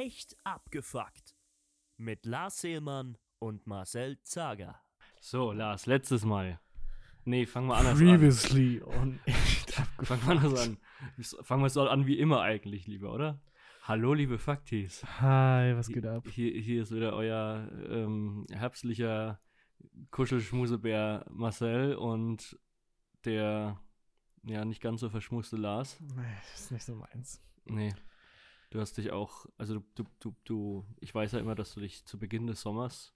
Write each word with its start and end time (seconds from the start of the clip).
Echt 0.00 0.36
abgefuckt. 0.44 1.34
Mit 1.96 2.24
Lars 2.24 2.60
Seemann 2.60 3.18
und 3.40 3.66
Marcel 3.66 4.22
Zager. 4.22 4.80
So, 5.20 5.50
Lars, 5.50 5.86
letztes 5.86 6.24
Mal. 6.24 6.60
Nee, 7.24 7.46
fangen 7.46 7.66
wir 7.66 7.74
anders 7.74 7.98
an. 7.98 8.06
Previously 8.06 8.80
on 8.80 9.18
echt 9.24 9.72
Fangen 10.04 10.22
wir 10.22 10.30
anders 10.30 10.60
an. 10.60 10.78
Fangen 11.42 11.64
wir 11.64 11.70
so 11.70 11.88
an 11.88 12.06
wie 12.06 12.16
immer 12.16 12.42
eigentlich, 12.42 12.86
lieber, 12.86 13.12
oder? 13.12 13.40
Hallo, 13.82 14.14
liebe 14.14 14.38
Faktis. 14.38 15.04
Hi, 15.20 15.74
was 15.74 15.88
geht 15.88 16.06
ab? 16.06 16.28
Hier, 16.28 16.52
hier 16.52 16.84
ist 16.84 16.94
wieder 16.94 17.14
euer 17.14 17.68
ähm, 17.90 18.46
herbstlicher 18.52 19.40
Kuschelschmusebär 20.12 21.26
Marcel 21.28 21.96
und 21.96 22.56
der 23.24 23.80
ja 24.44 24.64
nicht 24.64 24.80
ganz 24.80 25.00
so 25.00 25.10
verschmuste 25.10 25.56
Lars. 25.56 25.98
Nee, 26.14 26.22
das 26.52 26.60
ist 26.60 26.70
nicht 26.70 26.84
so 26.84 26.94
meins. 26.94 27.42
Nee. 27.64 27.92
Du 28.70 28.80
hast 28.80 28.98
dich 28.98 29.12
auch, 29.12 29.46
also 29.56 29.82
du, 29.94 30.04
du, 30.20 30.34
du, 30.44 30.84
ich 31.00 31.14
weiß 31.14 31.32
ja 31.32 31.38
immer, 31.38 31.54
dass 31.54 31.72
du 31.74 31.80
dich 31.80 32.04
zu 32.04 32.18
Beginn 32.18 32.46
des 32.46 32.60
Sommers 32.60 33.14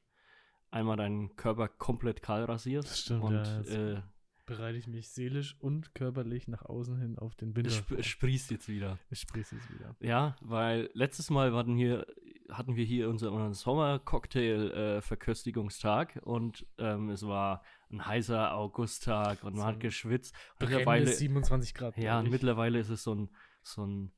einmal 0.71 0.97
deinen 0.97 1.37
Körper 1.37 1.69
komplett 1.69 2.23
kahl 2.23 2.45
rasierst. 2.45 2.89
Das 2.89 3.01
stimmt, 3.01 3.25
und 3.25 3.35
ja, 3.35 3.61
äh, 3.63 4.03
Bereite 4.45 4.77
ich 4.77 4.89
mich 4.89 5.09
seelisch 5.09 5.57
und 5.61 5.95
körperlich 5.95 6.49
nach 6.49 6.65
außen 6.65 6.99
hin 6.99 7.17
auf 7.17 7.37
den 7.37 7.55
Winter. 7.55 7.71
es 7.71 7.77
sp 7.79 8.03
sprießt 8.03 8.51
jetzt 8.51 8.69
wieder. 8.69 8.99
Ich 9.09 9.21
sprieße 9.21 9.55
es 9.55 9.63
wieder. 9.73 9.95
Ja, 10.01 10.35
weil 10.41 10.91
letztes 10.95 11.31
Mal 11.31 11.55
hatten, 11.55 11.77
hier, 11.77 12.05
hatten 12.51 12.75
wir 12.75 12.85
hier 12.85 13.09
unseren, 13.09 13.55
Sommer-Cocktail-Verköstigungstag 13.55 16.19
und 16.25 16.67
ähm, 16.79 17.11
es 17.11 17.25
war 17.25 17.63
ein 17.91 18.05
heißer 18.05 18.53
Augusttag 18.53 19.45
und 19.45 19.55
man 19.55 19.63
So 19.63 19.69
hat 19.69 19.79
geschwitzt. 19.79 20.35
Mittlerweile, 20.59 21.07
27 21.07 21.73
Grad. 21.73 21.97
ja, 21.97 22.19
und 22.19 22.29
mittlerweile 22.29 22.81
ist 22.81 22.89
es 22.89 23.05
so 23.05 23.15
ein, 23.15 23.31
so 23.63 23.87
ein 23.87 24.11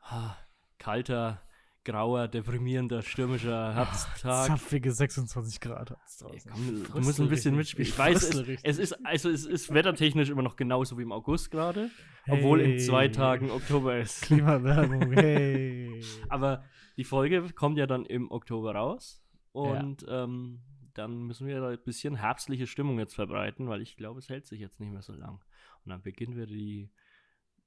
ah, 0.00 0.34
kalter, 0.78 1.42
grauer, 1.84 2.28
deprimierender, 2.28 3.02
stürmischer 3.02 3.74
Herbsttag. 3.74 4.46
Zapfige 4.46 4.92
26 4.92 5.60
Grad 5.60 5.90
hat 5.90 5.98
es 6.06 6.18
draußen. 6.18 6.50
komm, 6.52 6.82
du 7.00 7.00
musst 7.06 7.20
ein 7.20 7.28
bisschen 7.28 7.56
mitspielen. 7.56 7.88
Ich 7.88 7.98
weiß, 7.98 8.22
es, 8.34 8.58
es 8.62 8.78
ist, 8.78 9.06
also 9.06 9.30
es 9.30 9.46
ist 9.46 9.72
wettertechnisch 9.72 10.28
immer 10.28 10.42
noch 10.42 10.56
genauso 10.56 10.98
wie 10.98 11.02
im 11.02 11.12
August 11.12 11.50
gerade, 11.50 11.90
obwohl 12.28 12.60
in 12.60 12.78
zwei 12.78 13.04
Hey. 13.04 13.12
Tagen 13.12 13.50
Oktober 13.50 13.98
ist. 13.98 14.22
Klimawerbung, 14.22 15.12
hey. 15.12 16.02
Aber 16.28 16.64
die 16.96 17.04
Folge 17.04 17.48
kommt 17.54 17.78
ja 17.78 17.86
dann 17.86 18.04
im 18.04 18.30
Oktober 18.30 18.74
raus 18.74 19.22
und 19.52 20.04
ähm, 20.08 20.60
dann 20.94 21.22
müssen 21.22 21.46
wir 21.46 21.60
da 21.60 21.68
ein 21.68 21.82
bisschen 21.84 22.16
herbstliche 22.16 22.66
Stimmung 22.66 22.98
jetzt 22.98 23.14
verbreiten, 23.14 23.68
weil 23.68 23.80
ich 23.82 23.96
glaube, 23.96 24.18
es 24.18 24.28
hält 24.28 24.46
sich 24.46 24.60
jetzt 24.60 24.80
nicht 24.80 24.92
mehr 24.92 25.02
so 25.02 25.12
lang. 25.12 25.40
Und 25.84 25.90
dann 25.90 26.02
beginnen 26.02 26.36
wir 26.36 26.46
die, 26.46 26.90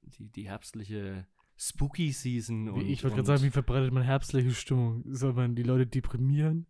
die, 0.02 0.30
die 0.30 0.46
herbstliche 0.48 1.26
Spooky 1.64 2.10
Season. 2.12 2.68
Und, 2.68 2.80
ich 2.86 3.02
wollte 3.04 3.16
gerade 3.16 3.26
sagen, 3.26 3.42
wie 3.44 3.50
verbreitet 3.50 3.92
man 3.92 4.02
herbstliche 4.02 4.50
Stimmung? 4.52 5.02
Soll 5.06 5.32
man 5.34 5.54
die 5.54 5.62
Leute 5.62 5.86
deprimieren? 5.86 6.66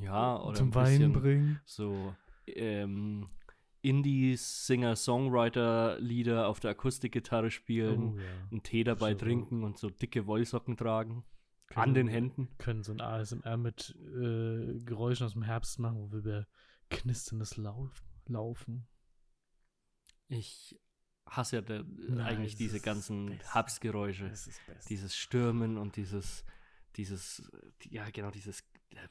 ja, 0.00 0.40
oder 0.40 0.54
zum 0.54 0.68
ein 0.68 0.74
Weinen 0.74 1.12
bringen? 1.12 1.60
so 1.64 2.14
ähm, 2.46 3.28
Indie-Singer-Songwriter-Lieder 5.14 6.48
auf 6.48 6.60
der 6.60 6.70
Akustikgitarre 6.72 7.50
spielen, 7.50 8.14
Oh, 8.14 8.18
ja. 8.18 8.24
einen 8.50 8.62
Tee 8.62 8.84
dabei 8.84 9.12
So. 9.12 9.18
trinken 9.18 9.62
und 9.64 9.78
so 9.78 9.90
dicke 9.90 10.26
Wollsocken 10.26 10.76
tragen. 10.76 11.24
Können- 11.68 11.82
An 11.82 11.94
den 11.94 12.08
Händen. 12.08 12.48
Können 12.58 12.82
so 12.82 12.92
ein 12.92 13.00
ASMR 13.00 13.56
mit 13.56 13.96
äh, 14.00 14.78
Geräuschen 14.84 15.26
aus 15.26 15.32
dem 15.32 15.42
Herbst 15.42 15.78
machen, 15.78 15.98
wo 15.98 16.12
wir 16.12 16.18
über 16.18 16.46
knisterndes 16.90 17.56
Lauf 17.56 18.04
laufen. 18.26 18.86
Ich 20.28 20.78
hasse 21.36 21.56
ja 21.56 21.62
der, 21.62 21.84
Nein, 21.84 22.20
eigentlich 22.20 22.52
es 22.52 22.58
diese 22.58 22.80
ganzen 22.80 23.38
best. 24.66 24.90
Dieses 24.90 25.16
Stürmen 25.16 25.76
und 25.78 25.96
dieses, 25.96 26.44
dieses, 26.96 27.50
ja 27.88 28.08
genau, 28.10 28.30
dieses 28.30 28.60
äh, 28.90 29.08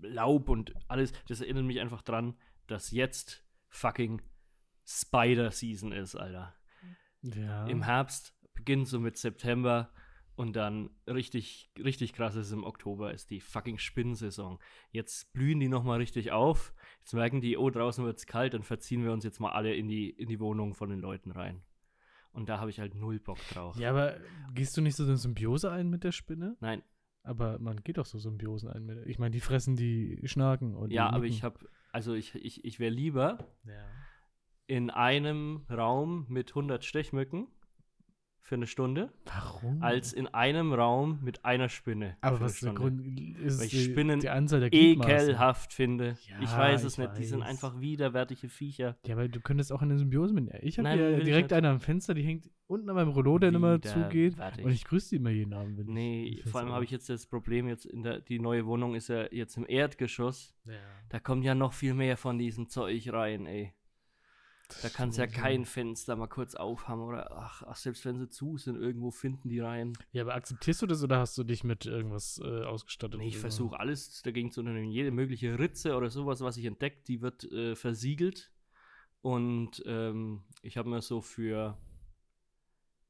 Laub 0.00 0.48
und 0.48 0.74
alles. 0.88 1.12
Das 1.28 1.40
erinnert 1.40 1.64
mich 1.64 1.80
einfach 1.80 2.02
dran, 2.02 2.34
dass 2.66 2.90
jetzt 2.90 3.44
fucking 3.68 4.22
Spider-Season 4.86 5.92
ist, 5.92 6.16
Alter. 6.16 6.54
ja. 7.22 7.66
Im 7.66 7.82
Herbst 7.82 8.34
beginnt 8.54 8.88
so 8.88 9.00
mit 9.00 9.16
September 9.16 9.92
und 10.36 10.54
dann 10.56 10.90
richtig, 11.06 11.70
richtig 11.78 12.12
krass 12.12 12.34
ist 12.34 12.52
im 12.52 12.64
Oktober, 12.64 13.12
ist 13.12 13.30
die 13.30 13.40
fucking 13.40 13.78
Spinnensaison. 13.78 14.58
Jetzt 14.90 15.32
blühen 15.32 15.60
die 15.60 15.68
nochmal 15.68 15.98
richtig 15.98 16.32
auf. 16.32 16.72
Jetzt 17.00 17.14
merken 17.14 17.40
die, 17.40 17.56
oh, 17.56 17.70
draußen 17.70 18.04
wird 18.04 18.18
es 18.18 18.26
kalt, 18.26 18.54
dann 18.54 18.62
verziehen 18.62 19.02
wir 19.04 19.12
uns 19.12 19.24
jetzt 19.24 19.40
mal 19.40 19.50
alle 19.52 19.74
in 19.74 19.88
die, 19.88 20.10
in 20.10 20.28
die 20.28 20.38
Wohnungen 20.40 20.74
von 20.74 20.88
den 20.90 21.00
Leuten 21.00 21.30
rein. 21.32 21.62
Und 22.32 22.48
da 22.48 22.60
habe 22.60 22.70
ich 22.70 22.78
halt 22.78 22.94
null 22.94 23.18
Bock 23.18 23.38
drauf. 23.52 23.76
ja, 23.76 23.90
aber 23.90 24.16
gehst 24.54 24.76
du 24.76 24.80
nicht 24.82 24.94
so 24.96 25.02
eine 25.04 25.16
Symbiose 25.16 25.70
ein 25.72 25.88
mit 25.90 26.04
der 26.04 26.12
Spinne? 26.12 26.56
Nein, 26.60 26.82
Aber 27.22 27.58
man 27.58 27.82
geht 27.82 27.98
doch 27.98 28.06
so 28.06 28.18
Symbiosen 28.18 28.68
ein 28.70 28.84
mit 28.86 28.98
der. 28.98 29.06
Ich 29.06 29.18
meine, 29.18 29.32
die 29.32 29.40
fressen 29.40 29.74
die 29.76 30.20
Schnaken 30.24 30.76
und 30.76 30.92
ja, 30.92 31.10
aber 31.10 31.24
ich 31.24 31.42
habe, 31.42 31.58
also 31.90 32.14
ich, 32.14 32.34
ich, 32.36 32.64
ich 32.64 32.78
wäre 32.78 32.92
lieber 32.92 33.38
Ja. 33.64 33.84
in 34.66 34.90
einem 34.90 35.66
Raum 35.68 36.26
mit 36.28 36.50
100 36.52 36.84
Stechmücken 36.84 37.48
für 38.42 38.54
eine 38.56 38.66
Stunde, 38.66 39.12
Warum? 39.26 39.82
als 39.82 40.12
in 40.12 40.26
einem 40.28 40.72
Raum 40.72 41.20
mit 41.22 41.44
einer 41.44 41.68
Spinne. 41.68 42.16
aber 42.20 42.40
was 42.40 42.54
ist 42.54 42.64
der. 42.64 42.72
Grund? 42.74 43.00
Ist 43.38 43.58
Weil 43.58 43.66
ich 43.66 43.70
die, 43.72 43.84
Spinnen 43.84 44.20
die 44.20 44.28
Anzahl 44.30 44.60
der 44.60 44.70
Gliedmaßen. 44.70 45.12
ekelhaft 45.28 45.72
finde. 45.72 46.16
Ja, 46.28 46.40
ich 46.42 46.50
weiß 46.56 46.84
es 46.84 46.94
ich 46.94 46.98
nicht, 46.98 47.18
die 47.18 47.24
sind 47.24 47.40
weiß. 47.40 47.48
einfach 47.48 47.80
widerwärtige 47.80 48.48
Viecher. 48.48 48.96
Ja, 49.06 49.14
aber 49.14 49.28
du 49.28 49.40
könntest 49.40 49.72
auch 49.72 49.82
eine 49.82 49.96
Symbiose 49.98 50.34
mit. 50.34 50.48
Ich 50.62 50.78
habe 50.78 50.88
ja 50.88 51.18
direkt 51.20 51.52
eine 51.52 51.68
am 51.68 51.80
Fenster, 51.80 52.14
die 52.14 52.22
hängt 52.22 52.50
unten 52.66 52.88
an 52.88 52.96
meinem 52.96 53.08
Rollo, 53.10 53.38
der 53.38 53.50
immer 53.52 53.80
zugeht. 53.82 54.36
Und 54.62 54.70
ich 54.70 54.84
grüße 54.84 55.10
die 55.10 55.16
immer 55.16 55.30
jeden 55.30 55.52
Abend. 55.54 55.78
Wenn 55.78 55.86
Nee, 55.86 56.24
ich, 56.24 56.44
vor 56.50 56.60
allem 56.60 56.70
habe 56.72 56.84
ich 56.84 56.90
jetzt 56.90 57.08
das 57.08 57.26
Problem, 57.26 57.68
jetzt 57.68 57.84
in 57.86 58.02
der, 58.02 58.20
die 58.20 58.38
neue 58.38 58.64
Wohnung 58.66 58.94
ist 58.94 59.08
ja 59.08 59.26
jetzt 59.32 59.56
im 59.56 59.66
Erdgeschoss. 59.68 60.54
Ja. 60.66 60.74
Da 61.08 61.18
kommt 61.18 61.44
ja 61.44 61.54
noch 61.54 61.72
viel 61.72 61.94
mehr 61.94 62.16
von 62.16 62.38
diesem 62.38 62.68
Zeug 62.68 63.12
rein, 63.12 63.46
ey. 63.46 63.74
Da 64.82 64.88
kannst 64.88 65.18
ja 65.18 65.24
stimmt, 65.26 65.42
kein 65.42 65.64
Fenster 65.64 66.16
mal 66.16 66.26
kurz 66.26 66.54
aufhaben 66.54 67.02
oder 67.02 67.30
ach, 67.32 67.62
ach, 67.66 67.76
selbst 67.76 68.04
wenn 68.04 68.18
sie 68.18 68.28
zu 68.28 68.56
sind, 68.56 68.76
irgendwo 68.76 69.10
finden 69.10 69.48
die 69.48 69.60
rein. 69.60 69.92
Ja, 70.12 70.22
aber 70.22 70.34
akzeptierst 70.34 70.82
du 70.82 70.86
das 70.86 71.02
oder 71.02 71.18
hast 71.18 71.36
du 71.38 71.44
dich 71.44 71.64
mit 71.64 71.86
irgendwas 71.86 72.40
äh, 72.44 72.64
ausgestattet? 72.64 73.18
Nee, 73.18 73.28
ich 73.28 73.34
oder? 73.34 73.40
versuche 73.42 73.78
alles 73.78 74.22
dagegen 74.22 74.50
zu 74.50 74.60
unternehmen. 74.60 74.90
Jede 74.90 75.10
mögliche 75.10 75.58
Ritze 75.58 75.96
oder 75.96 76.10
sowas, 76.10 76.40
was 76.40 76.56
ich 76.56 76.64
entdeckt, 76.64 77.08
die 77.08 77.20
wird 77.20 77.44
äh, 77.52 77.74
versiegelt. 77.76 78.52
Und 79.22 79.82
ähm, 79.86 80.44
ich 80.62 80.76
habe 80.76 80.88
mir 80.88 81.02
so 81.02 81.20
für, 81.20 81.76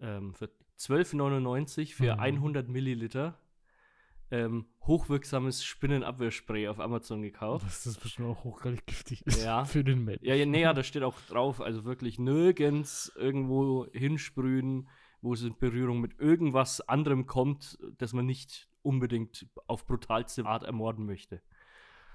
ähm, 0.01 0.35
für 0.35 0.51
12,99 0.79 1.95
für 1.95 2.15
Mhm. 2.15 2.21
100 2.21 2.69
Milliliter 2.69 3.39
ähm, 4.31 4.67
hochwirksames 4.83 5.65
Spinnenabwehrspray 5.65 6.69
auf 6.69 6.79
Amazon 6.79 7.23
gekauft. 7.23 7.67
Das 7.67 7.87
ist 7.87 8.01
bestimmt 8.01 8.29
auch 8.29 8.45
hochgradig 8.45 8.87
giftig 8.87 9.27
ist 9.27 9.43
Ja. 9.43 9.65
für 9.67 9.83
den 9.83 10.05
Menschen. 10.05 10.25
Ja, 10.25 10.35
ja, 10.35 10.47
nee, 10.47 10.63
ja, 10.63 10.73
da 10.73 10.83
steht 10.83 11.03
auch 11.03 11.21
drauf, 11.29 11.61
also 11.61 11.85
wirklich 11.85 12.19
nirgends 12.19 13.13
irgendwo 13.17 13.87
hinsprühen, 13.93 14.89
wo 15.21 15.35
es 15.35 15.43
in 15.43 15.57
Berührung 15.59 16.01
mit 16.01 16.19
irgendwas 16.19 16.81
anderem 16.81 17.27
kommt, 17.27 17.79
das 17.99 18.13
man 18.13 18.27
nicht 18.27 18.69
unbedingt 18.83 19.47
auf 19.67 19.87
brutalste 19.87 20.47
Art 20.47 20.63
ermorden 20.63 21.07
möchte. 21.07 21.43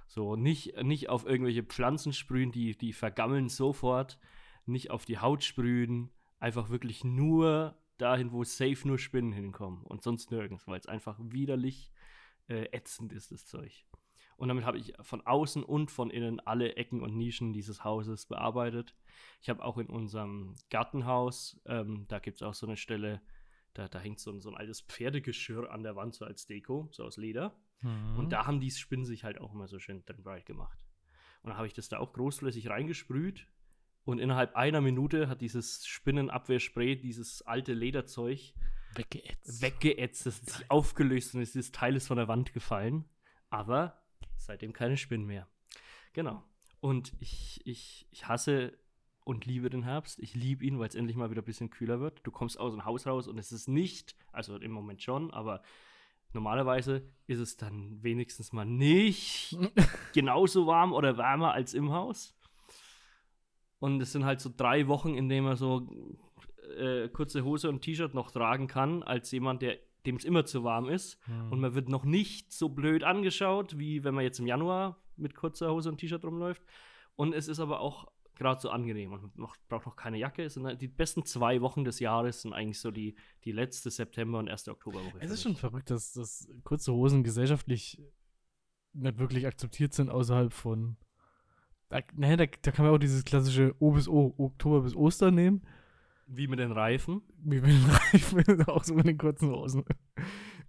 So, 0.07 0.35
nicht, 0.35 0.81
nicht 0.83 1.09
auf 1.09 1.25
irgendwelche 1.25 1.63
Pflanzen 1.63 2.13
sprühen, 2.13 2.51
die, 2.51 2.77
die 2.77 2.93
vergammeln 2.93 3.49
sofort, 3.49 4.19
nicht 4.65 4.91
auf 4.91 5.05
die 5.05 5.19
Haut 5.19 5.43
sprühen, 5.43 6.11
einfach 6.39 6.69
wirklich 6.69 7.03
nur 7.03 7.77
dahin, 7.97 8.31
wo 8.31 8.43
safe 8.43 8.87
nur 8.87 8.97
Spinnen 8.97 9.31
hinkommen 9.31 9.83
und 9.83 10.01
sonst 10.01 10.31
nirgends, 10.31 10.67
weil 10.67 10.79
es 10.79 10.87
einfach 10.87 11.17
widerlich 11.19 11.91
äh, 12.47 12.65
ätzend 12.71 13.13
ist, 13.13 13.31
das 13.31 13.45
Zeug. 13.45 13.85
Und 14.37 14.49
damit 14.49 14.65
habe 14.65 14.77
ich 14.77 14.93
von 15.01 15.25
außen 15.25 15.63
und 15.63 15.91
von 15.91 16.09
innen 16.09 16.39
alle 16.41 16.75
Ecken 16.75 17.01
und 17.01 17.15
Nischen 17.15 17.53
dieses 17.53 17.83
Hauses 17.83 18.25
bearbeitet. 18.25 18.95
Ich 19.41 19.49
habe 19.49 19.63
auch 19.63 19.77
in 19.77 19.87
unserem 19.87 20.55
Gartenhaus, 20.69 21.59
ähm, 21.65 22.05
da 22.09 22.19
gibt 22.19 22.37
es 22.37 22.43
auch 22.43 22.53
so 22.53 22.65
eine 22.65 22.75
Stelle, 22.75 23.21
da, 23.73 23.87
da 23.87 23.99
hängt 23.99 24.19
so 24.19 24.31
ein, 24.31 24.41
so 24.41 24.49
ein 24.49 24.57
altes 24.57 24.81
Pferdegeschirr 24.81 25.71
an 25.71 25.83
der 25.83 25.95
Wand, 25.95 26.15
so 26.15 26.25
als 26.25 26.45
Deko, 26.45 26.89
so 26.91 27.03
aus 27.05 27.17
Leder. 27.17 27.55
Mhm. 27.81 28.17
Und 28.17 28.29
da 28.31 28.45
haben 28.45 28.59
die 28.59 28.71
Spinnen 28.71 29.05
sich 29.05 29.23
halt 29.23 29.39
auch 29.39 29.53
immer 29.53 29.67
so 29.67 29.79
schön 29.79 30.03
drin 30.05 30.23
breit 30.23 30.45
gemacht. 30.45 30.77
Und 31.41 31.49
dann 31.49 31.57
habe 31.57 31.67
ich 31.67 31.73
das 31.73 31.89
da 31.89 31.99
auch 31.99 32.11
großflächig 32.11 32.69
reingesprüht. 32.69 33.47
Und 34.03 34.19
innerhalb 34.19 34.55
einer 34.55 34.81
Minute 34.81 35.29
hat 35.29 35.41
dieses 35.41 35.85
Spinnenabwehrspray, 35.85 36.95
dieses 36.95 37.41
alte 37.41 37.73
Lederzeug, 37.73 38.53
weggeätzt. 38.97 39.61
weggeätzt, 39.61 40.25
es 40.25 40.41
hat 40.41 40.49
sich 40.49 40.71
aufgelöst 40.71 41.35
und 41.35 41.73
Teil 41.73 41.95
ist 41.95 42.07
von 42.07 42.17
der 42.17 42.27
Wand 42.27 42.53
gefallen. 42.53 43.05
Aber 43.49 44.01
seitdem 44.37 44.73
keine 44.73 44.97
Spinnen 44.97 45.25
mehr. 45.25 45.47
Genau. 46.13 46.43
Und 46.79 47.13
ich, 47.19 47.61
ich, 47.65 48.07
ich 48.11 48.27
hasse 48.27 48.77
und 49.23 49.45
liebe 49.45 49.69
den 49.69 49.83
Herbst. 49.83 50.19
Ich 50.19 50.35
liebe 50.35 50.63
ihn, 50.63 50.79
weil 50.79 50.87
es 50.87 50.95
endlich 50.95 51.17
mal 51.17 51.31
wieder 51.31 51.41
ein 51.41 51.45
bisschen 51.45 51.69
kühler 51.69 51.99
wird. 51.99 52.21
Du 52.23 52.31
kommst 52.31 52.59
aus 52.59 52.73
dem 52.73 52.85
Haus 52.85 53.07
raus 53.07 53.27
und 53.27 53.37
es 53.39 53.51
ist 53.51 53.67
nicht, 53.67 54.15
also 54.31 54.57
im 54.57 54.71
Moment 54.71 55.01
schon, 55.01 55.31
aber 55.31 55.61
normalerweise 56.31 57.09
ist 57.27 57.39
es 57.39 57.57
dann 57.57 58.03
wenigstens 58.03 58.53
mal 58.53 58.65
nicht 58.65 59.57
genauso 60.13 60.67
warm 60.67 60.93
oder 60.93 61.17
wärmer 61.17 61.53
als 61.53 61.73
im 61.73 61.91
Haus. 61.91 62.37
Und 63.79 63.99
es 64.01 64.11
sind 64.11 64.25
halt 64.25 64.39
so 64.39 64.51
drei 64.55 64.87
Wochen, 64.87 65.15
in 65.15 65.27
denen 65.27 65.47
man 65.47 65.57
so 65.57 65.87
äh, 66.77 67.09
kurze 67.09 67.43
Hose 67.43 67.69
und 67.69 67.81
T-Shirt 67.81 68.13
noch 68.13 68.31
tragen 68.31 68.67
kann, 68.67 69.03
als 69.03 69.31
jemand, 69.31 69.61
der 69.61 69.77
dem 70.05 70.17
es 70.17 70.25
immer 70.25 70.45
zu 70.45 70.63
warm 70.63 70.87
ist. 70.87 71.17
Hm. 71.25 71.51
Und 71.51 71.59
man 71.59 71.75
wird 71.75 71.89
noch 71.89 72.05
nicht 72.05 72.51
so 72.51 72.69
blöd 72.69 73.03
angeschaut, 73.03 73.77
wie 73.77 74.03
wenn 74.03 74.13
man 74.13 74.23
jetzt 74.23 74.39
im 74.39 74.47
Januar 74.47 75.01
mit 75.17 75.35
kurzer 75.35 75.71
Hose 75.71 75.89
und 75.89 75.97
T-Shirt 75.97 76.23
rumläuft. 76.23 76.61
Und 77.15 77.33
es 77.33 77.47
ist 77.47 77.59
aber 77.59 77.79
auch 77.79 78.07
gerade 78.35 78.59
so 78.59 78.69
angenehm 78.69 79.13
und 79.13 79.21
man 79.21 79.31
noch, 79.35 79.55
braucht 79.69 79.85
noch 79.85 79.95
keine 79.95 80.17
Jacke. 80.17 80.47
Halt 80.49 80.81
die 80.81 80.87
besten 80.87 81.25
zwei 81.25 81.61
Wochen 81.61 81.85
des 81.85 81.99
Jahres 81.99 82.41
sind 82.41 82.53
eigentlich 82.53 82.79
so 82.79 82.91
die, 82.91 83.15
die 83.45 83.53
letzte 83.53 83.89
September- 83.89 84.39
und 84.39 84.47
erste 84.47 84.71
Oktoberwoche. 84.71 85.19
Es 85.21 85.31
ist 85.31 85.43
schon 85.43 85.55
verrückt, 85.55 85.89
dass, 85.89 86.13
dass 86.13 86.49
kurze 86.63 86.93
Hosen 86.93 87.23
gesellschaftlich 87.23 88.01
nicht 88.93 89.19
wirklich 89.19 89.47
akzeptiert 89.47 89.93
sind 89.93 90.09
außerhalb 90.09 90.51
von. 90.51 90.97
Da, 91.89 92.01
ne, 92.13 92.35
da, 92.35 92.45
da 92.45 92.71
kann 92.71 92.85
man 92.85 92.93
auch 92.93 92.99
dieses 92.99 93.23
klassische 93.23 93.73
O 93.79 93.91
bis 93.91 94.07
O, 94.07 94.33
Oktober 94.37 94.81
bis 94.81 94.95
Ostern 94.95 95.35
nehmen. 95.35 95.61
Wie 96.27 96.47
mit 96.47 96.59
den 96.59 96.71
Reifen. 96.71 97.21
Wie 97.43 97.61
mit 97.61 97.69
den 97.69 97.85
Reifen, 97.85 98.63
auch 98.67 98.83
so 98.83 98.95
mit 98.95 99.05
den 99.05 99.17
kurzen 99.17 99.51
Hosen. 99.51 99.83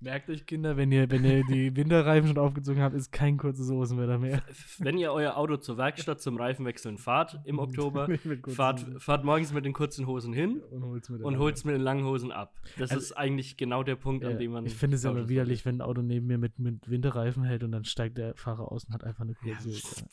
Merkt 0.01 0.29
euch, 0.31 0.45
Kinder, 0.47 0.77
wenn 0.77 0.93
ihr, 0.93 1.11
wenn 1.11 1.25
ihr 1.25 1.43
die 1.45 1.75
Winterreifen 1.75 2.29
schon 2.29 2.39
aufgezogen 2.39 2.83
habt, 2.83 2.95
ist 2.95 3.13
kein 3.13 3.37
kurzes 3.39 3.71
Hosenwetter 3.71 4.19
mehr. 4.19 4.43
Wenn 4.79 4.99
ihr 4.99 5.13
euer 5.13 5.37
Auto 5.37 5.57
zur 5.57 5.79
Werkstatt 5.79 6.21
zum 6.21 6.37
Reifenwechseln 6.37 6.99
fahrt 6.99 7.41
im 7.45 7.59
Oktober, 7.67 8.09
fahrt, 8.49 8.85
fahrt 8.99 9.25
morgens 9.25 9.53
mit 9.53 9.65
den 9.65 9.73
kurzen 9.73 10.07
Hosen 10.07 10.33
hin 10.33 10.61
und 10.71 10.85
holt's 10.85 11.09
mit. 11.09 11.23
und 11.23 11.39
holt's 11.39 11.65
mit 11.65 11.75
den 11.75 11.81
langen 11.83 12.05
Hosen 12.05 12.31
ab. 12.33 12.55
Das 12.79 12.91
Also- 12.91 13.03
ist 13.03 13.13
eigentlich 13.13 13.57
genau 13.57 13.83
der 13.83 13.97
Punkt, 13.97 14.25
Ja, 14.25 14.31
an 14.31 14.39
dem 14.39 14.53
man. 14.53 14.67
ich 14.67 14.75
finde 14.75 14.97
es 14.97 15.03
ja 15.03 15.11
immer 15.11 15.29
widerlich, 15.29 15.65
wenn 15.65 15.77
ein 15.77 15.81
Auto 15.81 16.03
neben 16.03 16.27
mir 16.27 16.39
mit, 16.39 16.59
mit 16.59 16.89
Winterreifen 16.91 17.45
hält 17.45 17.63
und 17.65 17.73
dann 17.73 17.85
steigt 17.85 18.19
der 18.19 18.35
Fahrer 18.37 18.71
aus 18.71 18.85
und 18.85 18.95
hat 18.95 19.05
einfach 19.05 19.23
eine 19.23 19.35
Ja, 19.45 19.55
kurze 19.55 19.69
Hose. 19.69 20.01
ich 20.07 20.11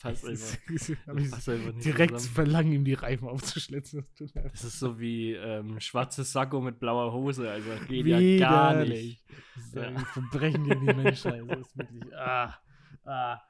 passt 1.30 1.48
einfach 1.48 1.72
direkt 1.84 2.18
zusammen. 2.18 2.34
verlangen, 2.34 2.72
ihm 2.72 2.84
die 2.84 2.94
Reifen 2.94 3.28
aufzuschlitzen. 3.28 4.04
Das 4.52 4.64
ist 4.64 4.78
so 4.80 4.98
wie 4.98 5.32
ähm, 5.34 5.78
schwarzes 5.80 6.32
Sakko 6.32 6.60
mit 6.60 6.78
blauer 6.80 7.12
Hose. 7.12 7.50
Also 7.50 7.68
geht 7.88 8.06
ja 8.06 8.38
gar 8.38 8.84
nicht. 8.84 9.22
Ist 9.74 9.82
Ja. 9.98 10.04
Verbrechen 10.06 10.64
gegen 10.64 10.86
die 10.86 10.94
Menschheit. 10.94 11.42
Das 11.48 11.58
ist 11.60 11.76
wirklich. 11.78 12.14
Ah, 12.16 12.54
ah. 13.04 13.40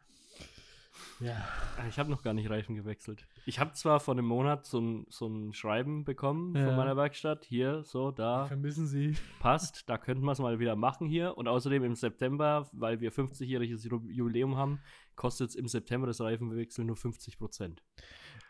Ja. 1.21 1.37
Ah, 1.79 1.87
Ich 1.89 1.99
habe 1.99 2.11
noch 2.11 2.23
gar 2.23 2.35
nicht 2.35 2.49
Reifen 2.51 2.75
gewechselt. 2.75 3.27
Ich 3.47 3.61
habe 3.61 3.73
zwar 3.73 4.01
vor 4.01 4.15
einem 4.15 4.27
Monat 4.27 4.65
so 4.67 4.81
ein, 4.81 5.07
so 5.11 5.27
ein 5.27 5.53
Schreiben 5.53 6.05
bekommen 6.05 6.55
Ja. 6.57 6.67
von 6.67 6.77
meiner 6.77 6.97
Werkstatt. 6.97 7.45
Hier, 7.45 7.83
so, 7.85 8.11
da, 8.11 8.47
Vermissen 8.47 8.87
Sie. 8.87 9.17
passt. 9.39 9.89
Da 9.89 9.99
könnten 9.99 10.25
wir 10.25 10.33
es 10.33 10.39
mal 10.39 10.59
wieder 10.59 10.77
machen 10.77 11.07
hier. 11.07 11.37
Und 11.37 11.47
außerdem 11.49 11.85
im 11.85 11.95
September, 11.95 12.69
weil 12.73 13.01
wir 13.01 13.13
50-jähriges 13.13 13.87
Ju- 13.87 14.11
Jubiläum 14.11 14.57
haben, 14.57 14.81
kostet 15.15 15.51
es 15.51 15.57
im 15.57 15.69
September 15.69 16.07
das 16.07 16.21
Reifenwechsel 16.21 16.85
nur 16.85 16.97
50 16.97 17.39
Prozent. 17.39 17.83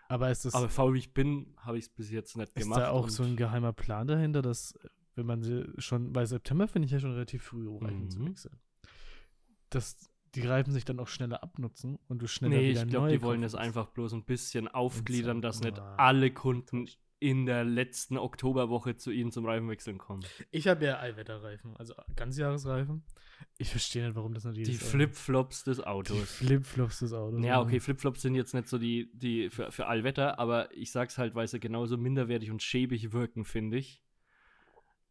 Aber 0.09 0.31
ist 0.31 0.45
das. 0.45 0.55
Aber 0.55 0.69
faul 0.69 0.95
wie 0.95 0.99
ich 0.99 1.15
bin, 1.15 1.55
habe 1.59 1.79
ich 1.79 1.85
es 1.87 1.89
bis 1.91 2.11
jetzt 2.11 2.37
nicht 2.37 2.49
ist 2.55 2.63
gemacht. 2.65 2.81
da 2.81 2.91
auch 2.91 3.09
so 3.09 3.23
ein 3.25 3.37
geheimer 3.37 3.73
Plan 3.73 4.07
dahinter, 4.07 4.43
dass, 4.43 4.79
wenn 5.17 5.27
man 5.27 5.43
sie 5.43 5.65
schon. 5.79 6.13
Bei 6.13 6.25
September 6.27 6.69
finde 6.69 6.87
ich 6.87 6.93
ja 6.93 7.01
schon 7.01 7.13
relativ 7.13 7.43
früh, 7.43 7.67
um 7.69 7.85
Reifen 7.85 8.11
zu 8.11 8.21
Mhm. 8.21 8.29
wechseln. 8.31 8.59
Dass 9.71 10.11
die 10.35 10.43
Reifen 10.43 10.73
sich 10.73 10.85
dann 10.85 10.99
auch 11.01 11.09
schneller 11.09 11.43
abnutzen 11.43 11.99
und 12.09 12.21
du 12.21 12.27
schneller 12.27 12.57
Nee, 12.57 12.71
wieder 12.71 12.83
ich 12.83 12.89
glaube, 12.89 13.09
die 13.11 13.23
wollen 13.23 13.41
kannst. 13.43 13.57
einfach 13.57 13.87
bloß 13.89 14.13
ein 14.15 14.25
bisschen 14.25 14.69
aufgliedern, 14.69 15.41
dass 15.43 15.61
nicht 15.61 15.79
Ah. 15.79 15.95
alle 15.97 16.31
Kunden 16.33 16.89
in 17.21 17.47
der 17.47 17.65
letzten 17.65 18.19
Oktoberwoche 18.19 18.97
zu 18.97 19.11
ihnen 19.11 19.31
zum 19.31 19.47
Reifenwechseln 19.47 19.97
kommen. 19.99 20.25
Ich 20.51 20.69
habe 20.69 20.85
ja 20.85 20.97
Allwetterreifen, 20.99 21.75
also 21.77 21.95
Ganzjahresreifen. 22.17 23.03
Ich 23.57 23.71
verstehe 23.71 24.05
nicht, 24.07 24.17
warum 24.17 24.35
das 24.35 24.45
natürlich 24.45 24.69
Die 24.69 24.75
Flipflops 24.77 25.65
des 25.65 25.79
Die 25.79 25.85
Autos. 25.87 26.31
Flipflops 26.35 26.99
des 26.99 27.13
Autos. 27.13 27.43
Ja, 27.45 27.61
okay, 27.63 27.81
Flipflops 27.81 28.21
sind 28.23 28.35
jetzt 28.35 28.53
nicht 28.53 28.69
so 28.69 28.79
die, 28.79 29.11
die 29.15 29.49
für, 29.51 29.71
für 29.73 29.87
Allwetter, 29.87 30.39
aber 30.39 30.75
ich 30.77 30.91
sag's 30.93 31.17
halt, 31.17 31.35
weil 31.35 31.49
sie 31.49 31.61
genauso 31.61 31.97
minderwertig 31.97 32.51
und 32.51 32.63
schäbig 32.63 33.13
wirken, 33.13 33.45
finde 33.45 33.79
ich. 33.79 34.03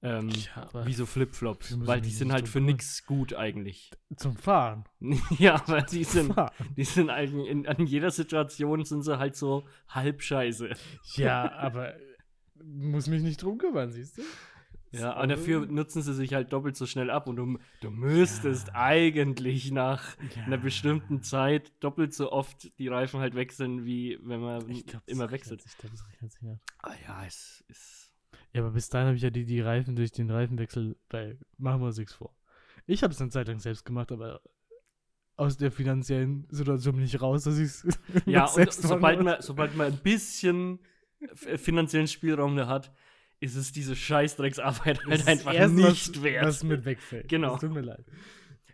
Ähm, 0.04 0.30
Ja, 0.30 0.86
wie 0.86 0.94
so 0.94 1.06
Flipflops. 1.06 1.78
Weil 1.88 2.02
die 2.02 2.10
sind 2.12 2.32
halt 2.34 2.48
für 2.50 2.60
nix 2.62 3.06
gut 3.06 3.34
eigentlich. 3.34 3.90
zum 4.18 4.36
Fahren. 4.36 4.84
ja, 5.40 5.56
aber 5.56 5.82
die 5.82 6.04
sind, 6.04 6.36
die 6.76 6.84
sind 6.84 7.10
eigentlich 7.10 7.48
in, 7.50 7.66
an 7.68 7.86
jeder 7.88 8.12
Situation 8.12 8.84
sind 8.86 9.04
sie 9.04 9.18
halt 9.18 9.36
so 9.36 9.66
halb 9.88 10.22
scheiße. 10.22 10.72
Ja, 11.16 11.52
aber 11.58 11.94
muss 12.64 13.08
mich 13.08 13.24
nicht 13.24 13.42
drum 13.42 13.58
kümmern, 13.58 13.92
siehst 13.92 14.18
du? 14.18 14.22
Ja, 14.92 15.20
und 15.20 15.30
dafür 15.30 15.66
nutzen 15.66 16.04
sie 16.04 16.14
sich 16.14 16.36
halt 16.36 16.54
doppelt 16.54 16.76
so 16.76 16.86
schnell 16.86 17.10
ab 17.10 17.28
und 17.28 17.36
du, 17.38 17.58
du 17.82 17.90
müsstest 17.90 18.68
Ja. 18.68 18.74
eigentlich 18.76 19.72
nach 19.72 20.16
Ja. 20.36 20.44
einer 20.44 20.58
bestimmten 20.60 21.24
Zeit 21.24 21.72
doppelt 21.80 22.14
so 22.14 22.32
oft 22.32 22.78
die 22.78 22.90
Reifen 22.90 23.20
halt 23.20 23.34
wechseln, 23.34 23.86
wie 23.86 24.20
wenn 24.22 24.40
man 24.42 24.60
glaub, 24.86 25.02
immer 25.08 25.32
wechselt. 25.32 25.64
sich- 25.64 25.72
Ich 25.72 25.78
glaube, 25.80 25.96
das 25.96 26.08
rechnet 26.08 26.32
sich 26.34 26.42
nicht. 26.44 26.62
Ah 26.80 26.94
ja, 27.08 27.26
es 27.26 27.64
ist. 27.70 28.03
Ja, 28.54 28.62
aber 28.62 28.72
bis 28.72 28.90
dahin 28.90 29.08
habe 29.08 29.18
ich 29.18 29.24
ja 29.24 29.30
die, 29.30 29.46
die 29.46 29.62
Reifen 29.62 29.96
durch 29.96 30.12
den 30.12 30.30
Reifenwechsel 30.30 30.96
bei 31.10 31.38
Machen 31.58 31.82
wir 31.82 31.88
uns 31.88 31.98
nichts 31.98 32.14
vor. 32.14 32.36
Ich 32.86 33.02
habe 33.04 33.14
es 33.14 33.22
eine 33.22 33.30
Zeit 33.32 33.48
lang 33.48 33.60
selbst 33.60 33.86
gemacht, 33.86 34.12
aber 34.12 34.42
aus 35.36 35.58
der 35.58 35.72
finanziellen 35.72 36.46
Situation 36.50 36.96
bin 36.96 37.06
ich 37.06 37.20
raus, 37.22 37.44
dass 37.46 37.58
ich 37.58 37.66
es 37.66 37.88
Ja, 38.26 38.46
und 38.46 38.54
selbst 38.54 38.84
machen 38.84 38.90
sobald 38.96 39.24
man, 39.24 39.42
sobald 39.42 39.76
man 39.76 39.88
ein 39.94 39.98
bisschen 39.98 40.80
f- 41.20 41.60
finanziellen 41.62 42.08
Spielraum 42.08 42.56
da 42.56 42.68
hat, 42.68 42.94
ist 43.40 43.56
es 43.56 43.72
diese 43.72 43.96
Scheißdrecksarbeit 43.96 45.04
halt 45.06 45.28
einfach 45.28 45.54
erst 45.54 45.74
nicht 45.74 46.16
was, 46.16 46.24
wert. 46.24 46.46
Was 46.46 46.64
mit 46.64 46.86
wegfällt. 46.86 47.28
Genau. 47.30 47.54
Das 47.54 47.62
tut 47.62 47.74
mir 47.74 47.82
leid. 47.82 48.06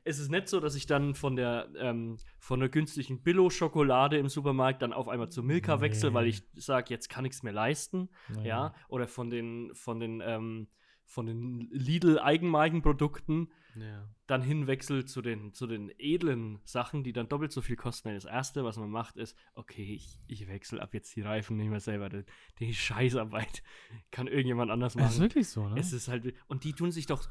Es 0.09 0.17
ist 0.17 0.31
nicht 0.31 0.47
so, 0.47 0.59
dass 0.59 0.75
ich 0.75 0.87
dann 0.87 1.13
von 1.13 1.35
der, 1.35 1.69
ähm, 1.77 2.17
von 2.39 2.59
der 2.59 2.69
günstigen 2.69 3.21
Billo-Schokolade 3.21 4.17
im 4.17 4.27
Supermarkt 4.27 4.81
dann 4.81 4.91
auf 4.91 5.07
einmal 5.07 5.29
zu 5.29 5.43
Milka 5.43 5.75
Nee. 5.75 5.81
wechsle, 5.81 6.13
weil 6.13 6.25
ich 6.27 6.41
sage, 6.55 6.87
jetzt 6.89 7.09
kann 7.09 7.25
ich 7.25 7.33
es 7.33 7.43
mir 7.43 7.51
leisten. 7.51 8.09
Naja. 8.29 8.45
Ja, 8.45 8.73
oder 8.87 9.07
von 9.07 9.29
den, 9.29 9.69
von 9.75 9.99
den, 9.99 10.21
ähm, 10.25 10.67
von 11.05 11.25
den 11.27 11.69
Lidl-Eigenmarkenprodukten 11.71 13.51
ja. 13.75 14.07
dann 14.27 14.41
hinwechsel 14.41 15.05
zu 15.05 15.21
den, 15.21 15.53
zu 15.53 15.67
den 15.67 15.91
edlen 15.97 16.59
Sachen, 16.63 17.03
die 17.03 17.13
dann 17.13 17.29
doppelt 17.29 17.51
so 17.51 17.61
viel 17.61 17.75
kosten. 17.75 18.13
Das 18.13 18.25
Erste, 18.25 18.63
was 18.63 18.77
man 18.77 18.89
macht, 18.89 19.17
ist, 19.17 19.35
okay, 19.53 19.93
ich, 19.93 20.19
ich 20.27 20.47
wechsle 20.47 20.81
ab 20.81 20.93
jetzt 20.93 21.15
die 21.15 21.21
Reifen 21.21 21.57
nicht 21.57 21.69
mehr 21.69 21.79
selber. 21.79 22.09
Die, 22.09 22.23
die 22.59 22.73
Scheißarbeit 22.73 23.63
kann 24.11 24.27
irgendjemand 24.27 24.71
anders 24.71 24.93
Das 24.93 25.11
ist 25.11 25.17
machen. 25.17 25.21
wirklich 25.21 25.49
so, 25.49 25.67
ne? 25.67 25.79
Es 25.79 25.93
ist 25.93 26.07
halt, 26.07 26.33
und 26.47 26.63
die 26.63 26.73
tun 26.73 26.91
sich 26.91 27.05
doch, 27.05 27.27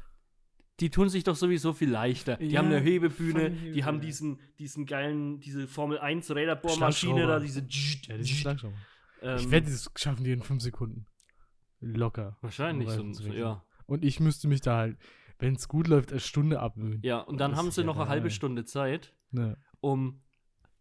die 0.79 0.89
tun 0.89 1.09
sich 1.09 1.23
doch 1.23 1.35
sowieso 1.35 1.73
viel 1.73 1.89
leichter. 1.89 2.37
Die 2.37 2.47
Ja, 2.47 2.59
haben 2.59 2.67
eine 2.67 2.79
Hebebühne, 2.79 3.51
fucking 3.51 3.73
die 3.73 3.83
haben 3.83 3.95
Hebebühne. 3.95 3.99
diesen, 3.99 4.39
diesen 4.59 4.85
geilen, 4.85 5.39
diese 5.39 5.67
Formel 5.67 5.99
1 5.99 6.31
Räderbohrmaschine 6.33 7.27
da, 7.27 7.39
diese. 7.39 7.61
ja, 7.61 8.23
Schlagschrauber. 8.23 8.75
ähm, 9.21 9.37
ich 9.37 9.51
wette, 9.51 9.69
das 9.69 9.91
schaffen 9.95 10.23
die 10.23 10.31
in 10.31 10.41
fünf 10.41 10.61
Sekunden. 10.61 11.05
Locker. 11.81 12.37
Wahrscheinlich, 12.41 12.89
so, 12.89 13.11
so, 13.13 13.23
ja. 13.31 13.63
Und 13.85 14.03
ich 14.03 14.19
müsste 14.19 14.47
mich 14.47 14.61
da 14.61 14.77
halt, 14.77 14.97
wenn 15.39 15.55
es 15.55 15.67
gut 15.67 15.87
läuft, 15.87 16.11
eine 16.11 16.19
Stunde 16.19 16.59
abmühen. 16.59 16.99
Ja, 17.03 17.19
und 17.19 17.39
dann 17.39 17.51
Das 17.51 17.59
haben 17.59 17.71
sie 17.71 17.81
ja 17.81 17.87
noch 17.87 17.97
eine 17.97 18.09
halbe 18.09 18.27
geil. 18.27 18.31
Stunde 18.31 18.65
Zeit, 18.65 19.15
Ne. 19.31 19.57
um 19.79 20.21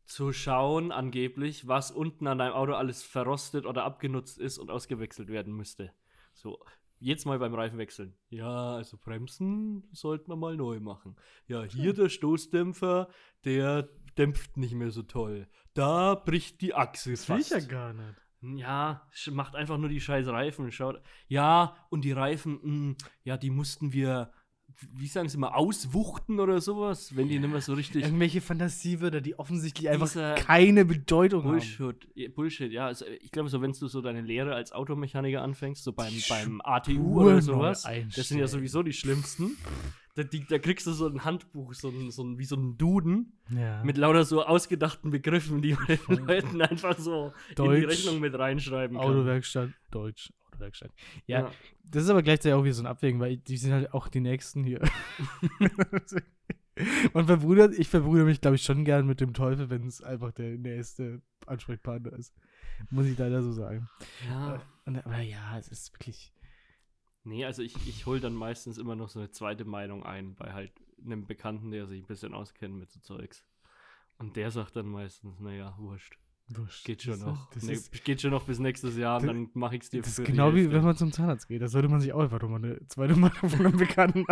zu 0.04 0.32
schauen, 0.32 0.90
angeblich, 0.90 1.68
was 1.68 1.90
unten 1.90 2.26
an 2.26 2.38
deinem 2.38 2.54
Auto 2.54 2.72
alles 2.72 3.02
verrostet 3.02 3.66
oder 3.66 3.84
abgenutzt 3.84 4.38
ist 4.38 4.58
und 4.58 4.70
ausgewechselt 4.70 5.28
werden 5.28 5.52
müsste. 5.54 5.92
So, 6.32 6.58
jetzt 7.00 7.26
mal 7.26 7.38
beim 7.38 7.54
Reifen 7.54 7.78
wechseln. 7.78 8.14
Ja, 8.28 8.74
also 8.76 8.96
Bremsen 8.96 9.88
sollten 9.92 10.30
wir 10.30 10.36
mal 10.36 10.56
neu 10.56 10.80
machen. 10.80 11.16
Ja, 11.46 11.62
hier 11.64 11.92
der 11.92 12.08
Stoßdämpfer, 12.08 13.08
der 13.44 13.88
dämpft 14.16 14.56
nicht 14.56 14.74
mehr 14.74 14.90
so 14.90 15.02
toll. 15.02 15.48
Da 15.74 16.14
bricht 16.14 16.60
die 16.60 16.74
Achse 16.74 17.10
Das 17.12 17.24
fast. 17.24 17.50
ja 17.50 17.60
gar 17.60 17.92
nicht. 17.92 18.14
Ja, 18.60 19.08
sch- 19.12 19.32
macht 19.32 19.56
einfach 19.56 19.78
nur 19.78 19.88
die 19.88 20.00
scheiß 20.00 20.26
Reifen. 20.28 20.70
Schaut. 20.70 21.00
Ja, 21.26 21.76
und 21.90 22.04
die 22.04 22.12
Reifen, 22.12 22.60
mh, 22.90 22.94
ja, 23.24 23.36
die 23.36 23.50
mussten 23.50 23.92
wir, 23.92 24.32
wie 24.94 25.06
sagen 25.06 25.28
sie 25.28 25.38
mal, 25.38 25.48
auswuchten 25.48 26.38
oder 26.40 26.60
sowas, 26.60 27.16
wenn 27.16 27.28
die 27.28 27.38
nicht 27.38 27.50
mehr 27.50 27.60
so 27.60 27.74
richtig. 27.74 28.04
Irgendwelche 28.04 28.40
Fantasiewörter, 28.40 29.20
die 29.20 29.38
offensichtlich 29.38 29.88
einfach 29.88 30.36
keine 30.36 30.84
Bedeutung 30.84 31.42
haben. 31.44 31.50
Bullshit, 31.52 32.08
ja, 32.14 32.28
Bullshit, 32.28 32.70
ja. 32.72 32.86
Also 32.86 33.04
ich 33.06 33.32
glaube, 33.32 33.48
so 33.48 33.60
wenn 33.60 33.72
du 33.72 33.88
so 33.88 34.00
deine 34.00 34.20
Lehre 34.20 34.54
als 34.54 34.72
Automechaniker 34.72 35.42
anfängst, 35.42 35.82
so 35.82 35.92
beim, 35.92 36.12
beim 36.28 36.60
ATU 36.62 37.22
oder 37.22 37.42
sowas, 37.42 37.86
das 38.14 38.28
sind 38.28 38.38
ja 38.38 38.46
sowieso 38.46 38.82
die 38.82 38.92
schlimmsten. 38.92 39.56
Da, 40.14 40.24
die, 40.24 40.44
da 40.44 40.58
kriegst 40.58 40.84
du 40.86 40.92
so 40.92 41.06
ein 41.06 41.24
Handbuch, 41.24 41.74
so 41.74 41.90
ein, 41.90 42.10
so 42.10 42.24
ein, 42.24 42.38
wie 42.38 42.44
so 42.44 42.56
ein 42.56 42.76
Duden 42.76 43.38
Ja. 43.56 43.84
mit 43.84 43.96
lauter 43.96 44.24
so 44.24 44.44
ausgedachten 44.44 45.10
Begriffen, 45.12 45.62
die 45.62 45.74
man 45.74 45.86
den. 45.86 46.26
Leuten 46.26 46.60
einfach 46.60 46.98
so 46.98 47.26
in 47.26 47.32
die 47.50 47.54
Deutsch, 47.54 47.86
Rechnung 47.86 48.18
mit 48.18 48.36
reinschreiben 48.36 48.96
kann. 48.96 49.06
Autowerkstatt, 49.06 49.70
Deutsch, 49.92 50.32
Autowerkstatt. 50.58 50.92
Ja, 51.26 51.40
Ja. 51.40 51.52
das 51.84 52.04
ist 52.04 52.10
aber 52.10 52.22
gleichzeitig 52.22 52.54
auch 52.54 52.64
wieder 52.64 52.74
so 52.74 52.82
ein 52.82 52.86
Abwägen, 52.86 53.20
weil 53.20 53.36
die 53.36 53.56
sind 53.56 53.72
halt 53.72 53.92
auch 53.94 54.08
die 54.08 54.20
Nächsten 54.20 54.64
hier. 54.64 54.80
Man 57.12 57.26
verbrüdert, 57.26 57.74
ich 57.76 57.88
verbrüder 57.88 58.24
mich, 58.24 58.40
glaube 58.40 58.54
ich, 58.54 58.62
schon 58.62 58.84
gern 58.84 59.06
mit 59.06 59.20
dem 59.20 59.34
Teufel, 59.34 59.68
wenn 59.68 59.86
es 59.88 60.00
einfach 60.00 60.30
der 60.32 60.56
nächste 60.58 61.20
Ansprechpartner 61.46 62.12
ist. 62.12 62.32
Muss 62.90 63.06
ich 63.06 63.18
leider 63.18 63.42
so 63.42 63.52
sagen. 63.52 63.88
ja. 64.28 64.62
Und, 64.84 65.04
aber 65.04 65.18
ja, 65.20 65.58
es 65.58 65.68
ist 65.68 65.92
wirklich. 65.92 66.32
Nee, 67.24 67.44
also 67.44 67.62
ich, 67.62 67.74
ich 67.88 68.06
hole 68.06 68.20
dann 68.20 68.34
meistens 68.34 68.78
immer 68.78 68.94
noch 68.94 69.08
so 69.08 69.18
eine 69.18 69.30
zweite 69.30 69.64
Meinung 69.64 70.04
ein 70.06 70.36
bei 70.36 70.52
halt 70.52 70.72
einem 71.04 71.26
Bekannten, 71.26 71.72
der 71.72 71.86
sich 71.86 72.02
ein 72.02 72.06
bisschen 72.06 72.32
auskennt 72.32 72.76
mit 72.76 72.90
so 72.90 73.00
Zeugs. 73.00 73.44
Und 74.18 74.36
der 74.36 74.50
sagt 74.52 74.76
dann 74.76 74.86
meistens, 74.86 75.40
naja, 75.40 75.74
wurscht. 75.78 76.16
Wurscht. 76.50 76.84
Geht 76.86 77.02
schon 77.02 77.12
Das- 77.14 77.20
noch. 77.26 77.50
Das, 77.52 77.62
Nee, 77.64 77.72
ist, 77.74 78.04
geht 78.04 78.20
schon 78.22 78.30
noch 78.30 78.44
bis 78.44 78.58
nächstes 78.58 78.96
Jahr 78.96 79.20
und 79.20 79.26
das- 79.26 79.34
dann 79.34 79.50
mache 79.54 79.76
ich 79.76 79.82
es 79.82 79.90
dir 79.90 80.00
das 80.02 80.14
für 80.16 80.22
ist 80.22 80.28
genau 80.28 80.54
wie 80.54 80.60
Hälfte. 80.60 80.76
wenn 80.76 80.84
man 80.84 80.96
zum 80.96 81.12
Zahnarzt 81.12 81.46
geht. 81.48 81.60
Da 81.62 81.68
sollte 81.68 81.88
man 81.88 82.00
sich 82.00 82.12
auch 82.12 82.20
einfach 82.20 82.40
nochmal 82.40 82.64
eine 82.64 82.78
zweite 82.88 83.14
Meinung 83.16 83.36
von 83.50 83.66
einem 83.66 83.76
Bekannten 83.76 84.24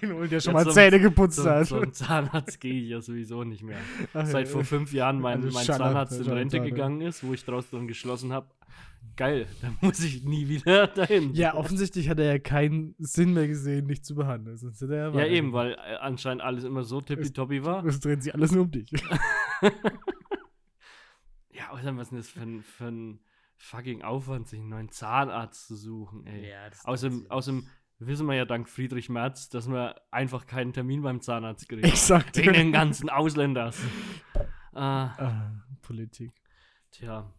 einholen, 0.00 0.30
der 0.30 0.40
schon 0.40 0.52
Ja, 0.52 0.58
mal 0.58 0.64
zum- 0.64 0.72
Zähne 0.74 1.00
geputzt 1.00 1.36
Zum, 1.36 1.46
hat. 1.46 1.66
zum 1.66 1.92
Zahnarzt 1.92 2.60
gehe 2.60 2.74
ich 2.80 2.88
ja 2.90 3.00
sowieso 3.00 3.42
nicht 3.44 3.62
mehr. 3.64 3.78
Ach, 4.14 4.26
Seit 4.26 4.46
ja. 4.46 4.52
vor 4.52 4.64
fünf 4.64 4.92
Jahren 4.92 5.20
mein, 5.20 5.42
Also 5.42 5.54
mein 5.56 5.64
Zahnarzt 5.66 6.20
in 6.20 6.26
Rente 6.32 6.60
gegangen 6.60 7.00
ist, 7.00 7.24
wo 7.24 7.32
ich 7.34 7.44
draus 7.44 7.68
dann 7.70 7.88
geschlossen 7.88 8.32
habe. 8.32 8.46
Geil, 9.16 9.46
dann 9.62 9.76
muss 9.80 9.98
ich 10.04 10.22
nie 10.24 10.48
wieder 10.48 10.86
dahin. 10.86 11.34
Ja, 11.34 11.54
offensichtlich 11.56 12.08
hat 12.08 12.20
er 12.20 12.26
ja 12.26 12.38
keinen 12.38 12.94
Sinn 12.98 13.34
mehr 13.34 13.48
gesehen, 13.48 13.88
dich 13.88 14.04
zu 14.04 14.14
behandeln. 14.14 14.56
Sonst 14.56 14.80
hätte 14.80 14.94
er 14.94 15.12
Ja, 15.14 15.26
eben, 15.26 15.52
weil 15.52 15.72
äh, 15.72 15.96
anscheinend 16.00 16.42
alles 16.42 16.62
immer 16.62 16.84
so 16.84 17.00
tippitoppi 17.00 17.64
war. 17.64 17.84
Es 17.84 17.98
dreht 17.98 18.22
sich 18.22 18.32
alles 18.32 18.52
nur 18.52 18.62
um 18.62 18.70
dich. 18.70 18.90
Ja, 21.58 21.70
außerdem, 21.70 21.96
was 21.98 22.06
ist 22.06 22.10
denn 22.12 22.18
das 22.18 22.28
für 22.30 22.40
ein, 22.42 22.62
für 22.62 22.86
ein 22.86 23.20
fucking 23.56 24.02
Aufwand, 24.02 24.46
sich 24.48 24.60
einen 24.60 24.68
neuen 24.68 24.88
Zahnarzt 24.90 25.66
zu 25.66 25.76
suchen, 25.76 26.24
ey. 26.26 26.48
das 26.70 26.84
Außerdem, 26.84 27.26
außerdem 27.30 27.66
wissen 27.98 28.26
wir 28.28 28.34
ja 28.36 28.44
dank 28.44 28.68
Friedrich 28.68 29.08
Merz, 29.08 29.48
dass 29.48 29.66
man 29.66 29.92
einfach 30.12 30.46
keinen 30.46 30.72
Termin 30.72 31.02
beim 31.02 31.20
Zahnarzt 31.20 31.68
kriegt. 31.68 31.84
Exakt. 31.84 32.36
Wegen 32.36 32.52
den 32.52 32.72
ganzen 32.72 33.10
Ausländers. 33.10 33.78
Ah, 34.74 35.06
Ah, 35.18 35.64
Politik. 35.82 36.30
tja. 36.92 37.32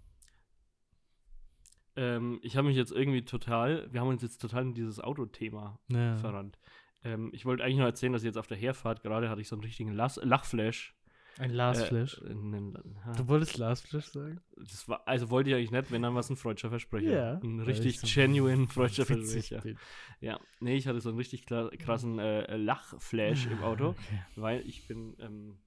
Ähm, 1.96 2.40
ich 2.44 2.58
habe 2.58 2.68
mich 2.68 2.76
jetzt 2.76 2.92
irgendwie 2.92 3.24
total, 3.24 3.88
wir 3.94 4.02
haben 4.02 4.08
uns 4.10 4.22
jetzt 4.22 4.40
total 4.42 4.64
in 4.64 4.74
dieses 4.74 5.00
Autothema 5.00 5.80
Ja. 5.90 6.18
verrannt. 6.18 6.60
Ähm, 7.04 7.30
ich 7.34 7.46
wollte 7.46 7.64
eigentlich 7.64 7.78
noch 7.78 7.86
erzählen, 7.86 8.12
dass 8.14 8.24
jetzt 8.24 8.38
auf 8.38 8.48
der 8.48 8.58
Herfahrt 8.58 9.04
gerade 9.04 9.30
hatte 9.30 9.40
ich 9.42 9.48
so 9.48 9.56
einen 9.56 9.64
richtigen 9.64 9.92
Las 9.94 10.18
Lachflash. 10.22 10.96
Ein 11.38 11.52
Lastflash. 11.52 12.22
Äh, 12.22 12.30
einen- 12.32 12.78
ha, 13.06 13.14
du 13.14 13.28
wolltest 13.28 13.58
Lastflash 13.58 14.06
sagen? 14.08 14.42
das 14.58 14.88
war, 14.90 15.08
also 15.08 15.30
wollte 15.30 15.50
ich 15.52 15.56
eigentlich 15.56 15.72
nicht, 15.72 15.92
wenn 15.92 16.02
dann 16.02 16.16
was 16.16 16.30
ein 16.30 16.36
freudscher 16.36 16.70
Versprecher. 16.70 17.10
Ja, 17.12 17.40
Ein 17.42 17.60
richtig 17.62 18.02
genuine 18.14 18.68
freudscher 18.68 19.06
Versprecher. 19.06 19.62
bin. 19.62 19.78
Ja, 20.20 20.40
nee, 20.60 20.76
ich 20.76 20.88
hatte 20.88 21.00
so 21.00 21.10
einen 21.10 21.18
richtig 21.18 21.46
krassen 21.46 22.20
äh, 22.20 22.58
Lachflash 22.58 23.46
im 23.48 23.62
Auto, 23.64 23.90
Okay. 24.00 24.22
weil 24.36 24.68
ich 24.68 24.88
bin 24.88 25.16
ähm, 25.20 25.60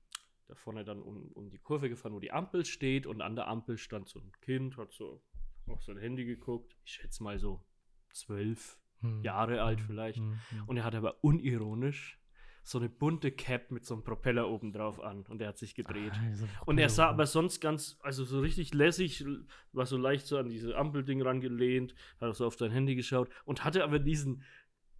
da 0.48 0.54
vorne 0.56 0.84
dann 0.84 1.00
um, 1.00 1.30
um 1.32 1.48
die 1.50 1.58
Kurve 1.58 1.88
gefahren, 1.88 2.12
wo 2.12 2.20
die 2.20 2.32
Ampel 2.32 2.64
steht 2.66 3.06
und 3.06 3.22
an 3.22 3.36
der 3.36 3.48
Ampel 3.48 3.78
stand 3.78 4.08
so 4.08 4.18
ein 4.20 4.32
Kind, 4.42 4.76
hat 4.76 4.92
so 4.92 5.22
auf 5.68 5.82
sein 5.84 5.96
Handy 5.96 6.24
geguckt. 6.26 6.76
Ich 6.84 6.92
schätze 6.94 7.22
mal 7.22 7.38
so 7.38 7.64
zwölf 8.12 8.78
Hm. 9.00 9.20
Jahre 9.24 9.62
alt 9.62 9.80
vielleicht. 9.80 10.18
Hm, 10.18 10.38
hm. 10.50 10.62
Und 10.68 10.76
er 10.76 10.84
hat 10.84 10.94
aber 10.94 11.24
unironisch 11.24 12.20
so 12.64 12.78
eine 12.78 12.88
bunte 12.88 13.32
Cap 13.32 13.70
mit 13.70 13.84
so 13.84 13.94
einem 13.94 14.04
Propeller 14.04 14.48
oben 14.48 14.72
drauf 14.72 15.00
an 15.00 15.24
und 15.28 15.40
er 15.42 15.48
hat 15.48 15.58
sich 15.58 15.74
gedreht. 15.74 16.12
Ah, 16.14 16.62
Und 16.64 16.78
er 16.78 16.88
sah 16.88 17.08
aber 17.08 17.26
sonst 17.26 17.60
ganz, 17.60 17.98
also 18.02 18.24
so 18.24 18.40
richtig 18.40 18.72
lässig, 18.72 19.24
war 19.72 19.86
so 19.86 19.96
leicht 19.96 20.26
so 20.26 20.38
an 20.38 20.48
diese 20.48 20.76
Ampelding 20.76 21.22
rangelehnt, 21.22 21.94
hat 22.20 22.30
auch 22.30 22.34
so 22.34 22.46
auf 22.46 22.56
sein 22.56 22.70
Handy 22.70 22.94
geschaut 22.94 23.28
und 23.44 23.64
hatte 23.64 23.82
aber 23.82 23.98
diesen, 23.98 24.42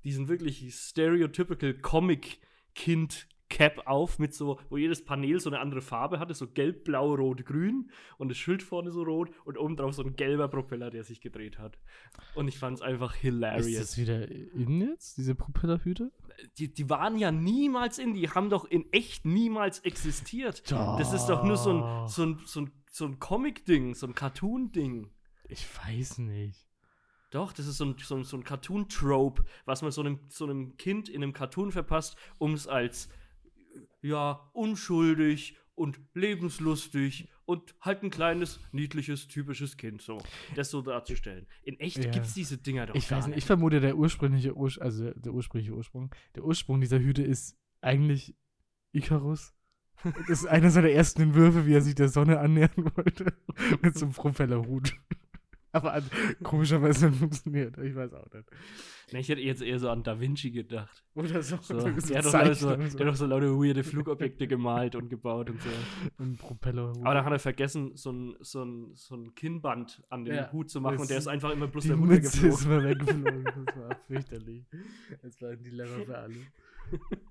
diesen 0.03 0.27
wirklich 0.29 0.75
stereotypical 0.75 1.75
Comic-Kind. 1.75 3.29
Cap 3.53 3.87
auf 3.87 4.19
mit 4.19 4.35
so, 4.35 4.59
wo 4.71 4.77
jedes 4.77 5.05
Panel 5.05 5.39
so 5.39 5.51
eine 5.51 5.61
andere 5.61 5.83
Farbe 5.83 6.19
hatte, 6.19 6.35
so 6.35 6.49
gelb, 6.49 6.85
blau, 6.85 7.15
rot, 7.15 7.45
grün 7.45 7.91
und 8.19 8.31
das 8.31 8.39
Schild 8.39 8.63
vorne 8.63 8.91
so 8.91 9.03
rot 9.03 9.31
und 9.45 9.59
oben 9.59 9.77
drauf 9.77 9.95
so 9.95 10.03
ein 10.03 10.17
gelber 10.17 10.49
Propeller, 10.49 10.91
der 10.91 11.05
sich 11.05 11.21
gedreht 11.21 11.59
hat. 11.59 11.79
Und 12.35 12.49
ich 12.49 12.59
fand 12.59 12.79
es 12.79 12.83
einfach 12.83 13.15
hilarious. 13.15 13.67
Ist 13.67 13.81
das 13.81 13.99
wieder 13.99 14.29
in 14.29 14.81
jetzt, 14.81 15.19
diese 15.19 15.35
Propellerhüte? 15.35 16.11
die, 16.59 16.73
die 16.73 16.91
waren 16.91 17.19
ja 17.19 17.31
niemals 17.31 17.99
in, 17.99 18.15
die 18.15 18.29
haben 18.29 18.51
doch 18.51 18.65
in 18.65 18.91
echt 18.93 19.25
niemals 19.25 19.81
existiert. 19.81 20.71
Das 20.71 21.13
ist 21.13 21.27
doch 21.27 21.45
nur 21.45 21.57
so 21.57 21.73
ein, 21.73 22.09
so 22.09 22.25
ein, 22.25 22.41
so 22.45 22.61
ein, 22.63 22.71
so 22.91 23.07
ein 23.07 23.19
Comic-Ding, 23.19 23.95
so 23.95 24.07
ein 24.07 24.15
Cartoon-Ding. 24.15 25.11
Ich 25.49 25.67
weiß 25.85 26.19
nicht. 26.19 26.67
Doch, 27.31 27.53
das 27.53 27.67
ist 27.67 27.79
so 27.79 27.87
ein, 27.87 27.97
so 27.99 28.17
ein, 28.17 28.25
so 28.25 28.37
ein 28.37 28.45
Cartoon-Trope, 28.45 29.45
was 29.65 29.83
man 29.83 29.91
so 29.91 30.03
einem, 30.03 30.21
so 30.29 30.45
einem 30.45 30.77
Kind 30.77 31.09
in 31.09 31.23
einem 31.23 31.33
Cartoon 31.33 31.73
verpasst, 31.73 32.17
um 32.39 32.53
es 32.53 32.67
als 32.67 33.09
ja, 34.01 34.51
unschuldig 34.53 35.57
und 35.75 36.01
lebenslustig 36.15 37.29
und 37.45 37.75
halt 37.81 38.03
ein 38.03 38.11
kleines, 38.11 38.61
niedliches, 38.73 39.27
typisches 39.29 39.77
Kind 39.77 40.03
so, 40.03 40.23
das 40.55 40.71
so 40.71 40.83
darzustellen. 40.83 41.47
In 41.65 41.79
echt 41.81 41.99
Ja. 41.99 42.11
gibt 42.11 42.27
es 42.27 42.35
diese 42.35 42.59
Dinger 42.59 42.87
doch 42.87 42.95
Ich 42.95 43.09
gar 43.09 43.19
weiß 43.19 43.29
nicht, 43.29 43.39
ich 43.39 43.45
vermute, 43.45 43.81
der 43.81 43.97
ursprüngliche 43.97 44.55
Urs 44.55 44.79
also 44.79 45.11
der 45.13 45.33
ursprüngliche 45.33 45.75
Ursprung, 45.75 46.15
der 46.35 46.45
Ursprung 46.45 46.81
dieser 46.81 46.99
Hüte 47.01 47.23
ist 47.23 47.57
eigentlich 47.81 48.37
Icarus. 48.93 49.55
Das 50.29 50.41
ist 50.41 50.47
einer 50.47 50.71
seiner 50.71 50.91
ersten 50.91 51.23
Entwürfe, 51.23 51.67
wie 51.67 51.75
er 51.75 51.81
sich 51.81 51.95
der 51.95 52.09
Sonne 52.09 52.41
annähern 52.41 52.71
wollte. 52.97 53.33
Mit 53.83 53.97
so 53.97 54.07
einem 54.07 54.15
Propellerhut. 54.15 54.95
Aber 55.73 56.03
komischerweise 56.43 57.11
funktioniert. 57.13 57.79
Ich 57.79 57.95
weiß 57.95 58.13
auch 58.15 58.31
nicht. 58.33 58.45
Ich 59.21 59.29
hätte 59.29 59.41
jetzt 59.41 59.63
eher 59.63 59.79
so 59.79 59.91
an 59.91 60.03
Da 60.03 60.19
Vinci 60.21 60.51
gedacht. 60.51 61.05
Oder 61.15 61.43
so. 61.43 61.57
So, 61.63 61.79
so 61.81 61.89
der, 62.13 62.23
hat 62.23 62.57
so, 62.57 62.69
und 62.71 62.81
der 62.81 63.07
hat 63.07 63.13
doch 63.13 63.17
so 63.17 63.27
lauter 63.27 63.47
weirde 63.59 63.85
Flugobjekte 63.85 64.47
gemalt 64.47 64.95
und 64.95 65.09
gebaut 65.09 65.51
und 65.51 65.61
so. 65.61 65.69
Ein 66.23 66.37
Propellerhut. 66.37 66.99
Aber 67.05 67.15
dann 67.15 67.25
hat 67.25 67.33
er 67.33 67.39
vergessen, 67.39 67.97
so 67.97 68.11
ein, 68.13 68.37
so 68.41 68.65
ein, 68.65 68.95
so 68.95 69.15
ein 69.17 69.35
Kinnband 69.35 70.03
an 70.09 70.25
den 70.25 70.35
Ja, 70.37 70.53
Hut 70.53 70.71
zu 70.71 70.81
machen 70.81 70.95
das 70.95 71.03
und 71.03 71.11
der 71.11 71.19
ist- 71.19 71.25
ist 71.25 71.29
einfach 71.29 71.51
immer 71.51 71.67
bloß 71.69 71.85
der 71.87 71.97
Mütze 71.97 72.47
ist 72.49 72.67
runtergeflogen. 72.67 72.69
mal 73.23 73.25
weggeflogen. 73.25 73.65
Das 73.67 73.77
war 73.77 73.97
fürchterlich. 74.07 74.65
Das 75.23 75.41
war 75.43 75.51
ein 75.51 75.63
Dilemma 75.63 76.05
für 76.05 76.19
alle. 76.19 76.35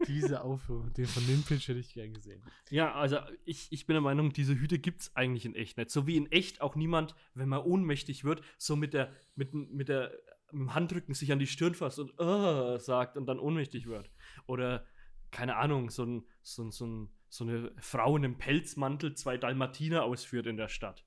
Diese 0.08 0.44
Aufführung, 0.44 0.92
den 0.94 1.06
von 1.06 1.26
dem 1.28 1.44
Pitch 1.44 1.68
hätte 1.68 1.80
ich 1.80 1.94
gern 1.94 2.14
gesehen. 2.14 2.42
Ja, 2.70 2.94
also 2.96 3.18
ich, 3.46 3.68
ich 3.72 3.86
bin 3.86 3.94
der 3.94 4.02
Meinung, 4.02 4.34
diese 4.34 4.56
Hüte 4.56 4.80
gibt 4.80 5.02
es 5.02 5.16
eigentlich 5.16 5.46
in 5.46 5.54
echt 5.56 5.78
nicht. 5.78 5.92
So 5.92 6.08
wie 6.08 6.18
in 6.18 6.32
echt 6.32 6.62
auch 6.62 6.76
niemand, 6.76 7.16
wenn 7.36 7.50
man 7.50 7.62
ohnmächtig 7.62 8.24
wird, 8.24 8.42
so 8.58 8.76
mit 8.76 8.94
der, 8.94 9.12
mit, 9.36 9.54
mit 9.54 9.90
der, 9.90 10.12
mit 10.54 10.62
dem 10.62 10.76
Handrücken 10.76 11.14
sich 11.14 11.32
an 11.32 11.40
die 11.40 11.48
Stirn 11.48 11.76
fasst 11.76 12.00
und 12.00 12.20
uh, 12.20 12.78
sagt 12.78 13.18
und 13.18 13.26
dann 13.26 13.40
ohnmächtig 13.40 13.88
wird. 13.88 14.10
Oder, 14.48 14.86
keine 15.32 15.58
Ahnung, 15.58 15.90
so, 15.90 16.06
ein, 16.06 16.26
so, 16.42 16.64
ein, 16.64 16.72
so, 16.72 16.86
ein, 16.86 17.10
so 17.30 17.44
eine 17.44 17.72
Frau 17.80 18.18
in 18.18 18.26
einem 18.26 18.38
Pelzmantel 18.38 19.16
zwei 19.16 19.38
Dalmatiner 19.38 20.04
ausführt 20.04 20.48
in 20.48 20.58
der 20.58 20.70
Stadt. 20.70 21.06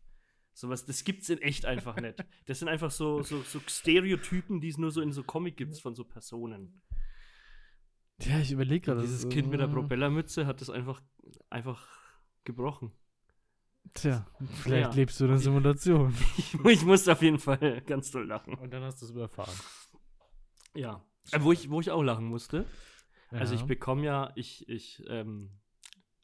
Sowas, 0.53 0.87
das 0.87 1.03
gibt's 1.03 1.29
in 1.29 1.39
echt 1.39 1.67
einfach 1.67 2.01
nicht. 2.01 2.25
Das 2.47 2.61
sind 2.61 2.69
einfach 2.69 2.91
so, 2.91 3.23
so, 3.23 3.43
so 3.43 3.61
Stereotypen, 3.67 4.61
die 4.61 4.69
es 4.69 4.79
nur 4.79 4.93
so 4.93 5.01
in 5.01 5.13
so 5.13 5.25
Comic 5.25 5.57
gibt 5.57 5.77
von 5.81 5.95
so 5.95 6.05
Personen. 6.05 6.83
Ja, 8.21 8.39
ich 8.39 8.53
überlege 8.53 8.87
gerade. 8.87 9.01
dieses 9.01 9.29
Kind 9.29 9.51
mit 9.51 9.61
der 9.61 9.67
Propellermütze 9.67 10.47
hat 10.47 10.61
das 10.61 10.71
einfach, 10.71 11.03
einfach 11.51 11.89
gebrochen. 12.45 12.93
Tja, 13.93 14.27
vielleicht 14.63 14.91
Ja. 14.91 14.95
lebst 14.95 15.21
du 15.21 15.25
in 15.25 15.31
einer 15.31 15.39
Simulation. 15.39 16.15
Ich, 16.39 16.55
ich 16.55 16.85
musste 16.85 17.13
auf 17.13 17.23
jeden 17.23 17.39
Fall 17.39 17.81
ganz 17.83 18.11
doll 18.11 18.27
lachen. 18.27 18.55
Und 18.55 18.73
dann 18.73 18.83
hast 18.83 19.01
du 19.03 19.07
es 19.07 19.13
überfahren. 19.13 19.55
Ja. 20.75 21.05
Äh, 21.31 21.43
wo, 21.43 21.53
ich, 21.53 21.71
wo 21.71 21.81
ich 21.81 21.91
auch 21.91 22.03
lachen 22.03 22.25
musste. 22.27 22.67
Also 23.31 23.55
ich 23.55 23.61
Ja. 23.61 23.67
bekomme 23.67 24.05
ja, 24.05 24.33
ich, 24.35 24.69
ich, 24.69 25.03
ähm, 25.09 25.51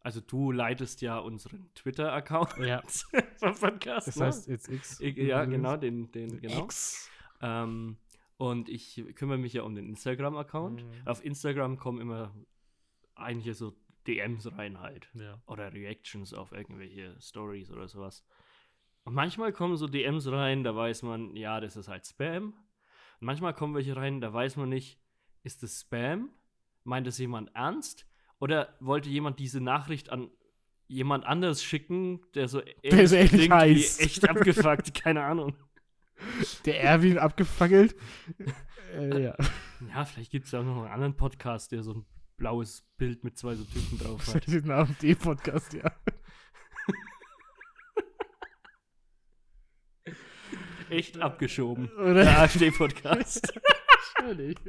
also 0.00 0.21
du 0.21 0.50
leitest 0.52 1.00
ja 1.02 1.19
unseren 1.19 1.71
Twitter-Account 1.75 2.57
Ja, 2.59 2.83
vom 3.38 3.55
Podcast. 3.55 4.09
das 4.09 4.17
ne? 4.17 4.26
heißt 4.26 4.49
jetzt 4.49 4.69
X. 4.69 5.00
Ich, 5.00 5.17
ja, 5.17 5.45
genau, 5.45 5.76
den, 5.76 6.11
den, 6.12 6.40
genau. 6.40 6.64
X. 6.64 7.09
Ähm, 7.43 7.99
und 8.37 8.69
ich 8.69 9.05
kümmere 9.14 9.38
mich 9.38 9.52
ja 9.52 9.62
um 9.62 9.75
den 9.75 9.88
Instagram-Account. 9.90 10.83
Mhm. 10.85 11.07
Auf 11.07 11.25
Instagram 11.25 11.79
kommen 11.79 12.00
immer 12.00 12.35
einige 13.14 13.55
so 13.55 13.75
DMs 14.14 14.50
rein 14.57 14.81
halt. 14.81 15.09
Ja. 15.14 15.40
oder 15.47 15.73
Reactions 15.73 16.35
auf 16.35 16.52
irgendwelche 16.52 17.17
Stories 17.21 17.71
oder 17.71 17.88
sowas. 17.88 18.25
Und 19.05 19.14
manchmal 19.14 19.52
kommen 19.52 19.76
so 19.76 19.87
DMs 19.87 20.31
rein, 20.31 20.62
da 20.64 20.75
weiß 20.75 21.02
man, 21.02 21.35
ja, 21.37 21.61
das 21.61 21.76
ist 21.76 21.88
halt 21.88 22.07
Spam. 22.07 22.55
Und 23.21 23.26
manchmal 23.26 23.55
kommen 23.55 23.75
welche 23.75 23.97
rein, 23.97 24.21
da 24.21 24.33
weiß 24.33 24.57
man 24.57 24.69
nicht, 24.69 24.99
ist 25.43 25.62
das 25.62 25.81
Spam? 25.81 26.31
Meint 26.85 27.07
das 27.07 27.19
jemand 27.19 27.55
ernst? 27.55 28.07
Oder 28.38 28.75
wollte 28.81 29.09
jemand 29.09 29.38
diese 29.38 29.61
Nachricht 29.61 30.11
an 30.11 30.31
jemand 30.88 31.25
anders 31.25 31.62
schicken, 31.62 32.21
der 32.35 32.49
so 32.49 32.62
Der 32.83 33.07
so 33.07 33.14
ähnlich 33.17 33.31
klingt 33.31 33.50
wie 33.50 33.55
heißt. 33.55 34.00
echt 34.00 34.29
abgefuckt, 34.29 34.95
keine 35.02 35.23
Ahnung. 35.25 35.57
Der 36.67 36.83
Erwin 36.83 37.19
abgefackelt. 37.19 37.95
äh, 38.95 39.23
ja. 39.23 39.37
Ja, 39.88 40.05
vielleicht 40.05 40.31
gibt 40.31 40.47
es 40.47 40.52
ja 40.52 40.61
auch 40.61 40.64
noch 40.64 40.83
einen 40.83 40.93
anderen 40.93 41.17
Podcast, 41.17 41.73
der 41.73 41.83
so 41.83 41.95
ein 41.95 42.07
blaues 42.40 42.82
Bild 42.97 43.23
mit 43.23 43.38
zwei 43.38 43.54
so 43.54 43.62
Typen 43.64 43.99
drauf 43.99 44.26
hat. 44.35 44.49
Den 44.49 44.68
AfD-Podcast, 44.70 45.75
ja. 45.75 45.92
Echt 50.88 51.20
abgeschoben. 51.20 51.88
Oder? 51.92 52.25
Der 52.25 52.38
AfD-Podcast. 52.40 53.52
Wahrscheinlich. 54.16 54.56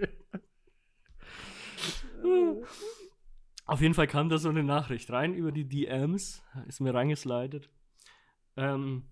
Auf 3.66 3.82
jeden 3.82 3.94
Fall 3.94 4.08
kam 4.08 4.28
da 4.30 4.38
so 4.38 4.50
eine 4.50 4.64
Nachricht 4.64 5.10
rein 5.10 5.34
über 5.34 5.54
die 5.54 5.68
DMs, 5.68 6.44
ist 6.68 6.80
mir 6.82 6.94
reingeslidet. 6.94 7.70
Ähm, 8.58 9.10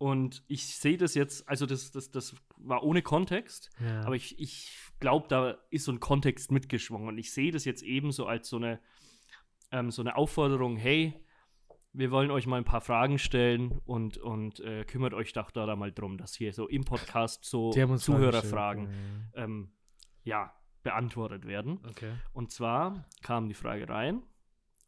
und 0.00 0.42
ich 0.48 0.64
sehe 0.64 0.96
das 0.96 1.14
jetzt, 1.14 1.46
also 1.46 1.66
das, 1.66 1.90
das, 1.90 2.10
das 2.10 2.34
war 2.56 2.82
ohne 2.84 3.02
Kontext, 3.02 3.68
Ja. 3.84 4.00
aber 4.00 4.16
ich, 4.16 4.38
ich 4.40 4.74
glaube, 4.98 5.28
da 5.28 5.58
ist 5.68 5.84
so 5.84 5.92
ein 5.92 6.00
Kontext 6.00 6.50
mitgeschwungen. 6.50 7.06
Und 7.06 7.18
ich 7.18 7.34
sehe 7.34 7.52
das 7.52 7.66
jetzt 7.66 7.82
eben 7.82 8.10
so 8.10 8.24
als 8.24 8.48
so 8.48 8.56
eine, 8.56 8.80
ähm, 9.70 9.90
so 9.90 10.00
eine 10.00 10.16
Aufforderung, 10.16 10.78
hey, 10.78 11.22
wir 11.92 12.10
wollen 12.10 12.30
euch 12.30 12.46
mal 12.46 12.56
ein 12.56 12.64
paar 12.64 12.80
Fragen 12.80 13.18
stellen 13.18 13.78
und, 13.84 14.16
und 14.16 14.60
äh, 14.60 14.86
kümmert 14.86 15.12
euch 15.12 15.34
doch 15.34 15.50
da, 15.50 15.66
da 15.66 15.76
mal 15.76 15.92
drum, 15.92 16.16
dass 16.16 16.34
hier 16.34 16.54
so 16.54 16.66
im 16.66 16.84
Podcast 16.86 17.44
so 17.44 17.70
Zuhörerfragen 17.98 18.88
ähm, 19.34 19.70
ja, 20.24 20.50
beantwortet 20.82 21.46
werden. 21.46 21.78
Okay. 21.86 22.14
Und 22.32 22.52
zwar 22.52 23.04
kam 23.20 23.48
die 23.48 23.54
Frage 23.54 23.86
rein 23.86 24.22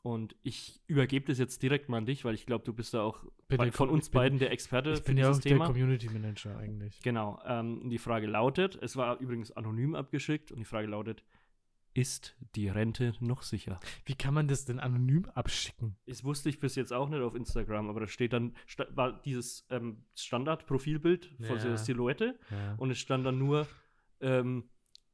und 0.02 0.34
ich 0.42 0.80
übergebe 0.88 1.26
das 1.26 1.38
jetzt 1.38 1.62
direkt 1.62 1.88
mal 1.88 1.98
an 1.98 2.06
dich, 2.06 2.24
weil 2.24 2.34
ich 2.34 2.44
glaube, 2.46 2.64
du 2.64 2.72
bist 2.72 2.92
da 2.94 3.02
auch 3.02 3.24
bei, 3.48 3.56
der 3.56 3.72
von 3.72 3.88
uns 3.88 4.08
bin- 4.10 4.18
beiden 4.18 4.38
der 4.38 4.50
Experte 4.50 4.90
Ich 4.92 4.98
für 4.98 5.04
bin 5.04 5.16
ja 5.18 5.26
dieses 5.28 5.38
auch 5.38 5.42
der 5.42 5.52
Thema. 5.52 5.66
Community 5.66 6.08
Manager 6.08 6.56
eigentlich. 6.58 7.00
Genau. 7.02 7.40
Ähm, 7.46 7.88
die 7.88 7.98
Frage 7.98 8.26
lautet, 8.26 8.78
es 8.82 8.96
war 8.96 9.18
übrigens 9.20 9.52
anonym 9.52 9.94
abgeschickt 9.94 10.50
und 10.50 10.58
die 10.58 10.64
Frage 10.64 10.88
lautet, 10.88 11.22
ist 11.94 12.34
die 12.56 12.68
Rente 12.68 13.12
noch 13.20 13.42
sicher? 13.42 13.78
Wie 14.06 14.14
kann 14.14 14.32
man 14.32 14.48
das 14.48 14.64
denn 14.64 14.80
anonym 14.80 15.26
abschicken? 15.34 15.94
Das 16.06 16.24
wusste 16.24 16.48
ich 16.48 16.58
bis 16.58 16.74
jetzt 16.74 16.90
auch 16.92 17.10
nicht 17.10 17.20
auf 17.20 17.34
Instagram, 17.34 17.90
aber 17.90 18.00
da 18.00 18.06
steht 18.08 18.32
dann, 18.32 18.56
war 18.94 19.20
dieses 19.20 19.66
ähm, 19.68 20.02
Standard-Profilbild 20.16 21.26
von 21.46 21.56
Ja. 21.58 21.62
der 21.62 21.76
Silhouette 21.76 22.38
Ja. 22.50 22.74
und 22.78 22.90
es 22.90 22.98
stand 22.98 23.26
dann 23.26 23.38
nur 23.38 23.66
ähm, 24.20 24.64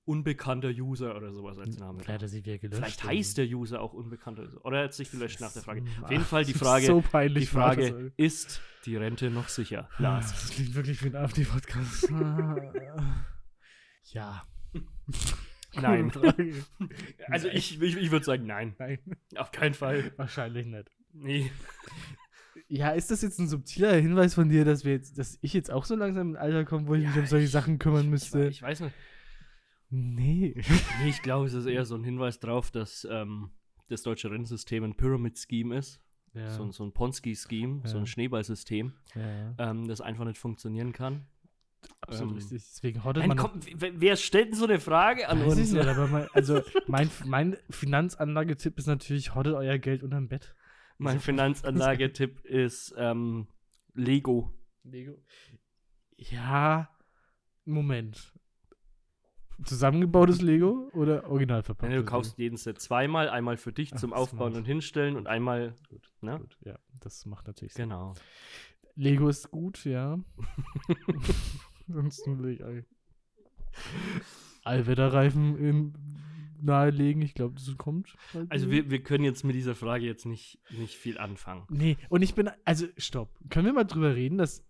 unbekannter 0.09 0.71
User 0.71 1.15
oder 1.15 1.33
sowas 1.33 1.59
als 1.59 1.79
Name. 1.79 2.01
Vielleicht 2.01 2.15
hat 2.15 2.23
er 2.23 2.29
sie 2.29 2.45
wieder 2.45 2.59
gelöscht. 2.59 2.79
Vielleicht 2.79 3.05
heißt 3.05 3.39
der 3.39 3.47
User 3.47 3.81
auch 3.83 3.93
unbekannter 3.93 4.45
User. 4.45 4.65
Oder 4.65 4.79
er 4.79 4.85
hat 4.85 4.95
sich 4.95 5.11
gelöscht 5.11 5.41
nach 5.41 5.53
der 5.53 5.63
Frage. 5.63 5.83
Ach, 5.99 6.05
Auf 6.05 6.11
jeden 6.11 6.25
Fall 6.25 6.45
die 6.45 6.55
Frage, 6.55 6.87
So 6.87 7.03
peinlich, 7.03 7.45
die 7.45 7.55
Frage 7.55 8.13
ist 8.17 8.61
die 8.87 8.97
Rente 8.97 9.31
noch 9.31 9.49
sicher? 9.49 9.89
Ah, 9.99 10.03
Lars. 10.03 10.31
Das 10.33 10.51
klingt 10.51 10.75
wirklich 10.75 11.03
wie 11.05 11.09
ein 11.09 11.17
AfD-Podcast. 11.17 12.11
ja. 14.13 14.43
Nein. 15.75 16.11
Also 17.29 17.49
ich, 17.49 17.81
ich, 17.81 17.97
ich 17.97 18.11
würde 18.11 18.25
sagen, 18.25 18.47
nein. 18.47 18.75
Nein, 18.79 18.99
Auf 19.37 19.53
keinen 19.53 19.75
Fall. 19.75 20.11
wahrscheinlich 20.17 20.67
nicht. 20.67 20.91
Nee. 21.13 21.51
Ja, 22.69 22.91
ist 22.91 23.11
das 23.11 23.23
jetzt 23.23 23.39
ein 23.39 23.49
subtiler 23.49 23.95
Hinweis 23.95 24.35
von 24.35 24.49
dir, 24.49 24.65
dass 24.65 24.85
wir 24.85 24.93
jetzt, 24.93 25.19
dass 25.19 25.39
ich 25.43 25.53
jetzt 25.53 25.71
auch 25.71 25.85
so 25.85 25.95
langsam 25.95 26.31
im 26.31 26.37
Alter 26.37 26.65
komme, 26.65 26.87
wo 26.87 26.95
ich 26.95 27.07
mich 27.07 27.17
um 27.17 27.27
solche 27.27 27.49
Sachen 27.49 27.79
kümmern 27.79 28.05
Ich, 28.05 28.11
müsste? 28.11 28.49
ich 28.49 28.63
weiß 28.63 28.81
nicht. 28.81 28.95
Nee. 29.91 30.55
Nee, 31.03 31.09
ich 31.09 31.23
glaube, 31.23 31.47
es 31.47 31.55
ist 31.55 31.67
eher 31.67 31.85
so 31.85 31.95
ein 31.97 32.05
Hinweis 32.05 32.39
darauf, 32.41 32.71
dass 32.71 33.07
ähm, 33.11 33.51
das 33.89 34.03
deutsche 34.03 34.31
Rentensystem 34.31 34.85
ein 34.85 34.95
Pyramid-Scheme 34.97 35.77
ist. 35.77 36.01
Ja, 36.35 36.51
So, 36.51 36.63
ein- 36.65 36.73
so 36.73 36.85
ein 36.85 36.93
Ponzi-Scheme, 36.93 37.81
so 37.85 37.95
Ja. 37.97 38.03
ein 38.03 38.07
Schneeballsystem, 38.07 38.93
ja, 39.15 39.55
ähm, 39.59 39.89
das 39.89 40.01
einfach 40.03 40.25
nicht 40.27 40.39
funktionieren 40.39 40.93
kann. 40.93 41.27
absolut 42.03 42.33
ähm, 42.33 42.37
richtig. 42.37 42.59
Deswegen 42.63 43.03
hortet 43.05 43.23
Nein, 43.27 43.29
man. 43.29 43.39
komm, 43.39 43.61
wer, 43.77 44.17
stellt 44.17 44.49
denn 44.49 44.55
so 44.55 44.67
eine 44.67 44.79
Frage 44.79 45.29
an 45.29 45.43
uns? 45.43 45.57
nicht, 45.73 45.75
aber 45.87 46.07
mein, 46.09 46.29
also 46.35 46.61
mein, 46.87 47.11
mein 47.25 47.57
Finanzanlagetipp 47.71 48.77
ist 48.79 48.87
natürlich, 48.87 49.35
hortet 49.35 49.55
euer 49.55 49.79
Geld 49.79 50.03
unterm 50.03 50.29
Bett. 50.29 50.55
Mein 50.99 51.19
Finanzanlagetipp 51.19 52.41
ist 52.45 52.95
ähm, 52.99 53.47
Lego. 53.95 54.53
Lego. 54.85 55.17
Ja, 56.17 56.91
Moment. 57.65 58.33
Zusammengebautes 59.65 60.41
Lego 60.41 60.89
oder 60.93 61.29
original 61.29 61.63
verpackt? 61.63 61.93
du 61.93 62.05
kaufst 62.05 62.39
jeden 62.39 62.57
Set 62.57 62.81
zweimal, 62.81 63.29
einmal 63.29 63.57
für 63.57 63.73
dich 63.73 63.93
Ach, 63.93 63.99
zum 63.99 64.13
Aufbauen 64.13 64.53
smart. 64.53 64.57
und 64.57 64.65
Hinstellen 64.67 65.17
und 65.17 65.27
einmal, 65.27 65.75
Gut, 65.89 66.13
ne? 66.21 66.39
gut, 66.39 66.57
ja, 66.65 66.79
das 67.01 67.27
macht 67.27 67.47
natürlich 67.47 67.75
Sinn. 67.75 67.89
Genau. 67.91 68.15
Lego 68.95 69.29
ist 69.29 69.51
gut, 69.51 69.85
ja. 69.85 70.19
Ansonsten 71.89 72.43
will 72.43 72.51
ich 72.51 72.65
all 72.65 72.85
Allwetterreifen 74.65 75.57
in 75.59 75.95
nahelegen. 76.61 77.23
Ich 77.23 77.35
glaube, 77.35 77.55
das 77.55 77.77
kommt. 77.77 78.17
bald 78.33 78.51
Also 78.51 78.71
wir, 78.71 78.91
wir 78.91 79.03
können 79.03 79.25
jetzt 79.25 79.45
mit 79.45 79.55
dieser 79.55 79.75
Frage 79.75 80.05
jetzt 80.05 80.27
nicht, 80.27 80.59
nicht 80.71 80.95
viel 80.97 81.19
anfangen. 81.19 81.65
Nee, 81.71 81.97
und 82.09 82.23
ich 82.23 82.35
bin, 82.35 82.51
also 82.65 82.87
stopp. 82.97 83.31
Können 83.51 83.67
wir 83.67 83.73
mal 83.73 83.85
drüber 83.85 84.15
reden, 84.15 84.39
dass 84.39 84.65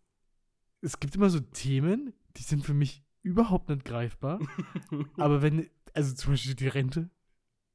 es 0.81 1.01
gibt 1.01 1.17
immer 1.17 1.31
so 1.31 1.41
Themen, 1.41 2.13
die 2.37 2.43
sind 2.43 2.65
für 2.65 2.75
mich 2.75 3.03
überhaupt 3.23 3.69
nicht 3.69 3.85
greifbar. 3.85 4.41
aber 5.17 5.43
wenn, 5.43 5.67
also 5.95 6.15
zum 6.15 6.33
Beispiel 6.33 6.55
die 6.55 6.69
Rente, 6.69 7.11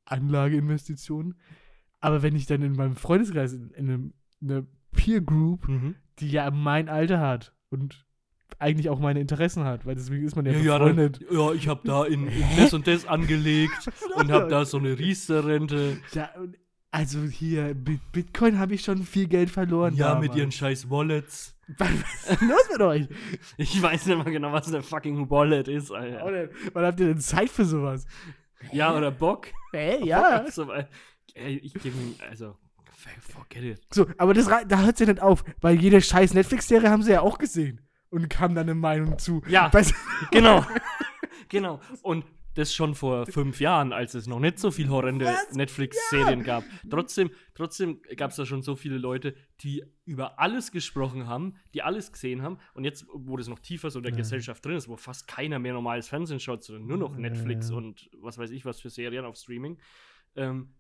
Anlageinvestitionen, 0.06 1.36
aber 2.00 2.22
wenn 2.22 2.36
ich 2.36 2.46
dann 2.46 2.62
in 2.62 2.74
meinem 2.74 2.96
Freundeskreis, 2.96 3.54
in, 3.54 3.70
in 3.72 3.90
einem, 3.90 4.14
einer 4.42 4.66
Peer 4.92 5.22
Group, 5.22 5.68
Mhm. 5.68 5.96
die 6.20 6.30
ja 6.30 6.50
mein 6.52 6.90
Alter 6.90 7.20
hat 7.20 7.54
und 7.70 8.06
eigentlich 8.60 8.90
auch 8.90 9.00
meine 9.00 9.20
Interessen 9.20 9.64
hat, 9.64 9.86
weil 9.86 9.96
deswegen 9.96 10.26
ist 10.26 10.36
man 10.36 10.46
ja, 10.46 10.52
Ja, 10.54 10.60
ja, 10.60 10.80
dann, 10.80 10.96
befreundet. 10.96 11.26
ja, 11.32 11.52
ich 11.54 11.68
habe 11.68 11.82
da 11.86 12.06
in, 12.06 12.28
in 12.28 12.44
das 12.58 12.74
und 12.74 12.86
das 12.88 13.06
angelegt 13.08 13.90
und 14.16 14.32
habe 14.32 14.48
da 14.50 14.66
so 14.66 14.78
eine 14.78 14.98
Riester-Rente. 15.00 15.98
Ja, 16.14 16.30
also 16.92 17.24
hier, 17.24 17.74
mit 17.74 18.12
Bitcoin 18.12 18.60
habe 18.60 18.76
ich 18.76 18.84
schon 18.84 19.04
viel 19.04 19.28
Geld 19.28 19.50
verloren. 19.50 19.96
Ja, 19.96 20.10
damals. 20.10 20.28
mit 20.28 20.36
ihren 20.38 20.52
scheiß 20.52 20.90
Wallets. 20.90 21.53
Was 21.78 21.90
ist 21.92 22.42
denn 22.42 22.50
los 22.50 22.70
mit 22.72 22.82
euch? 22.82 23.08
Ich 23.58 23.82
weiß 23.82 24.06
nicht 24.06 24.18
mal 24.18 24.32
genau, 24.32 24.52
was 24.52 24.68
eine 24.68 24.82
fucking 24.82 25.30
Wallet 25.30 25.68
ist, 25.68 25.92
Alter. 25.92 26.26
Oder, 26.26 26.50
wann 26.74 26.86
habt 26.86 27.00
ihr 27.00 27.08
denn 27.08 27.20
Zeit 27.20 27.50
für 27.50 27.66
sowas? 27.66 28.06
Ja, 28.72 28.96
oder 28.96 29.12
Bock. 29.12 29.48
Hä, 29.72 30.04
ja. 30.04 30.46
So, 30.52 30.72
Ey, 31.36 31.58
ich 31.58 31.74
gebe 31.74 31.98
ihm, 31.98 32.16
also, 32.30 32.58
forget 33.22 33.64
it. 33.64 33.82
So, 33.92 34.08
aber 34.18 34.34
das, 34.34 34.48
da 34.48 34.80
hört 34.82 35.00
ja 35.00 35.06
nicht 35.06 35.22
auf, 35.22 35.44
weil 35.62 35.82
jede 35.82 36.02
scheiß 36.02 36.34
Netflix-Serie 36.34 36.90
haben 36.90 37.02
sie 37.02 37.12
ja 37.14 37.22
auch 37.22 37.38
gesehen 37.38 37.82
und 38.10 38.30
kam 38.30 38.54
dann 38.54 38.66
eine 38.66 38.76
Meinung 38.76 39.18
zu. 39.18 39.42
Ja. 39.48 39.72
Genau. 40.32 40.66
genau. 41.50 41.80
Und 42.04 42.26
das 42.56 42.74
schon 42.74 42.96
vor 42.96 43.26
fünf 43.26 43.60
Jahren, 43.60 43.94
als 43.94 44.14
es 44.14 44.28
noch 44.28 44.40
nicht 44.40 44.60
so 44.60 44.72
viel 44.72 44.90
horrende? 44.90 45.34
Netflix-Serien 45.54 46.44
gab. 46.44 46.64
Trotzdem, 46.90 47.32
trotzdem 47.56 48.02
gab 48.16 48.32
es 48.32 48.38
da 48.38 48.46
schon 48.46 48.62
so 48.62 48.76
viele 48.76 48.98
Leute, 48.98 49.36
die 49.62 49.84
über 50.06 50.40
alles 50.40 50.72
gesprochen 50.72 51.28
haben, 51.28 51.56
die 51.74 51.82
alles 51.82 52.12
gesehen 52.12 52.42
haben. 52.42 52.58
Und 52.74 52.84
jetzt, 52.84 53.06
wo 53.14 53.38
das 53.38 53.48
noch 53.48 53.60
tiefer 53.60 53.90
so 53.90 54.00
in 54.00 54.04
der 54.04 54.12
Ja. 54.12 54.18
Gesellschaft 54.18 54.64
drin 54.66 54.76
ist, 54.76 54.88
wo 54.88 54.96
fast 54.98 55.28
keiner 55.28 55.60
mehr 55.60 55.74
normales 55.74 56.08
Fernsehen 56.10 56.40
schaut, 56.40 56.64
sondern 56.64 56.86
nur 56.88 56.98
noch 56.98 57.16
Netflix 57.18 57.70
Ja. 57.70 57.76
und 57.78 58.10
was 58.20 58.38
weiß 58.38 58.52
ich 58.52 58.66
was 58.66 58.80
für 58.82 58.90
Serien 58.90 59.26
auf 59.26 59.36
Streaming, 59.36 59.80
ähm, 60.36 60.74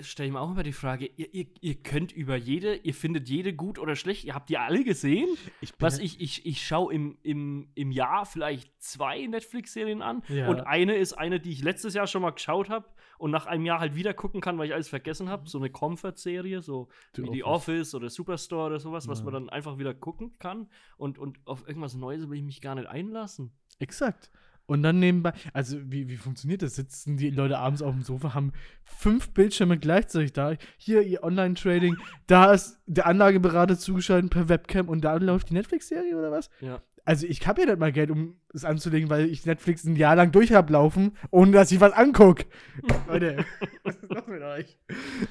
stelle 0.00 0.28
ich 0.28 0.32
mir 0.32 0.40
auch 0.40 0.50
immer 0.50 0.62
die 0.62 0.72
Frage, 0.72 1.06
ihr, 1.16 1.32
ihr, 1.34 1.46
ihr 1.60 1.74
könnt 1.74 2.12
über 2.12 2.36
jede, 2.36 2.74
ihr 2.76 2.94
findet 2.94 3.28
jede 3.28 3.52
gut 3.54 3.78
oder 3.78 3.94
schlecht, 3.96 4.24
ihr 4.24 4.34
habt 4.34 4.48
die 4.48 4.56
alle 4.58 4.84
gesehen? 4.84 5.28
ich 5.60 5.72
Was 5.78 5.98
ich, 5.98 6.20
ich, 6.20 6.46
ich 6.46 6.66
schaue 6.66 6.92
im, 6.94 7.18
im, 7.22 7.68
im 7.74 7.90
Jahr 7.90 8.24
vielleicht 8.24 8.72
zwei 8.82 9.26
Netflix-Serien 9.26 10.00
an 10.02 10.22
Ja. 10.28 10.48
und 10.48 10.60
eine 10.60 10.94
ist 10.96 11.12
eine, 11.12 11.40
die 11.40 11.50
ich 11.52 11.62
letztes 11.62 11.94
Jahr 11.94 12.06
schon 12.06 12.22
mal 12.22 12.30
geschaut 12.30 12.70
habe 12.70 12.86
und 13.18 13.30
nach 13.30 13.46
einem 13.46 13.64
Jahr 13.66 13.80
halt 13.80 13.94
wieder 13.94 14.14
gucken 14.14 14.40
kann, 14.40 14.56
weil 14.58 14.66
ich 14.68 14.74
alles 14.74 14.88
vergessen 14.88 15.28
habe. 15.28 15.48
So 15.48 15.58
eine 15.58 15.70
Comfort-Serie, 15.70 16.60
so 16.62 16.88
The 17.14 17.22
wie 17.24 17.30
The 17.32 17.44
Office. 17.44 17.68
Office 17.92 17.94
oder 17.94 18.10
Superstore 18.10 18.66
oder 18.66 18.80
sowas, 18.80 19.06
was 19.08 19.18
Ja. 19.20 19.24
man 19.26 19.34
dann 19.34 19.50
einfach 19.50 19.78
wieder 19.78 19.94
gucken 19.94 20.38
kann. 20.38 20.68
Und, 20.96 21.18
und 21.18 21.38
auf 21.44 21.66
irgendwas 21.68 21.94
Neues 21.94 22.28
will 22.28 22.38
ich 22.38 22.44
mich 22.44 22.60
gar 22.60 22.74
nicht 22.74 22.88
einlassen. 22.88 23.52
Exakt. 23.78 24.30
Und 24.66 24.82
dann 24.82 25.00
nebenbei, 25.00 25.32
also 25.52 25.78
wie, 25.90 26.08
wie 26.08 26.16
funktioniert 26.16 26.62
das? 26.62 26.76
Sitzen 26.76 27.16
die 27.16 27.30
Leute 27.30 27.58
abends 27.58 27.82
auf 27.82 27.92
dem 27.94 28.02
Sofa, 28.02 28.32
haben 28.34 28.52
fünf 28.84 29.30
Bildschirme 29.30 29.78
gleichzeitig 29.78 30.32
da. 30.32 30.54
Hier 30.78 31.02
ihr 31.02 31.22
Online-Trading, 31.24 31.96
da 32.26 32.52
ist 32.52 32.80
der 32.86 33.06
Anlageberater 33.06 33.76
zugeschaltet 33.78 34.30
per 34.30 34.48
Webcam 34.48 34.88
und 34.88 35.02
da 35.02 35.16
läuft 35.16 35.50
die 35.50 35.54
Netflix-Serie 35.54 36.16
oder 36.16 36.30
was? 36.30 36.48
Ja. 36.60 36.80
Also 37.04 37.26
ich 37.26 37.44
habe 37.48 37.60
ja 37.62 37.66
nicht 37.66 37.80
mal 37.80 37.90
Geld, 37.90 38.12
um 38.12 38.36
es 38.54 38.64
anzulegen, 38.64 39.10
weil 39.10 39.26
ich 39.26 39.44
Netflix 39.44 39.82
ein 39.82 39.96
Jahr 39.96 40.14
lang 40.14 40.30
durch 40.30 40.52
hab 40.52 40.70
laufen, 40.70 41.16
ohne 41.32 41.50
dass 41.50 41.72
ich 41.72 41.80
was 41.80 41.92
angucke. 41.92 42.44
Leute, 43.08 43.44
was 43.82 43.96
ist 43.96 44.08
los 44.08 44.26
mit 44.28 44.40
euch? 44.42 44.78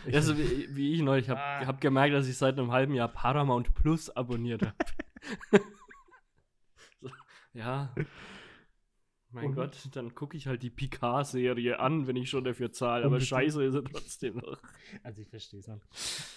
Ich- 0.05 0.13
Also 0.15 0.37
wie, 0.37 0.67
wie 0.75 0.93
ich 0.95 1.01
neulich 1.01 1.29
habe 1.29 1.39
Ah. 1.39 1.65
hab 1.65 1.79
gemerkt, 1.79 2.13
dass 2.13 2.27
ich 2.27 2.37
seit 2.37 2.59
einem 2.59 2.73
halben 2.73 2.93
Jahr 2.93 3.07
Paramount 3.07 3.73
Plus 3.73 4.09
abonniert 4.09 4.63
habe. 4.63 4.75
ja. 7.53 7.93
Mein 9.33 9.45
Und? 9.47 9.55
Gott, 9.55 9.89
dann 9.93 10.13
gucke 10.13 10.35
ich 10.35 10.47
halt 10.47 10.61
die 10.63 10.69
Picard-Serie 10.69 11.79
an, 11.79 12.05
wenn 12.07 12.15
ich 12.17 12.29
schon 12.29 12.43
dafür 12.43 12.71
zahle. 12.71 13.05
Aber 13.05 13.19
scheiße 13.21 13.63
ist 13.63 13.73
sie 13.73 13.83
trotzdem 13.83 14.35
noch. 14.37 14.61
also 15.03 15.21
ich 15.21 15.29
verstehe 15.29 15.59
es 15.61 15.67
noch. 15.67 15.79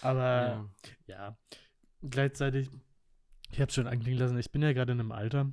Aber 0.02 0.70
ja, 1.06 1.36
gleichzeitig, 2.08 2.70
ich 3.50 3.60
habe 3.60 3.72
schon 3.72 3.86
anklingen 3.86 4.18
lassen, 4.20 4.38
ich 4.38 4.50
bin 4.52 4.62
ja 4.62 4.72
gerade 4.72 4.92
in 4.92 5.00
einem 5.00 5.12
Alter, 5.12 5.52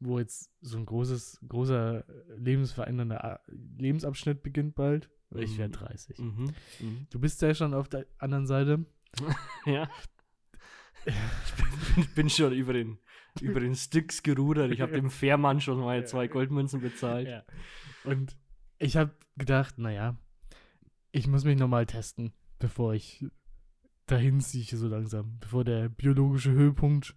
wo 0.00 0.18
jetzt 0.18 0.50
so 0.60 0.76
ein 0.76 0.84
großes, 0.84 1.40
großer 1.48 2.06
äh, 2.08 2.34
lebensverändernder 2.36 3.24
A- 3.24 3.40
Lebensabschnitt 3.78 4.42
beginnt 4.42 4.74
bald. 4.74 5.08
Ich 5.34 5.56
werde 5.58 5.76
Mhm. 5.78 5.84
30. 5.86 6.18
Mhm. 6.18 6.54
Mhm. 6.80 7.06
Du 7.10 7.18
bist 7.18 7.40
ja 7.42 7.54
schon 7.54 7.72
auf 7.74 7.88
der 7.88 8.06
anderen 8.18 8.46
Seite. 8.46 8.84
Ja. 9.66 9.88
Ich 11.06 11.94
bin, 11.96 12.14
bin 12.14 12.30
schon 12.30 12.52
über 12.54 12.72
den, 12.72 12.98
über 13.40 13.60
den 13.60 13.74
Sticks 13.74 14.22
gerudert. 14.22 14.70
Ich 14.72 14.80
habe 14.80 14.92
dem 14.92 15.10
Fährmann 15.10 15.60
schon 15.60 15.80
mal 15.80 16.06
zwei 16.06 16.28
Goldmünzen 16.28 16.80
bezahlt. 16.80 17.28
Ja. 17.28 17.42
Und 18.04 18.36
ich 18.78 18.96
habe 18.96 19.12
gedacht, 19.36 19.78
naja, 19.78 20.16
ich 21.12 21.26
muss 21.26 21.44
mich 21.44 21.58
nochmal 21.58 21.86
testen, 21.86 22.32
bevor 22.58 22.94
ich 22.94 23.24
dahin 24.06 24.40
ziehe, 24.40 24.64
so 24.64 24.88
langsam. 24.88 25.38
Bevor 25.40 25.64
der 25.64 25.88
biologische 25.88 26.52
Höhepunkt 26.52 27.14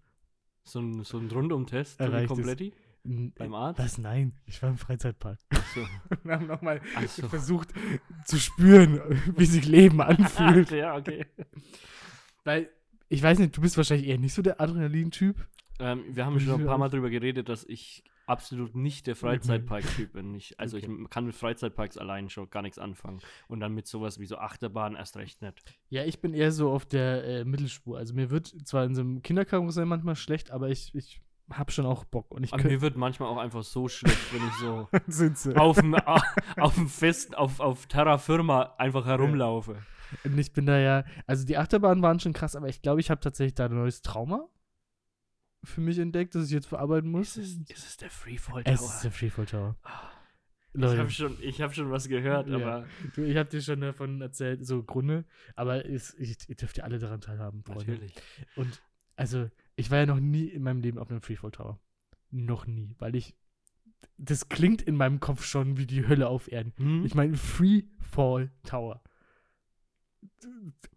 So 0.63 0.79
ein, 0.79 1.03
so 1.03 1.17
ein 1.17 1.29
Rundum-Test, 1.29 1.97
so 1.97 2.03
ein 2.03 2.11
Erreicht 2.11 2.31
ist. 2.31 2.35
Kompletti 2.35 2.73
beim 3.03 3.53
Arzt. 3.53 3.79
Was? 3.79 3.97
Nein, 3.97 4.33
ich 4.45 4.61
war 4.61 4.69
im 4.69 4.77
Freizeitpark. 4.77 5.39
So. 5.73 5.87
Wir 6.23 6.33
haben 6.33 6.47
nochmal 6.47 6.81
Ach 6.95 7.07
so. 7.07 7.27
versucht 7.29 7.69
zu 8.25 8.37
spüren, 8.37 8.99
wie 9.37 9.45
sich 9.45 9.65
Leben 9.65 10.01
anfühlt. 10.01 10.71
ja, 10.71 10.95
okay. 10.95 11.25
Weil, 12.43 12.69
ich 13.07 13.23
weiß 13.23 13.39
nicht, 13.39 13.55
du 13.55 13.61
bist 13.61 13.77
wahrscheinlich 13.77 14.07
eher 14.07 14.17
nicht 14.17 14.33
so 14.33 14.41
der 14.41 14.59
Adrenalin-Typ. 14.59 15.47
Ähm, 15.79 16.03
wir 16.09 16.25
haben 16.25 16.39
schon 16.39 16.61
ein 16.61 16.67
paar 16.67 16.77
Mal 16.77 16.89
drüber 16.89 17.09
geredet, 17.09 17.49
dass 17.49 17.63
ich 17.63 18.03
absolut 18.25 18.75
nicht 18.75 19.07
der 19.07 19.15
Freizeitpark-Typ 19.15 20.13
bin. 20.13 20.35
Ich, 20.35 20.59
also 20.59 20.77
Okay. 20.77 20.89
ich 21.03 21.09
kann 21.09 21.25
mit 21.25 21.35
Freizeitparks 21.35 21.97
allein 21.97 22.29
schon 22.29 22.49
gar 22.49 22.61
nichts 22.61 22.77
anfangen. 22.77 23.19
Und 23.47 23.61
dann 23.61 23.73
mit 23.73 23.87
sowas 23.87 24.19
wie 24.19 24.25
so 24.25 24.37
Achterbahn 24.37 24.95
erst 24.95 25.17
recht 25.17 25.41
nicht. 25.41 25.63
Ja, 25.89 26.03
ich 26.03 26.19
bin 26.19 26.33
eher 26.33 26.51
so 26.51 26.69
auf 26.71 26.85
der 26.85 27.23
äh, 27.23 27.45
Mittelspur. 27.45 27.97
Also 27.97 28.13
mir 28.13 28.29
wird 28.29 28.53
zwar 28.65 28.83
in 28.83 28.95
so 28.95 29.01
einem 29.01 29.21
Kinderkarussell 29.21 29.85
manchmal 29.85 30.15
schlecht, 30.15 30.51
aber 30.51 30.69
ich, 30.69 30.93
ich 30.93 31.21
hab 31.49 31.71
schon 31.71 31.85
auch 31.85 32.03
Bock. 32.03 32.31
Und 32.31 32.43
ich 32.43 32.53
Aber 32.53 32.63
mir 32.63 32.81
wird 32.81 32.97
manchmal 32.97 33.29
auch 33.29 33.37
einfach 33.37 33.63
so 33.63 33.87
schlecht, 33.87 34.33
wenn 34.33 34.45
ich 34.47 34.53
so 34.55 35.53
auf 35.55 35.77
dem, 35.77 35.95
auf 36.57 36.75
dem 36.75 36.89
Fest, 36.89 37.37
auf, 37.37 37.59
auf 37.61 37.87
Terra 37.87 38.17
Firma 38.17 38.73
einfach 38.77 39.05
herumlaufe. 39.05 39.77
Und 40.23 40.37
ich 40.37 40.51
bin 40.53 40.65
da 40.65 40.79
ja, 40.79 41.03
also 41.25 41.45
die 41.45 41.57
Achterbahnen 41.57 42.01
waren 42.01 42.19
schon 42.19 42.33
krass, 42.33 42.55
aber 42.55 42.67
ich 42.67 42.81
glaube, 42.81 42.99
ich 42.99 43.09
habe 43.09 43.19
tatsächlich 43.21 43.55
da 43.55 43.65
ein 43.65 43.75
neues 43.75 44.01
Trauma 44.01 44.47
für 45.63 45.81
mich 45.81 45.97
entdeckt, 45.99 46.35
das 46.35 46.45
ich 46.45 46.51
jetzt 46.51 46.67
verarbeiten 46.67 47.09
muss. 47.11 47.37
Ist 47.37 47.61
es, 47.69 47.69
ist 47.77 47.85
es 47.87 47.97
der 47.97 48.09
Freefall 48.09 48.61
es 48.65 48.81
ist 48.81 49.01
der 49.03 49.11
Freefall 49.11 49.45
Tower. 49.45 49.75
Ich 50.73 50.81
Leute, 50.81 50.99
habe 50.99 51.09
schon, 51.09 51.35
ich 51.41 51.61
hab 51.61 51.73
schon 51.73 51.89
was 51.89 52.07
gehört, 52.07 52.47
Ja. 52.47 52.55
aber 52.55 52.87
du, 53.15 53.23
ich 53.23 53.35
habe 53.35 53.49
dir 53.49 53.61
schon 53.61 53.81
davon 53.81 54.21
erzählt, 54.21 54.65
so 54.65 54.83
Gründe, 54.83 55.25
aber 55.55 55.85
es, 55.89 56.13
ich, 56.15 56.37
ihr 56.47 56.55
dürft 56.55 56.77
ja 56.77 56.83
alle 56.83 56.99
daran 56.99 57.19
teilhaben, 57.21 57.63
Freunde. 57.63 57.93
natürlich. 57.93 58.13
Und 58.55 58.81
also, 59.15 59.49
ich 59.75 59.89
war 59.89 59.97
ja 59.99 60.05
noch 60.05 60.19
nie 60.19 60.45
in 60.45 60.61
meinem 60.61 60.81
Leben 60.81 60.99
auf 60.99 61.09
einem 61.09 61.21
Freefall 61.21 61.51
Tower. 61.51 61.79
Noch 62.29 62.67
nie, 62.67 62.95
weil 62.99 63.15
ich. 63.15 63.35
Das 64.19 64.49
klingt 64.49 64.81
in 64.83 64.95
meinem 64.95 65.19
Kopf 65.19 65.43
schon 65.43 65.77
wie 65.77 65.87
die 65.87 66.07
Hölle 66.07 66.27
auf 66.27 66.51
Erden. 66.51 66.73
Hm? 66.77 67.05
Ich 67.05 67.15
meine, 67.15 67.35
Freefall 67.35 68.51
Tower. 68.63 69.01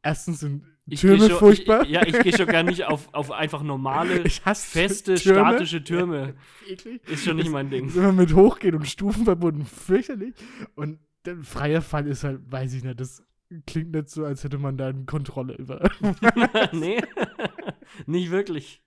Erstens 0.03 0.41
sind 0.41 0.65
Ich 0.87 1.01
Türme 1.01 1.29
schon, 1.29 1.39
furchtbar. 1.39 1.83
Ich, 1.83 1.91
ja, 1.91 2.07
ich 2.07 2.19
gehe 2.21 2.37
schon 2.37 2.47
gar 2.47 2.63
nicht 2.63 2.85
auf, 2.85 3.09
auf 3.15 3.31
einfach 3.31 3.63
normale, 3.63 4.23
Ich 4.23 4.45
hasse 4.45 4.67
feste, 4.71 5.15
Türme. 5.15 5.41
statische 5.51 5.85
Türme. 5.85 6.35
Eklig. 6.69 7.07
Ist 7.09 7.25
schon 7.25 7.37
nicht 7.37 7.51
mein 7.51 7.71
Ding. 7.71 7.89
Ist 7.89 7.97
immer 7.97 8.13
mit 8.13 8.35
Hochgehen 8.35 8.75
und 8.75 8.87
Stufen 8.89 9.25
verbunden. 9.25 9.65
Fürchterlich. 9.65 10.35
Und 10.75 10.99
der 11.25 11.37
freie 11.39 11.83
Fall 11.83 12.07
ist 12.07 12.25
halt, 12.25 12.41
weiß 12.51 12.73
ich 12.75 12.83
nicht, 12.85 12.99
das 13.01 13.23
klingt 13.67 13.93
nicht 13.93 14.09
so, 14.09 14.25
als 14.25 14.43
hätte 14.45 14.59
man 14.59 14.77
da 14.79 14.89
eine 14.89 15.05
Kontrolle 15.05 15.55
über. 15.57 15.91
nee, 16.73 17.01
nicht 18.07 18.31
wirklich. 18.31 18.83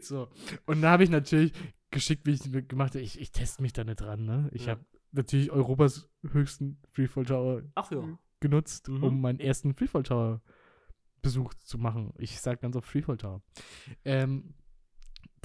so. 0.00 0.28
Und 0.66 0.82
da 0.82 0.90
habe 0.92 1.04
ich 1.04 1.10
natürlich 1.10 1.52
geschickt, 1.90 2.26
wie 2.26 2.32
ich 2.32 2.40
es 2.44 2.50
gemacht 2.68 2.94
habe. 2.94 3.00
Ich, 3.02 3.20
ich 3.20 3.30
teste 3.30 3.62
mich 3.62 3.72
da 3.72 3.84
nicht 3.84 4.00
dran, 4.00 4.24
ne? 4.24 4.48
Ich 4.52 4.66
Ja. 4.66 4.72
habe 4.72 4.84
natürlich 5.12 5.50
Europas 5.52 6.08
höchsten 6.32 6.78
Freefall 6.92 7.24
Tower 7.24 7.62
Ach 7.74 7.90
ja. 7.92 8.02
Genutzt, 8.48 8.88
Mhm. 8.88 9.02
um 9.04 9.20
meinen 9.20 9.40
ersten 9.40 9.74
Freefall 9.74 10.02
Tower 10.02 10.40
Besuch 11.22 11.54
zu 11.54 11.78
machen. 11.78 12.12
Ich 12.18 12.40
sag 12.40 12.60
ganz 12.60 12.76
oft 12.76 12.88
Freefall 12.88 13.16
Tower. 13.16 13.42
Ähm, 14.04 14.54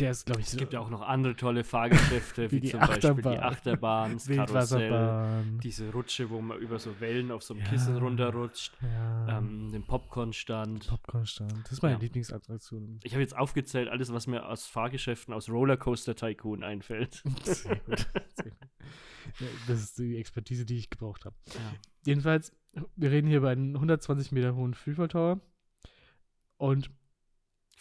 der 0.01 0.11
ist, 0.11 0.25
glaube 0.25 0.41
ich, 0.41 0.47
Es 0.47 0.53
so 0.53 0.57
gibt 0.57 0.73
ja 0.73 0.79
auch 0.79 0.89
noch 0.89 1.01
andere 1.01 1.35
tolle 1.35 1.63
Fahrgeschäfte, 1.63 2.51
Wie 2.51 2.61
wie, 2.63 2.69
zum 2.69 2.79
Beispiel 2.79 2.95
Achterbahn. 3.09 3.33
die 3.33 3.39
Achterbahn, 3.39 4.13
das 4.13 4.27
Karussell, 4.27 5.43
diese 5.63 5.91
Rutsche, 5.91 6.29
wo 6.29 6.41
man 6.41 6.57
über 6.59 6.79
so 6.79 6.99
Wellen 6.99 7.31
auf 7.31 7.43
so 7.43 7.53
einem 7.53 7.63
Ja. 7.63 7.69
Kissen 7.69 7.97
runterrutscht, 7.97 8.73
ja. 8.81 9.37
ähm, 9.37 9.71
den 9.71 9.83
Popcornstand. 9.83 10.87
Popcornstand. 10.89 11.53
Das 11.63 11.71
ist 11.73 11.81
meine 11.81 11.95
Ja. 11.95 12.01
Lieblingsattraktion. 12.01 12.99
Ich 13.03 13.13
habe 13.13 13.21
jetzt 13.21 13.37
aufgezählt, 13.37 13.87
alles, 13.89 14.11
was 14.11 14.27
mir 14.27 14.45
aus 14.47 14.67
Fahrgeschäften, 14.67 15.33
aus 15.33 15.49
Rollercoaster 15.49 16.15
Tycoon 16.15 16.63
einfällt. 16.63 17.23
Sehr 17.43 17.75
gut. 17.77 17.99
Sehr 18.35 18.51
gut. 18.51 18.57
Das 19.67 19.79
ist 19.81 19.97
die 19.99 20.17
Expertise, 20.17 20.65
die 20.65 20.77
ich 20.77 20.89
gebraucht 20.89 21.25
habe. 21.25 21.35
Jedenfalls, 22.05 22.51
wir 22.95 23.11
reden 23.11 23.27
hier 23.27 23.37
über 23.37 23.49
einen 23.49 23.75
120 23.75 24.31
Meter 24.31 24.55
hohen 24.55 24.73
Freefall 24.73 25.07
Tower. 25.07 25.39
Und 26.57 26.89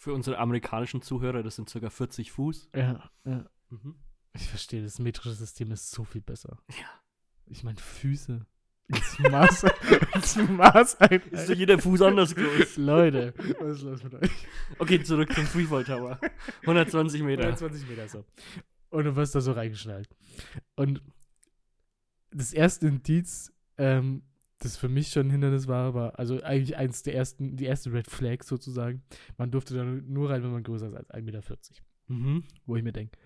Für 0.00 0.14
unsere 0.14 0.38
amerikanischen 0.38 1.02
Zuhörer, 1.02 1.42
das 1.42 1.56
sind 1.56 1.70
ca. 1.70 1.90
40 1.90 2.32
Fuß. 2.32 2.70
ja, 2.74 3.10
ja, 3.26 3.44
Mhm. 3.68 3.96
ich 4.32 4.48
verstehe, 4.48 4.82
das 4.82 4.98
metrische 4.98 5.34
System 5.34 5.70
ist 5.72 5.90
so 5.90 6.04
viel 6.04 6.22
besser. 6.22 6.56
Ja. 6.70 6.86
Ich 7.44 7.64
meine, 7.64 7.78
Füße. 7.78 8.46
Das 8.88 9.18
Maß, 9.18 9.66
das 10.14 10.36
Maß 10.36 10.94
Ist 11.32 11.48
so 11.48 11.52
jeder 11.52 11.78
Fuß 11.78 12.00
anders 12.00 12.34
groß. 12.34 12.78
Leute, 12.78 13.34
was 13.60 13.76
ist 13.76 13.82
los 13.82 14.02
mit 14.02 14.14
euch? 14.14 14.30
Okay, 14.78 15.02
zurück 15.02 15.34
zum 15.34 15.44
Freefall 15.44 15.84
Tower. 15.84 16.18
120 16.62 17.22
Meter. 17.22 17.42
120 17.42 17.86
Meter 17.86 18.08
so. 18.08 18.24
Und 18.88 19.04
du 19.04 19.14
wirst 19.16 19.34
da 19.34 19.42
so 19.42 19.52
reingeschnallt. 19.52 20.08
Und 20.76 21.02
das 22.30 22.54
erste 22.54 22.88
Indiz, 22.88 23.52
ähm, 23.76 24.22
das 24.60 24.76
für 24.76 24.88
mich 24.88 25.08
schon 25.08 25.26
ein 25.26 25.30
Hindernis 25.30 25.66
war, 25.68 25.94
war 25.94 26.18
also 26.18 26.42
eigentlich 26.42 26.76
eins 26.76 27.02
der 27.02 27.14
ersten, 27.14 27.56
die 27.56 27.64
erste 27.64 27.92
Red 27.92 28.08
Flag 28.08 28.42
sozusagen. 28.42 29.02
Man 29.38 29.50
durfte 29.50 29.74
da 29.74 29.84
nur 29.84 30.30
rein, 30.30 30.42
wenn 30.42 30.52
man 30.52 30.62
größer 30.62 30.88
ist 30.88 30.94
als 30.94 31.10
1,40 31.10 31.22
Meter. 31.22 31.42
Mhm. 32.08 32.44
Wo 32.66 32.76
ich 32.76 32.82
mir 32.82 32.92
denke, 32.92 33.16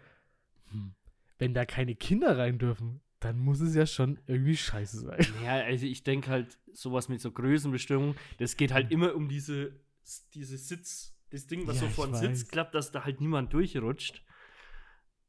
hm, 0.70 0.94
wenn 1.38 1.52
da 1.52 1.64
keine 1.64 1.96
Kinder 1.96 2.38
rein 2.38 2.58
dürfen, 2.58 3.00
dann 3.18 3.38
muss 3.38 3.60
es 3.60 3.74
ja 3.74 3.86
schon 3.86 4.20
irgendwie 4.26 4.56
scheiße 4.56 5.00
sein. 5.00 5.26
Ja, 5.42 5.54
also 5.64 5.86
ich 5.86 6.04
denke 6.04 6.30
halt, 6.30 6.58
sowas 6.72 7.08
mit 7.08 7.20
so 7.20 7.32
Größenbestimmung, 7.32 8.14
das 8.38 8.56
geht 8.56 8.72
halt 8.72 8.92
immer 8.92 9.14
um 9.14 9.28
diese, 9.28 9.72
diese 10.34 10.56
Sitz, 10.58 11.16
das 11.30 11.46
Ding, 11.46 11.66
was 11.66 11.80
Ja, 11.80 11.88
so 11.88 11.88
vor 11.88 12.06
den. 12.06 12.14
Sitz 12.14 12.48
klappt, 12.48 12.74
dass 12.74 12.92
da 12.92 13.04
halt 13.04 13.20
niemand 13.20 13.52
durchrutscht. 13.52 14.22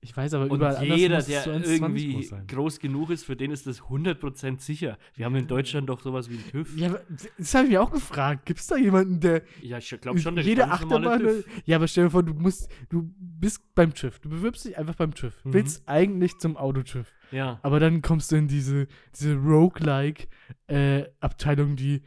Ich 0.01 0.15
weiß 0.15 0.35
aber 0.35 0.45
Und 0.45 0.57
überall 0.57 0.75
anders 0.75 0.99
jeder, 0.99 1.17
es 1.17 1.25
der 1.25 1.41
so 1.41 1.49
1,20 1.49 1.71
irgendwie 1.71 2.13
groß 2.13 2.33
groß 2.47 2.79
genug 2.79 3.09
ist, 3.09 3.23
für 3.23 3.35
den 3.35 3.49
ist 3.49 3.65
das 3.65 3.81
100% 3.81 4.59
sicher. 4.61 4.99
Wir 5.15 5.25
haben 5.25 5.35
in 5.35 5.47
Deutschland 5.47 5.89
doch 5.89 5.99
sowas 5.99 6.29
wie 6.29 6.35
einen 6.35 6.47
TÜV. 6.51 6.77
Ja, 6.77 6.99
das 7.39 7.55
habe 7.55 7.65
ich 7.65 7.71
mir 7.71 7.81
auch 7.81 7.89
gefragt. 7.91 8.45
Gibt 8.45 8.59
es 8.59 8.67
da 8.67 8.77
jemanden, 8.77 9.19
der 9.19 9.41
Ja, 9.63 9.79
ich 9.79 9.89
glaube 10.01 10.19
schon, 10.19 10.35
der 10.35 10.45
jede 10.45 10.69
Achterbahn. 10.69 11.21
TÜV. 11.21 11.43
Ja, 11.65 11.77
aber 11.77 11.87
stell 11.87 12.03
dir 12.05 12.11
vor, 12.11 12.21
du 12.21 12.35
musst, 12.35 12.69
du 12.89 13.11
bist 13.17 13.73
beim 13.73 13.95
TÜV. 13.95 14.19
Du 14.19 14.29
bewirbst 14.29 14.65
dich 14.65 14.77
einfach 14.77 14.93
beim 14.95 15.15
TÜV. 15.15 15.43
Mhm. 15.43 15.53
Willst 15.53 15.81
eigentlich 15.87 16.37
zum 16.37 16.55
Auto-TÜV. 16.55 17.11
Ja. 17.31 17.59
Aber 17.63 17.79
dann 17.79 18.03
kommst 18.03 18.31
du 18.31 18.35
in 18.35 18.47
diese, 18.47 18.85
diese 19.15 19.33
Roguelike-Abteilung, 19.35 21.75
die 21.75 22.03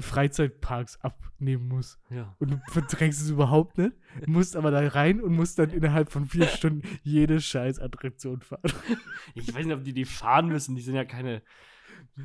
Freizeitparks 0.00 0.98
abnehmen 1.02 1.68
muss. 1.68 1.98
ja. 2.10 2.34
Und 2.40 2.50
du 2.52 2.60
verdrängst 2.70 3.20
es 3.20 3.30
überhaupt 3.30 3.78
nicht, 3.78 3.92
musst 4.26 4.56
aber 4.56 4.70
da 4.70 4.86
rein 4.88 5.20
und 5.20 5.34
musst 5.34 5.58
dann 5.58 5.70
innerhalb 5.70 6.10
von 6.10 6.26
vier 6.26 6.46
Stunden 6.48 6.82
jede 7.02 7.40
scheiß 7.40 7.78
Attraktion 7.78 8.40
fahren. 8.42 8.72
Ich 9.34 9.54
weiß 9.54 9.64
nicht, 9.66 9.74
ob 9.74 9.84
die 9.84 9.92
die 9.94 10.04
fahren 10.04 10.48
müssen. 10.48 10.74
Die 10.74 10.82
sind 10.82 10.94
ja 10.96 11.04
keine, 11.04 11.42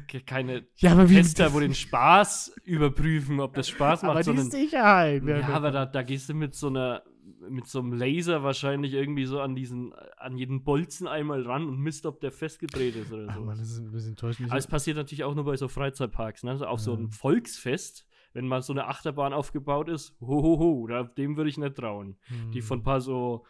ke- 0.07 0.21
keine 0.21 0.65
Ja, 0.77 0.93
aber 0.93 1.09
wie 1.09 1.15
Tester, 1.15 1.53
wo 1.53 1.59
den 1.59 1.75
Spaß 1.75 2.55
überprüfen, 2.63 3.39
ob 3.39 3.53
das 3.53 3.69
Spaß 3.69 4.01
macht, 4.03 4.27
aber 4.27 4.33
die 4.33 4.49
Sicherheit. 4.49 5.23
Ja, 5.23 5.47
aber 5.49 5.71
da, 5.71 5.85
da 5.85 6.01
gehst 6.01 6.27
du 6.29 6.33
mit 6.33 6.55
so 6.55 6.67
einer, 6.67 7.03
mit 7.49 7.67
so 7.67 7.79
einem 7.79 7.93
Laser 7.93 8.43
wahrscheinlich 8.43 8.93
irgendwie 8.93 9.25
so 9.25 9.39
an 9.41 9.55
diesen, 9.55 9.93
an 10.17 10.37
jeden 10.37 10.63
Bolzen 10.63 11.07
einmal 11.07 11.41
ran 11.43 11.67
und 11.67 11.79
misst, 11.79 12.05
ob 12.05 12.19
der 12.21 12.31
festgedreht 12.31 12.95
ist 12.95 13.11
oder 13.11 13.31
so. 13.33 13.45
das 13.45 13.59
ist 13.61 13.79
ein 13.79 13.91
bisschen 13.91 14.09
enttäuschend. 14.11 14.49
Aber 14.49 14.57
es 14.57 14.67
passiert 14.67 14.97
natürlich 14.97 15.23
auch 15.23 15.35
nur 15.35 15.45
bei 15.45 15.55
so 15.57 15.67
Freizeitparks, 15.67 16.43
ne? 16.43 16.51
Also 16.51 16.65
auf 16.65 16.79
so 16.79 16.91
Ja. 16.91 16.97
einem 16.97 17.09
Volksfest, 17.11 18.05
wenn 18.33 18.47
mal 18.47 18.61
so 18.61 18.73
eine 18.73 18.87
Achterbahn 18.87 19.33
aufgebaut 19.33 19.89
ist, 19.89 20.15
hohoho, 20.21 20.87
da, 20.87 21.03
dem 21.03 21.35
würde 21.37 21.49
ich 21.49 21.57
nicht 21.57 21.75
trauen. 21.75 22.17
Die 22.53 22.59
Hm. 22.59 22.63
von 22.67 22.79
ein 22.79 22.83
paar 22.83 23.01
so, 23.01 23.45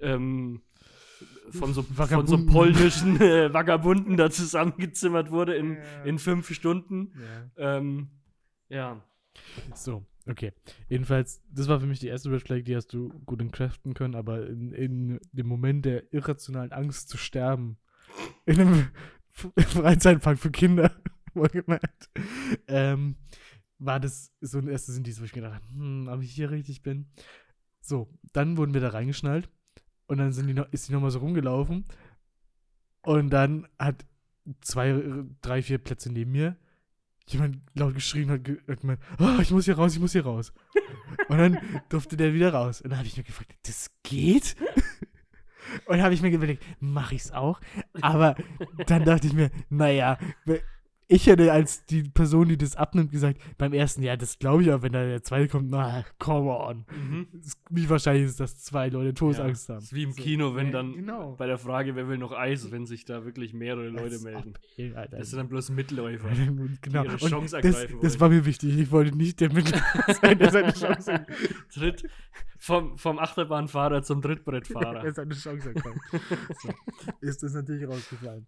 ähm, 0.00 0.62
von 1.50 1.72
so, 1.72 1.82
von 1.82 2.26
so 2.26 2.44
polnischen 2.46 3.16
äh, 3.20 3.52
Vagabunden 3.52 4.16
da 4.16 4.30
zusammengezimmert 4.30 5.30
wurde 5.30 5.54
in, 5.54 5.74
Ja. 5.74 6.02
in 6.04 6.18
fünf 6.18 6.52
Stunden. 6.52 7.12
Ja. 7.56 7.76
Ähm, 7.76 8.10
ja. 8.68 9.04
So, 9.74 10.04
okay. 10.28 10.52
Jedenfalls, 10.88 11.42
das 11.50 11.68
war 11.68 11.80
für 11.80 11.86
mich 11.86 12.00
die 12.00 12.08
erste 12.08 12.30
Red 12.30 12.42
Flag, 12.42 12.62
die 12.64 12.76
hast 12.76 12.92
du 12.92 13.08
gut 13.26 13.40
entkräften 13.40 13.94
können, 13.94 14.14
aber 14.14 14.46
in, 14.46 14.72
in 14.72 15.20
dem 15.32 15.46
Moment 15.46 15.84
der 15.84 16.12
irrationalen 16.12 16.72
Angst 16.72 17.08
zu 17.08 17.16
sterben, 17.16 17.78
in 18.46 18.60
einem 18.60 18.90
Freizeitpark 19.58 20.38
für 20.38 20.50
Kinder, 20.50 20.94
wohlgemerkt, 21.34 22.10
ähm, 22.68 23.16
war 23.78 23.98
das 23.98 24.32
so 24.40 24.58
ein 24.58 24.68
erstes 24.68 24.96
Indiz, 24.96 25.20
wo 25.20 25.24
ich 25.24 25.32
gedacht 25.32 25.54
habe, 25.54 25.64
hm, 25.74 26.08
ob 26.08 26.22
ich 26.22 26.32
hier 26.32 26.50
richtig 26.50 26.82
bin. 26.82 27.06
So, 27.80 28.08
dann 28.32 28.56
wurden 28.56 28.74
wir 28.74 28.80
da 28.80 28.90
reingeschnallt 28.90 29.48
und 30.06 30.18
dann 30.18 30.32
sind 30.32 30.46
die 30.46 30.54
noch, 30.54 30.70
ist 30.72 30.88
die 30.88 30.92
nochmal 30.92 31.10
so 31.10 31.18
rumgelaufen 31.18 31.84
und 33.02 33.30
dann 33.30 33.66
hat 33.78 34.06
zwei, 34.60 35.02
drei, 35.40 35.62
vier 35.62 35.78
Plätze 35.78 36.12
neben 36.12 36.32
mir 36.32 36.56
jemand 37.26 37.58
laut 37.74 37.94
geschrien 37.94 38.30
hat, 38.30 38.44
ge- 38.44 38.58
hat 38.68 38.80
gemeint, 38.80 39.00
oh, 39.18 39.38
ich 39.40 39.50
muss 39.50 39.64
hier 39.64 39.76
raus, 39.76 39.94
ich 39.94 40.00
muss 40.00 40.12
hier 40.12 40.24
raus. 40.24 40.52
und 41.28 41.38
dann 41.38 41.58
durfte 41.88 42.16
der 42.16 42.34
wieder 42.34 42.52
raus. 42.52 42.80
Und 42.80 42.90
dann 42.90 42.98
habe 42.98 43.08
ich 43.08 43.16
mir 43.16 43.22
gefragt, 43.22 43.54
das 43.66 43.90
geht? 44.02 44.56
und 45.86 46.02
habe 46.02 46.14
ich 46.14 46.22
mir 46.22 46.30
überlegt, 46.30 46.64
mache 46.80 47.14
ich 47.14 47.22
es 47.22 47.32
auch? 47.32 47.60
Aber 48.00 48.34
dann 48.86 49.04
dachte 49.04 49.26
ich 49.26 49.32
mir, 49.32 49.50
naja, 49.70 50.18
ich 51.12 51.26
hätte 51.26 51.52
als 51.52 51.84
die 51.86 52.02
Person, 52.04 52.48
die 52.48 52.56
das 52.56 52.74
abnimmt, 52.76 53.10
gesagt, 53.10 53.40
beim 53.58 53.72
ersten, 53.72 54.02
ja, 54.02 54.16
das 54.16 54.38
glaube 54.38 54.62
ich 54.62 54.72
auch, 54.72 54.82
wenn 54.82 54.92
da 54.92 55.04
der 55.04 55.22
zweite 55.22 55.48
kommt, 55.48 55.70
na, 55.70 56.04
come 56.18 56.50
on. 56.50 56.84
Mhm. 56.90 57.26
Wie 57.70 57.88
wahrscheinlich 57.90 58.24
ist, 58.26 58.40
dass 58.40 58.58
zwei 58.62 58.88
Leute 58.88 59.12
Todesangst 59.14 59.68
Ja, 59.68 59.74
haben. 59.76 59.82
ist 59.82 59.92
wie 59.94 60.02
im 60.04 60.12
So. 60.12 60.22
Kino, 60.22 60.54
wenn 60.54 60.66
Ja, 60.66 60.72
dann 60.72 60.92
genau. 60.94 61.36
bei 61.36 61.46
der 61.46 61.58
Frage, 61.58 61.94
wer 61.96 62.08
will 62.08 62.18
noch 62.18 62.32
Eis, 62.32 62.70
wenn 62.70 62.86
sich 62.86 63.04
da 63.04 63.24
wirklich 63.24 63.52
mehrere 63.52 63.88
Leute 63.88 64.14
Als 64.14 64.22
melden. 64.22 64.54
ey, 64.76 64.94
Alter. 64.94 65.18
Das 65.18 65.30
sind 65.30 65.38
dann 65.38 65.48
bloß 65.48 65.70
Mitläufer. 65.70 66.28
genau. 66.80 67.04
ihre 67.04 67.12
Und 67.12 67.18
Chance 67.28 67.56
das, 67.60 67.64
ergreifen 67.74 67.98
das 68.00 68.12
wollen. 68.14 68.20
war 68.20 68.28
mir 68.30 68.46
wichtig. 68.46 68.78
Ich 68.78 68.90
wollte 68.90 69.16
nicht 69.16 69.40
der 69.40 69.52
Mittel 69.52 69.80
sein, 70.20 70.38
der 70.38 70.50
seine 70.50 70.72
Chance 70.72 71.12
ergreift. 71.12 71.72
Tritt 71.74 72.04
vom, 72.58 72.96
vom 72.96 73.18
Achterbahnfahrer 73.18 74.02
zum 74.02 74.22
Trittbrettfahrer. 74.22 75.04
er 75.04 75.12
seine 75.12 75.34
Chance 75.34 75.68
ergreift. 75.74 75.98
So. 76.62 76.70
Ist 77.20 77.42
das 77.42 77.54
natürlich 77.54 77.86
rausgefallen. 77.88 78.46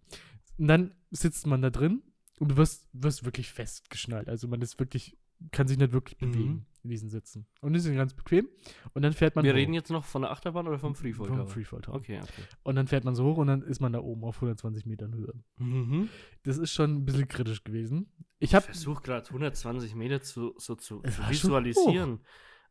Und 0.57 0.67
dann 0.67 0.93
sitzt 1.11 1.45
man 1.47 1.61
da 1.61 1.69
drin 1.69 2.01
und 2.39 2.49
du 2.51 2.57
wirst, 2.57 2.87
wirst 2.93 3.23
wirklich 3.25 3.51
festgeschnallt. 3.51 4.27
Also 4.29 4.47
man 4.47 4.61
ist 4.61 4.79
wirklich, 4.79 5.17
kann 5.51 5.67
sich 5.67 5.77
nicht 5.77 5.93
wirklich 5.93 6.19
Mhm. 6.21 6.31
bewegen 6.31 6.65
in 6.83 6.89
diesen 6.91 7.09
Sitzen. 7.09 7.47
Und 7.61 7.73
die 7.73 7.79
sind 7.79 7.95
ganz 7.95 8.13
bequem. 8.13 8.47
Und 8.93 9.01
dann 9.01 9.11
fährt 9.13 9.35
man 9.35 9.43
Wir 9.43 9.53
hoch. 9.53 9.57
reden 9.57 9.73
jetzt 9.73 9.89
noch 9.89 10.05
von 10.05 10.21
der 10.21 10.29
Achterbahn 10.31 10.67
oder 10.67 10.77
vom 10.77 10.93
Freefall 10.93 11.27
vom 11.27 11.37
Tower? 11.37 11.47
Freefall 11.47 11.81
Tower. 11.81 11.95
Okay, 11.95 12.19
okay. 12.21 12.43
Und 12.63 12.75
dann 12.75 12.87
fährt 12.87 13.03
man 13.05 13.15
so 13.15 13.25
hoch 13.25 13.37
und 13.37 13.47
dann 13.47 13.63
ist 13.63 13.79
man 13.81 13.91
da 13.93 13.99
oben 13.99 14.23
auf 14.23 14.35
120 14.39 14.85
Metern 14.85 15.15
Höhe. 15.15 15.33
Mhm. 15.57 16.09
Das 16.43 16.57
ist 16.59 16.71
schon 16.73 16.93
ein 16.95 17.05
bisschen 17.05 17.27
kritisch 17.27 17.63
gewesen. 17.63 18.11
Ich 18.39 18.53
habe 18.53 18.65
versuche 18.65 19.01
gerade 19.01 19.25
120 19.27 19.95
Meter 19.95 20.21
zu, 20.21 20.53
so 20.57 20.75
zu, 20.75 21.01
zu 21.01 21.29
visualisieren. 21.29 22.19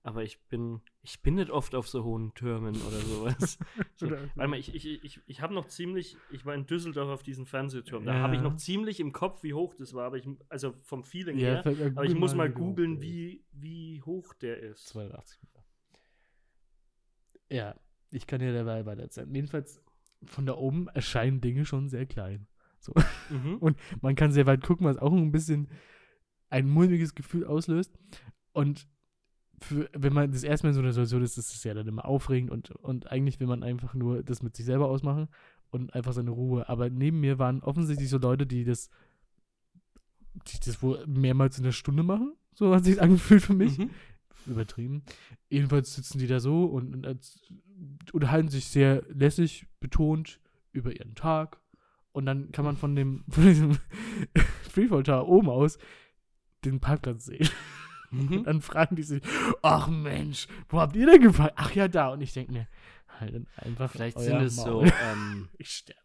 Aber 0.06 0.22
ich 0.22 0.38
bin, 0.48 0.82
ich 1.00 1.22
bin 1.22 1.36
nicht 1.36 1.48
oft 1.50 1.74
auf 1.74 1.88
so 1.88 2.04
hohen 2.04 2.34
Türmen 2.34 2.76
oder 2.76 2.98
sowas. 3.00 3.58
so, 3.96 4.10
warte 4.10 4.48
mal, 4.50 4.58
ich, 4.58 4.74
ich, 4.74 5.02
ich, 5.02 5.20
ich 5.26 5.40
habe 5.40 5.54
noch 5.54 5.66
ziemlich, 5.66 6.18
ich 6.30 6.44
war 6.44 6.54
in 6.54 6.66
Düsseldorf 6.66 7.08
auf 7.08 7.22
diesem 7.22 7.46
Fernsehturm. 7.46 8.04
Da 8.04 8.12
Ja. 8.14 8.20
habe 8.20 8.36
ich 8.36 8.42
noch 8.42 8.54
ziemlich 8.56 9.00
im 9.00 9.12
Kopf, 9.12 9.42
wie 9.42 9.54
hoch 9.54 9.72
das 9.74 9.94
war. 9.94 10.04
Aber 10.04 10.18
ich, 10.18 10.28
also 10.50 10.74
vom 10.82 11.04
Feeling 11.04 11.38
Ja, 11.38 11.62
her. 11.64 11.92
Aber 11.96 12.04
ich 12.04 12.14
muss 12.14 12.34
mal 12.34 12.50
googeln, 12.50 13.00
wie, 13.00 13.44
wie 13.52 14.02
hoch 14.02 14.34
der 14.34 14.58
ist. 14.58 14.88
280 14.88 15.42
Meter. 15.42 15.64
Ja, 17.50 17.74
ich 18.10 18.26
kann 18.26 18.40
dir 18.40 18.52
dabei 18.52 18.84
weiter 18.84 19.02
erzählen. 19.02 19.34
Jedenfalls, 19.34 19.82
von 20.26 20.44
da 20.44 20.54
oben 20.54 20.88
erscheinen 20.88 21.40
Dinge 21.40 21.64
schon 21.64 21.88
sehr 21.88 22.04
klein. 22.04 22.46
Mhm. 23.30 23.56
Und 23.60 23.78
man 24.02 24.16
kann 24.16 24.32
sehr 24.32 24.44
weit 24.44 24.62
gucken, 24.62 24.86
was 24.86 24.98
auch 24.98 25.14
ein 25.14 25.32
bisschen 25.32 25.68
ein 26.50 26.68
mulmiges 26.68 27.14
Gefühl 27.14 27.46
auslöst. 27.46 27.98
Und 28.52 28.86
für, 29.60 29.88
wenn 29.92 30.12
man 30.12 30.30
das 30.32 30.42
erste 30.42 30.66
Mal 30.66 30.70
in 30.70 30.74
so 30.74 30.80
einer 30.80 30.92
Situation 30.92 31.22
ist, 31.22 31.38
ist 31.38 31.54
es 31.54 31.64
ja 31.64 31.74
dann 31.74 31.86
immer 31.88 32.04
aufregend 32.04 32.50
und, 32.50 32.70
und 32.72 33.10
eigentlich 33.10 33.40
will 33.40 33.46
man 33.46 33.62
einfach 33.62 33.94
nur 33.94 34.22
das 34.22 34.42
mit 34.42 34.56
sich 34.56 34.66
selber 34.66 34.88
ausmachen 34.88 35.28
und 35.70 35.94
einfach 35.94 36.12
seine 36.12 36.30
Ruhe. 36.30 36.68
Aber 36.68 36.90
neben 36.90 37.20
mir 37.20 37.38
waren 37.38 37.62
offensichtlich 37.62 38.08
so 38.08 38.18
Leute, 38.18 38.46
die 38.46 38.64
das, 38.64 38.90
die 40.48 40.58
das 40.64 40.82
wohl 40.82 41.04
mehrmals 41.06 41.58
in 41.58 41.64
der 41.64 41.72
Stunde 41.72 42.02
machen. 42.02 42.32
So 42.54 42.74
hat 42.74 42.84
sich 42.84 43.00
angefühlt 43.00 43.42
für 43.42 43.54
mich 43.54 43.78
Mhm. 43.78 43.90
übertrieben. 44.46 45.02
Jedenfalls 45.48 45.94
sitzen 45.94 46.18
die 46.18 46.26
da 46.26 46.40
so 46.40 46.64
und, 46.66 47.06
und 47.06 47.42
unterhalten 48.12 48.48
sich 48.48 48.66
sehr 48.66 49.02
lässig 49.08 49.66
betont 49.80 50.40
über 50.72 50.94
ihren 50.96 51.14
Tag. 51.14 51.60
Und 52.12 52.26
dann 52.26 52.52
kann 52.52 52.64
man 52.64 52.76
von 52.76 52.94
dem 52.94 53.24
von 53.28 53.44
diesem 53.44 53.78
Freefall 54.70 55.02
Tower 55.02 55.28
oben 55.28 55.48
aus 55.48 55.78
den 56.64 56.80
Parkplatz 56.80 57.24
sehen. 57.26 57.48
Und 58.18 58.30
Mhm. 58.30 58.44
dann 58.44 58.60
fragen 58.62 58.96
die 58.96 59.02
sich, 59.02 59.22
ach 59.62 59.88
Mensch, 59.88 60.46
wo 60.68 60.80
habt 60.80 60.96
ihr 60.96 61.06
denn 61.06 61.20
geparkt? 61.20 61.54
Ach 61.56 61.72
ja, 61.74 61.88
da. 61.88 62.08
Und 62.12 62.20
ich 62.20 62.32
denke 62.32 62.52
mir, 62.52 62.68
halt 63.20 63.34
dann 63.34 63.46
einfach 63.56 63.90
Vielleicht 63.90 64.18
sind 64.18 64.40
es 64.40 64.56
so, 64.56 64.82
Maul. 64.82 64.92
ähm, 65.02 65.48
Ich 65.58 65.68
sterbe. 65.70 66.00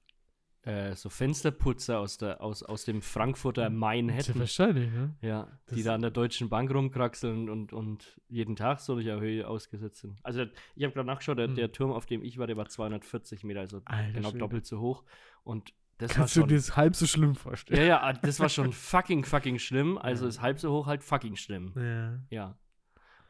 äh, 0.63 0.95
so 0.95 1.09
Fensterputzer 1.09 1.99
aus, 1.99 2.17
der, 2.17 2.41
aus, 2.41 2.63
aus 2.63 2.83
dem 2.85 3.01
Frankfurter 3.01 3.69
Main 3.69 4.09
hätten. 4.09 4.37
wahrscheinlich, 4.39 4.91
ne? 4.91 5.15
Ja, 5.21 5.47
die 5.71 5.83
da 5.83 5.95
an 5.95 6.01
der 6.01 6.11
Deutschen 6.11 6.49
Bank 6.49 6.69
rumkraxeln 6.71 7.49
und, 7.49 7.71
und 7.73 8.19
jeden 8.27 8.55
Tag 8.55 8.79
solcher 8.81 9.19
Höhe 9.19 9.47
ausgesetzt 9.47 9.99
sind. 10.01 10.19
Also 10.23 10.45
ich 10.75 10.83
habe 10.83 10.93
gerade 10.93 11.07
nachgeschaut, 11.07 11.37
der, 11.37 11.47
Hm. 11.47 11.55
der 11.55 11.71
Turm, 11.71 11.91
auf 11.91 12.05
dem 12.05 12.21
ich 12.23 12.37
war, 12.37 12.45
der 12.47 12.57
war 12.57 12.67
240 12.67 13.43
Meter, 13.43 13.61
also 13.61 13.81
Alter 13.85 14.11
genau 14.11 14.29
Schwede. 14.29 14.39
doppelt 14.39 14.65
so 14.65 14.79
hoch. 14.79 15.03
Und 15.43 15.73
das 15.99 16.12
Kannst 16.13 16.35
du 16.35 16.41
war 16.41 16.47
dir 16.47 16.55
schon. 16.55 16.67
das 16.67 16.75
halb 16.77 16.95
so 16.95 17.05
schlimm 17.05 17.35
vorstellen? 17.35 17.79
Ja, 17.79 17.85
ja, 17.85 18.01
ah, 18.01 18.13
das 18.13 18.39
war 18.39 18.49
schon 18.49 18.73
fucking, 18.73 19.23
fucking 19.23 19.59
schlimm. 19.59 19.97
Also 19.99 20.23
Ja. 20.25 20.29
ist 20.29 20.41
halb 20.41 20.59
so 20.59 20.71
hoch 20.73 20.88
halt 20.88 21.03
fucking 21.03 21.35
schlimm. 21.35 21.73
Ja. 21.75 22.19
Ja. 22.31 22.57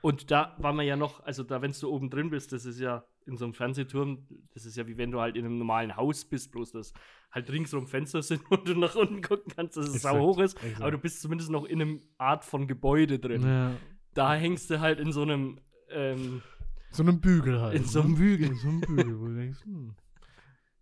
Und 0.01 0.31
da 0.31 0.55
war 0.59 0.71
man 0.71 0.85
ja 0.85 0.95
noch, 0.95 1.21
also 1.25 1.43
da, 1.43 1.61
wenn 1.61 1.73
du 1.73 1.89
oben 1.89 2.09
drin 2.09 2.29
bist, 2.29 2.53
das 2.53 2.63
ist 2.65 2.79
ja 2.79 3.03
in 3.25 3.35
so 3.35 3.43
einem 3.45 3.53
Fernsehturm, 3.53 4.25
das 4.53 4.65
ist 4.65 4.77
ja 4.77 4.87
wie 4.87 4.97
wenn 4.97 5.11
du 5.11 5.19
halt 5.19 5.35
in 5.35 5.45
einem 5.45 5.57
normalen 5.57 5.95
Haus 5.97 6.23
bist, 6.25 6.51
bloß 6.53 6.71
dass 6.71 6.93
halt 7.31 7.51
ringsrum 7.51 7.85
Fenster 7.85 8.21
sind 8.23 8.41
und 8.49 8.67
du 8.67 8.75
nach 8.79 8.95
unten 8.95 9.21
gucken 9.21 9.51
kannst, 9.55 9.75
dass 9.75 9.87
es 9.89 9.95
Exakt, 9.95 10.15
sau 10.15 10.21
hoch 10.21 10.39
ist. 10.39 10.55
exakt. 10.63 10.81
Aber 10.81 10.91
du 10.91 10.97
bist 10.97 11.21
zumindest 11.21 11.51
noch 11.51 11.65
in 11.65 11.81
einem 11.81 11.99
Art 12.17 12.45
von 12.45 12.67
Gebäude 12.67 13.19
drin. 13.19 13.43
ja. 13.43 13.71
Da 14.15 14.33
hängst 14.33 14.69
du 14.71 14.79
halt 14.79 14.99
in 14.99 15.11
so 15.11 15.21
einem, 15.21 15.59
ähm, 15.91 16.41
So 16.91 17.03
einem 17.03 17.19
Bügel 17.21 17.61
halt. 17.61 17.75
in 17.75 17.83
so 17.85 18.01
einem 18.01 18.13
ne? 18.13 18.17
Bügel. 18.17 18.47
In 18.49 18.55
so 18.55 18.67
einem 18.69 18.81
Bügel, 18.81 19.19
wo 19.19 19.25
du 19.27 19.35
denkst, 19.35 19.63
hm, 19.65 19.95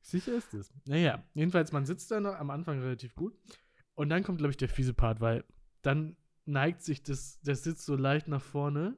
sicher 0.09 0.35
ist 0.35 0.53
es. 0.53 0.73
Naja, 0.85 1.23
jedenfalls, 1.33 1.71
man 1.71 1.85
sitzt 1.85 2.11
da 2.11 2.19
noch 2.19 2.35
am 2.35 2.49
Anfang 2.49 2.79
relativ 2.79 3.15
gut. 3.15 3.33
Und 3.95 4.09
dann 4.09 4.23
kommt, 4.23 4.37
glaube 4.39 4.51
ich, 4.51 4.57
der 4.57 4.69
fiese 4.69 4.93
Part, 4.93 5.21
weil 5.21 5.43
dann 5.81 6.15
neigt 6.45 6.81
sich 6.81 7.03
das, 7.03 7.39
der 7.41 7.55
Sitz 7.55 7.85
so 7.85 7.95
leicht 7.95 8.27
nach 8.27 8.41
vorne. 8.41 8.97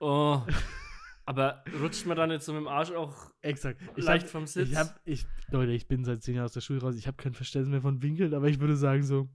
Oh. 0.00 0.42
Aber 1.24 1.62
rutscht 1.80 2.06
man 2.06 2.16
dann 2.16 2.30
jetzt 2.30 2.46
so 2.46 2.52
mit 2.52 2.62
dem 2.62 2.68
Arsch 2.68 2.90
auch 2.90 3.32
Exakt. 3.42 3.80
Ich 3.96 4.04
leicht 4.04 4.24
hab, 4.24 4.30
vom 4.30 4.46
Sitz? 4.46 4.70
Ich 4.70 4.76
hab, 4.76 5.00
ich, 5.04 5.24
Leute, 5.50 5.72
ich 5.72 5.86
bin 5.86 6.04
seit 6.04 6.22
zehn 6.22 6.34
Jahren 6.34 6.46
aus 6.46 6.52
der 6.52 6.60
Schule 6.60 6.80
raus. 6.80 6.96
Ich 6.96 7.06
habe 7.06 7.16
kein 7.16 7.34
Verständnis 7.34 7.70
mehr 7.70 7.80
von 7.80 8.02
Winkeln, 8.02 8.34
aber 8.34 8.48
ich 8.48 8.58
würde 8.58 8.76
sagen 8.76 9.04
so 9.04 9.28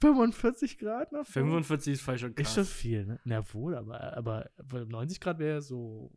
45 0.00 0.78
Grad 0.78 1.12
nach 1.12 1.26
vorne. 1.26 1.48
45 1.48 1.92
ist 1.92 2.02
falsch 2.02 2.22
schon 2.22 2.34
krass. 2.34 2.48
Ist 2.48 2.54
schon 2.54 2.64
viel, 2.64 3.06
ne? 3.06 3.20
Na 3.24 3.54
wohl, 3.54 3.76
aber, 3.76 4.16
aber, 4.16 4.50
aber 4.58 4.84
90 4.84 5.20
Grad 5.20 5.38
wäre 5.38 5.62
so. 5.62 6.10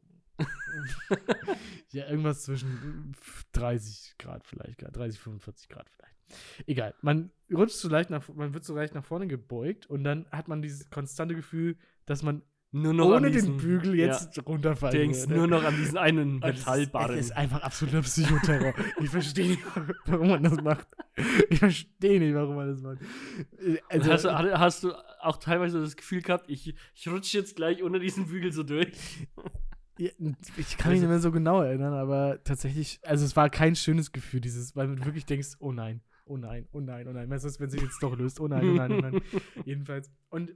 ja, 1.91 2.07
irgendwas 2.09 2.43
zwischen 2.43 3.13
30 3.53 4.15
Grad 4.17 4.45
vielleicht, 4.45 4.81
30, 4.81 5.19
45 5.19 5.69
Grad 5.69 5.89
vielleicht. 5.89 6.13
Egal. 6.65 6.95
Man 7.01 7.31
rutscht 7.53 7.75
so 7.75 7.89
leicht 7.89 8.09
nach, 8.09 8.27
man 8.29 8.53
wird 8.53 8.63
so 8.63 8.75
leicht 8.75 8.95
nach 8.95 9.05
vorne 9.05 9.27
gebeugt 9.27 9.85
und 9.87 10.03
dann 10.03 10.25
hat 10.31 10.47
man 10.47 10.61
dieses 10.61 10.89
konstante 10.89 11.35
Gefühl, 11.35 11.77
dass 12.05 12.23
man 12.23 12.41
nur 12.75 12.91
noch 12.91 13.05
an 13.05 13.17
ohne 13.17 13.29
diesen, 13.29 13.57
den 13.57 13.57
Bügel 13.57 13.93
jetzt 13.93 14.35
Ja, 14.35 14.43
runterfallen 14.43 14.97
denkst 14.97 15.19
würde. 15.21 15.35
nur 15.35 15.47
noch 15.47 15.63
an 15.63 15.75
diesen 15.75 15.95
einen 15.95 16.39
Metallbarren. 16.39 17.19
Es 17.19 17.27
ist 17.27 17.37
einfach 17.37 17.61
absoluter 17.61 18.01
Psychoterror. 18.01 18.73
ich 18.99 19.09
verstehe 19.11 19.49
nicht, 19.49 19.61
warum 20.05 20.29
man 20.29 20.41
das 20.41 20.59
macht. 20.59 20.87
Ich 21.51 21.59
verstehe 21.59 22.19
nicht, 22.19 22.33
warum 22.33 22.55
man 22.55 22.69
das 22.69 22.81
macht. 22.81 22.97
Also, 23.89 24.11
hast, 24.11 24.25
du, 24.25 24.59
hast 24.59 24.83
du 24.85 24.91
auch 25.21 25.37
teilweise 25.37 25.81
das 25.81 25.95
Gefühl 25.95 26.23
gehabt, 26.23 26.49
ich, 26.49 26.73
ich 26.95 27.07
rutsche 27.07 27.37
jetzt 27.37 27.55
gleich 27.55 27.83
unter 27.83 27.99
diesen 27.99 28.25
Bügel 28.25 28.51
so 28.51 28.63
durch? 28.63 29.27
Ich 30.57 30.77
kann 30.77 30.91
mich 30.91 31.01
nicht 31.01 31.09
mehr 31.09 31.19
so 31.19 31.31
genau 31.31 31.61
erinnern, 31.61 31.93
aber 31.93 32.39
tatsächlich, 32.43 32.99
also 33.03 33.25
es 33.25 33.35
war 33.35 33.49
kein 33.49 33.75
schönes 33.75 34.11
Gefühl, 34.11 34.41
dieses, 34.41 34.75
weil 34.75 34.95
du 34.95 35.05
wirklich 35.05 35.25
denkst, 35.25 35.55
oh 35.59 35.71
nein, 35.71 36.01
oh 36.25 36.37
nein, 36.37 36.67
oh 36.71 36.79
nein, 36.79 37.07
oh 37.07 37.11
nein, 37.11 37.29
was 37.29 37.43
ist, 37.43 37.59
wenn 37.59 37.69
sie 37.69 37.79
jetzt 37.79 38.01
doch 38.01 38.17
löst, 38.17 38.39
oh 38.39 38.47
nein, 38.47 38.63
oh 38.69 38.73
nein, 38.73 38.91
oh 38.91 38.99
nein. 39.01 39.21
Jedenfalls. 39.65 40.09
Und 40.29 40.51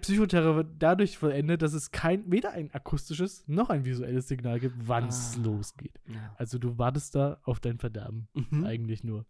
Psychoterror 0.00 0.54
wird 0.56 0.68
dadurch 0.78 1.18
vollendet, 1.18 1.62
dass 1.62 1.72
es 1.72 1.90
kein, 1.90 2.30
weder 2.30 2.52
ein 2.52 2.72
akustisches 2.72 3.42
noch 3.48 3.70
ein 3.70 3.84
visuelles 3.84 4.28
Signal 4.28 4.60
gibt, 4.60 4.76
wann 4.86 5.08
es 5.08 5.36
Ah. 5.36 5.42
losgeht. 5.42 5.98
Ja. 6.06 6.34
Also 6.38 6.58
du 6.58 6.78
wartest 6.78 7.14
da 7.16 7.40
auf 7.42 7.58
dein 7.58 7.78
Verderben, 7.78 8.28
Mhm. 8.34 8.64
eigentlich 8.64 9.02
nur. 9.02 9.26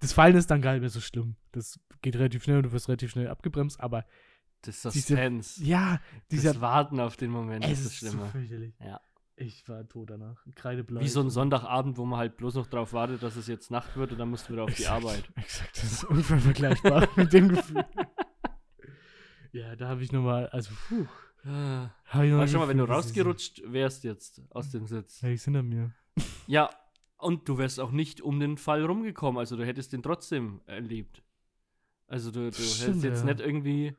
Das 0.00 0.12
Fallen 0.12 0.36
ist 0.36 0.50
dann 0.50 0.60
gar 0.60 0.72
nicht 0.72 0.80
mehr 0.82 0.90
so 0.90 1.00
schlimm. 1.00 1.36
Das 1.52 1.80
geht 2.02 2.16
relativ 2.16 2.44
schnell 2.44 2.58
und 2.58 2.64
du 2.64 2.72
wirst 2.72 2.88
relativ 2.88 3.10
schnell 3.12 3.28
abgebremst, 3.28 3.80
aber 3.80 4.04
Das 4.66 4.82
Diese- 4.82 5.08
Suspense. 5.08 5.62
ja, 5.64 6.00
dieser 6.30 6.52
das 6.52 6.60
Warten 6.60 7.00
auf 7.00 7.16
den 7.16 7.30
Moment 7.30 7.64
es 7.64 7.80
ist 7.80 7.84
das 7.86 7.92
ist 7.92 8.00
so 8.00 8.06
Schlimme. 8.08 8.26
fürchterlich. 8.30 8.74
Ja. 8.80 9.00
Ich 9.36 9.68
war 9.68 9.86
tot 9.88 10.10
danach. 10.10 10.40
Kreideblau. 10.54 11.00
Wie 11.00 11.08
so 11.08 11.20
ein 11.20 11.28
Sonntagabend, 11.28 11.98
wo 11.98 12.04
man 12.04 12.20
halt 12.20 12.36
bloß 12.36 12.54
noch 12.54 12.68
drauf 12.68 12.92
wartet, 12.92 13.22
dass 13.22 13.34
es 13.34 13.48
jetzt 13.48 13.70
Nacht 13.70 13.96
wird 13.96 14.12
und 14.12 14.18
dann 14.18 14.30
musst 14.30 14.48
du 14.48 14.52
wieder 14.52 14.62
auf 14.62 14.72
die 14.72 14.82
Exakt, 14.82 15.04
Arbeit. 15.04 15.28
Exakt, 15.34 15.76
das 15.76 15.92
ist 15.92 16.04
ungefähr 16.04 16.38
vergleichbar 16.38 17.08
mit 17.16 17.32
dem 17.32 17.48
Gefühl. 17.48 17.84
Ja, 19.52 19.74
da 19.76 19.88
habe 19.88 20.02
ich 20.02 20.12
nochmal, 20.12 20.48
also, 20.48 20.72
puh. 20.88 21.06
Ah. 21.46 21.90
Mal 22.14 22.48
schon 22.48 22.60
mal, 22.60 22.68
wenn 22.68 22.78
du 22.78 22.84
rausgerutscht 22.84 23.62
wärst 23.66 24.04
jetzt 24.04 24.40
aus 24.50 24.70
dem 24.70 24.86
Sitz. 24.86 25.20
Ja, 25.20 25.28
ich 25.28 25.42
hinter 25.42 25.62
mir. 25.62 25.92
Ja, 26.46 26.70
und 27.18 27.48
du 27.48 27.58
wärst 27.58 27.80
auch 27.80 27.90
nicht 27.90 28.20
um 28.20 28.40
den 28.40 28.56
Fall 28.56 28.84
rumgekommen, 28.84 29.38
also 29.38 29.56
du 29.56 29.66
hättest 29.66 29.92
den 29.92 30.02
trotzdem 30.02 30.60
erlebt. 30.66 31.22
Also 32.06 32.30
du, 32.30 32.50
du 32.50 32.56
hättest 32.56 33.02
jetzt 33.02 33.20
ja. 33.20 33.24
nicht 33.24 33.40
irgendwie. 33.40 33.96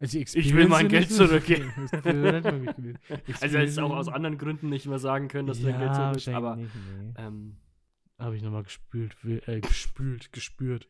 Also 0.00 0.18
Ich 0.18 0.54
will 0.54 0.68
mein 0.68 0.88
Geld 0.88 1.10
zurückgeben. 1.10 1.72
Also 3.40 3.58
hättest 3.58 3.78
du 3.78 3.82
auch 3.82 3.96
aus 3.96 4.08
anderen 4.08 4.38
Gründen 4.38 4.68
nicht 4.68 4.86
mehr 4.86 4.98
sagen 4.98 5.28
können, 5.28 5.48
dass 5.48 5.60
du 5.60 5.66
ja, 5.66 5.72
dein 5.72 5.80
Geld 5.80 5.94
zurück 5.94 6.14
willst, 6.14 6.28
aber 6.28 6.56
nee. 6.56 6.66
ähm, 7.16 7.56
Habe 8.18 8.36
ich 8.36 8.42
nochmal 8.42 8.62
gespült, 8.62 9.16
äh, 9.24 9.60
gespült, 9.60 10.32
gespürt. 10.32 10.88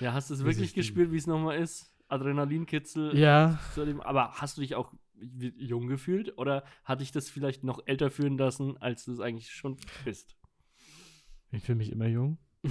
ja, 0.00 0.12
hast 0.12 0.30
du 0.30 0.34
es 0.34 0.44
wirklich 0.44 0.74
gespürt, 0.74 1.12
wie 1.12 1.16
es 1.16 1.26
nochmal 1.26 1.58
ist? 1.58 1.94
Adrenalinkitzel. 2.08 3.16
Ja, 3.16 3.60
Aber 4.00 4.32
hast 4.32 4.56
du 4.56 4.60
dich 4.60 4.74
auch 4.74 4.92
jung 5.14 5.86
gefühlt 5.86 6.36
oder 6.36 6.64
hat 6.84 7.00
dich 7.00 7.12
das 7.12 7.30
vielleicht 7.30 7.62
noch 7.62 7.80
älter 7.86 8.10
fühlen 8.10 8.36
lassen, 8.36 8.76
als 8.78 9.04
du 9.04 9.12
es 9.12 9.20
eigentlich 9.20 9.50
schon 9.50 9.76
bist? 10.04 10.36
ich 11.52 11.62
fühle 11.62 11.76
mich 11.76 11.92
immer 11.92 12.08
jung. 12.08 12.38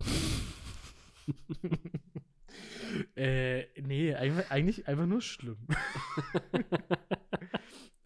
äh, 3.16 3.64
nee, 3.80 4.14
eigentlich 4.14 4.88
einfach 4.88 5.06
nur 5.06 5.20
schlimm. 5.20 5.58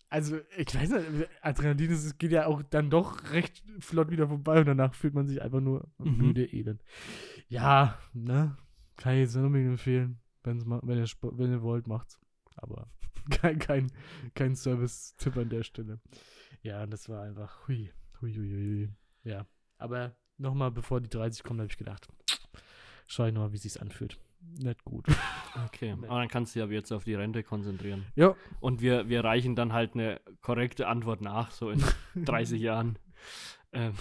also, 0.08 0.38
ich 0.56 0.74
weiß 0.74 0.90
nicht, 0.90 1.28
Adrenalin 1.42 1.90
es 1.90 2.16
geht 2.18 2.32
ja 2.32 2.46
auch 2.46 2.62
dann 2.62 2.90
doch 2.90 3.32
recht 3.32 3.62
flott 3.80 4.10
wieder 4.10 4.28
vorbei 4.28 4.60
und 4.60 4.66
danach 4.66 4.94
fühlt 4.94 5.14
man 5.14 5.26
sich 5.26 5.42
einfach 5.42 5.60
nur 5.60 5.88
Mhm. 5.98 6.16
müde, 6.18 6.44
elend. 6.52 6.82
Ja, 7.48 7.98
ne? 8.12 8.56
Kann 8.96 9.14
ich 9.14 9.20
jetzt 9.20 9.34
nicht 9.34 9.44
unbedingt 9.44 9.70
empfehlen. 9.72 10.20
Wenn's 10.44 10.64
mal, 10.64 10.80
wenn, 10.84 10.98
ihr, 10.98 11.08
wenn 11.22 11.50
ihr 11.52 11.62
wollt, 11.62 11.88
macht's. 11.88 12.20
Aber 12.56 12.88
kein, 13.30 13.58
kein, 13.58 13.90
kein 14.34 14.54
Service-Tipp 14.54 15.36
an 15.36 15.48
der 15.48 15.64
Stelle. 15.64 16.00
Ja, 16.62 16.86
das 16.86 17.08
war 17.08 17.22
einfach 17.22 17.66
hui, 17.66 17.90
hui, 18.20 18.34
hui, 18.34 18.50
hui. 18.50 18.86
hui. 18.86 18.88
Ja, 19.24 19.46
aber 19.78 20.14
nochmal, 20.38 20.70
bevor 20.70 21.00
die 21.00 21.10
30 21.10 21.42
kommen, 21.42 21.60
habe 21.60 21.70
ich 21.70 21.76
gedacht, 21.78 22.08
schau 23.06 23.26
ich 23.26 23.34
nochmal, 23.34 23.52
wie 23.52 23.58
sich's 23.58 23.78
anfühlt. 23.78 24.18
Nicht 24.58 24.84
gut. 24.84 25.06
Okay, 25.66 25.94
Nee. 25.96 26.08
aber 26.08 26.18
dann 26.18 26.28
kannst 26.28 26.52
du 26.54 26.58
dich 26.58 26.64
aber 26.64 26.72
jetzt 26.72 26.90
auf 26.90 27.04
die 27.04 27.14
Rente 27.14 27.44
konzentrieren. 27.44 28.06
ja, 28.16 28.34
Und 28.58 28.80
wir, 28.82 29.08
wir 29.08 29.22
reichen 29.22 29.54
dann 29.54 29.72
halt 29.72 29.94
eine 29.94 30.20
korrekte 30.40 30.88
Antwort 30.88 31.20
nach, 31.20 31.52
so 31.52 31.70
in 31.70 31.80
30 32.24 32.60
Jahren. 32.60 32.98
Ähm, 33.72 33.92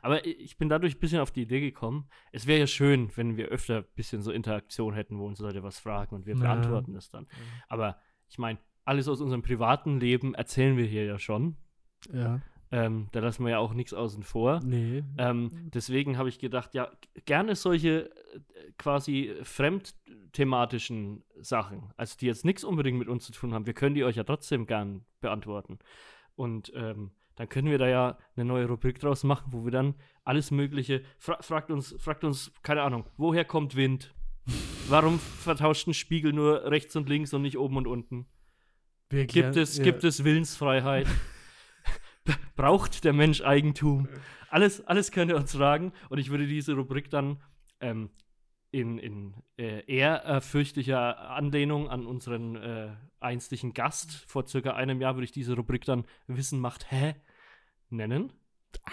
aber 0.00 0.26
ich 0.26 0.58
bin 0.58 0.68
dadurch 0.68 0.96
ein 0.96 1.00
bisschen 1.00 1.20
auf 1.20 1.30
die 1.30 1.42
Idee 1.42 1.60
gekommen, 1.60 2.08
es 2.32 2.48
wäre 2.48 2.58
ja 2.60 2.66
schön, 2.66 3.10
wenn 3.16 3.36
wir 3.36 3.46
öfter 3.46 3.78
ein 3.78 3.84
bisschen 3.94 4.22
so 4.22 4.32
Interaktion 4.32 4.94
hätten, 4.94 5.18
wo 5.18 5.26
uns 5.26 5.38
Leute 5.38 5.62
was 5.62 5.78
fragen 5.78 6.16
und 6.16 6.26
wir 6.26 6.34
Ja. 6.34 6.40
beantworten 6.40 6.96
es 6.96 7.08
dann. 7.08 7.28
Aber 7.68 7.96
ich 8.28 8.38
meine, 8.38 8.58
alles 8.84 9.06
aus 9.06 9.20
unserem 9.20 9.42
privaten 9.42 10.00
Leben 10.00 10.34
erzählen 10.34 10.76
wir 10.76 10.84
hier 10.86 11.04
ja 11.04 11.18
schon. 11.20 11.56
ja, 12.12 12.40
Ähm, 12.72 13.08
da 13.12 13.20
lassen 13.20 13.44
wir 13.44 13.50
ja 13.50 13.58
auch 13.58 13.74
nichts 13.74 13.92
außen 13.92 14.22
vor. 14.22 14.60
nee. 14.64 15.04
Ähm, 15.18 15.50
deswegen 15.74 16.16
habe 16.16 16.30
ich 16.30 16.38
gedacht, 16.38 16.74
ja, 16.74 16.90
gerne 17.26 17.54
solche 17.54 18.10
äh, 18.10 18.40
quasi 18.78 19.34
fremdthematischen 19.42 21.22
Sachen, 21.40 21.92
also 21.98 22.16
die 22.18 22.26
jetzt 22.26 22.46
nichts 22.46 22.64
unbedingt 22.64 22.98
mit 22.98 23.08
uns 23.08 23.26
zu 23.26 23.32
tun 23.32 23.52
haben, 23.52 23.66
wir 23.66 23.74
können 23.74 23.94
die 23.94 24.04
euch 24.04 24.16
ja 24.16 24.24
trotzdem 24.24 24.66
gern 24.66 25.04
beantworten. 25.20 25.78
Und 26.34 26.72
ähm, 26.74 27.10
dann 27.36 27.48
können 27.48 27.70
wir 27.70 27.78
da 27.78 27.88
ja 27.88 28.18
eine 28.36 28.46
neue 28.46 28.66
Rubrik 28.66 28.98
draus 28.98 29.22
machen, 29.22 29.52
wo 29.52 29.64
wir 29.64 29.70
dann 29.70 29.94
alles 30.24 30.50
Mögliche, 30.50 31.02
fra 31.18 31.40
fragt 31.42 31.70
uns, 31.70 31.94
fragt 31.98 32.24
uns, 32.24 32.52
keine 32.62 32.82
Ahnung, 32.82 33.04
woher 33.18 33.44
kommt 33.44 33.76
Wind? 33.76 34.14
Warum 34.88 35.18
vertauscht 35.18 35.86
ein 35.86 35.94
Spiegel 35.94 36.32
nur 36.32 36.64
rechts 36.64 36.96
und 36.96 37.08
links 37.08 37.34
und 37.34 37.42
nicht 37.42 37.58
oben 37.58 37.76
und 37.76 37.86
unten? 37.86 38.26
Wir 39.10 39.26
Gibt 39.26 39.56
es, 39.56 39.76
ja. 39.76 39.84
gibt 39.84 40.04
es 40.04 40.24
Willensfreiheit? 40.24 41.06
Braucht 42.56 43.04
der 43.04 43.12
Mensch 43.12 43.42
Eigentum? 43.42 44.08
Alles, 44.50 44.86
alles 44.86 45.10
könnt 45.10 45.30
ihr 45.30 45.36
uns 45.36 45.54
fragen 45.56 45.92
und 46.10 46.18
ich 46.18 46.30
würde 46.30 46.46
diese 46.46 46.74
Rubrik 46.74 47.10
dann 47.10 47.40
ähm, 47.80 48.10
in, 48.70 48.98
in 48.98 49.34
äh, 49.58 49.84
ehrfürchtlicher 49.86 51.30
Anlehnung 51.30 51.88
an 51.88 52.06
unseren 52.06 52.56
äh, 52.56 52.90
einstigen 53.20 53.72
Gast 53.74 54.24
vor 54.28 54.46
circa 54.46 54.72
einem 54.74 55.00
Jahr 55.00 55.14
würde 55.14 55.24
ich 55.24 55.32
diese 55.32 55.54
Rubrik 55.54 55.84
dann 55.84 56.04
Wissen 56.26 56.58
macht 56.60 56.90
hä 56.90 57.14
nennen. 57.90 58.32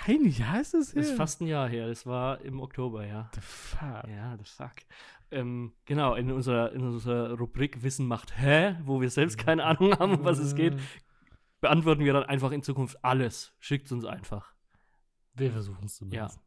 Ein 0.05 0.25
Jahr 0.25 0.59
ist 0.59 0.73
es 0.73 0.87
Das 0.93 1.03
ist 1.05 1.09
her? 1.09 1.17
fast 1.17 1.41
ein 1.41 1.47
Jahr 1.47 1.69
her, 1.69 1.87
das 1.87 2.05
war 2.05 2.41
im 2.41 2.59
Oktober, 2.59 3.05
ja. 3.05 3.29
The 3.33 3.41
fuck? 3.41 4.07
Ja, 4.09 4.37
the 4.37 4.43
fuck. 4.43 4.73
Ähm, 5.31 5.73
genau, 5.85 6.15
in 6.15 6.31
unserer, 6.31 6.73
in 6.73 6.81
unserer 6.81 7.37
Rubrik 7.37 7.81
Wissen 7.83 8.07
macht 8.07 8.37
hä, 8.37 8.75
wo 8.83 8.99
wir 8.99 9.09
selbst 9.09 9.37
keine 9.37 9.63
Ahnung 9.63 9.97
haben, 9.97 10.15
um 10.17 10.23
was 10.25 10.39
es 10.39 10.55
geht, 10.55 10.75
beantworten 11.61 12.03
wir 12.05 12.13
dann 12.13 12.23
einfach 12.23 12.51
in 12.51 12.63
Zukunft 12.63 13.03
alles. 13.03 13.53
Schickt 13.59 13.91
uns 13.91 14.05
einfach. 14.05 14.53
Wir 15.33 15.51
versuchen 15.51 15.85
es 15.85 15.95
zumindest. 15.95 16.35
Ja. 16.37 16.41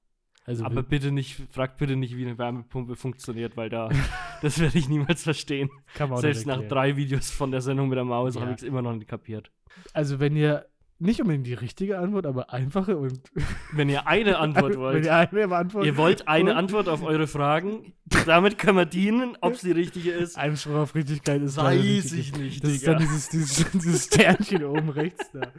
Also 0.44 0.64
Aber 0.64 0.82
bitte 0.82 1.12
nicht, 1.12 1.36
fragt 1.52 1.78
bitte 1.78 1.94
nicht, 1.94 2.16
wie 2.16 2.26
eine 2.26 2.36
Wärmepumpe 2.36 2.96
funktioniert, 2.96 3.56
weil 3.56 3.68
da, 3.70 3.88
das 4.42 4.58
werde 4.58 4.76
ich 4.76 4.88
niemals 4.88 5.22
verstehen. 5.22 5.70
Selbst 6.16 6.46
nach 6.46 6.62
drei 6.62 6.96
Videos 6.96 7.30
von 7.30 7.52
der 7.52 7.60
Sendung 7.60 7.88
mit 7.88 7.96
der 7.96 8.04
Maus 8.04 8.34
Ja. 8.34 8.40
habe 8.40 8.50
ich 8.50 8.56
es 8.58 8.62
immer 8.64 8.82
noch 8.82 8.92
nicht 8.92 9.08
kapiert. 9.08 9.52
Also 9.92 10.18
wenn 10.18 10.36
ihr 10.36 10.66
nicht 11.02 11.20
unbedingt 11.20 11.46
die 11.46 11.54
richtige 11.54 11.98
Antwort, 11.98 12.26
aber 12.26 12.52
einfache 12.52 12.96
und 12.96 13.30
Wenn 13.72 13.88
ihr 13.88 14.06
eine 14.06 14.38
Antwort 14.38 14.74
wenn 14.74 14.80
wollt, 14.80 15.04
ihr 15.04 15.14
eine 15.14 15.48
beantwortet, 15.48 15.86
ihr 15.86 15.96
wollt 15.96 16.28
eine 16.28 16.56
Antwort 16.56 16.88
auf 16.88 17.02
eure 17.02 17.26
Fragen, 17.26 17.92
damit 18.26 18.58
können 18.58 18.78
wir 18.78 18.86
dienen, 18.86 19.36
ob 19.40 19.54
es 19.54 19.62
die 19.62 19.72
richtige 19.72 20.12
ist. 20.12 20.38
Ein 20.38 20.56
Spruch 20.56 20.76
auf 20.76 20.94
Richtigkeit 20.94 21.42
ist 21.42 21.56
Weiß 21.56 22.12
ich 22.12 22.36
nicht, 22.36 22.62
Das 22.62 22.70
ist 22.70 22.82
Digga. 22.82 22.92
dann 22.92 23.02
dieses, 23.02 23.28
dieses, 23.30 23.70
dieses 23.72 24.06
Sternchen 24.06 24.64
oben 24.64 24.90
rechts 24.90 25.30
da. 25.32 25.52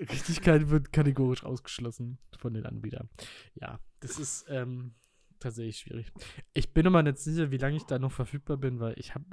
Richtigkeit 0.00 0.68
wird 0.70 0.92
kategorisch 0.92 1.44
ausgeschlossen 1.44 2.18
von 2.38 2.54
den 2.54 2.66
Anbietern. 2.66 3.08
Ja, 3.54 3.80
das 4.00 4.18
ist 4.18 4.46
ähm, 4.48 4.94
tatsächlich 5.38 5.78
schwierig. 5.78 6.12
Ich 6.54 6.72
bin 6.72 6.86
immer 6.86 7.02
nicht 7.02 7.18
sicher, 7.18 7.50
wie 7.50 7.58
lange 7.58 7.76
ich 7.76 7.84
da 7.84 7.98
noch 7.98 8.12
verfügbar 8.12 8.56
bin, 8.56 8.80
weil 8.80 8.94
ich 8.98 9.14
habe, 9.14 9.24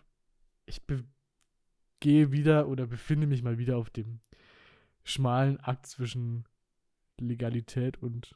ich 0.65 0.85
be 0.85 1.03
gehe 2.01 2.31
wieder 2.31 2.69
oder 2.69 2.87
befinde 2.87 3.27
mich 3.27 3.43
mal 3.43 3.57
wieder 3.57 3.75
auf 3.77 3.89
dem 3.89 4.21
schmalen 5.09 5.59
Akt 5.59 5.87
zwischen 5.87 6.45
Legalität 7.19 8.01
und 8.01 8.35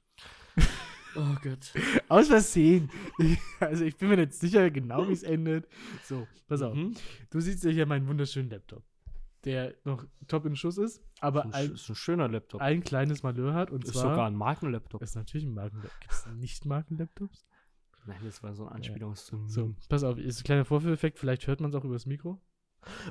Oh 1.16 1.36
Gott. 1.44 1.72
aus 2.10 2.28
Versehen. 2.28 2.90
Also 3.60 3.86
ich 3.86 3.96
bin 3.98 4.10
mir 4.10 4.18
nicht 4.18 4.34
sicher 4.34 4.70
genau, 4.72 5.08
wie 5.08 5.14
es 5.14 5.24
endet. 5.24 5.68
So, 6.04 6.28
pass 6.48 6.62
auf. 6.62 6.76
Mhm. 6.76 6.96
Du 7.30 7.40
siehst 7.40 7.64
ja 7.64 7.70
hier 7.72 7.86
meinen 7.86 8.08
wunderschönen 8.08 8.50
Laptop, 8.50 8.84
der 9.46 9.76
noch 9.86 10.06
top 10.28 10.46
in 10.46 10.56
Schuss 10.56 10.78
ist, 10.78 11.02
aber 11.22 11.44
Das 11.44 11.54
ein, 11.54 11.72
ist 11.74 11.88
ein 11.90 11.96
schöner 11.96 12.28
Laptop. 12.28 12.62
ein 12.62 12.84
kleines 12.84 13.22
Malheur 13.24 13.54
hat 13.54 13.70
und 13.72 13.84
ist 13.86 13.94
zwar 13.94 14.10
sogar 14.12 14.26
ein 14.28 14.36
Markenlaptop. 14.36 15.02
ist 15.04 15.16
natürlich 15.16 15.46
ein 15.46 15.54
Markenlaptop. 15.54 16.00
Gibt 16.02 16.12
es 16.14 16.26
nicht 16.36 16.66
Markenlaptops? 16.66 17.46
Nein, 18.06 18.20
das 18.26 18.44
war 18.44 18.54
so 18.54 18.66
eine 18.66 18.76
Anspielung 18.76 19.16
zum. 19.16 19.48
So, 19.48 19.76
pass 19.88 20.04
auf, 20.04 20.18
ist 20.18 20.42
ein 20.42 20.44
kleiner 20.44 20.66
Vorführeffekt, 20.66 21.20
vielleicht 21.20 21.46
hört 21.48 21.62
man 21.62 21.70
es 21.70 21.76
auch 21.76 21.86
übers 21.86 22.06
Mikro. 22.06 22.42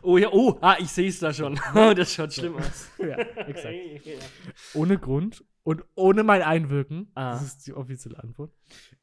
Oh 0.02 0.18
ja, 0.18 0.28
oh, 0.32 0.58
ah, 0.60 0.76
ich 0.78 0.88
sehe 0.88 1.08
es 1.08 1.18
da 1.18 1.32
schon. 1.32 1.58
Oh, 1.74 1.92
das 1.94 2.12
schaut 2.14 2.32
schlimm 2.32 2.56
aus. 2.56 2.90
ja, 2.98 3.16
exakt. 3.18 3.74
Ohne 4.74 4.98
Grund 4.98 5.44
und 5.64 5.84
ohne 5.94 6.22
mein 6.24 6.42
Einwirken, 6.42 7.10
Ah. 7.14 7.32
das 7.32 7.42
ist 7.42 7.66
die 7.66 7.72
offizielle 7.74 8.18
Antwort, 8.22 8.52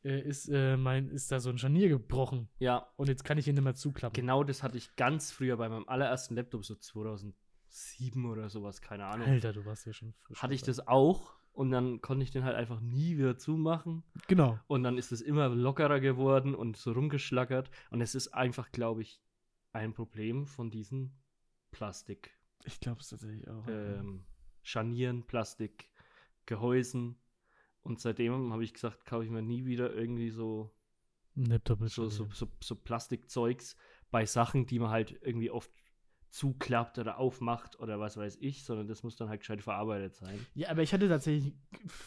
äh, 0.04 0.20
ist, 0.22 0.50
äh, 0.50 0.76
mein, 0.78 1.10
ist 1.10 1.32
da 1.32 1.40
so 1.40 1.50
ein 1.50 1.58
Scharnier 1.58 1.90
gebrochen 1.90 2.50
Ja, 2.60 2.88
und 2.98 3.08
jetzt 3.08 3.24
kann 3.24 3.38
ich 3.38 3.48
ihn 3.48 3.56
nicht 3.56 3.64
mehr 3.64 3.76
zuklappen. 3.76 4.14
genau 4.20 4.44
das 4.44 4.62
hatte 4.64 4.78
ich 4.78 4.96
ganz 4.96 5.32
früher 5.32 5.56
bei 5.58 5.70
meinem 5.70 5.88
allerersten 5.88 6.36
Laptop, 6.36 6.66
so 6.66 6.76
2007 6.76 7.34
oder 8.30 8.50
sowas, 8.50 8.82
keine 8.82 9.06
Ahnung. 9.06 9.28
Alter, 9.28 9.54
du 9.54 9.66
warst 9.66 9.86
ja 9.86 9.94
schon 9.94 10.14
frisch. 10.14 10.42
hatte 10.42 10.54
ich 10.54 10.62
das 10.64 10.86
auch 10.88 11.34
und 11.54 11.72
dann 11.72 12.02
konnte 12.02 12.24
ich 12.24 12.32
den 12.32 12.44
halt 12.44 12.56
einfach 12.56 12.80
nie 12.80 13.18
wieder 13.18 13.38
zumachen 13.38 14.04
Genau. 14.28 14.60
und 14.68 14.84
dann 14.84 14.98
ist 14.98 15.12
es 15.12 15.22
immer 15.22 15.50
lockerer 15.50 16.00
geworden 16.00 16.56
und 16.56 16.78
so 16.78 16.92
rumgeschlackert 16.92 17.70
und 17.90 18.02
es 18.02 18.16
ist 18.16 18.30
einfach, 18.30 18.72
glaube 18.72 19.02
ich, 19.02 19.22
ein 19.74 19.94
Problem 19.94 20.46
von 20.46 20.70
diesen 20.72 21.18
Plastik, 21.72 22.38
Ich 22.66 22.80
glaube 22.80 23.02
es 23.02 23.10
tatsächlich 23.10 23.48
auch. 23.48 23.68
ähm, 23.68 24.26
Scharnieren, 24.64 25.26
Plastik, 25.26 25.90
Gehäusen 26.46 27.18
und 27.82 28.00
seitdem 28.00 28.52
habe 28.52 28.64
ich 28.64 28.74
gesagt, 28.74 29.06
kaufe 29.06 29.24
ich 29.26 29.32
mir 29.32 29.42
nie 29.42 29.66
wieder 29.66 29.94
irgendwie 29.94 30.30
so 30.32 30.74
Ein 31.36 31.46
Laptop 31.46 31.80
mit 31.80 31.92
so, 31.92 32.10
so, 32.10 32.28
so, 32.34 32.48
so 32.62 32.76
Plastikzeugs 32.76 33.76
bei 34.12 34.26
Sachen, 34.26 34.66
die 34.66 34.80
man 34.80 34.90
halt 34.90 35.18
irgendwie 35.22 35.52
oft 35.52 35.72
zuklappt 36.30 37.00
oder 37.00 37.18
aufmacht 37.18 37.80
oder 37.80 38.00
was 38.00 38.18
weiß 38.18 38.38
ich, 38.42 38.64
sondern 38.64 38.88
das 38.88 39.04
muss 39.04 39.16
dann 39.16 39.30
halt 39.30 39.42
gescheit 39.42 39.62
verarbeitet 39.62 40.16
sein. 40.16 40.46
Ja, 40.54 40.70
aber 40.70 40.84
ich 40.84 40.94
hatte 40.94 41.08
tatsächlich, 41.08 41.54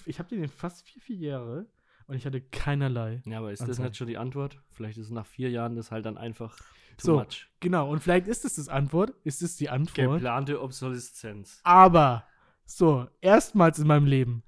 ich 0.07 0.19
habe 0.19 0.29
den 0.29 0.49
fast 0.49 0.87
vier, 0.87 1.03
vier 1.03 1.17
Jahre 1.17 1.67
und 2.07 2.17
ich 2.17 2.27
hatte 2.27 2.41
keinerlei. 2.41 3.23
Ja, 3.27 3.39
aber 3.39 3.53
ist 3.53 3.61
das 3.61 3.71
Anzeige. 3.71 3.89
nicht 3.89 3.97
schon 3.97 4.07
die 4.09 4.19
Antwort? 4.19 4.63
Vielleicht 4.71 4.99
ist 4.99 5.11
nach 5.11 5.27
vier 5.27 5.51
Jahren 5.51 5.75
das 5.75 5.91
halt 5.91 6.07
dann 6.07 6.19
einfach 6.19 6.57
So. 7.01 7.19
much. 7.19 7.49
Genau, 7.61 7.91
und 7.91 8.01
vielleicht 8.01 8.27
ist 8.29 8.45
es 8.45 8.57
das 8.57 8.69
Antwort, 8.69 9.15
ist 9.25 9.43
es 9.43 9.57
die 9.57 9.69
Antwort. 9.71 10.15
Geplante 10.21 10.61
Obsoleszenz. 10.61 11.61
Aber, 11.65 12.25
so, 12.65 13.07
erstmals 13.21 13.79
in 13.79 13.87
meinem 13.87 14.07
Leben, 14.07 14.43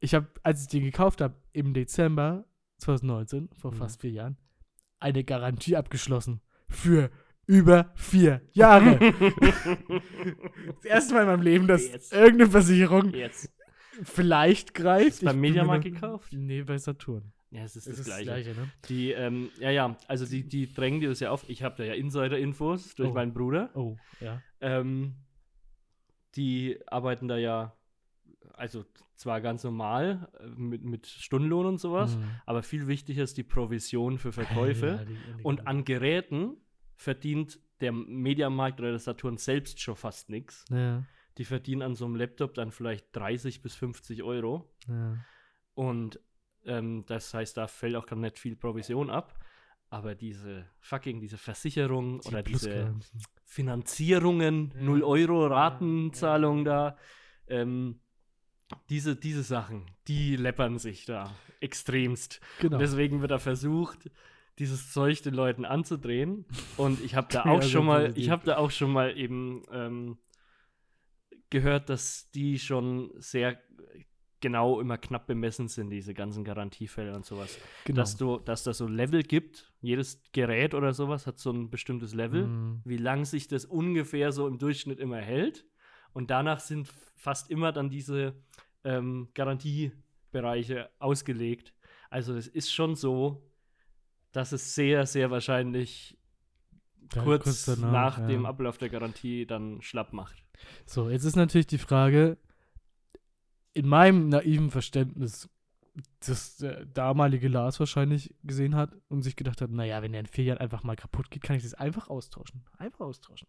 ich 0.00 0.14
habe, 0.14 0.28
als 0.42 0.62
ich 0.62 0.68
den 0.68 0.84
gekauft 0.84 1.20
habe, 1.20 1.34
im 1.52 1.72
Dezember 1.74 2.44
2019, 2.78 3.48
vor 3.58 3.72
Mhm. 3.72 3.76
fast 3.76 4.00
vier 4.00 4.10
Jahren, 4.10 4.36
eine 5.00 5.24
Garantie 5.24 5.76
abgeschlossen. 5.76 6.40
Für 6.68 7.10
über 7.46 7.92
vier 7.94 8.40
Jahre. 8.52 8.98
das 10.76 10.84
erste 10.84 11.14
Mal 11.14 11.20
in 11.22 11.26
meinem 11.26 11.42
Leben, 11.42 11.66
dass 11.66 11.86
Jetzt. 11.86 12.12
irgendeine 12.12 12.50
Versicherung 12.50 13.12
Jetzt. 13.12 13.52
vielleicht 14.02 14.72
greift. 14.74 15.08
Hast 15.12 15.22
du 15.22 15.26
beim 15.26 15.40
Mediamarkt 15.40 15.84
gekauft? 15.84 16.32
Nee, 16.32 16.62
bei 16.62 16.78
Saturn. 16.78 17.33
Ja, 17.54 17.62
es 17.62 17.76
ist 17.76 17.86
Das 17.86 17.96
das, 17.96 18.00
ist 18.00 18.08
das 18.08 18.22
Gleiche. 18.22 18.42
Gleiche, 18.52 18.60
ne? 18.60 18.70
Die, 18.88 19.12
ähm, 19.12 19.48
ja, 19.60 19.70
ja, 19.70 19.96
also 20.08 20.26
die, 20.26 20.46
die 20.48 20.72
drängen 20.72 21.00
dir 21.00 21.08
das 21.08 21.20
ja 21.20 21.30
auf. 21.30 21.48
Ich 21.48 21.62
habe 21.62 21.76
da 21.76 21.84
ja 21.84 21.94
Insider-Infos 21.94 22.94
durch 22.96 23.10
Oh. 23.10 23.14
meinen 23.14 23.32
Bruder. 23.32 23.70
Oh, 23.74 23.96
ja. 24.20 24.42
Ähm, 24.60 25.14
die 26.36 26.78
arbeiten 26.86 27.28
da 27.28 27.36
ja, 27.36 27.76
also 28.54 28.84
zwar 29.14 29.40
ganz 29.40 29.62
normal 29.62 30.28
äh, 30.40 30.46
mit, 30.48 30.82
mit 30.84 31.06
Stundenlohn 31.06 31.66
und 31.66 31.78
sowas, 31.78 32.16
Mhm. 32.16 32.24
aber 32.46 32.62
viel 32.62 32.86
wichtiger 32.88 33.22
ist 33.22 33.36
die 33.36 33.44
Provision 33.44 34.18
für 34.18 34.32
Verkäufe. 34.32 34.86
Ja, 34.86 35.04
die- 35.04 35.14
die- 35.14 35.42
Und 35.44 35.66
an 35.68 35.84
Geräten 35.84 36.56
verdient 36.96 37.60
der 37.80 37.92
Mediamarkt 37.92 38.80
oder 38.80 38.90
der 38.90 38.98
Saturn 38.98 39.36
selbst 39.36 39.80
schon 39.80 39.96
fast 39.96 40.30
nichts. 40.30 40.64
Ja, 40.70 41.04
Die 41.38 41.44
verdienen 41.44 41.82
an 41.82 41.94
so 41.96 42.04
einem 42.04 42.14
Laptop 42.16 42.54
dann 42.54 42.70
vielleicht 42.70 43.06
30 43.14 43.62
bis 43.62 43.74
50 43.74 44.22
Euro. 44.22 44.72
ja. 44.88 45.16
Und 45.74 46.20
Ähm, 46.66 47.04
das 47.06 47.32
heißt, 47.34 47.56
da 47.56 47.66
fällt 47.66 47.96
auch 47.96 48.06
gar 48.06 48.16
nicht 48.16 48.38
viel 48.38 48.56
Provision 48.56 49.10
ab. 49.10 49.38
Aber 49.90 50.14
diese 50.14 50.66
fucking, 50.80 51.20
diese 51.20 51.38
Versicherung 51.38 52.20
oder 52.20 52.42
diese. 52.42 52.94
Finanzierungen, 53.44 54.72
Ja. 54.74 54.82
0 54.82 55.02
Euro 55.04 55.42
Ja, 55.42 55.54
Ratenzahlung 55.54 56.64
da, 56.64 56.96
ähm, 57.46 58.00
diese, 58.88 59.14
diese 59.14 59.42
Sachen, 59.44 59.86
die 60.08 60.34
läppern 60.36 60.78
sich 60.78 61.04
da 61.04 61.30
extremst. 61.60 62.40
Genau. 62.60 62.74
Und 62.76 62.80
deswegen 62.80 63.20
wird 63.20 63.30
da 63.30 63.38
versucht, 63.38 64.10
dieses 64.58 64.92
Zeug 64.92 65.22
den 65.22 65.34
Leuten 65.34 65.64
anzudrehen. 65.64 66.46
Und 66.76 67.00
ich 67.04 67.14
habe 67.14 67.28
da 67.30 67.44
Ja, 67.44 67.50
auch 67.52 67.62
sehr 67.62 67.70
schon 67.70 67.86
mal, 67.86 68.12
ich 68.16 68.30
habe 68.30 68.44
da 68.46 68.56
auch 68.56 68.70
schon 68.70 68.90
mal 68.92 69.16
eben 69.16 69.62
ähm, 69.70 70.18
gehört, 71.50 71.88
dass 71.88 72.30
die 72.32 72.58
schon 72.58 73.12
sehr 73.16 73.60
genau 74.44 74.78
immer 74.80 74.98
knapp 74.98 75.26
bemessen 75.26 75.68
sind, 75.68 75.88
diese 75.90 76.12
ganzen 76.12 76.44
Garantiefälle 76.44 77.14
und 77.16 77.24
sowas. 77.24 77.58
genau. 77.86 77.96
Dass 78.02 78.16
du, 78.16 78.38
dass 78.38 78.62
da 78.62 78.74
so 78.74 78.86
Level 78.86 79.22
gibt, 79.22 79.72
jedes 79.80 80.20
Gerät 80.32 80.74
oder 80.74 80.92
sowas 80.92 81.26
hat 81.26 81.38
so 81.38 81.50
ein 81.50 81.70
bestimmtes 81.70 82.12
Level, 82.14 82.46
Mhm. 82.46 82.82
wie 82.84 82.98
lang 82.98 83.24
sich 83.24 83.48
das 83.48 83.64
ungefähr 83.64 84.32
so 84.32 84.46
im 84.46 84.58
Durchschnitt 84.58 84.98
immer 85.00 85.16
hält. 85.18 85.64
Und 86.12 86.30
danach 86.30 86.60
sind 86.60 86.88
fast 87.16 87.50
immer 87.50 87.72
dann 87.72 87.88
diese 87.88 88.34
ähm, 88.84 89.28
Garantiebereiche 89.34 90.90
ausgelegt. 90.98 91.72
Also 92.10 92.34
es 92.36 92.46
ist 92.46 92.70
schon 92.72 92.94
so, 92.96 93.42
dass 94.32 94.52
es 94.52 94.74
sehr, 94.74 95.06
sehr 95.06 95.30
wahrscheinlich 95.30 96.18
Ja, 97.14 97.22
kurz, 97.22 97.44
kurz 97.44 97.64
danach, 97.64 97.92
nach 97.92 98.18
ja. 98.18 98.26
dem 98.26 98.46
Ablauf 98.46 98.78
der 98.78 98.88
Garantie 98.90 99.46
dann 99.46 99.80
schlapp 99.82 100.12
macht. 100.12 100.44
So, 100.86 101.08
jetzt 101.10 101.24
ist 101.24 101.36
natürlich 101.36 101.66
die 101.66 101.78
Frage, 101.78 102.36
in 103.74 103.86
meinem 103.88 104.28
naiven 104.28 104.70
Verständnis, 104.70 105.48
das 106.20 106.56
der 106.56 106.86
damalige 106.86 107.48
Lars 107.48 107.78
wahrscheinlich 107.78 108.34
gesehen 108.42 108.74
hat 108.74 108.96
und 109.08 109.22
sich 109.22 109.36
gedacht 109.36 109.60
hat, 109.60 109.70
naja, 109.70 110.02
wenn 110.02 110.12
der 110.12 110.20
in 110.20 110.26
vier 110.26 110.44
Jahren 110.44 110.58
einfach 110.58 110.82
mal 110.82 110.96
kaputt 110.96 111.30
geht, 111.30 111.42
kann 111.42 111.56
ich 111.56 111.62
das 111.62 111.74
einfach 111.74 112.08
austauschen. 112.08 112.64
Einfach 112.78 113.00
austauschen. 113.00 113.48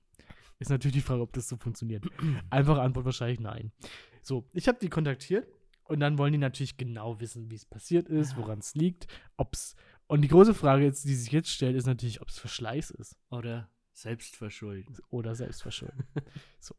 Ist 0.60 0.70
natürlich 0.70 0.96
die 0.96 1.02
Frage, 1.02 1.22
ob 1.22 1.34
das 1.34 1.48
so 1.48 1.58
funktioniert. 1.58 2.06
Einfache 2.50 2.82
Antwort 2.82 3.06
wahrscheinlich 3.06 3.40
nein. 3.40 3.72
So, 4.22 4.48
ich 4.54 4.68
habe 4.68 4.80
die 4.80 4.90
kontaktiert 4.90 5.48
und 5.84 6.00
dann 6.00 6.18
wollen 6.18 6.34
die 6.34 6.40
natürlich 6.40 6.78
genau 6.78 7.20
wissen, 7.20 7.50
wie 7.50 7.56
es 7.56 7.66
passiert 7.66 8.08
ist, 8.10 8.38
woran 8.38 8.60
es 8.60 8.76
liegt, 8.76 9.08
ob 9.38 9.54
es. 9.54 9.76
Und 10.08 10.22
die 10.22 10.28
große 10.28 10.54
Frage, 10.54 10.84
jetzt, 10.84 11.06
die 11.06 11.16
sich 11.16 11.32
jetzt 11.32 11.50
stellt, 11.50 11.76
ist 11.76 11.88
natürlich, 11.88 12.22
ob 12.22 12.30
es 12.30 12.38
Verschleiß 12.38 12.92
ist 12.92 13.18
Oder 13.30 13.70
Selbstverschulden. 13.96 14.98
oder 15.10 15.36
Selbstverschulden. 15.36 16.04
so. 16.60 16.76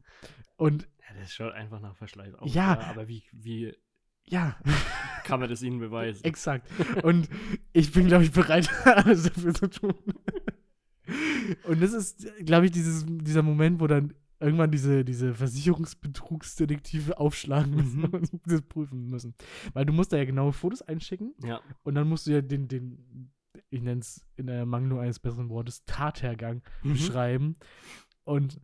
Und 0.57 0.89
Ja, 1.09 1.21
das 1.21 1.33
schaut 1.33 1.53
einfach 1.55 1.81
nach 1.81 1.97
Verschleiß 1.97 2.35
aus. 2.35 2.55
Ja. 2.55 2.79
Aber 2.81 3.09
wie, 3.09 3.25
wie 3.33 3.75
ja, 4.29 4.57
kann 5.25 5.41
man 5.41 5.49
das 5.49 5.63
ihnen 5.63 5.79
beweisen? 5.79 6.25
Exakt. 6.25 6.69
Und 7.05 7.29
ich 7.73 7.93
bin, 7.93 8.07
glaube 8.07 8.25
ich, 8.25 8.33
bereit, 8.33 8.69
alles 8.85 9.23
dafür 9.25 9.55
zu 9.55 9.69
tun. 9.71 9.95
Und 11.65 11.81
das 11.81 11.93
ist, 11.93 12.27
glaube 12.45 12.67
ich, 12.67 12.73
dieses, 12.73 13.05
dieser 13.07 13.43
Moment, 13.43 13.81
wo 13.81 13.87
dann 13.87 14.15
irgendwann 14.41 14.71
diese, 14.73 15.05
diese 15.05 15.33
Versicherungsbetrugsdetektive 15.35 17.19
aufschlagen 17.19 17.75
müssen 17.75 18.01
Mhm. 18.01 18.05
und 18.13 18.31
das 18.47 18.63
prüfen 18.63 19.09
müssen. 19.09 19.35
Weil 19.73 19.87
du 19.87 19.93
musst 19.93 20.13
da 20.13 20.17
ja 20.17 20.25
genaue 20.25 20.53
Fotos 20.53 20.83
einschicken 20.83 21.35
ja. 21.45 21.61
und 21.85 21.95
dann 21.95 22.09
musst 22.09 22.27
du 22.27 22.33
ja 22.33 22.43
den, 22.43 22.69
den 22.69 23.31
ich 23.71 23.83
nenne 23.83 24.01
es 24.01 24.25
in 24.37 24.47
der 24.47 24.67
Mangel 24.67 24.99
eines 24.99 25.19
besseren 25.19 25.49
Wortes, 25.51 25.85
Tathergang 25.87 26.63
Mhm. 26.83 26.93
beschreiben. 26.93 27.57
Und 28.25 28.61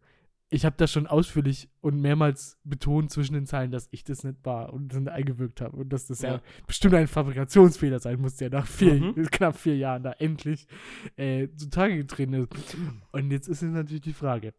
ich 0.54 0.66
habe 0.66 0.76
das 0.76 0.92
schon 0.92 1.06
ausführlich 1.06 1.70
und 1.80 1.98
mehrmals 2.00 2.58
betont 2.62 3.10
zwischen 3.10 3.32
den 3.32 3.46
Zeilen, 3.46 3.70
dass 3.70 3.88
ich 3.90 4.04
das 4.04 4.22
nicht 4.22 4.44
war 4.44 4.72
und 4.74 4.88
dann 4.94 5.08
eingewirkt 5.08 5.62
habe 5.62 5.76
und 5.78 5.88
dass 5.90 6.06
das 6.08 6.20
ja, 6.20 6.34
Ja. 6.34 6.42
bestimmt 6.66 6.94
ein 6.94 7.06
Fabrikationsfehler 7.06 8.00
sein 8.00 8.20
muss, 8.20 8.36
der 8.36 8.50
nach 8.50 8.66
vier, 8.66 8.94
Mhm. 8.94 9.14
knapp 9.30 9.56
vier 9.56 9.76
Jahren 9.78 10.02
da 10.02 10.12
endlich 10.12 10.66
äh, 11.16 11.48
zutage 11.56 11.96
getreten 11.96 12.34
ist. 12.34 12.48
Und 13.12 13.30
jetzt 13.30 13.48
ist 13.48 13.62
jetzt 13.62 13.72
natürlich 13.72 14.02
die 14.02 14.12
Frage, 14.12 14.52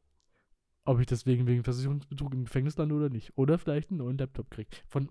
ob 0.86 1.00
ich 1.00 1.06
deswegen 1.06 1.46
wegen 1.46 1.64
Versicherungsbetrug 1.64 2.34
im 2.34 2.46
Gefängnis 2.46 2.76
lande 2.78 2.96
oder 2.96 3.10
nicht. 3.10 3.32
Oder 3.38 3.58
vielleicht 3.60 3.92
einen 3.92 4.00
neuen 4.00 4.18
Laptop 4.18 4.50
kriege. 4.50 4.70
Von 4.88 5.10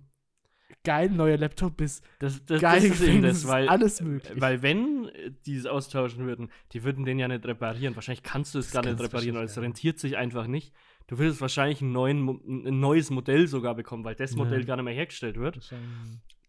geil 0.85 1.11
neuer 1.11 1.37
Laptop 1.37 1.77
bis 1.77 2.03
Das, 2.19 2.45
das, 2.45 2.61
geil 2.61 2.81
das 2.89 3.01
ist 3.01 3.03
eben 3.09 3.23
das, 3.23 3.47
weil, 3.47 3.69
alles 3.69 4.01
möglich. 4.01 4.41
weil 4.41 4.63
wenn 4.63 5.07
äh, 5.09 5.31
die 5.47 5.57
es 5.57 5.67
austauschen 5.67 6.27
würden, 6.27 6.51
die 6.73 6.85
würden 6.85 7.05
den 7.05 7.19
ja 7.19 7.29
nicht 7.29 7.45
reparieren. 7.47 7.95
Wahrscheinlich 7.95 8.23
kannst 8.23 8.55
du 8.55 8.59
es 8.59 8.71
gar 8.71 8.85
nicht 8.85 9.01
reparieren, 9.01 9.37
weil 9.37 9.45
es 9.45 9.59
rentiert 9.59 9.99
sich 9.99 10.17
einfach 10.17 10.47
nicht. 10.47 10.73
Du 11.09 11.19
würdest 11.19 11.41
wahrscheinlich 11.41 11.81
neuen, 11.83 12.29
ein 12.47 12.81
neues 12.81 13.11
Modell 13.11 13.47
sogar 13.49 13.75
bekommen, 13.75 14.05
weil 14.05 14.15
das 14.15 14.33
Ja. 14.33 14.37
Modell 14.39 14.65
gar 14.65 14.77
nicht 14.77 14.85
mehr 14.85 14.95
hergestellt 14.95 15.37
wird. 15.39 15.73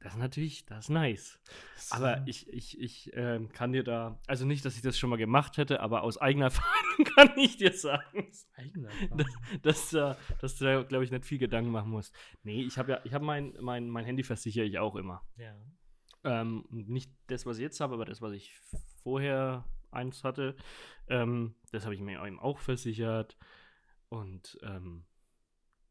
Das 0.03 0.13
ist 0.13 0.19
natürlich, 0.19 0.65
das 0.65 0.85
ist 0.85 0.89
nice. 0.89 1.39
Aber 1.91 2.23
ich, 2.27 2.47
ich, 2.51 2.79
ich 2.79 3.11
ähm, 3.13 3.49
kann 3.49 3.71
dir 3.71 3.83
da, 3.83 4.19
also 4.27 4.45
nicht, 4.45 4.65
dass 4.65 4.75
ich 4.75 4.81
das 4.81 4.97
schon 4.99 5.09
mal 5.09 5.15
gemacht 5.17 5.57
hätte, 5.57 5.79
aber 5.79 6.03
aus 6.03 6.17
eigener 6.17 6.45
Erfahrung 6.51 7.05
kann 7.15 7.37
ich 7.37 7.55
dir 7.57 7.71
sagen, 7.73 8.29
Eigener 8.55 8.89
dass, 9.61 9.89
da- 9.91 10.17
dass 10.41 10.57
du 10.57 10.65
da, 10.65 10.83
glaube 10.83 11.05
ich, 11.05 11.11
nicht 11.11 11.25
viel 11.25 11.37
Gedanken 11.37 11.71
machen 11.71 11.89
musst. 11.89 12.13
Nee, 12.43 12.61
ich 12.63 12.77
habe 12.77 12.91
ja, 12.91 13.01
ich 13.05 13.13
habe 13.13 13.23
mein, 13.25 13.53
mein, 13.61 13.89
mein 13.89 14.03
Handy 14.05 14.23
versichere 14.23 14.65
ich 14.65 14.77
auch 14.79 14.95
immer. 14.95 15.21
ja. 15.37 15.55
Ähm, 16.25 16.65
nicht 16.69 17.11
das, 17.27 17.45
was 17.45 17.57
ich 17.57 17.63
jetzt 17.63 17.79
habe, 17.81 17.95
aber 17.95 18.05
das, 18.05 18.21
was 18.21 18.31
ich 18.33 18.57
vorher 19.03 19.65
eins 19.91 20.23
hatte, 20.23 20.55
ähm, 21.07 21.53
das 21.71 21.83
habe 21.83 21.95
ich 21.95 22.01
mir 22.01 22.23
eben 22.25 22.39
auch 22.39 22.59
versichert. 22.59 23.37
Und 24.09 24.57
ähm, 24.63 25.03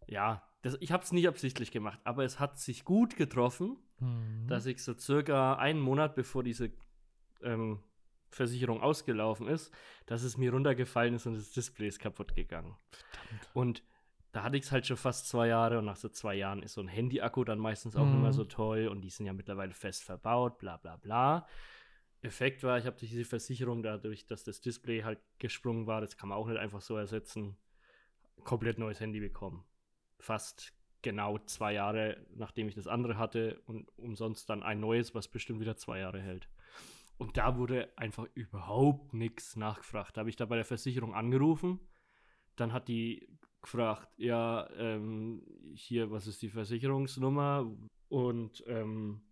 ja, 0.06 0.42
das, 0.62 0.76
ich 0.80 0.90
habe 0.92 1.02
es 1.02 1.12
nicht 1.12 1.28
absichtlich 1.28 1.70
gemacht, 1.70 2.00
aber 2.04 2.24
es 2.24 2.40
hat 2.40 2.58
sich 2.58 2.84
gut 2.84 3.16
getroffen, 3.16 3.76
Mhm. 4.02 4.48
dass 4.48 4.66
ich 4.66 4.82
so 4.82 4.94
circa 4.98 5.54
einen 5.54 5.80
Monat 5.80 6.14
bevor 6.14 6.42
diese 6.42 6.72
ähm, 7.42 7.82
Versicherung 8.30 8.80
ausgelaufen 8.82 9.46
ist, 9.46 9.72
dass 10.06 10.22
es 10.22 10.36
mir 10.36 10.52
runtergefallen 10.52 11.14
ist 11.14 11.26
und 11.26 11.34
das 11.34 11.50
Display 11.52 11.88
ist 11.88 12.00
kaputt 12.00 12.34
gegangen. 12.34 12.76
Und 13.52 13.82
da 14.32 14.42
hatte 14.42 14.56
ich 14.56 14.64
es 14.64 14.72
halt 14.72 14.86
schon 14.86 14.96
fast 14.96 15.28
zwei 15.28 15.48
Jahre 15.48 15.78
und 15.78 15.84
nach 15.84 15.96
so 15.96 16.08
zwei 16.08 16.34
Jahren 16.34 16.62
ist 16.62 16.72
so 16.72 16.80
ein 16.80 16.88
Handy-Akku 16.88 17.44
dann 17.44 17.58
meistens 17.58 17.94
auch 17.96 18.06
nicht 18.06 18.20
mehr 18.20 18.30
Mhm. 18.30 18.32
so 18.32 18.44
toll 18.44 18.88
und 18.88 19.02
die 19.02 19.10
sind 19.10 19.26
ja 19.26 19.32
mittlerweile 19.34 19.74
fest 19.74 20.04
verbaut, 20.04 20.58
bla 20.58 20.78
bla 20.78 20.96
bla. 20.96 21.46
Effekt 22.22 22.62
war, 22.62 22.78
ich 22.78 22.86
habe 22.86 22.96
durch 22.96 23.10
diese 23.10 23.24
Versicherung 23.24 23.82
dadurch, 23.82 24.26
dass 24.26 24.44
das 24.44 24.60
Display 24.60 25.02
halt 25.02 25.18
gesprungen 25.38 25.86
war, 25.86 26.00
das 26.00 26.16
kann 26.16 26.28
man 26.28 26.38
auch 26.38 26.46
nicht 26.46 26.58
einfach 26.58 26.80
so 26.80 26.96
ersetzen, 26.96 27.56
komplett 28.44 28.78
neues 28.78 29.00
Handy 29.00 29.20
bekommen. 29.20 29.64
Fast 30.18 30.72
genau 31.02 31.38
zwei 31.38 31.74
Jahre, 31.74 32.24
nachdem 32.34 32.68
ich 32.68 32.74
das 32.74 32.86
andere 32.86 33.18
hatte 33.18 33.60
und 33.66 33.90
umsonst 33.98 34.48
dann 34.48 34.62
ein 34.62 34.80
neues, 34.80 35.14
was 35.14 35.28
bestimmt 35.28 35.60
wieder 35.60 35.76
zwei 35.76 35.98
Jahre 35.98 36.20
hält. 36.20 36.48
Und 37.18 37.36
da 37.36 37.56
wurde 37.56 37.92
einfach 37.96 38.26
überhaupt 38.34 39.14
nichts 39.14 39.56
nachgefragt. 39.56 40.16
Da 40.16 40.20
habe 40.20 40.30
ich 40.30 40.36
da 40.36 40.46
bei 40.46 40.56
der 40.56 40.64
Versicherung 40.64 41.14
angerufen. 41.14 41.78
Dann 42.56 42.72
hat 42.72 42.88
die 42.88 43.28
gefragt, 43.60 44.08
ja, 44.16 44.68
ähm, 44.76 45.42
hier, 45.74 46.10
was 46.10 46.26
ist 46.26 46.42
die 46.42 46.48
Versicherungsnummer? 46.48 47.70
Und 48.08 48.64
ähm, 48.66 49.22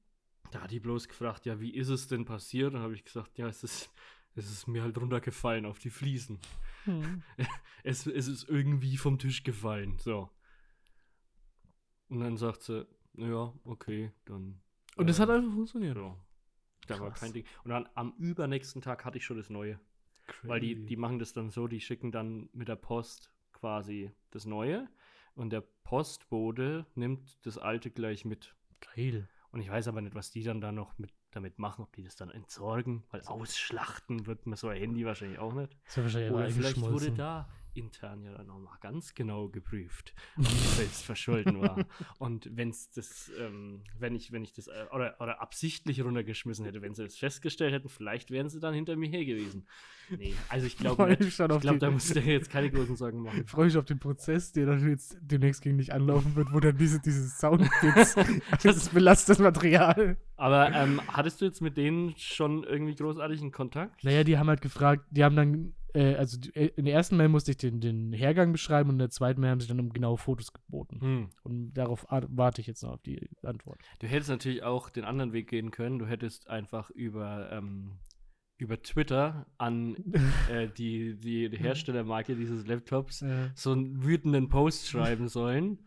da 0.52 0.62
hat 0.62 0.70
die 0.70 0.80
bloß 0.80 1.08
gefragt, 1.08 1.46
ja, 1.46 1.60
wie 1.60 1.74
ist 1.74 1.88
es 1.88 2.08
denn 2.08 2.24
passiert? 2.24 2.74
Dann 2.74 2.82
habe 2.82 2.94
ich 2.94 3.04
gesagt, 3.04 3.38
ja, 3.38 3.48
es 3.48 3.64
ist, 3.64 3.90
es 4.34 4.50
ist 4.50 4.68
mir 4.68 4.82
halt 4.82 4.96
runtergefallen 4.98 5.66
auf 5.66 5.78
die 5.78 5.90
Fliesen. 5.90 6.38
Mhm. 6.86 7.22
Es, 7.82 8.06
es 8.06 8.28
ist 8.28 8.46
irgendwie 8.46 8.98
vom 8.98 9.18
Tisch 9.18 9.42
gefallen. 9.42 9.98
So. 9.98 10.28
Und 12.10 12.20
dann 12.20 12.36
sagt 12.36 12.62
sie, 12.62 12.86
ja, 13.16 13.54
okay, 13.64 14.12
dann. 14.26 14.60
Und 14.96 15.08
es 15.08 15.18
äh, 15.18 15.22
hat 15.22 15.30
einfach 15.30 15.52
funktioniert. 15.52 15.96
ja. 15.96 16.16
Da 16.86 17.00
war 17.00 17.12
kein 17.12 17.32
Ding. 17.32 17.44
Und 17.64 17.70
dann 17.70 17.88
am 17.94 18.14
übernächsten 18.18 18.82
Tag 18.82 19.04
hatte 19.04 19.18
ich 19.18 19.24
schon 19.24 19.36
das 19.36 19.48
Neue. 19.48 19.78
Weil 20.42 20.60
die, 20.60 20.84
die 20.86 20.96
machen 20.96 21.18
das 21.18 21.32
dann 21.32 21.50
so, 21.50 21.66
die 21.66 21.80
schicken 21.80 22.12
dann 22.12 22.48
mit 22.52 22.68
der 22.68 22.76
Post 22.76 23.32
quasi 23.52 24.12
das 24.30 24.44
Neue 24.44 24.88
und 25.34 25.50
der 25.50 25.60
Postbote 25.60 26.86
nimmt 26.94 27.44
das 27.46 27.58
alte 27.58 27.90
gleich 27.90 28.24
mit. 28.24 28.54
Geil. 28.94 29.28
Und 29.50 29.60
ich 29.60 29.70
weiß 29.70 29.88
aber 29.88 30.00
nicht, 30.00 30.14
was 30.14 30.30
die 30.30 30.42
dann 30.42 30.60
da 30.60 30.70
noch 30.70 30.96
mit, 30.98 31.12
damit 31.32 31.58
machen, 31.58 31.82
ob 31.82 31.92
die 31.94 32.02
das 32.02 32.16
dann 32.16 32.30
entsorgen, 32.30 33.02
weil 33.10 33.20
ausschlachten 33.22 34.26
wird 34.26 34.46
man 34.46 34.56
so 34.56 34.68
ein 34.68 34.78
Handy 34.78 35.04
wahrscheinlich 35.04 35.38
auch 35.38 35.52
nicht. 35.52 35.76
Das 35.84 35.96
wäre 35.96 36.04
wahrscheinlich 36.04 36.32
Oder 36.32 36.50
vielleicht 36.50 36.80
wurde 36.80 37.12
da 37.12 37.48
intern 37.74 38.22
ja 38.22 38.32
dann 38.32 38.46
nochmal 38.46 38.76
ganz 38.80 39.14
genau 39.14 39.48
geprüft, 39.48 40.14
ob 40.36 40.46
es 40.46 40.76
Selbstverschulden 40.76 41.60
war. 41.60 41.84
Und 42.18 42.48
wenn 42.56 42.70
es 42.70 42.90
das, 42.90 43.30
ähm, 43.38 43.82
wenn 43.98 44.14
ich, 44.14 44.32
wenn 44.32 44.44
ich 44.44 44.52
das, 44.52 44.68
äh, 44.68 44.86
oder, 44.92 45.16
oder 45.20 45.40
absichtlich 45.40 46.02
runtergeschmissen 46.02 46.64
hätte, 46.64 46.82
wenn 46.82 46.94
sie 46.94 47.04
das 47.04 47.16
festgestellt 47.16 47.72
hätten, 47.72 47.88
vielleicht 47.88 48.30
wären 48.30 48.48
sie 48.48 48.60
dann 48.60 48.74
hinter 48.74 48.96
mir 48.96 49.08
her 49.08 49.24
gewesen. 49.24 49.66
Nee, 50.10 50.34
also 50.48 50.66
ich 50.66 50.76
glaube 50.76 51.16
Ich 51.20 51.40
auf 51.40 51.60
glaube, 51.60 51.78
da 51.78 51.90
musst 51.90 52.10
du 52.10 52.20
dir 52.20 52.32
jetzt 52.32 52.50
keine 52.50 52.70
großen 52.70 52.96
Sorgen 52.96 53.22
machen. 53.22 53.42
Ich 53.44 53.50
freue 53.50 53.66
mich 53.66 53.76
auf 53.76 53.84
den 53.84 53.98
Prozess, 53.98 54.52
der 54.52 54.66
dann 54.66 54.88
jetzt 54.88 55.16
demnächst 55.20 55.62
gegen 55.62 55.78
dich 55.78 55.92
anlaufen 55.92 56.34
wird, 56.34 56.52
wo 56.52 56.60
dann 56.60 56.76
diese, 56.76 57.00
diese 57.00 57.28
Soundbits, 57.28 58.14
das 58.62 58.76
ist 58.76 58.92
belastet 58.92 59.38
Material. 59.38 60.16
Aber 60.36 60.72
ähm, 60.72 61.00
hattest 61.06 61.40
du 61.40 61.44
jetzt 61.44 61.60
mit 61.60 61.76
denen 61.76 62.14
schon 62.16 62.64
irgendwie 62.64 62.94
großartigen 62.94 63.52
Kontakt? 63.52 64.02
Naja, 64.02 64.24
die 64.24 64.38
haben 64.38 64.48
halt 64.48 64.62
gefragt, 64.62 65.04
die 65.10 65.22
haben 65.22 65.36
dann 65.36 65.74
äh, 65.94 66.14
also 66.14 66.38
äh, 66.54 66.70
in 66.76 66.84
der 66.84 66.94
ersten 66.94 67.16
Mail 67.16 67.28
musste 67.28 67.52
ich 67.52 67.56
den, 67.56 67.80
den 67.80 68.12
Hergang 68.12 68.52
beschreiben 68.52 68.90
und 68.90 68.96
in 68.96 69.00
der 69.00 69.10
zweiten 69.10 69.40
Mail 69.40 69.50
haben 69.50 69.60
sie 69.60 69.68
dann 69.68 69.80
um 69.80 69.92
genaue 69.92 70.18
Fotos 70.18 70.52
geboten. 70.52 71.00
Hm. 71.00 71.30
Und 71.42 71.72
darauf 71.74 72.06
warte 72.08 72.60
ich 72.60 72.66
jetzt 72.66 72.82
noch 72.82 72.92
auf 72.92 73.02
die 73.02 73.28
Antwort. 73.42 73.80
Du 74.00 74.06
hättest 74.06 74.30
natürlich 74.30 74.62
auch 74.62 74.90
den 74.90 75.04
anderen 75.04 75.32
Weg 75.32 75.48
gehen 75.48 75.70
können. 75.70 75.98
Du 75.98 76.06
hättest 76.06 76.48
einfach 76.48 76.90
über, 76.90 77.50
ähm, 77.52 77.98
über 78.58 78.80
Twitter 78.82 79.46
an 79.58 79.96
äh, 80.50 80.68
die, 80.68 81.16
die, 81.18 81.48
die 81.48 81.58
Herstellermarke 81.58 82.36
dieses 82.36 82.66
Laptops 82.66 83.22
Äh, 83.22 83.50
so 83.54 83.72
einen 83.72 84.04
wütenden 84.04 84.48
Post 84.48 84.88
schreiben 84.88 85.28
sollen 85.28 85.78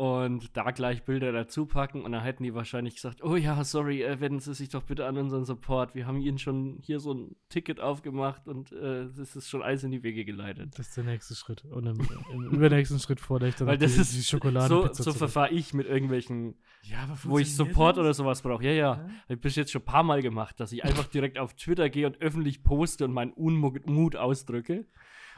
und 0.00 0.56
da 0.56 0.70
gleich 0.70 1.02
Bilder 1.04 1.30
dazu 1.30 1.66
packen 1.66 2.00
und 2.00 2.12
dann 2.12 2.22
hätten 2.22 2.42
die 2.42 2.54
wahrscheinlich 2.54 2.94
gesagt, 2.94 3.22
oh 3.22 3.36
ja, 3.36 3.62
sorry, 3.64 4.02
äh, 4.02 4.18
wenden 4.18 4.40
Sie 4.40 4.54
sich 4.54 4.70
doch 4.70 4.82
bitte 4.84 5.04
an 5.04 5.18
unseren 5.18 5.44
Support. 5.44 5.94
Wir 5.94 6.06
haben 6.06 6.22
Ihnen 6.22 6.38
schon 6.38 6.78
hier 6.80 7.00
so 7.00 7.12
ein 7.12 7.36
Ticket 7.50 7.80
aufgemacht 7.80 8.48
und 8.48 8.72
äh, 8.72 9.08
das 9.14 9.36
ist 9.36 9.50
schon 9.50 9.60
alles 9.60 9.84
in 9.84 9.90
die 9.90 10.02
Wege 10.02 10.24
geleitet. 10.24 10.70
das 10.78 10.88
ist 10.88 10.96
der 10.96 11.04
nächste 11.04 11.34
Schritt. 11.34 11.66
Und 11.66 11.84
im, 11.84 11.98
im 12.32 12.44
übernächsten 12.50 12.98
Schritt 12.98 13.20
fordere 13.20 13.50
ich 13.50 13.56
dann 13.56 13.68
Weil 13.68 13.76
das 13.76 13.92
die, 13.94 14.00
ist 14.00 14.14
die 14.14 14.20
so, 14.22 14.38
Schokoladenpizza 14.38 14.94
so 14.94 15.02
zurück. 15.02 15.18
verfahre 15.18 15.50
ich 15.50 15.74
mit 15.74 15.86
irgendwelchen, 15.86 16.54
Ja, 16.84 17.06
wo 17.24 17.38
ich 17.38 17.54
Support 17.54 17.98
das? 17.98 18.00
oder 18.02 18.14
sowas 18.14 18.40
brauche. 18.40 18.64
Ja, 18.64 18.70
ja. 18.72 18.78
Ja? 18.78 18.96
Habe 19.02 19.34
ich 19.34 19.40
bis 19.42 19.54
jetzt 19.56 19.70
schon 19.70 19.82
ein 19.82 19.84
paar 19.84 20.02
Mal 20.02 20.22
gemacht, 20.22 20.58
dass 20.60 20.72
ich 20.72 20.82
einfach 20.82 21.08
direkt 21.08 21.38
auf 21.38 21.52
Twitter 21.56 21.90
gehe 21.90 22.06
und 22.06 22.22
öffentlich 22.22 22.62
poste 22.62 23.04
und 23.04 23.12
meinen 23.12 23.32
Unmut 23.34 24.16
ausdrücke 24.16 24.86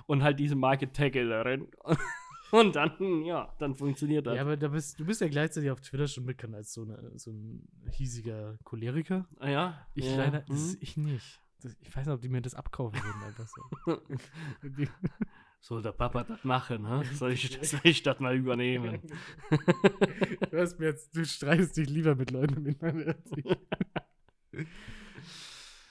und 0.06 0.22
halt 0.22 0.38
diese 0.38 0.54
Marke 0.54 0.92
tagge 0.92 1.28
darin. 1.28 1.66
Und 2.52 2.76
dann, 2.76 3.24
ja, 3.24 3.50
dann 3.58 3.74
funktioniert 3.74 4.26
das. 4.26 4.36
Ja, 4.36 4.42
aber 4.42 4.58
da 4.58 4.68
bist, 4.68 5.00
du 5.00 5.06
bist 5.06 5.22
ja 5.22 5.28
gleichzeitig 5.28 5.70
auf 5.70 5.80
Twitter 5.80 6.06
schon 6.06 6.26
bekannt 6.26 6.54
als 6.54 6.74
so, 6.74 6.82
eine, 6.82 7.18
so 7.18 7.30
ein 7.30 7.66
hiesiger 7.90 8.58
Choleriker. 8.62 9.26
Ah, 9.38 9.48
ja? 9.48 9.86
Ich 9.94 10.04
ja. 10.04 10.16
leider, 10.16 10.44
mhm. 10.46 10.76
ich 10.80 10.98
nicht. 10.98 11.40
Das, 11.62 11.74
ich 11.80 11.96
weiß 11.96 12.04
nicht, 12.04 12.14
ob 12.14 12.20
die 12.20 12.28
mir 12.28 12.42
das 12.42 12.54
abkaufen 12.54 13.00
würden, 13.02 13.22
einfach 13.22 13.48
so. 13.48 14.02
Soll 15.60 15.80
der 15.80 15.92
Papa 15.92 16.24
das 16.24 16.44
machen, 16.44 16.82
ne? 16.82 17.02
Soll 17.14 17.32
ich, 17.32 17.58
soll 17.62 17.80
ich 17.84 18.02
das 18.02 18.20
mal 18.20 18.36
übernehmen? 18.36 19.00
du 20.50 20.60
hast 20.60 20.78
mir 20.78 20.88
jetzt, 20.88 21.16
du 21.16 21.24
streitest 21.24 21.78
dich 21.78 21.88
lieber 21.88 22.14
mit 22.14 22.32
Leuten 22.32 22.76
als 22.80 23.32
ich. 23.34 24.66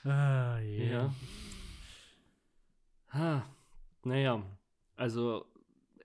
ah, 0.04 0.60
yeah. 0.60 0.92
Ja. 0.92 1.14
Ha. 3.14 3.46
Naja, 4.04 4.44
also 4.96 5.51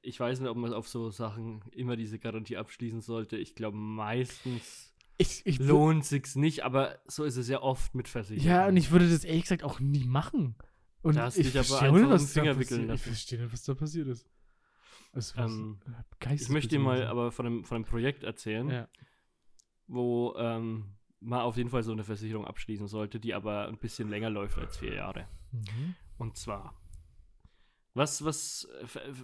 ich 0.07 0.19
weiß 0.19 0.39
nicht, 0.39 0.49
ob 0.49 0.57
man 0.57 0.73
auf 0.73 0.87
so 0.87 1.09
Sachen 1.11 1.61
immer 1.71 1.95
diese 1.95 2.17
Garantie 2.19 2.57
abschließen 2.57 3.01
sollte. 3.01 3.37
Ich 3.37 3.55
glaube, 3.55 3.77
meistens 3.77 4.93
Ich, 5.17 5.41
ich 5.45 5.59
lohnt 5.59 6.05
sich's 6.05 6.35
nicht, 6.35 6.63
aber 6.63 6.99
so 7.07 7.23
ist 7.23 7.37
es 7.37 7.47
ja 7.47 7.61
oft 7.61 7.93
mit 7.95 8.07
Versicherungen. 8.07 8.49
ja, 8.55 8.67
und 8.67 8.77
ich 8.77 8.91
würde 8.91 9.09
das 9.09 9.23
ehrlich 9.23 9.43
gesagt 9.43 9.63
auch 9.63 9.79
nie 9.79 10.05
machen. 10.05 10.55
Und 11.01 11.15
Da 11.15 11.23
hast 11.23 11.37
ich 11.37 11.47
dich 11.47 11.55
aber 11.55 11.65
verstehe 11.65 11.87
einfach 11.89 11.99
nicht, 12.01 12.09
was 12.09 12.21
den 12.21 12.27
da 12.27 12.41
Finger 12.41 12.59
wickeln 12.59 12.79
passiert. 12.87 12.95
Ich 12.95 13.01
verstehe 13.03 13.39
nicht, 13.41 13.53
was 13.53 13.63
da 13.63 13.73
passiert 13.75 14.07
ist. 14.07 14.27
War 15.35 15.45
Ähm, 15.45 15.79
Ich 16.31 16.49
möchte 16.49 16.69
dir 16.69 16.79
mal 16.79 17.07
aber 17.07 17.31
von 17.31 17.45
einem, 17.45 17.63
von 17.65 17.75
einem 17.75 17.85
Projekt 17.85 18.23
erzählen, 18.23 18.69
Ja. 18.69 18.87
wo 19.87 20.35
ähm, 20.37 20.95
man 21.19 21.41
auf 21.41 21.57
jeden 21.57 21.69
Fall 21.69 21.83
so 21.83 21.91
eine 21.91 22.03
Versicherung 22.03 22.45
abschließen 22.45 22.87
sollte, 22.87 23.19
die 23.19 23.33
aber 23.33 23.67
ein 23.67 23.77
bisschen 23.77 24.09
länger 24.09 24.29
läuft 24.29 24.57
als 24.59 24.77
vier 24.77 24.93
Jahre. 24.95 25.27
Mhm. 25.51 25.95
Und 26.17 26.37
zwar, 26.37 26.73
was, 27.97 28.23
was, 28.23 28.67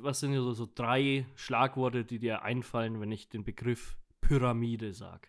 was 0.01 0.19
sind 0.19 0.33
so, 0.35 0.51
so 0.53 0.67
drei 0.73 1.25
Schlagworte, 1.35 2.03
die 2.05 2.19
dir 2.19 2.41
einfallen, 2.41 2.99
wenn 2.99 3.11
ich 3.11 3.29
den 3.29 3.43
Begriff 3.43 3.97
Pyramide 4.21 4.93
sage? 4.93 5.27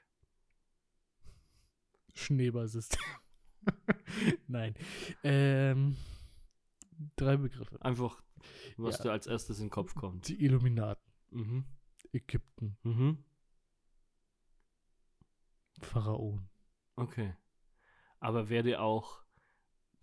Schneeballsystem. 2.15 3.01
Nein. 4.47 4.75
Ähm, 5.23 5.97
drei 7.17 7.37
Begriffe. 7.37 7.81
Einfach, 7.83 8.23
was 8.77 8.99
Ja. 8.99 9.05
dir 9.05 9.13
als 9.13 9.27
erstes 9.27 9.59
in 9.59 9.67
den 9.67 9.71
Kopf 9.71 9.95
kommt. 9.95 10.29
Die 10.29 10.45
Illuminaten, 10.45 11.03
Mhm. 11.31 11.65
Ägypten, 12.13 12.77
Mhm. 12.83 13.25
Pharaonen. 15.81 16.49
Okay. 16.97 17.35
Aber 18.21 18.49
dir 18.63 18.81
auch 18.81 19.24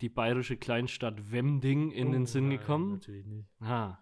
die 0.02 0.08
bayerische 0.08 0.56
Kleinstadt 0.56 1.32
Wemding 1.32 1.90
in 1.90 2.12
den 2.12 2.22
Oh, 2.22 2.26
Sinn 2.26 2.48
nein, 2.48 2.58
gekommen? 2.58 2.92
Natürlich 2.92 3.26
nicht. 3.26 3.48
Ah. 3.60 3.98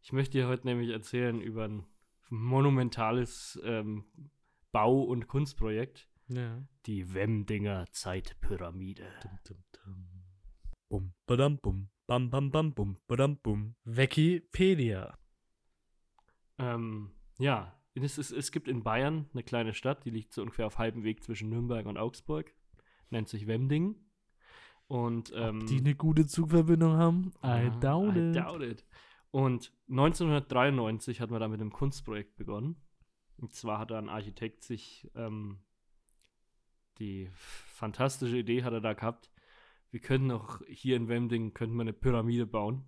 Ich 0.00 0.12
möchte 0.12 0.38
dir 0.38 0.48
heute 0.48 0.66
nämlich 0.66 0.90
erzählen 0.90 1.40
über 1.40 1.64
ein 1.64 1.84
monumentales 2.30 3.60
ähm, 3.64 4.04
Bau- 4.72 5.02
und 5.02 5.28
Kunstprojekt. 5.28 6.08
Ja. 6.28 6.62
Die 6.86 7.14
Wemdinger 7.14 7.86
Zeitpyramide. 7.90 9.06
Dum, 9.22 9.38
dum, 9.44 9.64
dum. 9.72 10.08
Bum, 10.88 11.14
badam, 11.26 11.58
bum, 11.58 11.90
bam, 12.06 12.30
bam, 12.30 12.50
bam, 12.50 12.74
bum, 12.74 12.98
badam, 13.06 13.38
bum. 13.38 13.76
Wikipedia. 13.84 15.18
Ähm, 16.58 17.12
ja, 17.38 17.78
es, 17.94 18.18
ist, 18.18 18.30
es 18.30 18.52
gibt 18.52 18.68
in 18.68 18.82
Bayern 18.82 19.28
eine 19.32 19.42
kleine 19.42 19.74
Stadt, 19.74 20.04
die 20.04 20.10
liegt 20.10 20.32
so 20.32 20.42
ungefähr 20.42 20.66
auf 20.66 20.78
halbem 20.78 21.02
Weg 21.02 21.22
zwischen 21.22 21.50
Nürnberg 21.50 21.86
und 21.86 21.98
Augsburg. 21.98 22.54
Nennt 23.10 23.28
sich 23.28 23.46
Wemding. 23.46 23.96
Und 24.88 25.32
ähm, 25.34 25.60
Ob 25.60 25.66
die 25.66 25.78
eine 25.78 25.94
gute 25.94 26.26
Zugverbindung 26.26 26.96
haben? 26.96 27.32
I 27.44 27.70
doubt 27.80 28.16
I 28.16 28.30
it. 28.30 28.36
doubt 28.36 28.62
it. 28.62 28.84
Und 29.30 29.72
1993 29.90 31.20
hat 31.20 31.30
man 31.30 31.40
da 31.40 31.48
mit 31.48 31.60
einem 31.60 31.72
Kunstprojekt 31.72 32.36
begonnen. 32.36 32.76
Und 33.36 33.52
zwar 33.52 33.78
hat 33.78 33.90
da 33.90 33.98
ein 33.98 34.08
Architekt 34.08 34.64
sich 34.64 35.08
ähm, 35.14 35.58
die 36.98 37.28
fantastische 37.32 38.38
Idee 38.38 38.64
hat 38.64 38.72
er 38.72 38.80
da 38.80 38.94
gehabt. 38.94 39.30
Wir 39.90 40.00
könnten 40.00 40.30
auch 40.30 40.60
hier 40.66 40.96
in 40.96 41.08
Wemding 41.08 41.54
könnten 41.54 41.76
wir 41.76 41.82
eine 41.82 41.92
Pyramide 41.92 42.46
bauen. 42.46 42.84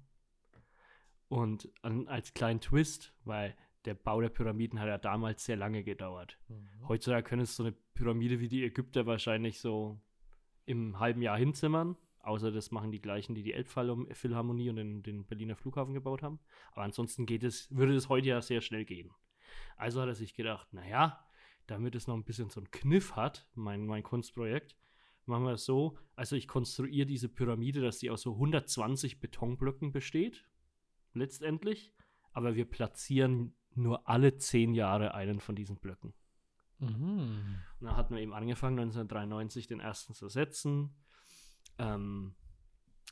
Und 1.29 1.71
an, 1.83 2.09
als 2.09 2.35
kleinen 2.35 2.61
Twist, 2.61 3.15
weil 3.25 3.57
der 3.85 3.95
Bau 3.95 4.21
der 4.21 4.31
Pyramiden 4.31 4.81
hat 4.81 4.89
ja 4.89 4.99
damals 4.99 5.45
sehr 5.45 5.57
lange 5.57 5.85
gedauert. 5.85 6.39
Mhm. 6.49 6.89
Heutzutage 6.89 7.23
können 7.23 7.43
es 7.43 7.57
so 7.57 7.63
eine 7.63 7.73
Pyramide 7.95 8.41
wie 8.41 8.49
die 8.49 8.65
Ägypter 8.65 9.07
wahrscheinlich 9.07 9.61
so 9.61 10.01
im 10.71 10.99
halben 11.01 11.21
Jahr 11.21 11.37
hinzimmern. 11.37 11.97
Außer 12.23 12.53
das 12.53 12.71
machen 12.71 12.93
die 12.93 13.01
gleichen, 13.01 13.35
die 13.35 13.43
die 13.43 13.55
Elbphilharmonie 13.55 14.71
und 14.71 14.77
den, 14.77 15.03
den 15.03 15.25
Berliner 15.25 15.57
Flughafen 15.57 15.95
gebaut 15.95 16.23
haben. 16.23 16.39
Aber 16.73 16.83
ansonsten 16.83 17.27
geht 17.27 17.43
es, 17.43 17.75
würde 17.75 17.95
es 17.95 18.09
heute 18.09 18.29
ja 18.29 18.43
sehr 18.43 18.61
schnell 18.61 18.85
gehen. 18.85 19.11
Also 19.77 20.01
hat 20.01 20.09
er 20.09 20.15
sich 20.15 20.35
gedacht, 20.35 20.73
naja, 20.73 21.25
damit 21.67 21.95
es 21.95 22.07
noch 22.07 22.15
ein 22.15 22.25
bisschen 22.25 22.51
so 22.51 22.61
einen 22.61 22.71
Kniff 22.71 23.17
hat, 23.17 23.49
mein, 23.55 23.87
mein 23.87 24.03
Kunstprojekt, 24.03 24.77
machen 25.25 25.45
wir 25.45 25.53
es 25.53 25.65
so, 25.65 25.97
also 26.15 26.37
ich 26.37 26.47
konstruiere 26.47 27.07
diese 27.07 27.29
Pyramide, 27.29 27.81
dass 27.81 27.99
die 27.99 28.11
aus 28.11 28.23
so 28.23 28.35
120 28.35 29.21
Betonblöcken 29.21 29.93
besteht, 29.93 30.45
letztendlich, 31.15 31.95
aber 32.33 32.55
wir 32.55 32.65
platzieren 32.69 33.55
nur 33.75 34.09
alle 34.09 34.37
zehn 34.37 34.75
Jahre 34.75 35.15
einen 35.15 35.41
von 35.41 35.57
diesen 35.57 35.77
Blöcken. 35.77 36.13
Mhm. 36.81 37.59
Und 37.81 37.87
dann 37.87 37.97
hatten 37.97 38.15
wir 38.15 38.23
eben 38.23 38.35
angefangen, 38.35 38.79
1993 38.79 39.67
den 39.67 39.81
ersten 39.81 40.15
zu 40.15 40.29
setzen. 40.29 40.95
Ähm, 41.79 42.35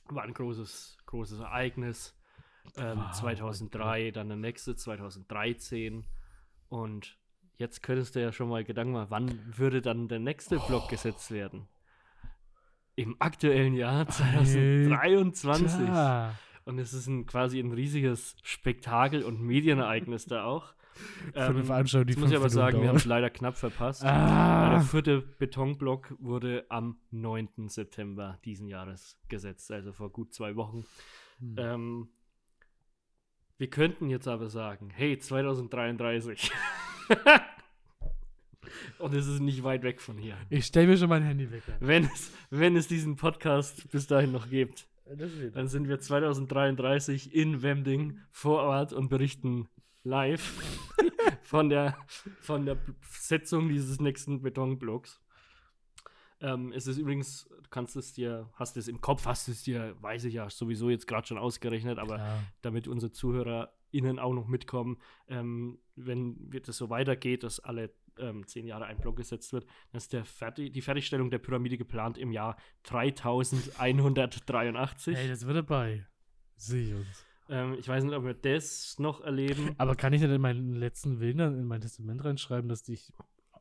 war 0.08 0.24
ein 0.24 0.34
großes, 0.34 0.98
großes 1.06 1.40
Ereignis. 1.40 2.14
Ähm, 2.76 2.98
Wow, 2.98 3.12
2003, 3.12 4.10
dann 4.10 4.28
der 4.28 4.36
nächste, 4.36 4.76
2013. 4.76 6.04
Und 6.68 7.18
jetzt 7.56 7.82
könntest 7.82 8.14
du 8.14 8.20
ja 8.20 8.32
schon 8.32 8.48
mal 8.48 8.64
Gedanken 8.64 8.92
machen, 8.92 9.10
wann 9.10 9.56
würde 9.56 9.80
dann 9.80 10.08
der 10.08 10.18
nächste 10.18 10.58
Block 10.58 10.88
gesetzt 10.88 11.30
werden? 11.30 11.68
Im 12.94 13.16
aktuellen 13.20 13.74
Jahr 13.74 14.08
2023. 14.08 15.86
Tja. 15.86 16.34
Und 16.64 16.78
es 16.78 16.92
ist 16.92 17.06
ein, 17.06 17.24
quasi 17.24 17.60
ein 17.60 17.72
riesiges 17.72 18.36
Spektakel 18.42 19.22
und 19.22 19.40
Medienereignis 19.40 20.26
da 20.26 20.44
auch. 20.44 20.74
Ähm, 21.34 21.64
Veranstaltung, 21.64 22.06
die 22.06 22.12
Jetzt 22.12 22.20
muss 22.20 22.30
ich 22.30 22.36
aber 22.36 22.48
sagen, 22.48 22.74
wir 22.76 22.80
Minuten 22.80 22.88
haben 22.88 22.96
es 22.96 23.02
dauert. 23.04 23.10
leider 23.10 23.30
knapp 23.30 23.56
verpasst. 23.56 24.04
Ah. 24.04 24.70
Der 24.70 24.80
vierte 24.80 25.20
Betonblock 25.20 26.14
wurde 26.18 26.66
am 26.68 26.98
9. 27.10 27.68
September 27.68 28.38
diesen 28.44 28.68
Jahres 28.68 29.18
gesetzt, 29.28 29.70
also 29.70 29.92
vor 29.92 30.10
gut 30.10 30.32
zwei 30.32 30.56
Wochen. 30.56 30.84
Hm. 31.40 31.54
Ähm, 31.58 32.08
wir 33.58 33.68
könnten 33.68 34.08
jetzt 34.08 34.28
aber 34.28 34.48
sagen, 34.48 34.90
hey, 34.94 35.18
2033. 35.18 36.50
Und 38.98 39.14
es 39.14 39.26
ist 39.26 39.40
nicht 39.40 39.62
weit 39.64 39.82
weg 39.82 40.00
von 40.00 40.18
hier. 40.18 40.36
Ich 40.50 40.66
stelle 40.66 40.86
mir 40.88 40.96
schon 40.96 41.08
mein 41.08 41.22
Handy 41.22 41.50
weg. 41.50 41.62
Wenn 41.80 42.04
es, 42.04 42.32
wenn 42.50 42.76
es 42.76 42.86
diesen 42.88 43.16
Podcast 43.16 43.90
bis 43.90 44.06
dahin 44.06 44.32
noch 44.32 44.48
gibt, 44.50 44.86
dann 45.54 45.68
sind 45.68 45.88
wir 45.88 45.98
2033 45.98 47.34
in 47.34 47.62
Wemding 47.62 48.18
vor 48.30 48.62
Ort 48.62 48.92
und 48.92 49.08
berichten 49.08 49.68
live 50.08 50.88
von 51.42 51.68
der, 51.68 51.96
von 52.40 52.66
der 52.66 52.78
Setzung 53.08 53.68
dieses 53.68 54.00
nächsten 54.00 54.42
Betonblocks. 54.42 55.20
Ähm, 56.40 56.72
es 56.72 56.86
ist 56.86 56.98
übrigens, 56.98 57.48
du 57.48 57.68
kannst 57.70 57.96
es 57.96 58.12
dir, 58.12 58.48
hast 58.54 58.76
es 58.76 58.88
im 58.88 59.00
Kopf, 59.00 59.26
hast 59.26 59.48
es 59.48 59.64
dir, 59.64 59.96
weiß 60.00 60.24
ich 60.24 60.34
ja 60.34 60.50
sowieso 60.50 60.90
jetzt 60.90 61.06
gerade 61.06 61.26
schon 61.26 61.38
ausgerechnet, 61.38 61.98
aber 61.98 62.16
Klar. 62.16 62.42
damit 62.62 62.86
unsere 62.86 63.10
ZuhörerInnen 63.10 64.18
auch 64.18 64.34
noch 64.34 64.46
mitkommen, 64.46 64.98
ähm, 65.26 65.80
wenn 65.96 66.50
das 66.64 66.76
so 66.76 66.90
weitergeht, 66.90 67.42
dass 67.42 67.60
alle 67.60 67.92
ähm, 68.18 68.46
zehn 68.46 68.66
Jahre 68.66 68.84
ein 68.86 68.98
Block 68.98 69.16
gesetzt 69.16 69.52
wird, 69.52 69.66
dann 69.90 69.98
ist 69.98 70.12
der 70.12 70.24
Fertig 70.24 70.72
die 70.72 70.82
Fertigstellung 70.82 71.30
der 71.30 71.38
Pyramide 71.38 71.76
geplant 71.76 72.18
im 72.18 72.32
Jahr 72.32 72.56
3183. 72.84 75.16
Hey, 75.16 75.28
das 75.28 75.46
wird 75.46 75.56
dabei. 75.56 76.06
Ich 76.56 76.94
uns. 76.94 77.27
Ähm, 77.48 77.76
ich 77.78 77.88
weiß 77.88 78.04
nicht, 78.04 78.14
ob 78.14 78.24
wir 78.24 78.34
das 78.34 78.98
noch 78.98 79.20
erleben. 79.20 79.74
Aber 79.78 79.94
kann 79.94 80.12
ich 80.12 80.20
denn 80.20 80.30
in 80.30 80.40
meinen 80.40 80.74
letzten 80.74 81.20
Willen 81.20 81.38
dann 81.38 81.58
in 81.58 81.66
mein 81.66 81.80
Testament 81.80 82.24
reinschreiben, 82.24 82.68
dass 82.68 82.88
ich 82.88 83.12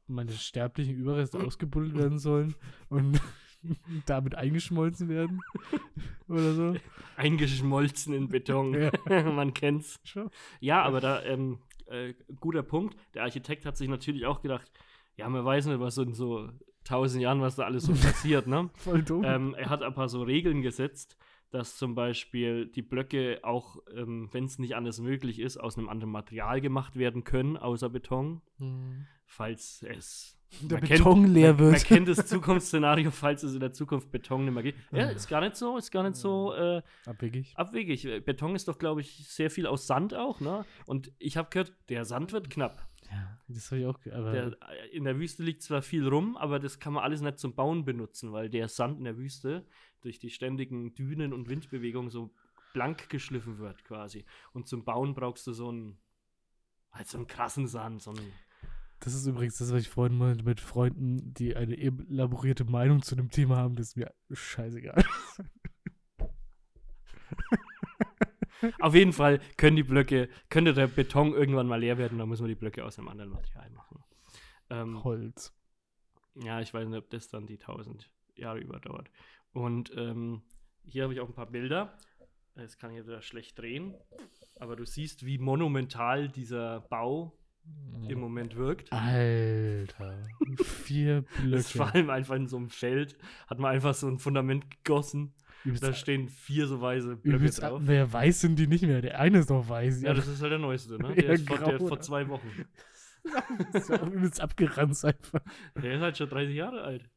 meine 0.08 0.32
sterblichen 0.32 0.96
Überreste 0.96 1.40
ausgebuddelt 1.40 1.96
werden 1.96 2.20
sollen 2.20 2.56
und 2.90 3.22
damit 4.06 4.36
eingeschmolzen 4.36 5.10
werden? 5.10 5.42
Oder 6.28 6.54
so? 6.54 6.76
Eingeschmolzen 7.16 8.14
in 8.14 8.28
Beton. 8.28 8.74
Ja. 8.74 9.24
Man 9.32 9.54
kennt's. 9.54 10.00
Schon. 10.04 10.30
Ja, 10.60 10.84
aber 10.84 11.00
da, 11.00 11.24
ähm, 11.24 11.60
äh, 11.86 12.14
guter 12.40 12.64
Punkt. 12.64 12.98
Der 13.14 13.24
Architekt 13.24 13.66
hat 13.66 13.78
sich 13.78 13.88
natürlich 13.88 14.26
auch 14.26 14.42
gedacht, 14.42 14.70
ja, 15.16 15.28
man 15.30 15.44
weiß 15.44 15.66
nicht, 15.66 15.80
was 15.80 15.98
in 15.98 16.14
so 16.14 16.50
tausend 16.84 17.22
Jahren, 17.22 17.42
was 17.42 17.56
da 17.56 17.64
alles 17.64 17.84
so 17.84 17.94
passiert, 17.94 18.48
ne? 18.48 18.70
Voll 18.76 19.04
dumm. 19.04 19.24
ähm, 19.26 19.56
er 19.56 19.70
hat 19.70 19.82
ein 19.82 19.94
paar 19.94 20.10
so 20.10 20.22
Regeln 20.22 20.62
gesetzt, 20.62 21.18
dass 21.52 21.78
zum 21.78 21.96
Beispiel 21.96 22.68
die 22.68 22.82
Blöcke 22.82 23.40
auch, 23.44 23.78
ähm, 23.96 24.30
wenn 24.32 24.46
es 24.46 24.60
nicht 24.60 24.76
anders 24.76 25.00
möglich 25.00 25.40
ist, 25.40 25.58
aus 25.58 25.78
einem 25.78 25.90
anderen 25.90 26.12
Material 26.12 26.60
gemacht 26.62 26.96
werden 26.98 27.24
können, 27.24 27.58
außer 27.58 27.90
Beton, 27.90 28.42
Hm. 28.58 29.06
falls 29.26 29.84
es 29.88 30.38
Der 30.62 30.80
man 30.80 30.90
Beton 30.90 31.26
leer 31.26 31.54
man, 31.54 31.64
man 31.64 31.74
wird. 31.74 31.86
kennt 31.86 32.08
das 32.08 32.26
Zukunftsszenario, 32.28 33.12
falls 33.12 33.44
es 33.44 33.54
in 33.54 33.60
der 33.60 33.72
Zukunft 33.74 34.12
Beton 34.12 34.46
nicht 34.46 34.54
mehr 34.54 34.64
geht. 34.64 34.76
Ja, 34.92 35.10
ist 35.10 35.28
gar 35.30 35.42
nicht 35.42 35.56
so, 35.56 35.78
ist 35.78 35.92
gar 35.92 36.04
nicht 36.04 36.16
so 36.16 36.54
äh, 36.54 36.82
Abwegig. 37.06 37.54
abwegig. 37.56 38.04
Beton 38.26 38.56
ist 38.56 38.68
doch, 38.68 38.78
glaube 38.78 39.02
ich, 39.02 39.28
sehr 39.28 39.50
viel 39.50 39.68
aus 39.68 39.88
Sand 39.88 40.14
auch, 40.14 40.40
ne? 40.42 40.66
Und 40.86 41.12
ich 41.20 41.38
habe 41.38 41.50
gehört, 41.50 41.74
der 41.90 42.06
Sand 42.06 42.34
wird 42.34 42.50
knapp. 42.50 42.88
Ja, 43.12 43.40
das 43.48 43.72
habe 43.72 43.82
ich 43.82 43.88
auch. 43.88 43.98
Der, 44.00 44.58
äh, 44.70 44.90
in 44.92 45.06
der 45.06 45.18
Wüste 45.18 45.44
liegt 45.44 45.62
zwar 45.62 45.82
viel 45.82 46.08
rum, 46.08 46.36
aber 46.38 46.60
das 46.60 46.80
kann 46.80 46.94
man 46.94 47.04
alles 47.04 47.22
nicht 47.22 47.40
zum 47.40 47.56
Bauen 47.56 47.86
benutzen, 47.86 48.32
weil 48.32 48.50
der 48.50 48.68
Sand 48.68 48.98
in 48.98 49.06
der 49.06 49.18
Wüste 49.18 49.66
durch 50.02 50.20
die 50.20 50.30
ständigen 50.30 50.94
Dünen 50.94 51.34
und 51.34 51.50
Windbewegungen 51.50 52.10
so 52.10 52.34
blank 52.74 53.10
geschliffen 53.10 53.60
wird 53.60 53.84
quasi. 53.86 54.26
Und 54.54 54.68
zum 54.68 54.84
Bauen 54.84 55.14
brauchst 55.14 55.48
du 55.48 55.54
so 55.54 55.70
einen, 55.70 55.98
halt 56.92 57.08
so 57.08 57.18
einen 57.18 57.28
krassen 57.28 57.68
Sand, 57.68 58.02
so 58.02 58.12
einen 58.12 58.32
das 59.00 59.14
ist 59.14 59.28
übrigens 59.28 59.60
das, 59.60 59.72
was 59.72 59.82
ich 59.82 59.90
vorhin 59.90 60.18
meinte 60.18 60.44
mit 60.44 60.60
Freunden, 60.60 61.36
die 61.36 61.56
eine 61.56 61.78
elaborierte 61.78 62.66
Meinung 62.66 63.04
zu 63.04 63.16
dem 63.16 63.30
Thema 63.30 63.58
haben, 63.58 63.76
das 63.76 63.90
ist 63.90 63.96
mir 63.96 64.12
scheißegal. 64.32 65.06
Auf 68.80 68.96
jeden 68.96 69.14
Fall 69.14 69.40
können 69.58 69.76
die 69.76 69.84
Blöcke, 69.84 70.30
könnte 70.50 70.74
der 70.74 70.88
Beton 70.88 71.34
irgendwann 71.34 71.68
mal 71.68 71.80
leer 71.80 71.98
werden, 71.98 72.18
dann 72.18 72.30
müssen 72.30 72.44
wir 72.44 72.50
die 72.50 72.60
Blöcke 72.60 72.84
aus 72.86 72.98
einem 72.98 73.08
anderen 73.10 73.32
Material 73.32 73.70
machen. 73.72 74.04
Ähm, 74.70 75.04
Holz. 75.04 75.54
ja, 76.36 76.60
ich 76.62 76.74
weiß 76.74 76.88
nicht, 76.88 76.98
ob 76.98 77.10
das 77.10 77.30
dann 77.30 77.46
die 77.48 77.60
1000 77.60 78.10
Jahre 78.36 78.60
überdauert. 78.60 79.10
Und 79.54 79.92
ähm, 79.96 80.42
hier 80.84 81.04
habe 81.04 81.14
ich 81.14 81.20
auch 81.20 81.28
ein 81.28 81.34
paar 81.34 81.50
Bilder. 81.50 81.98
Das 82.56 82.78
kann 82.78 82.92
ich 82.92 82.98
jetzt 82.98 83.08
wieder 83.08 83.22
schlecht 83.22 83.58
drehen. 83.60 83.96
Aber 84.60 84.76
du 84.76 84.86
siehst, 84.86 85.26
wie 85.26 85.38
monumental 85.38 86.28
dieser 86.30 86.82
Bau 86.82 87.38
im 88.08 88.20
Moment 88.20 88.56
wirkt. 88.56 88.92
Alter. 88.94 90.24
Vier 90.64 91.26
Das 91.52 91.62
ist 91.62 91.72
vor 91.74 91.86
Blöcke. 91.88 91.94
allem 91.98 92.10
einfach 92.10 92.36
in 92.36 92.48
so 92.48 92.58
einem 92.58 92.70
Feld, 92.70 93.18
hat 93.48 93.60
man 93.60 93.72
einfach 93.74 93.94
so 93.94 94.08
ein 94.08 94.20
Fundament 94.20 94.70
gegossen. 94.84 95.34
Übelst, 95.66 95.84
Da 95.84 95.94
stehen 95.94 96.30
vier 96.30 96.68
so 96.68 96.80
weiße 96.82 97.16
Blöcke 97.18 97.38
übelst 97.38 97.62
drauf. 97.62 97.82
wer 97.84 98.12
weiß 98.14 98.42
sind 98.42 98.58
die 98.58 98.68
nicht 98.68 98.84
mehr? 98.84 99.02
Der 99.02 99.20
eine 99.20 99.40
ist 99.40 99.50
noch 99.50 99.68
weiß. 99.68 100.02
Ja, 100.02 100.14
das 100.14 100.28
ist 100.28 100.42
halt 100.42 100.52
der 100.52 100.60
neueste, 100.60 100.98
ne? 100.98 101.10
Ja, 101.16 101.16
Der 101.16 101.30
ist 101.32 101.48
vor, 101.48 101.58
der 101.58 101.68
grau, 101.68 101.78
vor 101.80 101.92
oder? 101.94 102.02
zwei 102.02 102.28
Wochen. 102.30 102.50
ist 103.74 103.92
auch 103.92 104.08
übelst 104.08 104.40
abgeranzt 104.42 105.04
einfach. 105.06 105.42
Der 105.76 105.94
ist 105.96 106.02
halt 106.02 106.18
schon 106.18 106.30
30 106.30 106.56
Jahre 106.56 106.82
alt. 106.82 107.10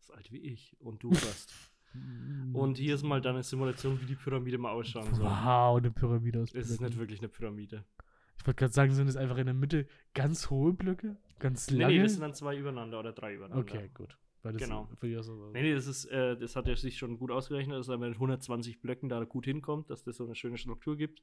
So 0.00 0.12
alt 0.14 0.30
wie 0.30 0.38
ich 0.38 0.76
und 0.80 1.02
du 1.02 1.12
fast. 1.12 1.52
und 2.52 2.78
hier 2.78 2.94
ist 2.94 3.02
mal 3.02 3.20
dann 3.20 3.34
eine 3.34 3.42
Simulation, 3.42 4.00
wie 4.00 4.06
die 4.06 4.14
Pyramide 4.14 4.58
mal 4.58 4.70
ausschauen 4.70 5.12
soll. 5.14 5.24
Wow, 5.26 5.78
eine 5.78 5.90
Pyramide 5.90 6.40
aus 6.42 6.50
Es 6.54 6.68
ist 6.70 6.78
Blöcken. 6.78 6.84
nicht 6.86 6.98
wirklich 6.98 7.18
eine 7.20 7.28
Pyramide. 7.28 7.84
Ich 8.38 8.46
wollte 8.46 8.58
gerade 8.58 8.72
sagen, 8.72 8.92
sind 8.92 9.08
es 9.08 9.16
einfach 9.16 9.36
in 9.36 9.46
der 9.46 9.54
Mitte 9.54 9.86
ganz 10.14 10.48
hohe 10.50 10.72
Blöcke? 10.72 11.16
Ganz 11.38 11.70
Nee, 11.70 11.78
lange? 11.82 11.94
nee, 11.96 12.02
das 12.02 12.12
sind 12.12 12.22
dann 12.22 12.34
zwei 12.34 12.56
übereinander 12.56 12.98
oder 13.00 13.12
drei 13.12 13.34
übereinander. 13.34 13.62
okay, 13.62 13.90
gut. 13.94 14.16
Weil 14.42 14.52
das 14.52 14.62
Genau. 14.62 14.88
Für 14.98 15.08
die 15.08 15.22
so 15.22 15.50
Nee, 15.52 15.62
nee, 15.62 15.74
das 15.74 15.86
ist, 15.86 16.06
äh, 16.06 16.36
das 16.36 16.56
hat 16.56 16.66
er 16.66 16.76
sich 16.76 16.98
schon 16.98 17.18
gut 17.18 17.30
ausgerechnet, 17.30 17.78
dass 17.78 17.88
er 17.88 17.98
mit 17.98 18.14
120 18.14 18.80
Blöcken 18.80 19.08
da 19.08 19.22
gut 19.24 19.44
hinkommt, 19.44 19.90
dass 19.90 20.02
das 20.02 20.16
so 20.16 20.24
eine 20.24 20.34
schöne 20.34 20.58
Struktur 20.58 20.96
gibt. 20.96 21.22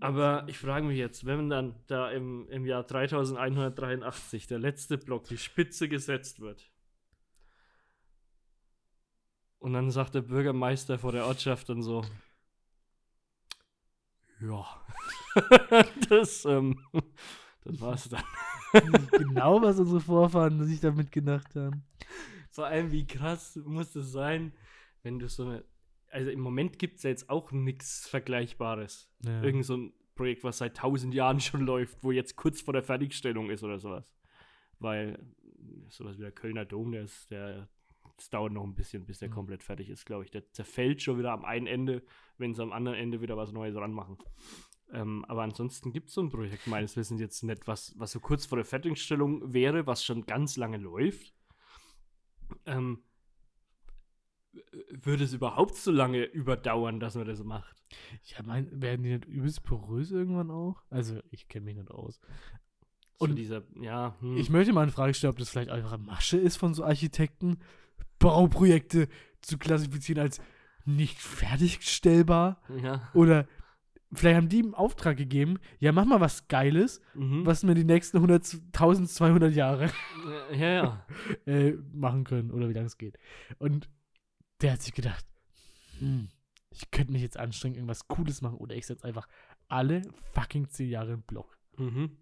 Aber 0.00 0.44
ich 0.48 0.58
frage 0.58 0.86
mich 0.86 0.98
jetzt, 0.98 1.24
wenn 1.24 1.48
dann 1.48 1.74
da 1.86 2.10
im, 2.10 2.48
im 2.50 2.66
Jahr 2.66 2.84
3183 2.84 4.46
der 4.46 4.58
letzte 4.58 4.98
Block, 4.98 5.24
die 5.24 5.38
Spitze 5.38 5.88
gesetzt 5.88 6.40
wird, 6.40 6.70
und 9.60 9.72
dann 9.72 9.90
sagt 9.90 10.14
der 10.14 10.22
Bürgermeister 10.22 10.98
vor 10.98 11.12
der 11.12 11.26
Ortschaft 11.26 11.68
dann 11.68 11.82
so, 11.82 12.04
ja, 14.40 14.64
das, 16.08 16.44
ähm, 16.44 16.78
das 17.64 17.80
war's 17.80 18.08
dann. 18.08 18.22
Genau, 19.12 19.62
was 19.62 19.78
unsere 19.78 20.00
Vorfahren 20.00 20.64
sich 20.66 20.80
damit 20.80 21.12
gedacht 21.12 21.54
haben. 21.54 21.84
Vor 22.50 22.66
allem, 22.66 22.90
wie 22.92 23.06
krass 23.06 23.56
muss 23.64 23.92
das 23.92 24.10
sein, 24.10 24.52
wenn 25.02 25.18
du 25.18 25.28
so 25.28 25.44
eine. 25.44 25.64
Also 26.10 26.30
im 26.30 26.40
Moment 26.40 26.78
gibt 26.78 26.96
es 26.96 27.02
ja 27.02 27.10
jetzt 27.10 27.28
auch 27.28 27.52
nichts 27.52 28.08
Vergleichbares. 28.08 29.10
Ja. 29.24 29.42
Irgend 29.42 29.64
so 29.66 29.76
ein 29.76 29.92
Projekt, 30.14 30.42
was 30.42 30.58
seit 30.58 30.76
tausend 30.78 31.12
Jahren 31.14 31.38
schon 31.40 31.60
läuft, 31.66 32.02
wo 32.02 32.12
jetzt 32.12 32.34
kurz 32.36 32.62
vor 32.62 32.72
der 32.72 32.82
Fertigstellung 32.82 33.50
ist 33.50 33.62
oder 33.62 33.78
sowas. 33.78 34.04
Weil 34.78 35.18
sowas 35.88 36.16
wie 36.16 36.22
der 36.22 36.32
Kölner 36.32 36.64
Dom, 36.64 36.92
der 36.92 37.02
ist, 37.04 37.30
der. 37.30 37.68
Es 38.16 38.30
dauert 38.30 38.52
noch 38.52 38.64
ein 38.64 38.74
bisschen, 38.74 39.04
bis 39.06 39.20
der 39.20 39.28
Mhm. 39.28 39.34
komplett 39.34 39.62
fertig 39.62 39.90
ist, 39.90 40.04
glaube 40.04 40.24
ich. 40.24 40.30
Der 40.32 40.50
zerfällt 40.50 41.02
schon 41.02 41.18
wieder 41.18 41.30
am 41.30 41.44
einen 41.44 41.68
Ende, 41.68 42.02
wenn 42.36 42.52
sie 42.52 42.62
am 42.62 42.72
anderen 42.72 42.98
Ende 42.98 43.20
wieder 43.20 43.36
was 43.36 43.52
Neues 43.52 43.76
ranmachen. 43.76 44.18
Ähm, 44.92 45.24
aber 45.26 45.42
ansonsten 45.42 45.92
gibt 45.92 46.08
es 46.08 46.14
so 46.14 46.22
ein 46.22 46.30
Projekt 46.30 46.66
meines 46.66 46.96
Wissens 46.96 47.20
jetzt 47.20 47.42
nicht, 47.42 47.66
was, 47.66 47.94
was 47.98 48.12
so 48.12 48.20
kurz 48.20 48.46
vor 48.46 48.56
der 48.56 48.64
Fertigstellung 48.64 49.52
wäre, 49.52 49.86
was 49.86 50.04
schon 50.04 50.24
ganz 50.24 50.56
lange 50.56 50.78
läuft. 50.78 51.34
Ähm, 52.64 53.02
würde 54.90 55.24
es 55.24 55.34
überhaupt 55.34 55.76
so 55.76 55.90
lange 55.90 56.24
überdauern, 56.24 57.00
dass 57.00 57.14
man 57.14 57.26
das 57.26 57.44
macht? 57.44 57.76
Ja, 58.24 58.42
mein, 58.44 58.82
werden 58.82 59.02
die 59.02 59.10
nicht 59.10 59.26
übelst 59.26 59.62
porös 59.62 60.10
irgendwann 60.10 60.50
auch? 60.50 60.82
Also, 60.90 61.20
ich 61.30 61.48
kenne 61.48 61.66
mich 61.66 61.76
nicht 61.76 61.90
aus. 61.90 62.20
So 63.16 63.26
Und 63.26 63.36
dieser, 63.36 63.62
ja, 63.80 64.16
hm. 64.20 64.36
Ich 64.36 64.48
möchte 64.48 64.72
mal 64.72 64.84
in 64.84 64.90
Frage 64.90 65.12
stellen, 65.12 65.32
ob 65.32 65.38
das 65.38 65.50
vielleicht 65.50 65.70
einfach 65.70 65.92
eine 65.92 66.02
Masche 66.02 66.38
ist 66.38 66.56
von 66.56 66.72
so 66.74 66.84
Architekten, 66.84 67.58
Bauprojekte 68.18 69.08
zu 69.42 69.58
klassifizieren 69.58 70.22
als 70.22 70.40
nicht 70.84 71.18
fertigstellbar. 71.18 72.62
ja. 72.82 73.10
Oder 73.12 73.46
vielleicht 74.12 74.36
haben 74.36 74.48
die 74.48 74.60
im 74.60 74.74
Auftrag 74.74 75.16
gegeben, 75.16 75.58
ja, 75.78 75.92
mach 75.92 76.04
mal 76.06 76.20
was 76.20 76.48
Geiles, 76.48 77.00
Mhm. 77.14 77.44
was 77.46 77.66
wir 77.66 77.74
die 77.74 77.84
nächsten 77.84 78.18
100, 78.18 78.56
1200 78.72 79.52
Jahre 79.54 79.90
Ja, 80.52 80.56
ja. 80.58 81.06
äh, 81.46 81.72
machen 81.92 82.24
können 82.24 82.50
oder 82.50 82.68
wie 82.68 82.72
lange 82.74 82.86
es 82.86 82.96
geht. 82.98 83.18
Und 83.58 83.88
der 84.60 84.72
hat 84.72 84.82
sich 84.82 84.94
gedacht, 84.94 85.24
hm, 85.98 86.28
ich 86.70 86.90
könnte 86.90 87.12
mich 87.12 87.22
jetzt 87.22 87.36
anstrengen, 87.38 87.74
irgendwas 87.76 88.08
Cooles 88.08 88.40
machen 88.42 88.56
oder 88.58 88.74
ich 88.74 88.86
setze 88.86 89.04
einfach 89.06 89.28
alle 89.68 90.02
fucking 90.32 90.68
10 90.68 90.88
Jahre 90.88 91.12
im 91.12 91.22
Block. 91.22 91.58
Mhm. 91.76 92.16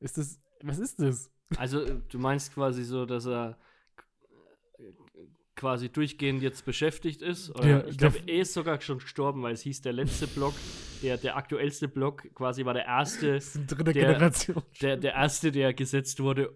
Ist 0.00 0.18
das, 0.18 0.40
was 0.62 0.78
ist 0.78 1.00
das? 1.00 1.30
Also, 1.56 1.80
äh, 1.82 2.00
du 2.08 2.18
meinst 2.18 2.52
quasi 2.54 2.84
so, 2.84 3.06
dass 3.06 3.26
er 3.26 3.58
quasi 5.64 5.88
durchgehend 5.88 6.42
jetzt 6.42 6.66
beschäftigt 6.66 7.22
ist? 7.22 7.50
Der- 7.62 7.88
ich 7.88 7.96
glaube, 7.96 8.18
er 8.26 8.40
ist 8.42 8.52
sogar 8.52 8.78
schon 8.82 8.98
gestorben, 8.98 9.42
weil 9.42 9.54
es 9.54 9.62
hieß, 9.62 9.80
der 9.80 9.94
letzte 9.94 10.26
Block, 10.26 10.52
der, 11.02 11.16
der 11.16 11.36
aktuellste 11.36 11.88
Block 11.88 12.22
quasi 12.34 12.64
war 12.66 12.74
der 12.74 12.84
erste, 12.84 13.32
Das 13.34 13.46
ist 13.46 13.56
eine 13.56 13.66
dritte 13.66 13.92
Der- 13.94 14.06
Generation. 14.12 14.62
der, 14.82 14.96
der 14.98 15.14
erste, 15.14 15.50
der 15.52 15.72
gesetzt 15.72 16.20
wurde, 16.20 16.54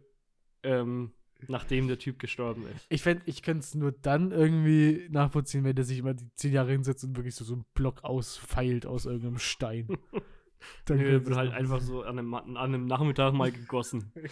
ähm, 0.62 1.12
nachdem 1.46 1.88
der 1.88 1.98
Typ 1.98 2.18
gestorben 2.18 2.64
ist. 2.76 2.84
Ich, 2.90 3.00
fänd, 3.02 3.22
ich 3.24 3.42
könnte 3.42 3.60
es 3.60 3.74
nur 3.74 3.92
dann 3.92 4.30
irgendwie 4.30 5.06
nachvollziehen, 5.10 5.64
wenn 5.64 5.74
der 5.76 5.84
sich 5.86 5.98
immer 5.98 6.12
die 6.12 6.28
zehn 6.34 6.52
Jahre 6.52 6.72
hinsetzt 6.72 7.02
und 7.04 7.16
wirklich 7.16 7.34
so, 7.34 7.44
so 7.44 7.54
einen 7.54 7.64
Block 7.74 8.04
ausfeilt 8.04 8.84
aus 8.84 9.06
irgendeinem 9.06 9.38
Stein. 9.38 9.88
Dann 10.86 10.98
Nö, 10.98 11.24
wird 11.24 11.36
halt 11.36 11.52
einfach 11.52 11.80
so 11.80 12.02
an 12.02 12.18
einem, 12.18 12.34
an 12.34 12.56
einem 12.56 12.86
Nachmittag 12.86 13.32
mal 13.32 13.50
gegossen. 13.52 14.12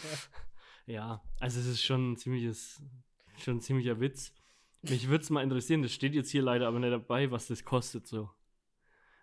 Ja, 0.88 1.20
also 1.40 1.58
es 1.58 1.66
ist 1.66 1.82
schon 1.82 2.12
ein 2.12 2.16
ziemliches, 2.16 2.80
schon 3.42 3.56
ein 3.56 3.60
ziemlicher 3.60 3.98
Witz. 3.98 4.32
Mich 4.88 5.08
würde 5.08 5.22
es 5.22 5.30
mal 5.30 5.42
interessieren, 5.42 5.82
das 5.82 5.92
steht 5.92 6.14
jetzt 6.14 6.30
hier 6.30 6.42
leider 6.42 6.68
aber 6.68 6.78
nicht 6.78 6.92
dabei, 6.92 7.30
was 7.30 7.46
das 7.48 7.64
kostet 7.64 8.06
so. 8.06 8.30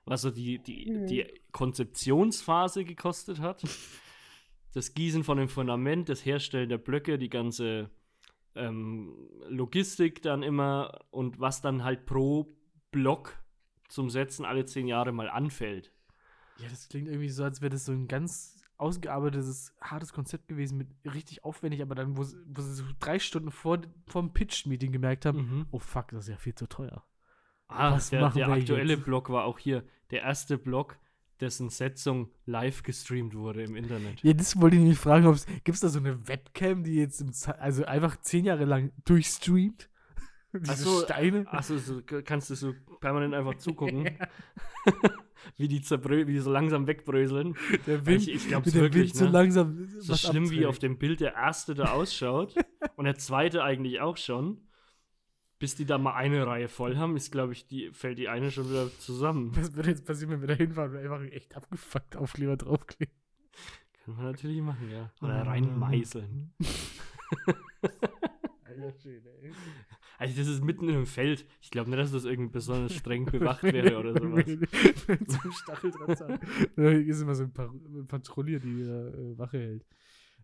Was 0.05 0.21
so 0.21 0.31
die, 0.31 0.59
die, 0.59 1.05
die 1.05 1.25
Konzeptionsphase 1.51 2.83
gekostet 2.85 3.39
hat. 3.39 3.63
Das 4.73 4.93
Gießen 4.93 5.23
von 5.23 5.37
dem 5.37 5.49
Fundament, 5.49 6.09
das 6.09 6.25
Herstellen 6.25 6.67
der 6.67 6.77
Blöcke, 6.77 7.17
die 7.17 7.29
ganze 7.29 7.89
ähm, 8.55 9.29
Logistik 9.47 10.21
dann 10.21 10.43
immer 10.43 11.05
und 11.11 11.39
was 11.39 11.61
dann 11.61 11.83
halt 11.83 12.05
pro 12.05 12.55
Block 12.91 13.37
zum 13.87 14.09
Setzen 14.09 14.45
alle 14.45 14.65
zehn 14.65 14.87
Jahre 14.87 15.11
mal 15.11 15.29
anfällt. 15.29 15.91
Ja, 16.59 16.67
das 16.69 16.89
klingt 16.89 17.07
irgendwie 17.07 17.29
so, 17.29 17.43
als 17.43 17.61
wäre 17.61 17.71
das 17.71 17.85
so 17.85 17.91
ein 17.91 18.07
ganz 18.07 18.52
ausgearbeitetes, 18.77 19.73
hartes 19.81 20.13
Konzept 20.13 20.47
gewesen, 20.47 20.77
mit 20.77 20.87
richtig 21.13 21.43
aufwendig, 21.43 21.81
aber 21.81 21.95
dann, 21.95 22.17
wo, 22.17 22.23
sie- 22.23 22.37
wo 22.47 22.61
sie 22.61 22.73
so 22.73 22.83
drei 22.99 23.19
Stunden 23.19 23.51
vor, 23.51 23.79
vor 24.07 24.21
dem 24.21 24.33
Pitch-Meeting 24.33 24.91
gemerkt 24.91 25.25
haben, 25.25 25.37
Mhm. 25.39 25.65
oh 25.71 25.79
fuck, 25.79 26.09
das 26.09 26.25
ist 26.25 26.29
ja 26.29 26.37
viel 26.37 26.55
zu 26.55 26.67
teuer. 26.67 27.03
Ah, 27.67 27.93
Was 27.93 28.09
der, 28.09 28.29
der 28.29 28.49
aktuelle 28.49 28.93
jetzt? 28.93 29.05
Blog 29.05 29.29
war 29.29 29.45
auch 29.45 29.57
hier. 29.57 29.83
Der 30.11 30.21
erste 30.21 30.57
Blog, 30.57 30.97
dessen 31.39 31.69
Setzung 31.69 32.29
live 32.45 32.83
gestreamt 32.83 33.33
wurde 33.35 33.63
im 33.63 33.75
Internet. 33.75 34.21
Ja, 34.23 34.33
das 34.33 34.59
wollte 34.61 34.75
ich 34.75 34.81
nämlich 34.81 34.99
fragen, 34.99 35.25
gibt 35.63 35.75
es 35.75 35.79
da 35.79 35.89
so 35.89 35.99
eine 35.99 36.27
Webcam, 36.27 36.83
die 36.83 36.95
jetzt 36.95 37.19
im 37.21 37.31
also 37.59 37.85
einfach 37.85 38.17
zehn 38.21 38.45
Jahre 38.45 38.65
lang 38.65 38.91
durchstreamt? 39.05 39.89
Diese 40.53 40.71
Ach 40.71 40.77
so, 40.77 41.01
Steine? 41.01 41.45
Achso, 41.51 41.77
so, 41.79 42.01
kannst 42.23 42.49
du 42.51 42.55
so 42.55 42.73
permanent 43.01 43.33
einfach 43.33 43.55
zugucken, 43.55 44.07
wie, 45.57 45.67
die 45.67 45.81
zerbrö 45.81 46.27
wie 46.27 46.33
die 46.33 46.39
so 46.39 46.51
langsam 46.51 46.87
wegbröseln. 46.87 47.55
Der 47.87 48.05
Wind, 48.05 48.27
ich 48.27 48.35
ich 48.35 48.47
glaube 48.47 48.65
wie 48.67 48.73
wirklich. 48.73 49.09
Wind 49.11 49.15
so 49.15 49.25
ne? 49.25 49.31
langsam. 49.31 49.87
so 49.99 50.15
schlimm 50.15 50.43
wie 50.49 50.55
abträgt. 50.57 50.65
auf 50.67 50.79
dem 50.79 50.97
Bild 50.97 51.19
der 51.21 51.33
erste 51.33 51.73
da 51.75 51.91
ausschaut 51.93 52.55
und 52.95 53.05
der 53.05 53.15
zweite 53.17 53.63
eigentlich 53.63 54.01
auch 54.01 54.17
schon. 54.17 54.61
Bis 55.59 55.75
die 55.75 55.85
da 55.85 55.97
mal 55.97 56.13
eine 56.15 56.45
Reihe 56.45 56.67
voll 56.67 56.97
haben, 56.97 57.15
ist, 57.15 57.31
glaube 57.31 57.53
ich, 57.53 57.67
die, 57.67 57.89
fällt 57.93 58.17
die 58.17 58.27
eine 58.27 58.51
schon 58.51 58.69
wieder 58.69 58.89
zusammen. 58.99 59.55
Was 59.55 59.73
würde 59.73 59.91
jetzt 59.91 60.05
passieren, 60.05 60.31
wenn 60.31 60.41
wir 60.41 60.47
da 60.49 60.55
hinfahren 60.55 60.91
und 60.91 60.97
einfach 60.97 61.21
echt 61.31 61.55
abgefuckt 61.55 62.17
Aufkleber 62.17 62.57
draufkleben? 62.57 63.13
Kann 64.03 64.15
man 64.15 64.25
natürlich 64.25 64.61
machen, 64.61 64.89
ja. 64.91 65.09
Oder 65.21 65.35
Ah. 65.35 65.43
reinmeißeln. 65.43 66.53
Alter 68.65 68.91
Schwede, 68.99 69.29
ey. 69.41 69.51
Also 70.17 70.37
das 70.37 70.47
ist 70.47 70.63
mitten 70.63 70.89
in 70.89 70.95
einem 70.95 71.05
Feld. 71.05 71.45
Ich 71.61 71.71
glaube 71.71 71.89
nicht, 71.89 71.99
dass 71.99 72.11
das 72.11 72.25
irgendwie 72.25 72.51
besonders 72.51 72.93
streng 72.93 73.25
bewacht 73.31 73.63
wäre 73.63 73.97
oder 73.97 74.13
sowas. 74.13 74.45
Mit 74.45 75.31
so 75.31 75.39
einem 75.43 75.51
Stachel 75.51 75.91
dran. 75.91 76.15
zu 76.15 76.23
haben. 76.27 76.39
Da 76.75 76.89
ist 76.89 77.21
immer 77.21 77.35
so 77.35 77.43
ein, 77.43 78.07
Patrouille, 78.07 78.59
die 78.59 78.81
äh, 78.81 79.37
Wache 79.37 79.59
hält. 79.59 79.85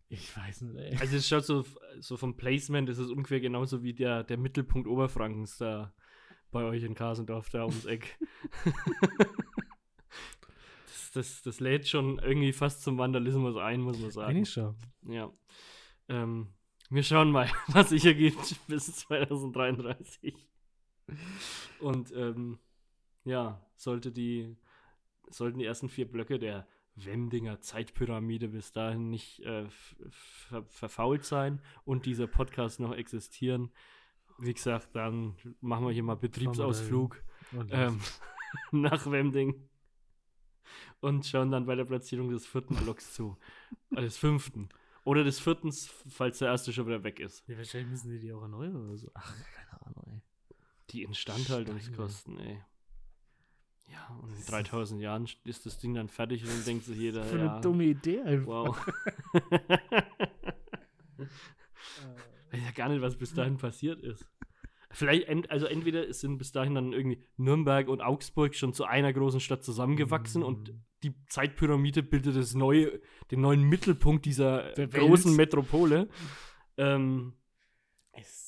Ich 0.09 0.36
weiß 0.36 0.61
nicht, 0.61 0.76
ey. 0.76 0.97
Also 0.97 1.17
es 1.17 1.28
schaut 1.28 1.45
so, 1.45 1.65
so 1.99 2.17
vom 2.17 2.36
Placement, 2.36 2.89
ist 2.89 2.97
es 2.97 3.11
ungefähr 3.11 3.39
genauso 3.39 3.84
wie 3.84 3.93
der, 3.93 4.24
der 4.24 4.38
Mittelpunkt 4.38 4.88
Oberfrankens 4.88 5.57
da 5.57 5.93
bei 6.51 6.63
euch 6.63 6.84
in 6.84 6.95
Kasendorf 6.95 7.49
da 7.51 7.65
ums 7.65 7.86
Eck. 7.86 8.17
das, 10.88 11.11
das, 11.13 11.41
das 11.43 11.59
lädt 11.59 11.88
schon 11.88 12.17
irgendwie 12.17 12.53
fast 12.53 12.82
zum 12.82 12.97
Vandalismus 12.97 13.55
ein, 13.57 13.82
muss 13.82 13.99
man 13.99 14.09
sagen. 14.09 14.30
Eigentlich 14.32 14.49
schon. 14.49 14.76
Ja. 15.07 15.32
Ähm, 16.07 16.47
wir 16.90 17.04
schauen 17.04 17.32
mal, 17.32 17.50
was 17.68 17.90
sich 17.90 18.06
ergibt 18.06 18.56
bis 18.68 18.96
2033. 18.96 20.36
Und 21.80 22.12
ähm, 22.16 22.60
ja, 23.24 23.66
sollte 23.76 24.12
die, 24.12 24.56
sollten 25.30 25.60
die 25.60 25.66
ersten 25.66 25.90
vier 25.90 26.10
Blöcke 26.10 26.40
der 26.40 26.68
Wemdinger 26.96 27.62
Zeitpyramide 27.62 28.50
bis 28.50 28.72
dahin 28.72 29.10
nicht 29.10 29.40
äh, 29.42 29.66
ver 30.10 30.64
verfault 30.66 31.24
sein 31.24 31.62
und 31.86 32.06
dieser 32.06 32.28
Podcast 32.28 32.80
noch 32.80 32.94
existieren, 32.94 33.72
wie 34.38 34.54
gesagt, 34.54 34.90
dann 34.94 35.36
machen 35.62 35.86
wir 35.86 35.94
hier 35.94 36.04
mal 36.04 36.16
Betriebsausflug 36.16 37.22
ähm, 37.70 38.00
nach 38.72 39.10
Wemding 39.10 39.70
und 41.02 41.26
schauen 41.26 41.52
dann 41.52 41.66
bei 41.66 41.76
der 41.76 41.86
Platzierung 41.86 42.30
des 42.30 42.46
vierten 42.46 42.76
Blocks 42.76 43.14
zu. 43.14 43.38
Äh, 43.92 44.02
des 44.02 44.18
fünften. 44.18 44.70
Oder 45.10 45.24
des 45.24 45.39
vierten, 45.39 45.72
falls 45.72 46.38
der 46.38 46.49
erste 46.49 46.72
schon 46.72 46.86
wieder 46.86 47.03
weg 47.03 47.20
ist. 47.20 47.43
ja, 47.47 47.57
wahrscheinlich 47.57 47.89
müssen 47.89 48.12
die 48.12 48.20
die 48.20 48.32
auch 48.32 48.43
erneuern 48.43 48.76
oder 48.76 48.95
so. 48.95 49.10
Ach, 49.16 49.34
keine 49.55 49.82
Ahnung, 49.88 50.03
ey. 50.07 50.22
Die 50.91 51.07
Steine. 51.16 51.39
Instandhaltungskosten, 51.39 52.39
ey. 52.39 52.62
Ja, 53.91 54.07
und 54.22 54.30
in 54.38 54.45
3000 54.45 55.01
Jahren 55.01 55.28
ist 55.45 55.66
das 55.66 55.80
Ding 55.80 55.95
dann 55.95 56.10
fertig 56.10 56.43
und 56.43 56.49
dann 56.51 56.64
denkt 56.64 56.86
sich 56.86 56.95
jeder, 56.97 57.24
Für 57.24 57.39
ja, 57.39 57.51
eine 57.53 57.62
dumme 57.62 57.86
Idee 57.86 58.22
einfach. 58.22 58.47
wow. 58.47 58.78
Weiß 62.51 62.62
ja 62.64 62.72
gar 62.76 62.89
nicht, 62.89 63.01
was 63.01 63.16
bis 63.18 63.34
dahin 63.34 63.57
passiert 63.57 64.01
ist. 64.01 64.28
Vielleicht, 64.91 65.28
ent, 65.28 65.49
also 65.51 65.66
entweder 65.68 66.12
sind 66.14 66.38
bis 66.39 66.51
dahin 66.51 66.74
dann 66.76 66.93
irgendwie 66.93 67.24
Nürnberg 67.38 67.88
und 67.88 68.01
Augsburg 68.01 68.55
schon 68.55 68.74
zu 68.74 68.86
einer 68.86 69.14
großen 69.14 69.39
Stadt 69.39 69.64
zusammengewachsen 69.64 70.43
und 70.43 70.70
Mhm. 70.70 70.82
Die 71.04 71.14
Zeitpyramide 71.28 72.04
bildet 72.04 72.36
das 72.36 72.54
neue, 72.56 73.00
den 73.32 73.41
neuen 73.41 73.64
Mittelpunkt 73.64 74.26
dieser 74.26 74.74
Der 74.74 74.88
großen 74.88 75.32
Welt. 75.32 75.38
Metropole. 75.38 76.10
Ähm, 76.78 77.34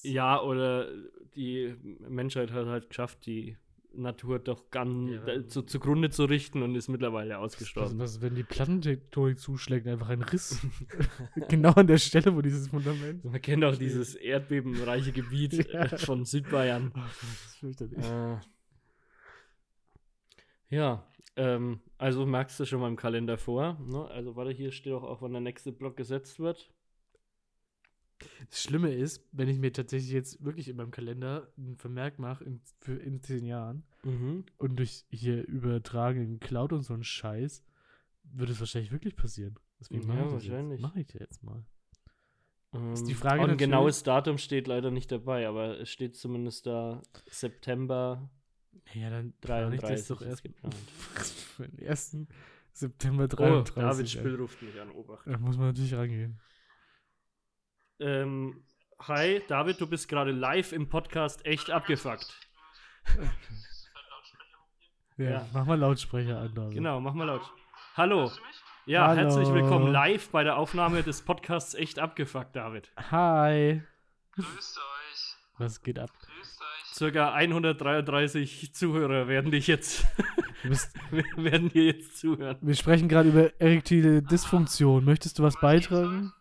ja, 0.04 0.42
oder 0.42 0.90
die 1.36 1.76
Menschheit 2.08 2.52
hat 2.52 2.66
halt 2.68 2.90
geschafft, 2.90 3.26
die 3.26 3.58
Natur 3.94 4.40
doch 4.40 4.70
ganz 4.70 5.12
Ja. 5.28 5.48
zu, 5.48 5.64
zugrunde 5.64 6.10
zu 6.10 6.24
richten 6.26 6.62
und 6.64 6.76
ist 6.76 6.88
mittlerweile 6.88 7.36
Was, 7.36 7.40
ausgestorben. 7.54 8.00
was, 8.00 8.22
wenn 8.22 8.36
die 8.36 8.44
Plattentektonik 8.44 9.38
zuschlägt, 9.38 9.86
einfach 9.88 10.08
ein 10.10 10.22
Riss. 10.22 10.66
genau 11.50 11.72
an 11.74 11.88
der 11.88 11.98
Stelle, 11.98 12.34
wo 12.36 12.42
dieses 12.42 12.68
Fundament. 12.70 13.24
Man 13.26 13.42
kennt 13.42 13.64
auch 13.66 13.76
dieses 13.78 14.16
erdbebenreiche 14.16 15.12
Gebiet 15.12 15.54
Ja. 15.74 15.82
äh, 15.84 15.98
von 15.98 16.24
Südbayern. 16.26 16.92
Das 16.96 17.24
ist 17.24 17.56
fürchterlich. 17.58 18.06
Äh, 18.06 18.38
ja, 20.70 21.06
ähm, 21.36 21.80
also 21.98 22.26
merkst 22.26 22.60
du 22.60 22.66
schon 22.66 22.80
mal 22.82 22.88
im 22.90 22.96
Kalender 22.96 23.38
vor. 23.38 23.78
Ne? 23.86 24.06
Also 24.10 24.36
warte, 24.36 24.52
hier 24.52 24.72
steht 24.72 24.94
auch, 24.94 25.04
auch, 25.04 25.22
wann 25.22 25.32
der 25.32 25.42
nächste 25.42 25.72
Block 25.72 25.96
gesetzt 25.98 26.40
wird. 26.40 26.72
Das 28.50 28.62
Schlimme 28.62 28.94
ist, 28.94 29.28
wenn 29.32 29.50
ich 29.50 29.58
mir 29.58 29.74
tatsächlich 29.74 30.12
jetzt 30.12 30.44
wirklich 30.44 30.68
in 30.68 30.76
meinem 30.78 30.92
Kalender 30.92 31.52
einen 31.58 31.76
Vermerk 31.78 32.20
mache 32.20 32.44
in, 32.44 32.62
für 32.80 32.96
in 32.96 33.22
zehn 33.22 33.46
Jahren 33.46 33.84
Mhm. 34.04 34.46
und 34.58 34.78
durch 34.78 35.06
hier 35.10 35.48
übertragen 35.48 36.22
in 36.24 36.40
Cloud 36.40 36.74
und 36.74 36.82
so 36.82 36.94
einen 36.94 37.04
Scheiß, 37.04 37.64
würde 38.24 38.52
es 38.52 38.60
wahrscheinlich 38.60 38.92
wirklich 38.92 39.16
passieren. 39.16 39.56
Deswegen 39.80 40.02
Ja, 40.02 40.08
mache 40.08 40.20
ich 40.20 40.24
das 40.26 40.34
wahrscheinlich. 40.34 40.80
Jetzt. 40.82 40.90
Mache 40.90 41.00
ich 41.02 41.14
jetzt 41.14 41.44
mal. 41.44 41.64
Ähm, 42.74 42.94
Ist 42.94 43.08
die 43.08 43.14
Frage 43.14 43.44
und 43.44 43.50
ein 43.52 43.58
genaues 43.58 44.04
Datum 44.04 44.38
steht 44.38 44.68
leider 44.68 44.90
nicht 44.92 45.12
dabei, 45.12 45.48
aber 45.48 45.80
es 45.80 45.90
steht 45.90 46.16
zumindest 46.16 46.66
da 46.68 47.02
September 47.28 48.30
Ja, 48.94 49.10
dann 49.10 49.34
plane 49.40 49.76
ich 49.76 49.82
33 49.82 49.90
das 49.96 50.08
doch 50.08 50.22
erst 50.26 50.44
geplant. 50.44 50.76
für 51.56 51.68
den 51.68 51.88
1. 51.88 52.18
September 52.74 53.24
Oh, 53.24 53.28
33. 53.28 53.74
David 53.76 54.00
ey. 54.00 54.08
Spill 54.08 54.36
ruft 54.36 54.62
mich 54.62 54.80
an, 54.80 54.92
Obacht. 54.92 55.26
Da 55.28 55.38
muss 55.38 55.58
man 55.58 55.68
natürlich 55.68 55.94
rangehen. 55.94 56.40
Ähm, 58.00 58.64
hi, 59.00 59.42
David, 59.48 59.80
du 59.80 59.88
bist 59.88 60.08
gerade 60.10 60.32
live 60.32 60.72
im 60.72 60.90
Podcast 60.90 61.46
echt 61.46 61.70
abgefuckt. 61.70 62.34
Ja, 65.18 65.24
Ja. 65.30 65.48
mach 65.54 65.66
mal 65.66 65.78
Lautsprecher 65.80 66.40
an, 66.40 66.54
David. 66.56 66.74
Genau, 66.76 67.00
mach 67.00 67.14
mal 67.14 67.26
laut. 67.26 67.42
Hallo. 67.96 68.32
Ja, 68.86 69.08
Hallo. 69.08 69.20
herzlich 69.22 69.54
willkommen 69.54 69.92
live 69.92 70.30
bei 70.30 70.44
der 70.44 70.58
Aufnahme 70.58 71.04
des 71.04 71.22
Podcasts 71.22 71.76
echt 71.76 72.00
abgefuckt, 72.00 72.56
David. 72.56 72.92
Hi. 73.12 73.84
Grüßt 74.32 74.78
euch. 74.78 75.36
Was 75.60 75.82
geht 75.84 76.00
ab? 76.00 76.10
Circa 76.94 77.34
133 77.34 78.74
Zuhörer 78.74 79.28
werden 79.30 79.50
dich 79.50 79.68
jetzt 79.68 80.06
werden 81.38 81.70
dir 81.70 81.86
jetzt 81.86 82.18
zuhören. 82.18 82.58
wir 82.62 82.76
sprechen 82.76 83.08
gerade 83.08 83.30
über 83.30 83.62
erektile 83.62 84.22
Dysfunktion. 84.22 85.06
Möchtest 85.06 85.40
du 85.40 85.44
was 85.44 85.60
beitragen? 85.60 86.34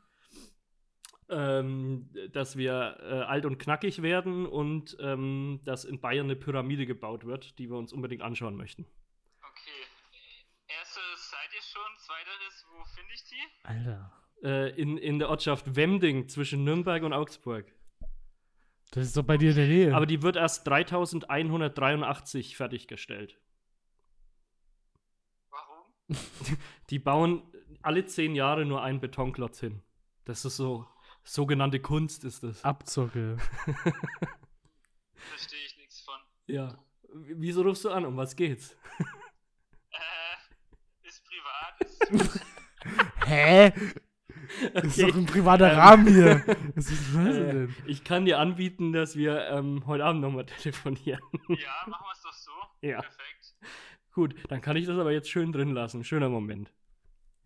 Ähm, 1.29 2.11
dass 2.33 2.57
wir 2.57 2.99
äh, 3.01 3.21
alt 3.23 3.47
und 3.47 3.59
knackig 3.59 4.03
werden 4.03 4.45
und 4.45 4.97
ähm, 5.01 5.61
dass 5.65 5.85
in 5.85 6.01
Bayern 6.01 6.27
eine 6.27 6.35
Pyramide 6.35 6.87
gebaut 6.87 7.25
wird, 7.25 7.57
die 7.61 7.71
wir 7.71 7.77
uns 7.77 7.93
unbedingt 7.93 8.23
anschauen 8.23 8.57
möchten. 8.57 8.85
Okay. 9.39 9.87
Erstes 10.67 11.31
seid 11.31 11.55
ihr 11.55 11.63
schon. 11.63 11.83
Zweiteres, 11.99 12.67
wo 12.73 12.85
finde 12.85 13.15
ich 13.15 13.25
die? 13.25 13.69
Alter. 13.69 14.13
Äh, 14.43 14.81
in, 14.81 14.99
in 14.99 15.21
der 15.21 15.29
Ortschaft 15.29 15.77
Wemding 15.77 16.29
zwischen 16.29 16.65
Nürnberg 16.65 17.05
und 17.05 17.13
Augsburg. 17.13 17.73
Das 18.93 19.05
ist 19.07 19.17
doch 19.17 19.23
bei 19.23 19.37
dir 19.37 19.51
in 19.51 19.57
der 19.57 19.67
Nähe. 19.69 19.95
Aber 19.95 20.07
die 20.07 20.23
wird 20.23 20.37
erst 20.37 20.67
3183 20.67 22.57
fertiggestellt. 22.57 23.39
Warum? 25.51 25.85
Die 26.91 26.99
bauen 26.99 27.43
alle 27.83 28.05
zehn 28.07 28.35
Jahre 28.35 28.65
nur 28.67 28.83
einen 28.83 28.99
Betonklotz 29.01 29.61
hin. 29.61 29.83
Das 30.25 30.45
ist 30.45 30.57
so, 30.57 30.89
sogenannte 31.23 31.79
Kunst 31.81 32.25
ist 32.25 32.43
das. 32.43 32.65
Abzocke. 32.65 33.37
Verstehe 35.15 35.65
ich 35.67 35.77
nichts 35.79 36.01
von. 36.01 36.19
Ja. 36.47 36.77
W- 37.13 37.35
Wieso 37.39 37.63
rufst 37.63 37.85
du 37.85 37.91
an? 37.91 38.05
Um 38.05 38.17
was 38.17 38.35
geht's? 38.35 38.77
Äh, 39.93 40.37
ist 41.07 41.23
privat. 41.25 41.81
Ist 41.81 42.41
Hä? 43.27 43.73
Das 44.75 44.85
ist 44.85 44.99
Okay. 44.99 45.11
doch 45.11 45.19
ein 45.19 45.27
privater 45.27 45.73
Ähm. 45.73 45.79
Rahmen 45.79 46.07
hier. 46.09 46.45
Was 46.75 46.91
ist 46.91 47.15
das 47.15 47.37
Äh, 47.37 47.45
denn? 47.53 47.75
ich 47.87 48.05
kann 48.05 48.25
dir 48.25 48.39
anbieten, 48.39 48.93
dass 48.93 49.17
wir 49.17 49.47
ähm, 49.49 49.85
heute 49.87 50.05
Abend 50.05 50.21
nochmal 50.23 50.47
telefonieren. 50.63 51.21
ja, 51.49 51.87
machen 51.87 52.05
wir 52.07 52.13
es 52.13 52.23
doch 52.23 52.33
so. 52.33 52.51
Ja. 52.83 53.01
Perfekt. 53.01 53.55
Gut, 54.13 54.35
dann 54.49 54.61
kann 54.61 54.77
ich 54.77 54.87
das 54.87 54.99
aber 54.99 55.13
jetzt 55.13 55.31
schön 55.31 55.53
drin 55.53 55.73
lassen. 55.73 56.03
Schöner 56.05 56.29
Moment. 56.29 56.73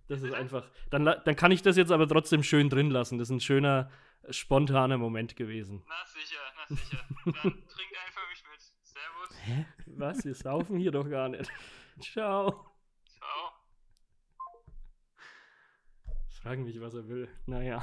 Das 0.08 0.22
ist 0.22 0.32
einfach. 0.34 0.64
Dann, 0.90 1.04
dann 1.04 1.36
kann 1.36 1.50
ich 1.52 1.62
das 1.62 1.76
jetzt 1.76 1.90
aber 1.92 2.06
trotzdem 2.08 2.42
schön 2.42 2.68
drin 2.70 2.90
lassen. 2.90 3.18
Das 3.18 3.28
ist 3.28 3.32
ein 3.34 3.40
schöner, 3.40 3.90
äh, 4.22 4.32
spontaner 4.32 4.98
Moment 4.98 5.36
gewesen. 5.36 5.82
Na 5.88 5.94
sicher, 6.06 6.40
na 6.56 6.76
sicher. 6.76 6.98
Dann 7.24 7.32
trinkt 7.32 7.96
einfach 8.06 8.28
mich 8.30 8.44
mit. 8.50 8.60
Servus. 8.82 9.36
Hä? 9.42 9.66
Was? 9.86 10.24
Wir 10.24 10.34
saufen 10.34 10.78
hier 10.78 10.90
doch 10.92 11.08
gar 11.08 11.28
nicht. 11.28 11.50
Ciao. 12.00 12.73
Fragen 16.44 16.64
mich, 16.64 16.78
was 16.78 16.92
er 16.92 17.08
will. 17.08 17.26
Naja. 17.46 17.82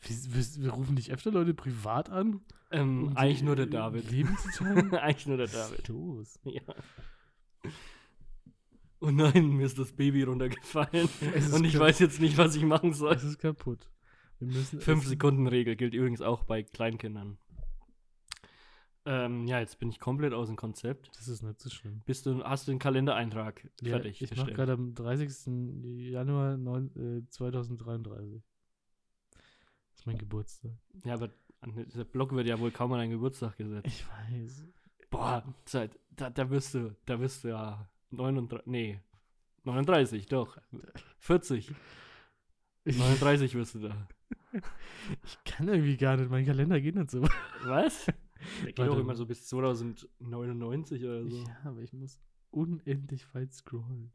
Wir, 0.00 0.16
wir, 0.28 0.44
wir 0.62 0.70
rufen 0.70 0.94
dich 0.94 1.12
öfter 1.12 1.32
Leute 1.32 1.54
privat 1.54 2.08
an? 2.08 2.40
Ähm, 2.70 3.08
um 3.08 3.16
eigentlich 3.16 3.42
nur 3.42 3.56
der 3.56 3.66
David. 3.66 4.06
Eigentlich 4.92 5.26
nur 5.26 5.38
der 5.38 5.52
Was 5.52 5.72
ist 5.72 5.72
David. 5.72 5.88
los? 5.88 6.40
Ja. 6.44 6.62
Oh 9.00 9.10
nein, 9.10 9.56
mir 9.56 9.66
ist 9.66 9.76
das 9.76 9.90
Baby 9.90 10.22
runtergefallen. 10.22 11.08
Und 11.52 11.64
ich 11.64 11.76
weiß 11.76 11.98
jetzt 11.98 12.20
nicht, 12.20 12.38
was 12.38 12.54
ich 12.54 12.62
machen 12.62 12.92
soll. 12.92 13.12
Es 13.12 13.24
ist 13.24 13.40
kaputt. 13.40 13.90
Wir 14.38 14.46
müssen 14.46 14.80
Fünf 14.80 15.04
Sekunden 15.04 15.48
Regel 15.48 15.74
gilt 15.74 15.94
übrigens 15.94 16.22
auch 16.22 16.44
bei 16.44 16.62
Kleinkindern. 16.62 17.38
Ähm, 19.04 19.46
ja, 19.46 19.58
jetzt 19.58 19.78
bin 19.78 19.90
ich 19.90 19.98
komplett 19.98 20.32
aus 20.32 20.46
dem 20.46 20.56
Konzept. 20.56 21.10
Das 21.16 21.26
ist 21.26 21.42
nicht 21.42 21.60
so 21.60 21.70
schlimm. 21.70 22.02
Bist 22.04 22.26
du, 22.26 22.44
hast 22.44 22.68
du 22.68 22.72
den 22.72 22.78
Kalendereintrag 22.78 23.68
Ja, 23.80 23.90
fertig 23.90 24.22
ich 24.22 24.36
mache 24.36 24.52
gerade 24.52 24.72
am 24.72 24.94
30. 24.94 26.10
Januar 26.10 26.56
neun, 26.56 26.90
äh, 26.96 27.28
2033. 27.28 28.42
Das 29.32 30.00
ist 30.00 30.06
mein 30.06 30.18
Geburtstag. 30.18 30.72
Ja, 31.04 31.14
aber 31.14 31.30
an 31.60 31.74
dieser 31.86 32.04
Blog 32.04 32.32
wird 32.32 32.46
ja 32.46 32.58
wohl 32.60 32.70
kaum 32.70 32.92
an 32.92 32.98
deinen 32.98 33.10
Geburtstag 33.10 33.56
gesetzt. 33.56 33.86
Ich 33.86 34.04
weiß. 34.08 34.66
Boah, 35.10 35.44
Zeit, 35.64 35.98
da, 36.10 36.30
da 36.30 36.48
wirst 36.50 36.74
du, 36.74 36.96
da 37.04 37.20
wirst 37.20 37.44
du 37.44 37.48
ja 37.48 37.88
39, 38.10 38.66
nee, 38.66 39.00
39, 39.64 40.26
doch. 40.26 40.58
40, 41.18 41.72
Ich, 42.84 42.98
39 42.98 43.54
wirst 43.54 43.74
du 43.76 43.80
da. 43.80 44.08
ich 45.24 45.44
kann 45.44 45.68
irgendwie 45.68 45.96
gar 45.96 46.16
nicht. 46.16 46.30
Mein 46.30 46.46
Kalender 46.46 46.80
geht 46.80 46.96
nicht 46.96 47.10
so. 47.10 47.22
Was? 47.64 48.06
Der 48.64 48.72
geht 48.72 48.88
auch 48.88 48.98
immer 48.98 49.14
so 49.14 49.26
bis 49.26 49.46
2099 49.46 51.04
oder 51.04 51.24
so. 51.24 51.36
Ja, 51.36 51.56
aber 51.64 51.80
ich 51.80 51.92
muss 51.92 52.20
unendlich 52.50 53.32
weit 53.34 53.52
scrollen. 53.52 54.12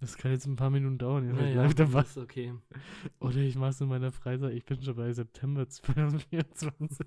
Das 0.00 0.18
kann 0.18 0.30
jetzt 0.30 0.46
ein 0.46 0.56
paar 0.56 0.70
Minuten 0.70 0.98
dauern. 0.98 1.32
Naja, 1.32 1.62
live 1.62 1.74
dabei. 1.74 2.02
ist 2.02 2.18
okay. 2.18 2.54
Oder 3.18 3.38
ich 3.38 3.56
mache 3.56 3.70
es 3.70 3.80
in 3.80 3.88
meiner 3.88 4.12
Freizeit. 4.12 4.52
Ich 4.52 4.64
bin 4.64 4.82
schon 4.82 4.94
bei 4.94 5.10
September 5.12 5.66
2024. 5.66 7.06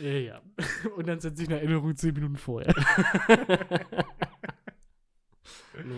äh, 0.00 0.24
ja. 0.26 0.42
Und 0.96 1.08
dann 1.08 1.20
setze 1.20 1.42
ich 1.42 1.48
eine 1.48 1.58
Erinnerung 1.60 1.96
10 1.96 2.12
Minuten 2.12 2.36
vorher. 2.36 2.74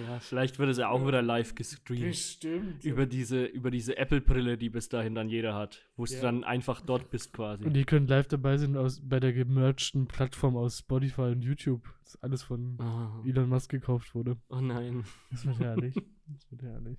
Ja, 0.06 0.20
vielleicht 0.20 0.58
wird 0.58 0.70
es 0.70 0.78
ja 0.78 0.88
auch 0.88 1.06
wieder 1.06 1.20
live 1.22 1.54
gestreamt. 1.54 2.00
Bestimmt. 2.10 2.84
Über 2.84 3.06
diese, 3.06 3.44
über 3.44 3.70
diese 3.70 3.96
Apple-Brille, 3.96 4.56
die 4.56 4.70
bis 4.70 4.88
dahin 4.88 5.14
dann 5.14 5.28
jeder 5.28 5.54
hat. 5.54 5.82
Wo 5.96 6.04
du 6.04 6.12
Ja. 6.14 6.20
dann 6.22 6.44
einfach 6.44 6.80
dort 6.80 7.10
bist 7.10 7.32
quasi. 7.32 7.64
Und 7.64 7.76
ihr 7.76 7.84
könnt 7.84 8.08
live 8.08 8.28
dabei 8.28 8.56
sein 8.56 8.76
aus, 8.76 9.00
bei 9.02 9.20
der 9.20 9.32
gemergten 9.32 10.06
Plattform 10.06 10.56
aus 10.56 10.78
Spotify 10.78 11.22
und 11.32 11.42
YouTube. 11.42 11.82
Das 12.04 12.16
alles 12.22 12.42
von 12.42 12.78
Ah, 12.80 13.20
Elon 13.26 13.48
Musk 13.48 13.70
gekauft 13.70 14.14
wurde. 14.14 14.36
oh 14.48 14.60
nein. 14.60 15.04
Das 15.30 15.44
wird 15.46 15.58
herrlich. 15.60 15.94
Das 16.26 16.50
wird 16.50 16.62
herrlich. 16.62 16.98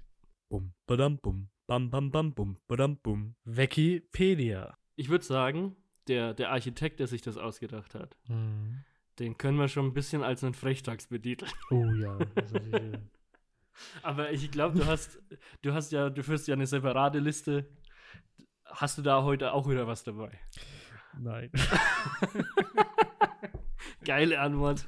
Bum, 0.50 0.74
badam, 0.86 1.18
bum, 1.18 1.50
bam, 1.66 1.90
bam, 1.90 2.12
bam, 2.12 2.34
bum, 2.36 2.58
badam, 2.68 2.98
bum. 2.98 3.36
Wikipedia. 3.44 4.78
Ich 4.96 5.10
würde 5.10 5.26
sagen, 5.26 5.76
der, 6.08 6.34
der 6.34 6.52
Architekt, 6.52 7.00
der 7.00 7.08
sich 7.08 7.22
das 7.22 7.38
ausgedacht 7.38 7.96
hat, 7.96 8.16
Mhm. 8.28 8.84
Den 9.20 9.38
können 9.38 9.58
wir 9.58 9.68
schon 9.68 9.86
ein 9.88 9.94
bisschen 9.94 10.24
als 10.24 10.44
einen 10.44 10.54
Frechtags 10.54 11.08
betiteln. 11.08 11.52
Oh 11.72 11.86
ja. 11.92 12.18
Das 12.36 12.52
ist 12.52 12.54
natürlich, 12.54 13.00
Aber 14.04 14.32
ich 14.32 14.52
glaube, 14.52 14.80
du 14.80 14.86
hast, 14.86 15.20
du 15.62 15.74
hast 15.74 15.92
ja, 15.92 16.10
du 16.10 16.24
führst 16.24 16.48
ja 16.48 16.54
eine 16.56 16.66
separate 16.68 17.20
Liste. 17.20 17.70
Hast 18.66 18.98
du 18.98 19.02
da 19.02 19.24
heute 19.24 19.54
auch 19.54 19.70
wieder 19.70 19.88
was 19.88 20.04
dabei? 20.04 20.32
nein. 21.20 21.50
Geile 24.04 24.40
Antwort. 24.40 24.88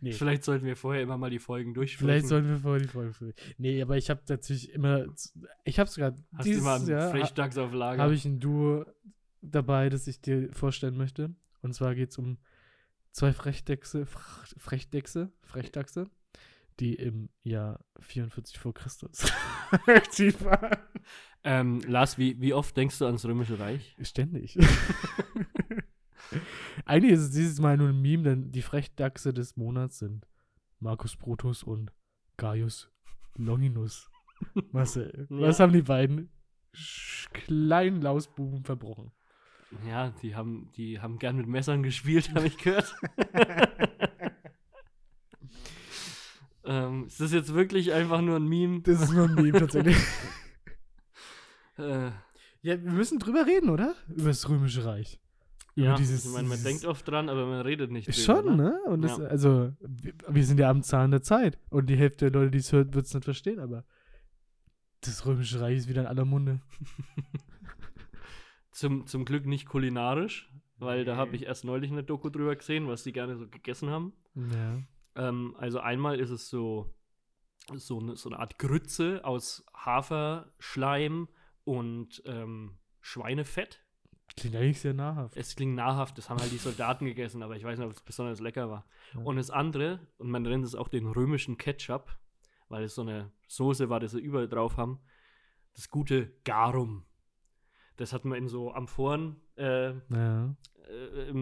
Nee. 0.00 0.12
Vielleicht 0.12 0.44
sollten 0.44 0.66
wir 0.66 0.76
vorher 0.76 1.02
immer 1.02 1.16
mal 1.16 1.30
die 1.30 1.38
Folgen 1.38 1.74
durchsprechen. 1.74 2.08
Vielleicht 2.08 2.26
sollten 2.26 2.48
wir 2.48 2.58
vorher 2.58 2.82
die 2.82 2.88
Folge 2.88 3.12
führen. 3.12 3.34
Nee, 3.58 3.80
aber 3.82 3.96
ich 3.96 4.10
habe 4.10 4.22
natürlich 4.28 4.72
immer. 4.72 5.06
Ich 5.64 5.78
habe 5.78 5.88
es 5.88 5.94
gerade. 5.94 6.16
Hast 6.36 6.48
du 6.48 6.52
immer 6.52 6.80
Frechtags 6.80 7.58
auf 7.58 7.72
Lager? 7.72 8.02
habe 8.02 8.14
ich 8.14 8.24
ein 8.24 8.40
Duo 8.40 8.84
dabei, 9.40 9.88
das 9.88 10.06
ich 10.08 10.20
dir 10.20 10.52
vorstellen 10.52 10.96
möchte. 10.96 11.34
Und 11.62 11.74
zwar 11.74 11.94
geht 11.94 12.10
es 12.10 12.18
um 12.18 12.38
zwei 13.16 13.32
Frechdechse, 13.32 14.04
Frechdechse, 14.58 15.32
Frechdachse, 15.42 16.10
die 16.80 16.94
im 16.94 17.30
Jahr 17.42 17.82
44 18.00 18.58
vor 18.58 18.74
Christus 18.74 19.24
aktiv 19.86 20.44
waren. 20.44 20.76
ähm, 21.42 21.80
Lars, 21.86 22.18
wie, 22.18 22.38
wie 22.42 22.52
oft 22.52 22.76
denkst 22.76 22.98
du 22.98 23.06
ans 23.06 23.24
Römische 23.24 23.58
Reich? 23.58 23.96
Ständig. 24.02 24.58
Eigentlich 26.84 27.12
ist 27.12 27.20
es 27.20 27.30
dieses 27.30 27.58
Mal 27.60 27.76
nur 27.78 27.88
ein 27.88 28.02
Meme, 28.02 28.22
denn 28.24 28.52
die 28.52 28.60
Frechdachse 28.62 29.32
des 29.32 29.56
Monats 29.56 29.98
sind 30.00 30.26
Marcus 30.80 31.16
Brutus 31.16 31.62
und 31.62 31.92
Gaius 32.36 32.90
Longinus. 33.36 34.10
Marcel, 34.72 35.26
was 35.30 35.58
Ja. 35.58 35.62
haben 35.64 35.72
die 35.72 35.82
beiden 35.82 36.30
kleinen 37.32 38.02
Lausbuben 38.02 38.64
verbrochen? 38.64 39.10
Ja, 39.86 40.10
die 40.22 40.34
haben, 40.34 40.70
die 40.76 41.00
haben 41.00 41.18
gern 41.18 41.36
mit 41.36 41.46
Messern 41.46 41.82
gespielt, 41.82 42.32
habe 42.34 42.46
ich 42.46 42.56
gehört. 42.56 42.94
ähm, 46.64 47.06
ist 47.06 47.20
das 47.20 47.32
jetzt 47.32 47.52
wirklich 47.54 47.92
einfach 47.92 48.20
nur 48.20 48.36
ein 48.36 48.48
Meme? 48.48 48.80
Das 48.82 49.00
ist 49.02 49.12
nur 49.12 49.28
ein 49.28 49.34
Meme 49.34 49.52
tatsächlich. 49.58 49.96
Äh, 51.78 52.10
Ja, 52.62 52.82
wir 52.82 52.90
müssen 52.90 53.18
drüber 53.18 53.44
reden, 53.46 53.68
oder? 53.68 53.94
Über 54.08 54.28
das 54.28 54.48
Römische 54.48 54.86
Reich. 54.86 55.20
Über 55.74 55.88
ja, 55.88 55.94
dieses- 55.96 56.24
ich 56.24 56.32
meine, 56.32 56.48
man 56.48 56.62
denkt 56.64 56.86
oft 56.86 57.06
dran, 57.06 57.28
aber 57.28 57.44
man 57.44 57.60
redet 57.60 57.90
nicht 57.90 58.06
drüber. 58.08 58.16
Schon, 58.42 58.56
ne? 58.56 58.62
ne? 58.62 58.80
Und 58.86 59.02
das, 59.02 59.18
Ja. 59.18 59.24
also, 59.26 59.72
wir, 59.80 60.14
wir 60.26 60.42
sind 60.46 60.58
ja 60.58 60.70
am 60.70 60.82
Zahn 60.82 61.10
der 61.10 61.20
Zeit. 61.20 61.58
Und 61.68 61.90
die 61.90 61.96
Hälfte 61.96 62.30
der 62.30 62.40
Leute, 62.40 62.50
die 62.52 62.58
es 62.60 62.72
hört, 62.72 62.94
wird 62.94 63.04
es 63.04 63.12
nicht 63.12 63.24
verstehen, 63.24 63.58
aber 63.60 63.84
das 65.02 65.26
Römische 65.26 65.60
Reich 65.60 65.76
ist 65.76 65.88
wieder 65.88 66.00
in 66.00 66.06
aller 66.06 66.24
Munde. 66.24 66.62
Zum, 68.76 69.06
zum 69.06 69.24
Glück 69.24 69.46
nicht 69.46 69.66
kulinarisch, 69.66 70.52
weil 70.76 71.06
da 71.06 71.16
habe 71.16 71.30
Nee. 71.30 71.36
ich 71.38 71.42
erst 71.46 71.64
neulich 71.64 71.90
eine 71.90 72.04
Doku 72.04 72.28
drüber 72.28 72.54
gesehen, 72.56 72.88
was 72.88 73.04
die 73.04 73.12
gerne 73.12 73.36
so 73.38 73.48
gegessen 73.48 73.88
haben. 73.88 74.12
Ja. 74.34 74.82
Ähm, 75.14 75.54
also 75.58 75.80
einmal 75.80 76.20
ist 76.20 76.28
es 76.28 76.50
so, 76.50 76.94
so, 77.74 77.98
eine, 78.00 78.16
so 78.16 78.28
eine 78.28 78.38
Art 78.38 78.58
Grütze 78.58 79.24
aus 79.24 79.64
Haferschleim 79.74 81.28
und 81.64 82.22
ähm, 82.26 82.76
Schweinefett. 83.00 83.82
Klingt 84.36 84.56
eigentlich 84.56 84.80
sehr 84.80 84.92
nahrhaft. 84.92 85.36
Es 85.38 85.56
klingt 85.56 85.74
nahrhaft, 85.74 86.18
das 86.18 86.28
haben 86.28 86.38
halt 86.40 86.52
die 86.52 86.58
Soldaten 86.58 87.06
gegessen, 87.06 87.42
aber 87.42 87.56
ich 87.56 87.64
weiß 87.64 87.78
nicht, 87.78 87.86
ob 87.86 87.92
es 87.94 88.02
besonders 88.02 88.40
lecker 88.40 88.68
war. 88.68 88.86
Ja. 89.14 89.20
Und 89.22 89.36
das 89.36 89.50
andere, 89.50 90.06
und 90.18 90.28
man 90.30 90.42
nennt 90.42 90.64
es 90.66 90.74
auch 90.74 90.88
den 90.88 91.06
römischen 91.06 91.56
Ketchup, 91.56 92.14
weil 92.68 92.84
es 92.84 92.94
so 92.94 93.02
eine 93.02 93.32
Soße 93.48 93.88
war, 93.88 94.00
die 94.00 94.08
sie 94.08 94.20
überall 94.20 94.48
drauf 94.48 94.76
haben, 94.76 95.00
das 95.74 95.88
gute 95.88 96.34
Garum. 96.44 97.06
Das 97.96 98.12
hat 98.12 98.24
man 98.24 98.38
in 98.38 98.48
so 98.48 98.72
Amphoren 98.72 99.36
äh, 99.56 99.92
Ja. 100.10 100.54
äh, 100.88 101.32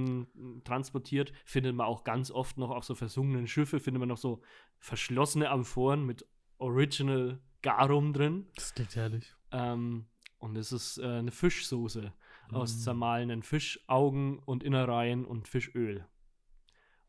transportiert, 0.64 1.32
findet 1.44 1.74
man 1.74 1.86
auch 1.86 2.05
ganz 2.05 2.30
oft 2.30 2.59
noch 2.59 2.70
auf 2.70 2.84
so 2.84 2.94
versunkenen 2.94 3.46
Schiffen, 3.46 3.80
findet 3.80 4.00
man 4.00 4.09
noch 4.09 4.18
so 4.18 4.40
verschlossene 4.78 5.50
Amphoren 5.50 6.05
mit 6.07 6.26
Original 6.59 7.40
Garum 7.62 8.12
drin. 8.12 8.46
Das 8.55 8.74
klingt 8.74 8.94
herrlich. 8.94 9.34
Ähm, 9.50 10.07
und 10.38 10.57
es 10.57 10.72
ist 10.72 10.98
äh, 10.98 11.05
eine 11.07 11.30
Fischsoße 11.30 12.12
aus 12.52 12.76
Mm. 12.76 12.78
zermahlenen 12.80 13.42
Fischaugen 13.42 14.38
und 14.40 14.62
Innereien 14.62 15.24
und 15.24 15.48
Fischöl. 15.48 16.05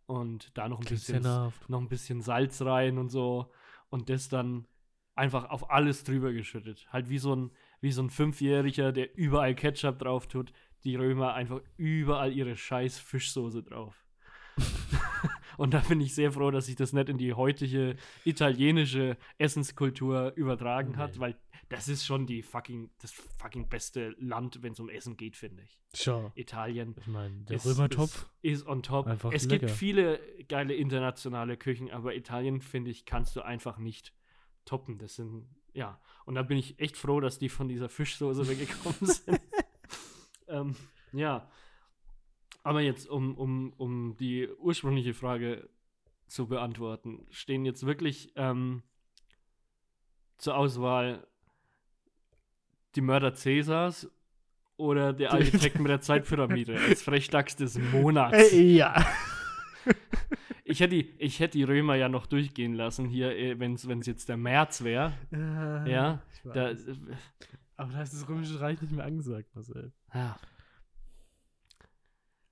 Und 0.06 0.56
da 0.58 0.70
noch 0.70 0.80
ein 0.80 0.86
Klingt 0.86 1.02
bisschen, 1.02 1.24
noch 1.24 1.82
ein 1.82 1.90
bisschen 1.90 2.22
Salz 2.22 2.62
rein 2.62 2.98
und 2.98 3.10
so. 3.10 3.52
Und 3.90 4.10
das 4.10 4.30
dann 4.30 4.66
einfach 5.16 5.50
auf 5.50 5.70
alles 5.72 6.04
drüber 6.04 6.32
geschüttet. 6.32 6.88
Halt 6.92 7.10
wie 7.10 7.18
so 7.18 7.36
ein, 7.36 7.52
wie 7.86 7.92
so 7.92 8.02
ein 8.02 8.10
Fünfjähriger, 8.10 8.92
der 8.92 9.16
überall 9.16 9.54
Ketchup 9.54 10.00
drauf 10.00 10.28
tut. 10.28 10.52
Die 10.84 10.96
Römer 10.96 11.36
einfach 11.36 11.62
überall 11.78 12.34
ihre 12.34 12.56
scheiß 12.58 12.98
Fischsoße 12.98 13.62
drauf. 13.62 14.04
und 15.58 15.74
da 15.74 15.80
bin 15.80 16.02
ich 16.02 16.16
sehr 16.16 16.32
froh, 16.32 16.50
dass 16.50 16.66
sich 16.66 16.76
das 16.76 16.94
nicht 16.94 17.10
in 17.10 17.18
die 17.20 17.34
heutige 17.34 17.96
italienische 18.24 19.18
Essenskultur 19.38 20.34
übertragen 20.36 20.98
hat, 20.98 21.14
Nee. 21.16 21.20
weil 21.20 21.38
das 21.70 21.88
ist 21.88 22.06
schon 22.06 22.26
die 22.28 22.42
fucking, 22.44 22.90
das 23.02 23.12
fucking 23.12 23.70
beste 23.70 24.16
Land, 24.20 24.62
wenn 24.62 24.74
es 24.74 24.80
um 24.80 24.90
Essen 24.90 25.16
geht, 25.18 25.36
finde 25.36 25.64
ich. 25.64 25.80
Schau. 25.96 26.32
Italien 26.36 26.96
Ich 27.00 27.08
meine, 27.08 27.44
der 27.46 27.58
ist, 27.58 27.66
Römertopf. 27.66 28.30
ist, 28.42 28.62
ist 28.62 28.68
on 28.68 28.82
top. 28.84 29.08
Einfach 29.08 29.32
es 29.34 29.46
lecker. 29.46 29.66
gibt 29.68 29.72
viele 29.78 30.20
geile 30.48 30.74
internationale 30.76 31.58
Küchen, 31.58 31.90
aber 31.92 32.16
Italien, 32.16 32.62
finde 32.62 32.92
ich, 32.92 33.06
kannst 33.06 33.36
du 33.36 33.42
einfach 33.42 33.78
nicht 33.80 34.14
toppen. 34.66 34.98
Das 35.00 35.16
sind, 35.16 35.48
ja. 35.76 36.00
Und 36.26 36.36
da 36.36 36.42
bin 36.42 36.58
ich 36.58 36.80
echt 36.80 36.98
froh, 36.98 37.20
dass 37.20 37.38
die 37.38 37.50
von 37.50 37.68
dieser 37.68 37.90
Fischsoße 37.90 38.48
weggekommen 38.48 39.00
sind. 39.02 39.42
ähm, 40.48 40.76
ja. 41.12 41.48
Aber 42.64 42.82
jetzt, 42.82 43.08
um, 43.08 43.38
um, 43.38 43.74
um 43.78 44.18
die 44.18 44.50
ursprüngliche 44.58 45.14
Frage 45.14 45.70
zu 46.26 46.48
beantworten, 46.48 47.28
stehen 47.30 47.64
jetzt 47.64 47.86
wirklich 47.86 48.32
ähm, 48.36 48.82
zur 50.38 50.58
Auswahl 50.58 51.28
die 52.96 53.02
Mörder 53.02 53.36
Cäsars 53.36 54.10
oder 54.78 55.14
der 55.14 55.32
Architekt 55.34 55.80
mit 55.80 55.90
der 55.90 56.02
Zeitpyramide 56.02 56.80
als 56.80 57.02
Frechdachs 57.04 57.56
des 57.56 57.78
Monats. 57.78 58.52
Äh, 58.52 58.62
ja. 58.62 59.06
Ich 60.76 60.82
hätte, 60.82 60.90
die, 60.96 61.10
ich 61.20 61.40
hätte 61.40 61.58
die 61.58 61.64
Römer 61.64 61.96
ja 61.96 62.10
noch 62.10 62.26
durchgehen 62.28 62.74
lassen 62.74 63.08
hier, 63.08 63.30
wenn 63.60 63.76
es 63.76 64.06
jetzt 64.06 64.28
der 64.28 64.36
März 64.36 64.84
wäre. 64.84 65.14
Äh, 65.32 65.90
Ja, 65.90 66.22
ich 66.34 66.42
Da. 66.52 66.74
Aber 67.78 67.94
da 67.94 68.02
ist 68.02 68.14
das 68.14 68.28
Römische 68.28 68.60
Reich 68.60 68.82
nicht 68.82 68.92
mehr 68.92 69.06
angesagt, 69.06 69.56
Marcel. 69.56 69.94
Ja. 70.14 70.38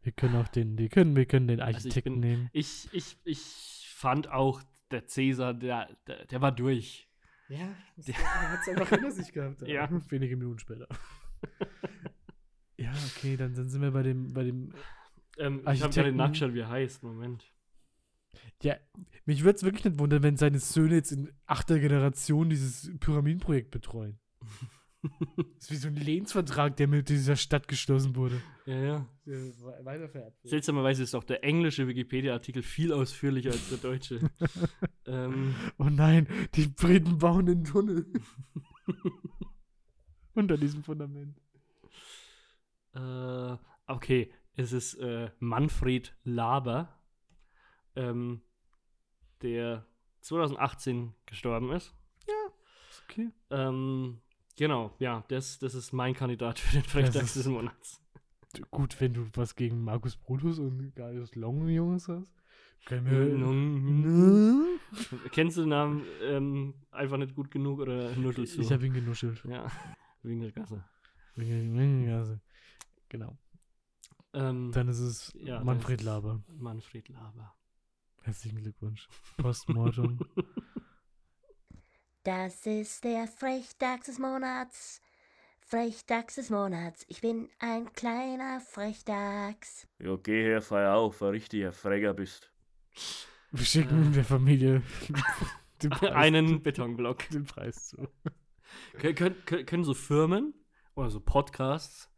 Wir 0.04 0.14
können 0.14 0.38
auch 0.38 0.48
den, 0.48 0.78
wir 0.78 0.88
können, 0.88 1.18
wir 1.18 1.26
können 1.26 1.50
den 1.50 1.60
ich 1.60 1.66
Architekten 1.66 2.12
bin- 2.14 2.20
nehmen. 2.22 2.50
Ich, 2.54 2.88
ich, 2.94 3.18
ich 3.26 3.90
fand 3.94 4.30
auch, 4.30 4.62
der 4.90 5.06
Cäsar, 5.06 5.54
der, 5.54 5.90
der, 6.08 6.24
der 6.26 6.42
war 6.42 6.54
durch. 6.54 7.10
Ja, 7.50 7.76
Der- 7.98 8.16
hat 8.52 8.60
es 8.62 8.70
einfach 8.70 8.90
hinter 8.90 9.12
sich 9.12 9.34
gehabt. 9.34 9.62
Ja. 9.68 9.90
Wenige 10.10 10.38
Minuten 10.38 10.60
später. 10.60 10.88
ja, 12.78 12.94
okay, 13.18 13.36
dann, 13.36 13.54
dann 13.54 13.68
sind 13.68 13.82
wir 13.82 13.92
bei 13.92 14.04
dem, 14.04 14.32
bei 14.34 14.44
dem. 14.46 14.74
Ähm, 15.38 15.62
ich 15.74 15.82
habe 15.82 15.94
gerade 15.94 16.14
nachgeschaut, 16.14 16.54
wie 16.54 16.60
er 16.60 16.70
heißt. 16.70 17.04
Moment. 17.04 17.53
Ja, 18.62 18.76
mich 19.26 19.44
würde 19.44 19.58
es 19.58 19.64
wirklich 19.64 19.86
nicht 19.86 20.00
wundern, 20.00 20.24
wenn 20.24 20.38
seine 20.38 20.60
Söhne 20.60 20.96
jetzt 20.96 21.12
in 21.12 21.32
achter 21.46 21.80
Generation 21.80 22.50
dieses 22.50 22.92
Pyramidenprojekt 23.00 23.72
betreuen. 23.72 24.20
Das 25.56 25.66
ist 25.66 25.72
wie 25.72 25.76
so 25.76 25.88
ein 25.90 25.96
Lehnsvertrag, 25.96 26.78
der 26.78 26.88
mit 26.88 27.10
dieser 27.10 27.36
Stadt 27.36 27.68
geschlossen 27.68 28.16
wurde. 28.16 28.42
Ja, 28.66 28.82
ja. 28.82 29.08
Weitervererbt. 29.82 30.38
Seltsamerweise 30.46 31.04
ist 31.04 31.14
auch 31.14 31.26
der 31.26 31.44
englische 31.44 31.90
Wikipedia-Artikel 31.90 32.64
viel 32.64 32.94
ausführlicher 32.94 33.52
als 33.52 33.68
der 33.68 33.80
deutsche. 33.80 34.30
ähm, 35.06 35.56
Oh 35.78 35.90
nein, 35.90 36.26
die 36.56 36.68
Briten 36.68 37.18
bauen 37.18 37.48
den 37.48 37.66
Tunnel. 37.66 38.06
Unter 40.36 40.58
diesem 40.58 40.84
Fundament. 40.84 41.38
äh, 42.96 43.58
okay, 43.88 44.32
es 44.56 44.72
ist 44.72 44.94
äh, 44.96 45.32
Manfred 45.40 46.16
Laber, 46.24 46.98
ähm, 47.96 48.42
der 49.42 49.86
2018 50.22 51.14
gestorben 51.26 51.72
ist. 51.72 51.94
Ist 52.90 53.04
okay. 53.10 53.30
Ähm, 53.50 54.22
genau, 54.58 54.94
ja, 55.00 55.24
das, 55.28 55.60
das 55.60 55.74
ist 55.76 55.92
mein 55.94 56.14
Kandidat 56.14 56.60
für 56.60 57.02
den 57.02 57.12
ist- 57.14 57.36
des 57.36 57.48
Monats. 57.48 58.00
Gut, 58.70 59.02
wenn 59.02 59.14
du 59.16 59.28
was 59.34 59.56
gegen 59.56 59.84
Markus 59.84 60.16
Brutus 60.16 60.60
und 60.60 60.94
Gaius 60.96 61.34
Long 61.36 61.68
Jungs 61.68 62.08
hast. 62.08 62.32
Können 62.86 63.10
wir. 63.10 64.70
Kennst 65.32 65.58
du 65.58 65.62
den 65.62 65.70
Namen 65.70 66.04
ähm, 66.22 66.74
einfach 66.92 67.18
nicht 67.18 67.34
gut 67.34 67.50
genug 67.50 67.80
oder 67.80 68.16
nuschelst 68.16 68.58
du? 68.58 68.62
Ich 68.62 68.72
habe 68.72 68.86
ihn 68.86 68.94
genuschelt. 68.94 69.44
ja, 69.46 69.66
Winkelgasse. 70.24 70.84
Also, 71.36 72.40
Genau. 73.10 73.38
Ähm, 74.34 74.72
Dann 74.72 74.88
ist 74.88 75.00
es 75.00 75.34
Ja, 75.40 75.64
Manfred 75.64 76.04
Laber. 76.04 76.44
Manfred 76.48 77.10
Laber. 77.10 77.56
Herzlichen 78.24 78.62
Glückwunsch. 78.62 79.08
Postmortem. 79.38 80.20
Das 82.26 82.66
ist 82.66 83.04
der 83.04 83.28
Frechdachs 83.28 84.06
des 84.06 84.18
Monats. 84.18 85.02
Frechdachs 85.60 86.36
des 86.36 86.50
Monats. 86.50 87.04
Ich 87.10 87.20
bin 87.20 87.50
ein 87.60 87.92
kleiner 87.92 88.62
Frechdachs. 88.62 89.90
Ja, 90.00 90.16
geh 90.16 90.42
her, 90.42 90.62
feier 90.62 90.96
auf, 90.96 91.22
ein 91.22 91.32
richtiger 91.32 91.74
Freger 91.74 92.14
bist. 92.14 92.50
Wir 93.52 93.66
schicken 93.66 94.14
der 94.14 94.24
Familie 94.24 94.84
den 95.84 95.90
Preis, 95.90 96.14
Einen 96.14 96.64
Betonblock. 96.64 97.28
den 97.28 97.44
Preis 97.44 97.90
zu. 97.90 98.08
Kön 99.00 99.16
können, 99.16 99.46
können, 99.46 99.66
können 99.66 99.84
so 99.84 99.94
Firmen 99.94 100.54
oder 100.96 101.10
so 101.10 101.20
Podcasts 101.20 102.10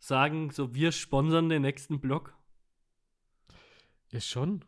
sagen, 0.00 0.50
so 0.50 0.74
wir 0.74 0.92
sponsern 0.92 1.48
den 1.48 1.62
nächsten 1.62 1.98
Block? 1.98 2.36
Ja, 4.10 4.20
schon, 4.20 4.66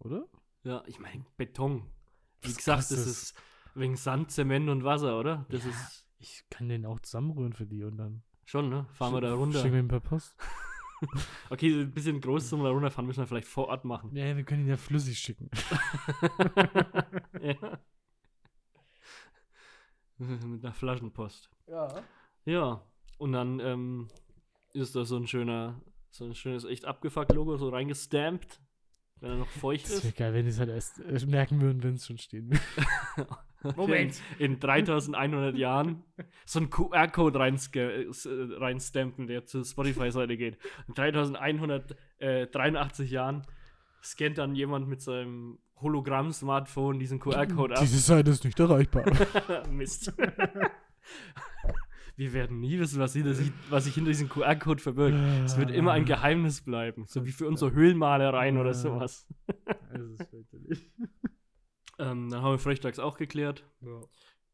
oder? 0.00 0.26
Ja, 0.62 0.82
ich 0.86 0.98
meine 0.98 1.24
Beton. 1.36 1.90
Wie 2.42 2.48
Was 2.48 2.56
gesagt, 2.56 2.78
das 2.90 2.92
ist 3.06 3.34
wegen 3.74 3.96
Sand, 3.96 4.30
Zement 4.30 4.68
und 4.68 4.84
Wasser, 4.84 5.18
oder? 5.18 5.46
Das 5.48 5.64
Ja. 5.64 5.70
ist 5.70 6.06
Ich 6.18 6.44
kann 6.48 6.68
den 6.68 6.86
auch 6.86 7.00
zusammenrühren 7.00 7.52
für 7.52 7.66
die 7.66 7.82
und 7.84 7.96
dann. 7.98 8.22
schon, 8.46 8.68
ne? 8.70 8.86
Fahren 8.92 9.12
wir 9.14 9.20
da 9.20 9.34
runter. 9.34 9.60
Schicken 9.60 9.72
wir 9.74 9.80
ihn 9.80 9.88
per 9.88 10.00
Post. 10.00 10.34
Okay, 11.50 11.82
ein 11.82 11.90
bisschen 11.90 12.18
groß 12.20 12.48
zum 12.48 12.62
da 12.62 12.70
runterfahren 12.70 13.06
müssen 13.06 13.20
wir 13.20 13.26
vielleicht 13.26 13.48
vor 13.48 13.66
Ort 13.68 13.84
machen. 13.84 14.14
Ja, 14.16 14.34
wir 14.36 14.44
können 14.44 14.62
ihn 14.62 14.68
ja 14.68 14.76
flüssig 14.78 15.18
schicken. 15.18 15.50
ja. 17.42 17.78
Mit 20.18 20.64
einer 20.64 20.72
Flaschenpost. 20.72 21.50
Ja. 21.66 22.02
Ja, 22.46 22.82
und 23.18 23.32
dann 23.32 23.60
ähm, 23.60 24.08
ist 24.72 24.94
da 24.96 25.04
so 25.04 25.16
ein 25.16 25.26
schöner, 25.26 25.80
so 26.10 26.24
ein 26.24 26.34
schönes, 26.34 26.64
echt 26.64 26.84
abgefuckt 26.86 27.32
Logo 27.32 27.56
so 27.56 27.68
reingestampt, 27.68 28.60
wenn 29.24 29.32
er 29.32 29.38
noch 29.38 29.48
feucht 29.48 29.84
Das 29.84 29.96
wäre 30.02 30.08
ist. 30.08 30.16
geil, 30.16 30.34
wenn 30.34 30.44
die 30.44 30.50
es 30.50 30.58
halt 30.60 30.68
erst 30.68 31.00
äh, 31.00 31.26
merken 31.26 31.60
würden, 31.60 31.82
wenn 31.82 31.94
es 31.94 32.06
schon 32.06 32.18
stehen 32.18 32.50
würde. 32.50 32.60
Moment. 33.76 34.20
In, 34.38 34.52
in 34.54 34.60
3100 34.60 35.56
Jahren 35.56 36.04
so 36.44 36.58
einen 36.58 36.68
QR-Code 36.68 37.38
reinsca- 37.40 37.88
äh, 37.88 38.58
reinstampen, 38.58 39.26
der 39.26 39.46
zur 39.46 39.64
Spotify-Seite 39.64 40.36
geht. 40.36 40.58
In 40.86 40.92
3183 40.94 43.10
Jahren 43.10 43.42
scannt 44.02 44.36
dann 44.38 44.54
jemand 44.54 44.86
mit 44.86 45.00
seinem 45.00 45.58
Hologramm-Smartphone 45.80 46.98
diesen 46.98 47.18
QR-Code 47.20 47.74
ab. 47.74 47.80
Diese 47.80 47.98
Seite 47.98 48.30
ist 48.30 48.44
nicht 48.44 48.60
erreichbar. 48.60 49.04
Mist. 49.70 50.12
Wir 52.16 52.32
werden 52.32 52.60
nie 52.60 52.78
wissen, 52.78 53.00
was, 53.00 53.12
hinter 53.12 53.34
sich, 53.34 53.50
was 53.70 53.84
sich 53.84 53.94
hinter 53.94 54.10
diesem 54.10 54.28
QR-Code 54.28 54.80
verbirgt. 54.80 55.16
Es 55.44 55.58
wird 55.58 55.70
immer 55.72 55.92
ein 55.92 56.04
Geheimnis 56.04 56.60
bleiben. 56.60 57.06
So 57.08 57.26
wie 57.26 57.32
für 57.32 57.48
unsere 57.48 57.72
Höhlenmalereien 57.72 58.56
oder 58.58 58.72
sowas. 58.72 59.26
Das 59.56 60.00
ist 60.00 60.30
fürchterlich. 60.30 60.90
Ähm, 61.98 62.30
dann 62.30 62.42
haben 62.42 62.52
wir 62.52 62.58
Frechdachs 62.58 62.98
auch 62.98 63.16
geklärt. 63.16 63.64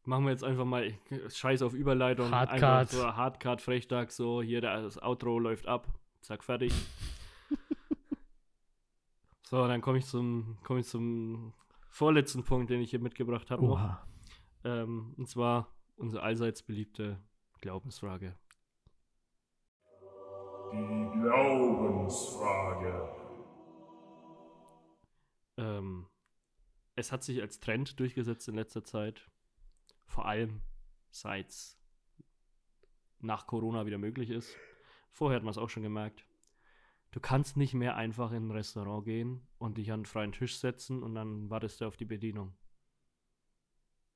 Machen 0.03 0.25
wir 0.25 0.31
jetzt 0.31 0.43
einfach 0.43 0.65
mal 0.65 0.93
Scheiß 1.29 1.61
auf 1.61 1.73
Überleitung. 1.73 2.31
Hardcard. 2.31 2.89
So 2.89 3.15
Hardcard, 3.15 3.61
Frechdachs, 3.61 4.15
so 4.15 4.41
hier 4.41 4.61
das 4.61 5.01
Outro 5.01 5.37
läuft 5.37 5.67
ab. 5.67 5.87
Zack, 6.21 6.43
fertig. 6.43 6.73
so, 9.43 9.67
dann 9.67 9.81
komme 9.81 9.99
ich, 9.99 10.05
zum, 10.05 10.57
komm 10.63 10.77
ich 10.77 10.87
zum 10.87 11.53
vorletzten 11.89 12.43
Punkt, 12.43 12.69
den 12.71 12.81
ich 12.81 12.89
hier 12.89 12.99
mitgebracht 12.99 13.51
habe. 13.51 13.65
noch. 13.65 13.97
Ähm, 14.63 15.13
und 15.17 15.27
zwar 15.27 15.67
unsere 15.97 16.23
allseits 16.23 16.63
beliebte 16.63 17.19
Glaubensfrage. 17.61 18.35
Die 20.73 21.09
Glaubensfrage. 21.21 23.09
Ähm, 25.57 26.07
es 26.95 27.11
hat 27.11 27.23
sich 27.23 27.41
als 27.41 27.59
Trend 27.59 27.99
durchgesetzt 27.99 28.47
in 28.47 28.55
letzter 28.55 28.83
Zeit. 28.83 29.29
Vor 30.05 30.25
allem 30.25 30.63
seit 31.11 31.49
es 31.49 31.77
nach 33.19 33.45
Corona 33.47 33.85
wieder 33.85 33.97
möglich 33.99 34.31
ist. 34.31 34.57
Vorher 35.11 35.35
hat 35.35 35.43
man 35.43 35.51
es 35.51 35.57
auch 35.57 35.69
schon 35.69 35.83
gemerkt. 35.83 36.25
Du 37.11 37.19
kannst 37.19 37.57
nicht 37.57 37.73
mehr 37.73 37.95
einfach 37.95 38.31
in 38.31 38.47
ein 38.47 38.51
Restaurant 38.51 39.05
gehen 39.05 39.47
und 39.57 39.77
dich 39.77 39.91
an 39.91 39.99
einen 39.99 40.05
freien 40.05 40.31
Tisch 40.31 40.57
setzen 40.57 41.03
und 41.03 41.13
dann 41.13 41.49
wartest 41.49 41.81
du 41.81 41.85
auf 41.85 41.97
die 41.97 42.05
Bedienung. 42.05 42.55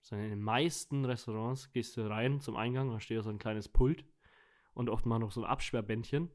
Sondern 0.06 0.26
in 0.26 0.34
den 0.34 0.44
meisten 0.44 1.04
Restaurants 1.04 1.72
gehst 1.72 1.98
du 1.98 2.08
rein 2.08 2.40
zum 2.40 2.56
Eingang, 2.56 2.92
da 2.92 3.00
steht 3.00 3.24
so 3.24 3.32
ein 3.32 3.40
kleines 3.40 3.68
Pult 3.68 4.06
und 4.76 4.88
oft 4.88 5.08
mal 5.08 5.18
noch 5.18 5.32
so 5.32 5.42
ein 5.42 5.50
Absperrbändchen 5.50 6.30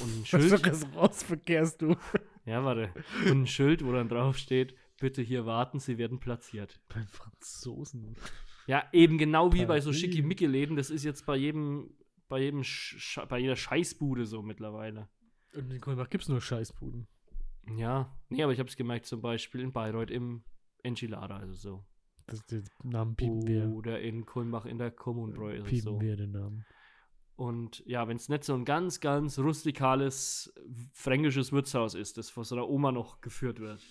und 0.00 0.16
ein 0.16 0.20
Was 0.22 0.28
Schild. 0.28 0.60
für 0.60 0.64
Restaurants 0.64 1.22
verkehrst 1.24 1.82
du? 1.82 1.96
Ja, 2.44 2.64
warte. 2.64 2.92
Und 3.24 3.42
ein 3.42 3.46
Schild, 3.48 3.84
wo 3.84 3.90
dann 3.90 4.08
drauf 4.08 4.38
steht, 4.38 4.76
bitte 5.00 5.22
hier 5.22 5.44
warten, 5.44 5.80
sie 5.80 5.98
werden 5.98 6.20
platziert. 6.20 6.78
Beim 6.88 7.08
Franzosen. 7.08 8.14
Ja, 8.68 8.88
eben 8.92 9.18
genau 9.18 9.52
wie 9.52 9.66
bei 9.66 9.80
so 9.80 9.90
Paris. 9.90 10.00
schickimicki-Läden, 10.02 10.76
das 10.76 10.90
ist 10.90 11.02
jetzt 11.02 11.26
bei 11.26 11.34
jedem, 11.36 11.90
bei 12.28 12.38
jedem, 12.40 12.62
Sch 12.62 13.18
bei 13.28 13.40
jeder 13.40 13.56
Scheißbude 13.56 14.24
so 14.24 14.40
mittlerweile. 14.40 15.08
Und 15.52 15.72
in 15.72 15.80
Kolbach 15.80 16.10
gibt 16.10 16.22
es 16.22 16.28
nur 16.28 16.40
Scheißbuden. 16.40 17.08
Ja, 17.76 18.16
nee, 18.28 18.44
aber 18.44 18.52
ich 18.52 18.60
habe 18.60 18.68
es 18.68 18.76
gemerkt, 18.76 19.06
zum 19.06 19.20
Beispiel 19.20 19.62
in 19.62 19.72
Bayreuth 19.72 20.12
im 20.12 20.44
Enchilada, 20.84 21.38
also 21.38 21.54
so. 21.54 21.84
Das 22.26 22.40
ist 22.40 22.50
der 22.50 22.62
Name 22.82 23.14
piepen 23.14 23.46
wir. 23.46 23.68
Oder 23.68 24.00
in 24.00 24.26
Kulmbach 24.26 24.66
in 24.66 24.78
der 24.78 24.90
Kommunbräu 24.90 25.54
ist 25.54 25.64
es 25.64 25.70
Piepen 25.70 25.82
so. 25.94 26.00
wir 26.00 26.16
den 26.16 26.32
Namen. 26.32 26.64
Und 27.36 27.82
ja, 27.86 28.08
wenn 28.08 28.16
es 28.16 28.28
nicht 28.30 28.44
so 28.44 28.54
ein 28.54 28.64
ganz, 28.64 29.00
ganz 29.00 29.38
rustikales 29.38 30.52
fränkisches 30.92 31.52
Wirtshaus 31.52 31.94
ist, 31.94 32.16
das 32.16 32.30
von 32.30 32.44
so 32.44 32.54
einer 32.54 32.68
Oma 32.68 32.92
noch 32.92 33.20
geführt 33.20 33.60
wird, 33.60 33.82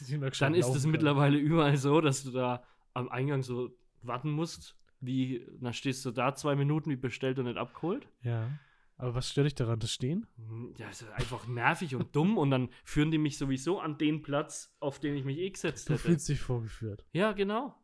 dann 0.40 0.54
ist 0.54 0.74
es 0.74 0.86
mittlerweile 0.86 1.36
überall 1.36 1.76
so, 1.76 2.00
dass 2.00 2.22
du 2.22 2.30
da 2.30 2.62
am 2.94 3.08
Eingang 3.08 3.42
so 3.42 3.70
warten 4.02 4.30
musst. 4.30 4.76
Wie, 5.00 5.44
dann 5.60 5.72
stehst 5.72 6.04
du 6.04 6.12
da 6.12 6.32
zwei 6.36 6.54
Minuten, 6.54 6.88
wie 6.90 6.96
bestellt 6.96 7.40
und 7.40 7.46
nicht 7.46 7.58
abgeholt. 7.58 8.06
Ja. 8.22 8.48
Aber 8.98 9.16
was 9.16 9.28
stört 9.28 9.46
dich 9.46 9.56
daran, 9.56 9.80
das 9.80 9.92
Stehen? 9.92 10.28
Hm, 10.36 10.74
Ja, 10.78 10.88
ist 10.88 11.04
einfach 11.14 11.48
nervig 11.48 11.96
und 11.96 12.14
dumm 12.14 12.38
und 12.38 12.52
dann 12.52 12.68
führen 12.84 13.10
die 13.10 13.18
mich 13.18 13.36
sowieso 13.36 13.80
an 13.80 13.98
den 13.98 14.22
Platz, 14.22 14.76
auf 14.78 15.00
den 15.00 15.16
ich 15.16 15.24
mich 15.24 15.38
eh 15.38 15.50
gesetzt 15.50 15.88
Du 15.88 15.94
hätte. 15.94 16.04
fühlst 16.04 16.28
dich 16.28 16.38
vorgeführt. 16.40 17.04
Ja, 17.12 17.32
genau. 17.32 17.74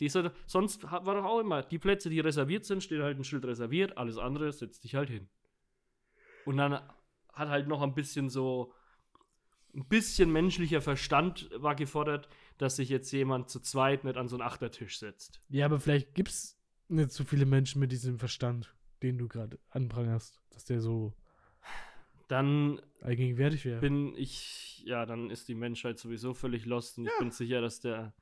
Die 0.00 0.06
ist 0.06 0.14
halt, 0.14 0.32
sonst 0.46 0.84
war 0.84 1.02
doch 1.02 1.24
auch 1.24 1.40
immer, 1.40 1.62
die 1.62 1.78
Plätze, 1.78 2.08
die 2.10 2.20
reserviert 2.20 2.64
sind, 2.64 2.82
steht 2.82 3.00
halt 3.02 3.18
ein 3.18 3.24
Schild 3.24 3.44
reserviert, 3.44 3.96
alles 3.96 4.16
andere 4.18 4.52
setzt 4.52 4.84
dich 4.84 4.94
halt 4.94 5.10
hin. 5.10 5.28
Und 6.44 6.56
dann 6.56 6.74
hat 7.32 7.48
halt 7.48 7.68
noch 7.68 7.82
ein 7.82 7.94
bisschen 7.94 8.28
so, 8.28 8.72
ein 9.74 9.86
bisschen 9.88 10.32
menschlicher 10.32 10.80
Verstand 10.80 11.50
war 11.54 11.74
gefordert, 11.74 12.28
dass 12.58 12.76
sich 12.76 12.88
jetzt 12.88 13.10
jemand 13.12 13.50
zu 13.50 13.60
zweit 13.60 14.04
nicht 14.04 14.16
an 14.16 14.28
so 14.28 14.36
einen 14.36 14.42
Achtertisch 14.42 14.98
setzt. 14.98 15.40
Ja, 15.48 15.66
aber 15.66 15.78
vielleicht 15.80 16.14
gibt 16.14 16.30
es 16.30 16.58
nicht 16.88 17.10
so 17.10 17.24
viele 17.24 17.44
Menschen 17.46 17.80
mit 17.80 17.92
diesem 17.92 18.18
Verstand. 18.18 18.74
den 19.02 19.18
du 19.18 19.28
gerade 19.28 19.58
anprangerst, 19.70 20.40
dass 20.50 20.64
der 20.64 20.80
so 20.80 21.14
Dann 22.26 22.80
allgegenwärtig 23.00 23.64
wäre. 23.64 23.80
bin 23.80 24.14
ich, 24.16 24.82
ja, 24.84 25.06
dann 25.06 25.30
ist 25.30 25.48
die 25.48 25.54
Menschheit 25.54 25.98
sowieso 25.98 26.34
völlig 26.34 26.66
lost 26.66 26.98
und 26.98 27.06
ich 27.06 27.18
bin 27.18 27.30
sicher, 27.30 27.60
dass 27.60 27.80
der, 27.80 28.12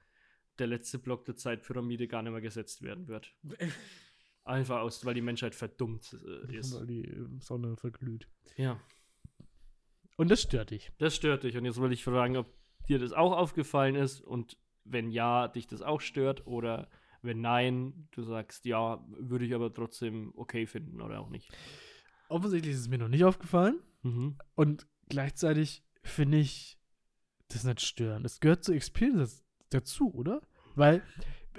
der 0.59 0.67
letzte 0.67 0.99
Block 0.99 1.25
der 1.25 1.37
Zeitpyramide 1.37 2.09
gar 2.09 2.23
nicht 2.23 2.33
mehr 2.33 2.41
gesetzt 2.41 2.83
werden 2.83 3.09
wird. 3.09 3.35
Einfach 4.45 4.81
aus, 4.81 5.05
weil 5.05 5.15
die 5.15 5.23
Menschheit 5.23 5.55
verdummt 5.55 6.17
äh, 6.25 6.57
ist. 6.57 6.75
Weil 6.75 6.87
die 6.87 7.13
Sonne 7.41 7.77
verglüht. 7.77 8.29
Ja, 8.57 8.81
Und 10.17 10.31
das 10.31 10.43
stört 10.43 10.71
dich. 10.71 10.93
das 10.99 11.17
stört 11.17 11.43
dich. 11.43 11.57
Und 11.57 11.65
jetzt 11.65 11.79
wollte 11.81 11.95
ich 11.95 12.05
fragen, 12.05 12.37
ob 12.37 12.47
dir 12.89 12.99
das 12.99 13.13
auch 13.13 13.33
aufgefallen 13.33 13.97
ist 13.97 14.21
und 14.21 14.57
wenn 14.85 15.11
ja, 15.11 15.49
dich 15.49 15.67
das 15.67 15.83
auch 15.83 16.01
stört 16.01 16.47
oder 16.47 16.89
wenn 17.23 17.41
nein, 17.41 18.09
du 18.13 18.23
sagst, 18.23 18.65
ja, 18.65 19.05
würde 19.09 19.45
ich 19.45 19.55
aber 19.55 19.75
trotzdem 19.75 20.33
okay 20.37 20.67
finden 20.67 21.01
oder 21.01 21.21
auch 21.21 21.29
nicht. 21.29 21.51
Offensichtlich 22.29 22.75
ist 22.75 22.81
es 22.83 22.89
mir 22.89 22.99
noch 22.99 23.09
nicht 23.09 23.25
aufgefallen. 23.25 23.81
Mhm. 24.03 24.39
Und 24.55 24.87
gleichzeitig 25.09 25.85
finde 26.03 26.39
ich 26.39 26.79
das 27.49 27.65
nicht 27.65 27.81
stören. 27.81 28.25
Es 28.25 28.41
gehört 28.41 28.65
zur 28.65 28.75
Experience 28.75 29.45
dazu, 29.71 30.13
oder? 30.15 30.43
Weil, 30.75 31.03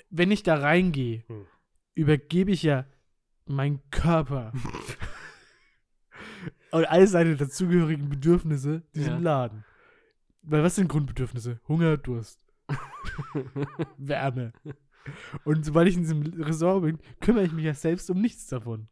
wenn 0.10 0.32
ich 0.32 0.44
da 0.44 0.56
reingehe, 0.56 1.24
Hm. 1.28 1.46
übergebe 1.96 2.52
ich 2.52 2.64
ja 2.64 2.86
meinen 3.46 3.82
Körper 3.92 4.52
und 6.72 6.86
all 6.86 7.08
seine 7.08 7.36
dazugehörigen 7.36 8.10
Bedürfnisse 8.10 8.84
diesem 8.96 9.14
Ja. 9.16 9.20
Laden. 9.20 9.64
Weil 10.42 10.64
was 10.64 10.76
sind 10.76 10.88
Grundbedürfnisse? 10.88 11.60
Hunger, 11.68 11.98
Durst, 11.98 12.40
Wärme. 13.98 14.54
Und 15.46 15.66
sobald 15.66 15.88
ich 15.88 15.96
in 15.96 16.02
diesem 16.02 16.22
Resort 16.42 16.84
bin, 16.84 17.00
kümmere 17.22 17.46
ich 17.46 17.54
mich 17.54 17.66
ja 17.66 17.74
selbst 17.74 18.10
um 18.10 18.22
nichts 18.22 18.48
davon. 18.48 18.88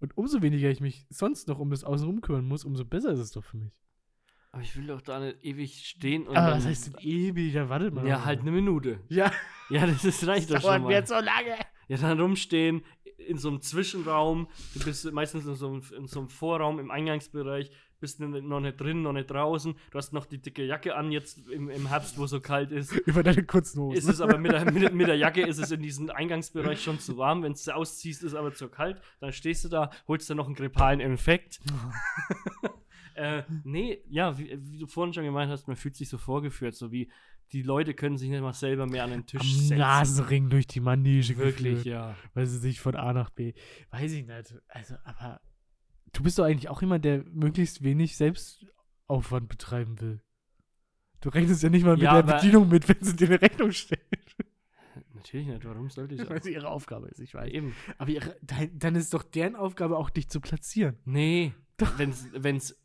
Und 0.00 0.16
umso 0.16 0.42
weniger 0.42 0.68
ich 0.70 0.80
mich 0.80 1.06
sonst 1.08 1.48
noch 1.48 1.58
um 1.58 1.70
das 1.70 1.84
Außenrum 1.84 2.20
kümmern 2.20 2.46
muss, 2.46 2.64
umso 2.64 2.84
besser 2.84 3.12
ist 3.12 3.20
es 3.20 3.30
doch 3.30 3.44
für 3.44 3.56
mich. 3.56 3.72
Aber 4.56 4.62
ich 4.64 4.74
will 4.74 4.86
doch 4.86 5.02
da 5.02 5.20
nicht 5.20 5.36
ewig 5.44 5.86
stehen 5.86 6.26
und. 6.26 6.34
Aber 6.34 6.48
dann- 6.48 6.56
was 6.58 6.66
heißt 6.66 6.86
denn 6.86 6.94
ewig? 7.00 7.52
Ja, 7.52 7.68
wartet 7.68 7.92
mal. 7.92 8.06
Ja, 8.06 8.24
halt 8.24 8.40
eine 8.40 8.50
Minute. 8.52 9.00
Ja, 9.10 9.30
Ja, 9.68 9.86
das 9.86 10.02
ist, 10.04 10.26
reicht 10.26 10.48
doch 10.50 10.54
schon 10.54 10.62
dauert 10.62 10.82
mal. 10.82 10.88
mir 10.88 10.94
jetzt 10.94 11.08
so 11.10 11.14
lange. 11.16 11.56
Ja, 11.88 11.96
dann 11.98 12.18
rumstehen, 12.18 12.82
in 13.18 13.36
so 13.36 13.48
einem 13.48 13.60
Zwischenraum, 13.60 14.48
du 14.74 14.80
bist 14.84 15.12
meistens 15.12 15.44
in 15.44 15.54
so 15.56 15.68
einem, 15.68 15.82
in 15.96 16.06
so 16.06 16.20
einem 16.20 16.28
Vorraum 16.30 16.78
im 16.78 16.90
Eingangsbereich, 16.90 17.70
bist 18.00 18.18
noch 18.20 18.60
nicht 18.60 18.80
drin, 18.80 19.02
noch 19.02 19.12
nicht 19.12 19.30
draußen, 19.30 19.74
du 19.90 19.98
hast 19.98 20.12
noch 20.12 20.26
die 20.26 20.38
dicke 20.40 20.64
Jacke 20.64 20.94
an, 20.96 21.10
jetzt 21.12 21.48
im, 21.48 21.68
im 21.70 21.86
Herbst, 21.88 22.18
wo 22.18 22.24
es 22.24 22.30
so 22.30 22.40
kalt 22.40 22.70
ist. 22.72 22.92
Über 22.92 23.22
deine 23.22 23.42
kurzen 23.44 23.80
Hosen. 23.82 23.96
Ist 23.98 24.08
es 24.08 24.20
aber 24.20 24.38
mit 24.38 24.52
der, 24.52 24.70
mit, 24.70 24.92
mit 24.94 25.08
der 25.08 25.16
Jacke 25.16 25.42
ist 25.46 25.58
es 25.58 25.70
in 25.70 25.82
diesem 25.82 26.10
Eingangsbereich 26.10 26.82
schon 26.82 26.98
zu 27.00 27.16
warm, 27.18 27.42
wenn 27.42 27.52
du 27.52 27.58
sie 27.58 27.74
ausziehst, 27.74 28.22
ist 28.22 28.34
aber 28.34 28.54
zu 28.54 28.68
kalt, 28.68 29.00
dann 29.20 29.32
stehst 29.32 29.64
du 29.64 29.68
da, 29.68 29.90
holst 30.08 30.28
dir 30.30 30.34
noch 30.34 30.46
einen 30.46 30.54
grippalen 30.54 31.00
Infekt. 31.00 31.60
äh, 33.16 33.44
nee, 33.64 34.02
ja, 34.08 34.38
wie, 34.38 34.58
wie 34.60 34.78
du 34.78 34.86
vorhin 34.86 35.12
schon 35.12 35.24
gemeint 35.24 35.50
hast, 35.50 35.66
man 35.66 35.76
fühlt 35.76 35.96
sich 35.96 36.08
so 36.08 36.18
vorgeführt, 36.18 36.74
so 36.74 36.92
wie 36.92 37.10
die 37.52 37.62
Leute 37.62 37.94
können 37.94 38.16
sich 38.18 38.28
nicht 38.28 38.40
mal 38.40 38.52
selber 38.52 38.86
mehr 38.86 39.04
an 39.04 39.10
den 39.10 39.26
Tisch 39.26 39.40
Am 39.40 39.46
setzen. 39.48 39.78
Nasenring 39.78 40.50
durch 40.50 40.66
die 40.66 40.80
Manege 40.80 41.36
Wirklich, 41.38 41.76
geführt, 41.78 41.86
ja. 41.86 42.16
Weil 42.34 42.46
sie 42.46 42.58
sich 42.58 42.80
von 42.80 42.96
A 42.96 43.12
nach 43.12 43.30
B. 43.30 43.54
Weiß 43.90 44.12
ich 44.12 44.26
nicht. 44.26 44.54
Also, 44.68 44.96
aber 45.04 45.40
du 46.12 46.22
bist 46.22 46.38
doch 46.38 46.44
eigentlich 46.44 46.68
auch 46.68 46.80
jemand, 46.80 47.04
der 47.04 47.24
möglichst 47.24 47.82
wenig 47.82 48.16
Selbstaufwand 48.16 49.48
betreiben 49.48 50.00
will. 50.00 50.22
Du 51.20 51.28
rechnest 51.28 51.62
ja 51.62 51.70
nicht 51.70 51.84
mal 51.84 51.94
mit 51.94 52.02
Ja, 52.02 52.20
der 52.20 52.34
Bedienung 52.34 52.68
mit, 52.68 52.88
wenn 52.88 53.02
sie 53.02 53.16
dir 53.16 53.28
eine 53.28 53.40
Rechnung 53.40 53.72
stellt. 53.72 54.00
Natürlich 55.14 55.46
nicht, 55.46 55.64
warum 55.64 55.88
sollte 55.88 56.14
ich 56.14 56.20
Weil 56.28 56.38
das? 56.38 56.46
es 56.46 56.52
ihre 56.52 56.68
Aufgabe 56.68 57.08
ist, 57.08 57.20
ich 57.20 57.34
weiß. 57.34 57.50
Eben. 57.52 57.74
Aber 57.98 58.10
ihre, 58.10 58.36
dann, 58.42 58.70
dann 58.78 58.94
ist 58.96 59.14
doch 59.14 59.22
deren 59.22 59.56
Aufgabe 59.56 59.96
auch, 59.96 60.10
dich 60.10 60.28
zu 60.28 60.40
platzieren. 60.40 60.98
Nee, 61.04 61.54
wenn 61.96 62.10
es 62.56 62.76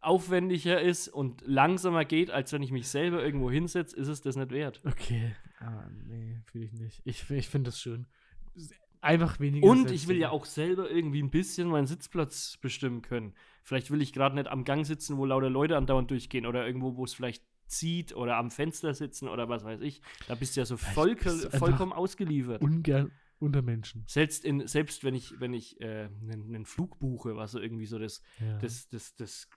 aufwendiger 0.00 0.80
ist 0.80 1.08
und 1.08 1.42
langsamer 1.46 2.04
geht, 2.04 2.30
als 2.30 2.52
wenn 2.52 2.62
ich 2.62 2.70
mich 2.70 2.88
selber 2.88 3.22
irgendwo 3.22 3.50
hinsetze, 3.50 3.96
ist 3.96 4.08
es 4.08 4.22
das 4.22 4.36
nicht 4.36 4.50
wert. 4.50 4.80
Okay. 4.84 5.34
Ah, 5.60 5.88
nee, 6.06 6.40
fühle 6.44 6.64
ich 6.64 6.72
nicht. 6.72 7.02
Ich, 7.04 7.30
ich 7.30 7.48
finde 7.48 7.70
das 7.70 7.80
schön. 7.80 8.06
Einfach 9.00 9.38
weniger. 9.38 9.66
Und 9.66 9.90
ich 9.90 10.08
will 10.08 10.16
ja 10.16 10.30
auch 10.30 10.44
selber 10.44 10.90
irgendwie 10.90 11.22
ein 11.22 11.30
bisschen 11.30 11.68
meinen 11.68 11.86
Sitzplatz 11.86 12.56
bestimmen 12.56 13.02
können. 13.02 13.34
Vielleicht 13.62 13.90
will 13.90 14.02
ich 14.02 14.12
gerade 14.12 14.34
nicht 14.34 14.48
am 14.48 14.64
Gang 14.64 14.86
sitzen, 14.86 15.18
wo 15.18 15.24
lauter 15.24 15.50
Leute 15.50 15.76
andauernd 15.76 16.10
durchgehen 16.10 16.46
oder 16.46 16.66
irgendwo, 16.66 16.96
wo 16.96 17.04
es 17.04 17.14
vielleicht 17.14 17.44
zieht 17.66 18.14
oder 18.14 18.36
am 18.36 18.50
Fenster 18.50 18.94
sitzen 18.94 19.28
oder 19.28 19.48
was 19.48 19.64
weiß 19.64 19.80
ich. 19.82 20.00
Da 20.26 20.34
bist 20.34 20.56
du 20.56 20.60
ja 20.60 20.64
so 20.64 20.76
voll, 20.76 21.16
vollkommen 21.16 21.92
ausgeliefert. 21.92 22.62
ungern 22.62 23.12
unter 23.38 23.62
Menschen. 23.62 24.04
Selbst, 24.06 24.44
in, 24.44 24.66
selbst 24.66 25.04
wenn 25.04 25.14
ich, 25.14 25.38
wenn 25.40 25.54
ich 25.54 25.80
äh, 25.80 26.08
einen, 26.22 26.54
einen 26.54 26.64
Flug 26.66 26.98
buche, 26.98 27.36
was 27.36 27.52
so 27.52 27.60
irgendwie 27.60 27.86
so 27.86 27.98
das, 27.98 28.22
Ja. 28.40 28.58
das, 28.58 28.88
das, 28.88 29.14
das 29.14 29.48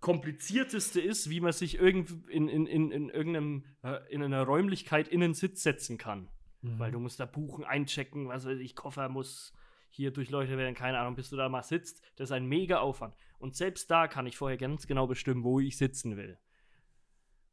komplizierteste 0.00 1.00
ist, 1.00 1.28
wie 1.28 1.40
man 1.40 1.52
sich 1.52 1.78
irgend 1.78 2.10
in, 2.28 2.48
in, 2.48 2.66
in, 2.66 2.90
in 2.92 3.08
irgendeinem, 3.08 3.64
äh, 3.82 3.98
in 4.10 4.22
einer 4.22 4.44
Räumlichkeit 4.44 5.08
in 5.08 5.22
einen 5.22 5.34
Sitz 5.34 5.62
setzen 5.62 5.98
kann. 5.98 6.28
Mhm. 6.62 6.78
Weil 6.78 6.92
du 6.92 7.00
musst 7.00 7.20
da 7.20 7.26
buchen, 7.26 7.64
einchecken, 7.64 8.28
was 8.28 8.46
weiß 8.46 8.58
ich, 8.58 8.74
Koffer 8.74 9.08
muss 9.08 9.52
hier 9.90 10.12
durchleuchtet 10.12 10.56
werden, 10.56 10.74
keine 10.74 10.98
Ahnung, 10.98 11.16
bis 11.16 11.30
du 11.30 11.36
da 11.36 11.48
mal 11.48 11.62
sitzt. 11.62 12.02
Das 12.16 12.28
ist 12.28 12.32
ein 12.32 12.46
mega 12.46 12.78
Aufwand. 12.78 13.16
Und 13.38 13.56
selbst 13.56 13.90
da 13.90 14.06
kann 14.06 14.26
ich 14.26 14.36
vorher 14.36 14.58
ganz 14.58 14.86
genau 14.86 15.06
bestimmen, 15.06 15.44
wo 15.44 15.60
ich 15.60 15.76
sitzen 15.76 16.16
will. 16.16 16.38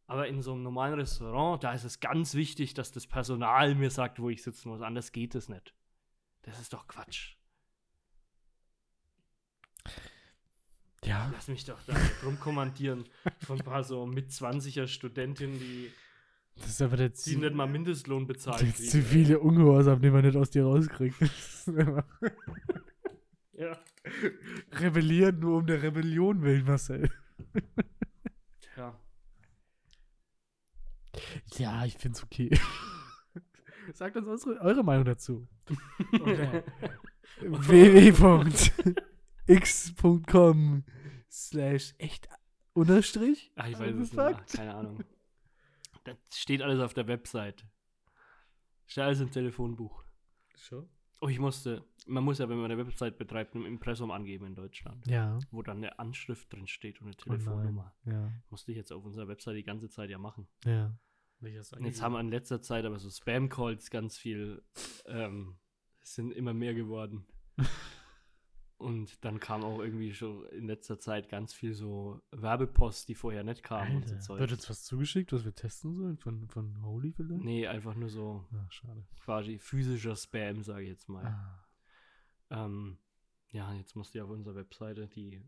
Aber 0.08 0.28
in 0.28 0.41
so 0.41 0.53
einem 0.53 0.62
normalen 0.64 0.93
Restaurant, 0.99 1.64
da 1.64 1.74
ist 1.74 1.84
es 1.84 1.99
ganz 1.99 2.36
wichtig, 2.36 2.74
dass 2.76 2.91
das 2.91 3.08
Personal 3.08 3.74
mir 3.76 3.89
sagt, 3.89 4.20
wo 4.20 4.30
ich 4.30 4.43
sitzen 4.43 4.70
muss. 4.70 4.82
Anders 4.82 5.12
geht 5.12 5.34
es 5.36 5.49
nicht. 5.49 5.74
Das 6.43 6.60
ist 6.60 6.74
doch 6.74 6.88
Quatsch. 6.88 7.36
ja. 11.03 11.30
Lass 11.34 11.47
mich 11.47 11.66
doch 11.66 11.80
da 11.86 11.95
rumkommandieren 12.24 13.06
von 13.45 13.60
ein 13.60 13.66
paar 13.66 13.84
so 13.84 14.06
mit 14.06 14.30
20er 14.32 14.88
Studentinnen, 14.88 15.58
die, 15.60 15.91
Das 16.56 16.68
ist 16.68 16.82
aber 16.82 16.97
der, 16.97 17.10
die 17.10 17.36
nicht 17.38 17.53
mal 17.53 17.68
Mindestlohn 17.68 18.28
bezahlt 18.28 18.62
der 18.62 18.72
kriegen. 18.72 18.89
zivile 18.89 19.39
Ungehorsam, 19.39 20.01
den 20.01 20.14
man 20.14 20.24
nicht 20.26 20.38
aus 20.38 20.49
dir 20.51 20.66
rauskriegt. 20.66 21.18
Ja. 23.58 23.80
Rebellieren 24.74 25.39
nur 25.39 25.60
um 25.60 25.66
der 25.66 25.82
Rebellion 25.82 26.41
willen, 26.41 26.66
Marcel. 26.66 27.10
ja. 28.76 28.99
Ja, 31.58 31.86
ich 31.86 31.97
find's 31.97 32.24
okay. 32.24 32.49
Sagt 33.93 34.16
uns 34.18 34.28
unsere, 34.28 34.60
eure 34.62 34.84
Meinung 34.84 35.06
dazu. 35.06 35.47
Www.x.com 39.47 40.84
slash 41.30 41.93
echt 41.97 42.28
unterstrich? 42.74 43.51
Ach, 43.55 43.67
ich 43.67 43.78
weiß 43.79 43.96
es 43.96 44.00
nicht. 44.00 44.16
Mehr. 44.16 44.34
Keine 44.54 44.75
Ahnung. 44.75 45.04
Das 46.04 46.17
steht 46.34 46.62
alles 46.62 46.79
auf 46.79 46.93
der 46.93 47.08
Website. 47.08 47.66
Steht 48.86 49.04
alles 49.04 49.20
im 49.21 49.32
Telefonbuch. 49.32 50.04
Schon? 50.55 50.88
Oh, 51.21 51.28
ich 51.28 51.39
musste, 51.39 51.84
man 52.05 52.24
muss 52.24 52.38
ja, 52.39 52.47
wenn 52.50 52.58
man 52.58 52.70
eine 52.71 52.78
Website 52.86 53.17
betreibt, 53.17 53.55
ein 53.55 53.66
Impressum 53.66 54.12
angeben 54.12 54.46
in 54.46 54.54
Deutschland, 54.55 55.08
Ja. 55.08 55.39
wo 55.50 55.62
dann 55.63 55.78
eine 55.78 55.97
Anschrift 55.97 56.51
drin 56.54 56.67
steht 56.67 57.01
und 57.01 57.08
eine 57.08 57.16
Oh. 57.16 57.24
Telefonnummer. 57.24 57.96
Ja. 58.05 58.32
Musste 58.50 58.71
ich 58.71 58.78
jetzt 58.78 58.92
auf 58.92 59.04
unserer 59.05 59.28
Website 59.28 59.55
die 59.58 59.63
ganze 59.63 59.89
Zeit 59.89 60.09
ja 60.09 60.17
machen. 60.20 60.47
Ja. 60.66 60.96
Jetzt 61.41 62.01
haben 62.01 62.13
wir 62.13 62.20
in 62.21 62.29
letzter 62.29 62.62
Zeit 62.62 62.86
aber 62.86 62.97
so 62.99 63.09
Spam-Calls 63.09 63.89
ganz 63.89 64.17
viel, 64.17 64.63
ähm, 65.05 65.57
sind 66.01 66.32
immer 66.32 66.53
mehr 66.53 66.74
geworden. 66.74 67.25
Und 68.78 69.24
dann 69.24 69.39
kam 69.39 69.63
auch 69.63 69.79
irgendwie 69.79 70.13
schon 70.13 70.45
in 70.47 70.67
letzter 70.67 70.99
Zeit 70.99 71.29
ganz 71.29 71.53
viel 71.53 71.74
so 71.74 72.21
Werbepost, 72.32 73.07
die 73.07 73.16
vorher 73.16 73.43
nicht 73.45 73.63
kam 73.63 73.95
und 73.97 74.07
so 74.09 74.17
Zeug. 74.17 74.39
wird 74.41 74.51
uns 74.51 74.70
was 74.70 74.83
zugeschickt, 74.83 75.32
was 75.32 75.45
wir 75.45 75.55
testen 75.55 75.95
sollen? 75.95 76.17
Von, 76.17 76.49
von 76.49 76.83
Holy 76.83 77.13
vielleicht? 77.13 77.41
Nee, 77.41 77.67
einfach 77.67 77.95
nur 77.95 78.09
so 78.09 78.45
Ah, 78.51 78.66
schade. 78.70 79.05
quasi 79.24 79.59
physischer 79.59 80.16
Spam, 80.17 80.62
sage 80.62 80.83
ich 80.83 80.89
jetzt 80.89 81.07
mal. 81.07 81.25
Ah. 81.25 82.66
Ähm, 82.66 82.97
ja, 83.51 83.74
jetzt 83.75 83.95
musst 83.95 84.13
du 84.13 84.21
auf 84.21 84.29
unserer 84.29 84.55
Webseite 84.55 85.07
die 85.07 85.41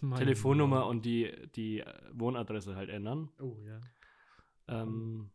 Meine 0.00 0.20
Telefonnummer 0.20 0.78
Güte. 0.78 0.88
und 0.88 1.04
die, 1.04 1.48
die 1.54 1.80
äh, 1.80 1.92
Wohnadresse 2.14 2.74
halt 2.74 2.88
ändern. 2.88 3.28
Oh, 3.38 3.58
ja. 3.66 3.82
Ähm, 4.70 5.30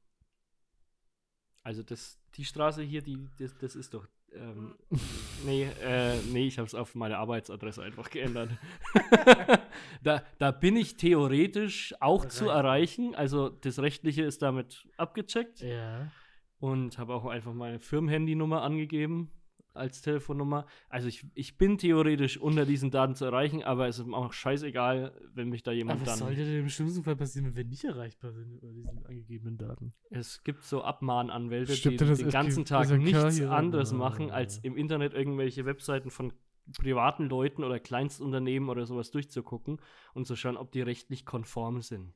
also 1.64 1.84
das, 1.84 2.20
die 2.36 2.46
Straße 2.46 2.82
hier, 2.82 3.02
die, 3.02 3.28
das, 3.38 3.58
das 3.58 3.76
ist 3.76 3.94
doch. 3.94 4.08
Ähm, 4.34 4.76
nee, 5.46 5.64
äh, 5.84 6.18
nee, 6.32 6.48
ich 6.48 6.58
habe 6.58 6.68
es 6.68 6.76
auf 6.76 6.96
meine 6.96 7.18
Arbeitsadresse 7.18 7.84
einfach 7.84 8.10
geändert. 8.10 8.52
da, 10.04 10.24
da 10.38 10.52
bin 10.52 10.76
ich 10.76 10.98
theoretisch 10.98 11.94
auch 12.00 12.26
zu 12.26 12.50
erreichen. 12.50 13.16
Also 13.16 13.50
das 13.50 13.80
Rechtliche 13.80 14.24
ist 14.24 14.42
damit 14.42 14.88
abgecheckt. 14.98 15.62
Ja. 15.62 16.12
und 16.60 16.98
habe 16.98 17.14
auch 17.14 17.26
einfach 17.26 17.54
meine 17.54 17.80
Firmenhandynummer 17.80 18.62
angegeben 18.62 19.32
als 19.76 20.02
Telefonnummer. 20.02 20.66
Also 20.90 21.08
ich, 21.08 21.26
ich 21.34 21.58
bin 21.58 21.78
theoretisch 21.78 22.38
unter 22.38 22.66
diesen 22.66 22.92
Daten 22.92 23.16
zu 23.16 23.26
erreichen, 23.26 23.64
aber 23.64 23.88
es 23.88 24.00
ist 24.00 24.06
mir 24.08 24.18
auch 24.18 24.34
scheißegal, 24.34 25.14
wenn 25.34 25.50
mich 25.50 25.64
da 25.64 25.72
jemand 25.72 26.00
Aber 26.02 26.08
was 26.12 26.20
dann. 26.20 26.28
sollte 26.28 26.46
denn 26.46 26.60
im 26.62 26.70
schlimmsten 26.70 27.04
Fall 27.04 27.16
passieren, 27.16 27.46
wenn 27.48 27.56
wir 27.56 27.66
nicht 27.66 27.84
erreichbar 27.84 28.32
sind 28.34 28.54
über 28.58 28.72
diesen 28.72 29.06
angegebenen 29.06 29.58
Daten? 29.58 29.94
Es 30.10 30.44
gibt 30.44 30.64
so 30.64 30.82
Abmahnanwälte, 30.84 31.74
Stimmt 31.76 32.00
die 32.02 32.06
den 32.16 32.30
ganzen 32.30 32.66
Tag 32.66 32.90
nichts 32.98 33.42
anderes 33.42 33.94
Ah. 33.94 33.98
machen, 33.98 34.32
als 34.32 34.58
im 34.60 34.78
Internet 34.78 35.14
irgendwelche 35.14 35.66
Webseiten 35.66 36.10
von 36.12 36.34
privaten 36.80 37.26
Leuten 37.30 37.64
oder 37.64 37.80
Kleinstunternehmen 37.80 38.70
oder 38.70 38.86
sowas 38.86 39.12
durchzugucken 39.12 39.80
und 40.14 40.26
zu 40.26 40.36
schauen, 40.36 40.58
ob 40.58 40.72
die 40.72 40.82
rechtlich 40.82 41.26
konform 41.26 41.82
sind. 41.82 42.14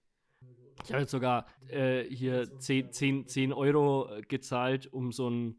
Ich 0.83 0.91
habe 0.91 1.01
jetzt 1.01 1.11
sogar 1.11 1.45
äh, 1.67 2.03
hier 2.05 2.57
10, 2.57 2.91
10, 2.93 3.27
10 3.27 3.53
Euro 3.53 4.09
gezahlt, 4.29 4.87
um 4.91 5.11
so 5.11 5.29
ein 5.29 5.57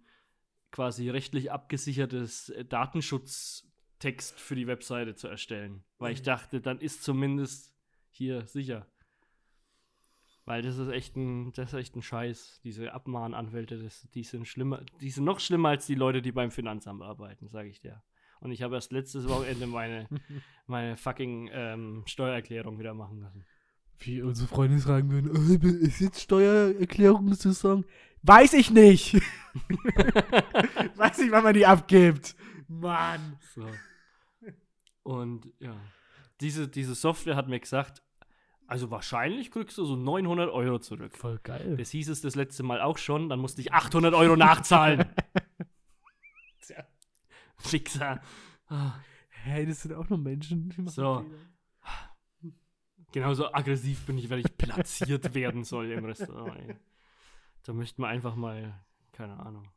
quasi 0.70 1.10
rechtlich 1.10 1.50
abgesichertes 1.52 2.50
äh, 2.50 2.64
Datenschutztext 2.64 4.38
für 4.38 4.54
die 4.54 4.66
Webseite 4.66 5.14
zu 5.14 5.28
erstellen. 5.28 5.84
Weil 5.98 6.12
ich 6.12 6.22
dachte, 6.22 6.60
dann 6.60 6.80
ist 6.80 7.02
zumindest 7.02 7.72
hier 8.10 8.46
sicher. 8.46 8.86
Weil 10.44 10.62
das 10.62 10.78
ist 10.78 10.88
echt 10.88 11.16
ein, 11.16 11.52
das 11.52 11.72
ist 11.72 11.78
echt 11.78 11.96
ein 11.96 12.02
Scheiß. 12.02 12.60
Diese 12.64 12.92
Abmahnanwälte, 12.92 13.82
das, 13.82 14.08
die 14.14 14.24
sind 14.24 14.48
schlimmer, 14.48 14.82
die 15.00 15.10
sind 15.10 15.24
noch 15.24 15.38
schlimmer 15.38 15.70
als 15.70 15.86
die 15.86 15.94
Leute, 15.94 16.22
die 16.22 16.32
beim 16.32 16.50
Finanzamt 16.50 17.02
arbeiten, 17.02 17.48
sage 17.48 17.68
ich 17.68 17.80
dir. 17.80 18.02
Und 18.40 18.52
ich 18.52 18.62
habe 18.62 18.74
erst 18.74 18.90
letztes 18.90 19.28
Wochenende 19.28 19.66
meine, 19.66 20.08
meine 20.66 20.96
fucking 20.96 21.50
ähm, 21.52 22.02
Steuererklärung 22.06 22.78
wieder 22.78 22.94
machen 22.94 23.20
lassen. 23.20 23.44
Wie 23.98 24.22
unsere 24.22 24.48
Freunde 24.48 24.78
fragen 24.78 25.10
würden, 25.10 25.30
oh, 25.30 25.68
ist 25.68 26.00
jetzt 26.00 26.22
Steuererklärungssaison? 26.22 27.84
Weiß 28.22 28.54
ich 28.54 28.70
nicht. 28.70 29.20
Weiß 30.96 31.18
nicht, 31.18 31.30
wann 31.32 31.44
man 31.44 31.54
die 31.54 31.66
abgibt. 31.66 32.34
Mann. 32.68 33.36
So. 33.54 33.66
Und 35.02 35.48
ja, 35.58 35.74
diese, 36.40 36.68
diese 36.68 36.94
Software 36.94 37.36
hat 37.36 37.48
mir 37.48 37.58
gesagt, 37.60 38.02
also 38.66 38.90
wahrscheinlich 38.90 39.50
kriegst 39.50 39.76
du 39.78 39.84
so 39.84 39.96
900 39.96 40.50
Euro 40.50 40.78
zurück. 40.78 41.16
Voll 41.16 41.40
geil. 41.42 41.76
Das 41.76 41.90
hieß 41.90 42.08
es 42.08 42.20
das 42.20 42.36
letzte 42.36 42.62
Mal 42.62 42.80
auch 42.80 42.98
schon, 42.98 43.28
dann 43.28 43.40
musste 43.40 43.60
ich 43.60 43.72
800 43.72 44.14
Euro 44.14 44.36
nachzahlen. 44.36 45.04
Tja. 46.62 46.84
Fixer. 47.56 48.20
Ah, 48.68 48.92
Hey, 49.42 49.64
das 49.64 49.80
sind 49.82 49.94
auch 49.94 50.06
nur 50.10 50.18
Menschen. 50.18 50.68
die 50.68 50.82
machen 50.82 50.92
So. 50.92 51.20
Fehler. 51.20 52.54
Genauso 53.12 53.52
aggressiv 53.52 54.04
bin 54.06 54.18
ich, 54.18 54.28
weil 54.30 54.40
ich 54.40 54.56
platziert 54.56 55.34
werden 55.34 55.64
soll 55.64 55.90
im 55.90 56.04
Restaurant. 56.04 56.76
Da 57.64 57.72
möchten 57.72 58.02
wir 58.02 58.08
einfach 58.08 58.36
mal, 58.36 58.78
keine 59.12 59.38
Ahnung. 59.40 59.68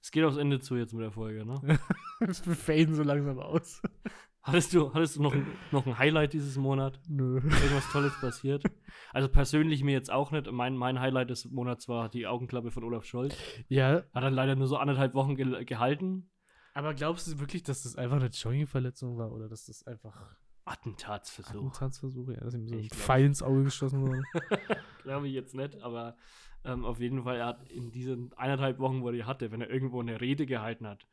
Es 0.00 0.10
geht 0.10 0.24
aufs 0.24 0.36
Ende 0.36 0.60
zu 0.60 0.76
jetzt 0.76 0.92
mit 0.94 1.02
der 1.02 1.12
Folge, 1.12 1.46
ne? 1.46 1.60
Wir 2.20 2.54
faden 2.54 2.94
so 2.94 3.02
langsam 3.02 3.38
aus. 3.38 3.80
Hattest 4.44 4.74
du, 4.74 4.92
hattest 4.92 5.14
du 5.16 5.22
noch, 5.22 5.32
ein, 5.32 5.46
noch 5.70 5.86
ein 5.86 5.98
Highlight 5.98 6.32
dieses 6.32 6.56
Monat? 6.56 6.98
Nö. 7.08 7.36
Irgendwas 7.36 7.88
Tolles 7.92 8.12
passiert? 8.20 8.64
Also 9.12 9.28
persönlich 9.28 9.84
mir 9.84 9.92
jetzt 9.92 10.10
auch 10.10 10.32
nicht. 10.32 10.50
Mein, 10.50 10.76
mein 10.76 10.98
Highlight 10.98 11.30
des 11.30 11.48
Monats 11.48 11.88
war 11.88 12.08
die 12.08 12.26
Augenklappe 12.26 12.72
von 12.72 12.82
Olaf 12.82 13.04
Scholz. 13.04 13.36
Ja, 13.68 14.02
Hat 14.12 14.24
dann 14.24 14.34
leider 14.34 14.56
nur 14.56 14.66
so 14.66 14.78
anderthalb 14.78 15.14
Wochen 15.14 15.36
ge 15.36 15.64
gehalten. 15.64 16.28
aber 16.74 16.92
glaubst 16.92 17.28
du 17.28 17.38
wirklich, 17.38 17.62
dass 17.62 17.84
das 17.84 17.94
einfach 17.94 18.16
eine 18.16 18.30
Joggingverletzung 18.30 19.16
war 19.16 19.30
oder 19.30 19.48
dass 19.48 19.66
das 19.66 19.86
einfach 19.86 20.34
Attentatsversuch. 20.64 21.68
Attentatsversuch, 21.68 22.30
ja, 22.30 22.40
dass 22.40 22.54
ihm 22.54 22.66
so 22.66 22.74
ein 22.76 22.88
Pfeil 22.90 23.26
ins 23.26 23.44
Auge 23.44 23.62
geschossen 23.62 24.02
wurde? 24.02 24.22
Glaube 25.02 25.28
ich 25.28 25.34
jetzt 25.34 25.54
nicht, 25.54 25.80
aber 25.82 26.16
ähm, 26.64 26.84
auf 26.84 27.00
jeden 27.00 27.22
Fall, 27.24 27.36
er 27.36 27.46
hat 27.46 27.68
in 27.70 27.90
diesen 27.90 28.32
eineinhalb 28.34 28.78
Wochen, 28.78 29.02
wo 29.02 29.08
er 29.08 29.12
die 29.12 29.24
hatte, 29.24 29.50
wenn 29.50 29.60
er 29.60 29.70
irgendwo 29.70 30.00
eine 30.00 30.20
Rede 30.20 30.46
gehalten 30.46 30.86
hat, 30.86 31.06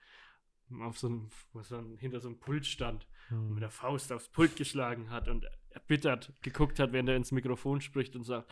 auf 0.81 0.99
so 0.99 1.07
einem, 1.07 1.29
wo 1.53 1.59
er 1.59 1.65
dann 1.69 1.97
hinter 1.97 2.19
so 2.19 2.27
einem 2.27 2.39
Pult 2.39 2.65
stand 2.65 3.07
und 3.31 3.53
mit 3.53 3.63
der 3.63 3.71
Faust 3.71 4.11
aufs 4.11 4.29
Pult 4.29 4.55
geschlagen 4.55 5.09
hat 5.09 5.27
und 5.27 5.45
erbittert 5.71 6.33
geguckt 6.41 6.79
hat, 6.79 6.91
während 6.93 7.09
er 7.09 7.15
ins 7.15 7.31
Mikrofon 7.31 7.81
spricht 7.81 8.15
und 8.15 8.23
sagt, 8.23 8.51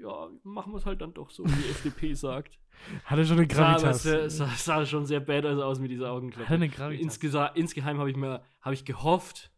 ja, 0.00 0.28
machen 0.44 0.72
wir 0.72 0.78
es 0.78 0.86
halt 0.86 1.00
dann 1.00 1.14
doch 1.14 1.30
so, 1.30 1.44
wie 1.44 1.62
die 1.62 1.68
FDP 1.70 2.14
sagt. 2.14 2.58
Hat 3.04 3.18
er 3.18 3.24
schon 3.24 3.38
eine 3.38 3.48
Sah, 3.50 3.72
Gravitas? 3.72 4.02
sehr, 4.02 4.30
sah, 4.30 4.46
sah 4.48 4.86
schon 4.86 5.06
sehr 5.06 5.20
bad 5.20 5.44
aus 5.46 5.80
mit 5.80 5.90
dieser 5.90 6.06
er 6.06 6.12
Augenklappe. 6.12 6.52
eine 6.52 6.68
Gravitas? 6.68 7.02
Insgesa 7.02 7.46
insgeheim 7.46 7.98
habe 7.98 8.10
ich 8.10 8.16
mir 8.16 8.42
habe 8.60 8.74
ich 8.74 8.84
gehofft, 8.84 9.50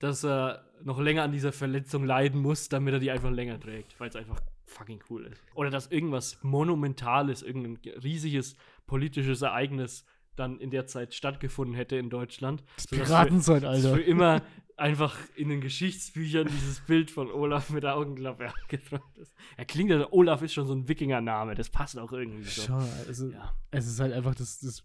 dass 0.00 0.24
er 0.24 0.64
noch 0.82 0.98
länger 0.98 1.22
an 1.22 1.30
dieser 1.32 1.52
Verletzung 1.52 2.04
leiden 2.04 2.40
muss, 2.42 2.68
damit 2.68 2.94
er 2.94 3.00
die 3.00 3.10
einfach 3.10 3.30
länger 3.30 3.60
trägt, 3.60 3.98
weil 4.00 4.08
es 4.08 4.16
einfach 4.16 4.40
fucking 4.66 5.00
cool 5.10 5.26
ist. 5.26 5.40
Oder 5.54 5.70
dass 5.70 5.86
irgendwas 5.88 6.38
Monumentales, 6.42 7.42
irgendein 7.42 7.78
riesiges 8.02 8.56
politisches 8.86 9.42
Ereignis 9.42 10.04
dann 10.36 10.58
in 10.58 10.70
der 10.70 10.86
Zeit 10.86 11.12
stattgefunden 11.14 11.74
hätte 11.74 11.96
in 11.96 12.08
Deutschland. 12.08 12.62
Das 12.76 12.84
sodass 12.84 12.98
für- 12.98 13.04
Piratenzeitalter. 13.04 13.94
für 13.94 14.00
immer 14.00 14.42
einfach 14.76 15.18
in 15.36 15.50
den 15.50 15.60
Geschichtsbüchern 15.60 16.46
dieses 16.48 16.80
Bild 16.80 17.10
von 17.10 17.30
Olaf 17.30 17.68
mit 17.68 17.82
der 17.82 17.96
Augenklappe 17.96 18.48
abgedruckt 18.48 19.18
ist. 19.18 19.34
Er 19.58 19.66
klingt 19.66 19.90
ja, 19.90 20.10
Olaf 20.12 20.40
ist 20.40 20.54
schon 20.54 20.66
so 20.66 20.72
ein 20.72 20.88
Wikingername, 20.88 21.54
das 21.54 21.68
passt 21.68 21.98
auch 21.98 22.12
irgendwie 22.12 22.44
so. 22.44 22.62
Schon, 22.62 22.88
also, 23.06 23.28
Ja. 23.30 23.52
es 23.72 23.86
ist 23.86 24.00
halt 24.00 24.14
einfach 24.14 24.34
das, 24.34 24.60
das 24.60 24.82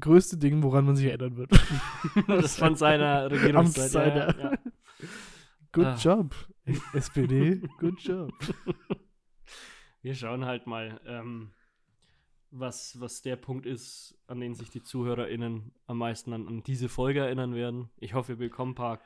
größte 0.00 0.36
Ding, 0.38 0.62
woran 0.62 0.84
man 0.86 0.96
sich 0.96 1.06
erinnern 1.06 1.36
wird. 1.36 1.50
Das 2.26 2.56
von 2.58 2.74
seiner 2.76 3.30
Regierungszeit. 3.30 4.16
Ja, 4.16 4.26
Amtszeit, 4.28 4.38
ja. 4.38 4.58
Good 5.72 5.84
Ah. 5.86 5.96
job. 5.96 6.34
SPD, 6.94 7.60
good 7.78 8.00
job. 8.00 8.32
Wir 10.02 10.14
schauen 10.14 10.44
halt 10.44 10.66
mal, 10.66 11.00
ähm, 11.06 11.50
was, 12.50 13.00
was 13.00 13.22
der 13.22 13.36
Punkt 13.36 13.66
ist, 13.66 14.16
an 14.28 14.38
den 14.40 14.54
sich 14.54 14.70
die 14.70 14.82
ZuhörerInnen 14.82 15.72
am 15.86 15.98
meisten 15.98 16.32
an, 16.32 16.46
an 16.46 16.62
diese 16.62 16.88
Folge 16.88 17.20
erinnern 17.20 17.54
werden. 17.54 17.88
Ich 17.98 18.14
hoffe, 18.14 18.38
wir 18.38 18.48
bekommen 18.48 18.72
ein 18.72 18.76
paar 18.76 19.00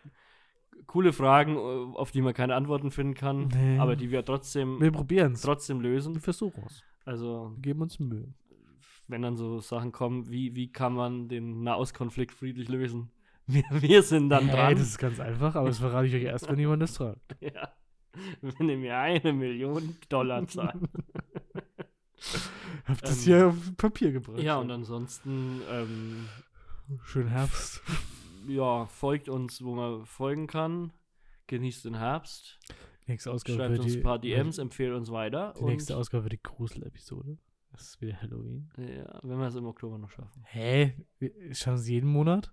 coole 0.86 1.12
Fragen, 1.12 1.56
äh, 1.56 1.96
auf 1.96 2.10
die 2.10 2.20
man 2.20 2.34
keine 2.34 2.54
Antworten 2.54 2.90
finden 2.90 3.14
kann, 3.14 3.48
Nee. 3.48 3.78
aber 3.78 3.96
die 3.96 4.10
wir 4.10 4.24
trotzdem, 4.24 4.80
Wir 4.80 4.92
trotzdem 4.92 5.82
Wir 5.82 5.90
lösen. 5.90 6.20
versuchen 6.20 6.64
es. 6.66 6.82
Also, 7.04 7.52
Wir 7.56 7.62
geben 7.62 7.82
uns 7.82 7.98
Mühe. 7.98 8.34
Wenn 9.08 9.22
dann 9.22 9.36
so 9.36 9.60
Sachen 9.60 9.90
kommen, 9.92 10.30
wie, 10.30 10.54
wie 10.54 10.70
kann 10.70 10.94
man 10.94 11.28
den 11.28 11.62
Nahostkonflikt 11.62 12.34
friedlich 12.34 12.68
lösen? 12.68 13.10
Wir, 13.50 13.64
wir 13.70 14.02
sind 14.02 14.28
dann 14.28 14.44
Hey, 14.48 14.56
dran. 14.56 14.74
das 14.74 14.88
ist 14.88 14.98
ganz 14.98 15.18
einfach, 15.20 15.54
aber 15.54 15.68
das 15.68 15.78
verrate 15.78 16.06
ich 16.06 16.14
euch 16.14 16.24
erst, 16.24 16.50
wenn 16.50 16.58
jemand 16.58 16.82
das 16.82 16.98
fragt. 16.98 17.34
ja. 17.40 17.72
Wenn 18.42 18.68
ihr 18.68 18.76
mir 18.76 18.98
eine 18.98 19.32
Million 19.32 19.96
Dollar 20.10 20.46
zahlt. 20.46 20.76
Hab 22.84 23.00
das 23.00 23.18
Ähm, 23.18 23.24
hier 23.24 23.46
auf 23.48 23.76
Papier 23.78 24.12
gebracht. 24.12 24.40
ja, 24.40 24.58
und 24.58 24.70
ansonsten, 24.70 25.62
ähm, 25.70 26.28
Schönen 27.04 27.28
Herbst. 27.28 27.82
ja, 28.46 28.84
folgt 28.86 29.28
uns, 29.30 29.62
wo 29.64 29.74
man 29.74 30.04
folgen 30.04 30.46
kann. 30.46 30.92
Genießt 31.46 31.86
den 31.86 31.94
Herbst. 31.96 32.58
Nächste 33.06 33.30
Ausgabe 33.32 33.58
Schreibt 33.58 33.78
uns 33.78 33.96
ein 33.96 34.02
paar 34.02 34.18
DMs, 34.18 34.58
empfehlt 34.58 34.94
uns 34.94 35.10
weiter. 35.10 35.54
Die 35.58 35.64
nächste 35.64 35.96
Ausgabe 35.96 36.24
wird 36.24 36.34
die 36.34 36.42
Grusel-Episode. 36.42 37.38
Das 37.72 37.82
ist 37.82 38.00
wieder 38.00 38.20
Halloween. 38.20 38.70
Ja, 38.76 39.20
wenn 39.22 39.38
wir 39.38 39.46
es 39.46 39.54
im 39.54 39.66
Oktober 39.66 39.98
noch 39.98 40.10
schaffen. 40.10 40.42
Hä? 40.44 40.94
Schauen 41.52 41.74
es 41.74 41.88
jeden 41.88 42.10
Monat? 42.10 42.52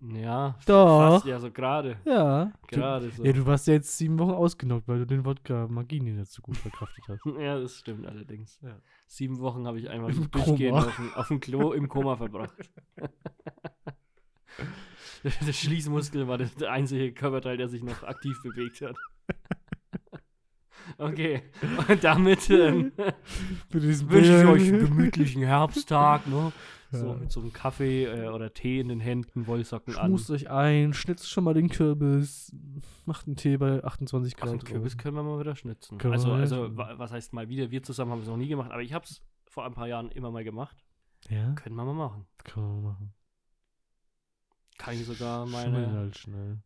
Ja, 0.00 0.58
Doch. 0.66 0.98
fast 0.98 1.26
ja 1.26 1.38
so 1.38 1.50
gerade. 1.52 1.96
Ja. 2.04 2.52
Gerade 2.66 3.10
so. 3.10 3.24
ja, 3.24 3.32
du 3.32 3.46
warst 3.46 3.68
ja 3.68 3.74
jetzt 3.74 3.96
sieben 3.96 4.18
Wochen 4.18 4.32
ausgenockt, 4.32 4.88
weil 4.88 4.98
du 4.98 5.06
den 5.06 5.24
Wodka 5.24 5.68
Magie 5.68 6.00
nicht 6.00 6.30
so 6.30 6.42
gut 6.42 6.56
verkraftet 6.56 7.04
hast. 7.06 7.20
Ja, 7.38 7.58
das 7.58 7.76
stimmt 7.76 8.06
allerdings. 8.06 8.58
Ja. 8.62 8.80
Sieben 9.06 9.38
Wochen 9.38 9.66
habe 9.66 9.78
ich 9.78 9.88
einmal 9.88 10.10
Im 10.10 10.28
durchgehend 10.30 10.76
auf 10.76 10.96
dem, 10.96 11.14
auf 11.14 11.28
dem 11.28 11.40
Klo 11.40 11.72
im 11.72 11.88
Koma 11.88 12.16
verbracht. 12.16 12.56
der 15.46 15.52
Schließmuskel 15.52 16.26
war 16.26 16.38
der 16.38 16.50
einzige 16.70 17.12
Körperteil, 17.12 17.56
der 17.56 17.68
sich 17.68 17.82
noch 17.82 18.02
aktiv 18.02 18.36
bewegt 18.42 18.80
hat. 18.80 18.96
Okay, 20.98 21.42
und 21.88 22.02
damit 22.04 22.48
ähm, 22.50 22.92
wünsche 23.70 24.40
ich 24.40 24.46
euch 24.46 24.68
einen 24.68 24.80
gemütlichen 24.86 25.42
Herbsttag, 25.42 26.26
ne? 26.26 26.52
So 26.90 27.06
Ja. 27.06 27.14
mit 27.14 27.32
so 27.32 27.40
einem 27.40 27.52
Kaffee 27.54 28.04
äh, 28.04 28.28
oder 28.28 28.52
Tee 28.52 28.78
in 28.80 28.88
den 28.88 29.00
Händen, 29.00 29.46
Wollsocken 29.46 29.96
an. 29.96 30.08
Schmust 30.08 30.30
euch 30.30 30.50
ein, 30.50 30.92
schnitzt 30.92 31.30
schon 31.30 31.42
mal 31.44 31.54
den 31.54 31.70
Kürbis, 31.70 32.54
macht 33.06 33.26
einen 33.26 33.36
Tee 33.36 33.56
bei 33.56 33.82
28 33.82 34.34
Ach, 34.36 34.40
Grad. 34.40 34.50
einen 34.50 34.60
Kürbis 34.64 34.98
können 34.98 35.16
wir 35.16 35.22
mal 35.22 35.40
wieder 35.40 35.56
schnitzen. 35.56 35.96
Können 35.96 36.12
wir 36.12 36.16
Also, 36.18 36.28
mal 36.28 36.40
also 36.40 36.76
wa- 36.76 36.94
was 36.98 37.10
heißt 37.12 37.32
mal 37.32 37.48
wieder? 37.48 37.70
Wir 37.70 37.82
zusammen 37.82 38.10
haben 38.12 38.20
es 38.20 38.28
noch 38.28 38.36
nie 38.36 38.48
gemacht, 38.48 38.70
aber 38.72 38.82
ich 38.82 38.92
habe 38.92 39.06
es 39.06 39.22
vor 39.46 39.64
ein 39.64 39.72
paar 39.72 39.88
Jahren 39.88 40.10
immer 40.10 40.30
mal 40.30 40.44
gemacht. 40.44 40.76
Ja, 41.30 41.52
Können 41.54 41.76
wir 41.76 41.84
mal 41.84 41.94
machen. 41.94 42.26
kann 42.44 42.62
man 42.62 42.82
machen. 42.82 43.14
Kann 44.76 44.94
ich 44.94 45.06
sogar 45.06 45.46
Schnell 45.46 45.70
meine, 45.70 45.92
halt 45.92 46.18
schnell. 46.18 46.58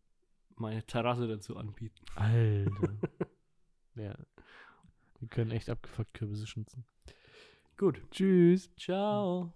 meine 0.56 0.82
Terrasse 0.84 1.28
dazu 1.28 1.56
anbieten. 1.56 2.00
Alter. 2.16 2.70
ja. 3.96 4.14
Wir 5.20 5.28
können 5.28 5.50
echt 5.50 5.70
abgefuckt 5.70 6.14
Kürbisse 6.14 6.46
schnitzen. 6.46 6.84
Gut. 7.76 8.00
Tschüss. 8.10 8.70
Ciao. 8.76 9.52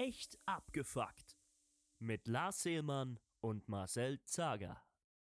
Echt 0.00 0.38
abgefuckt. 0.46 1.36
Mit 1.98 2.28
Lars 2.28 2.62
Seelmann 2.62 3.18
und 3.40 3.68
Marcel 3.68 4.22
Zager. 4.22 4.80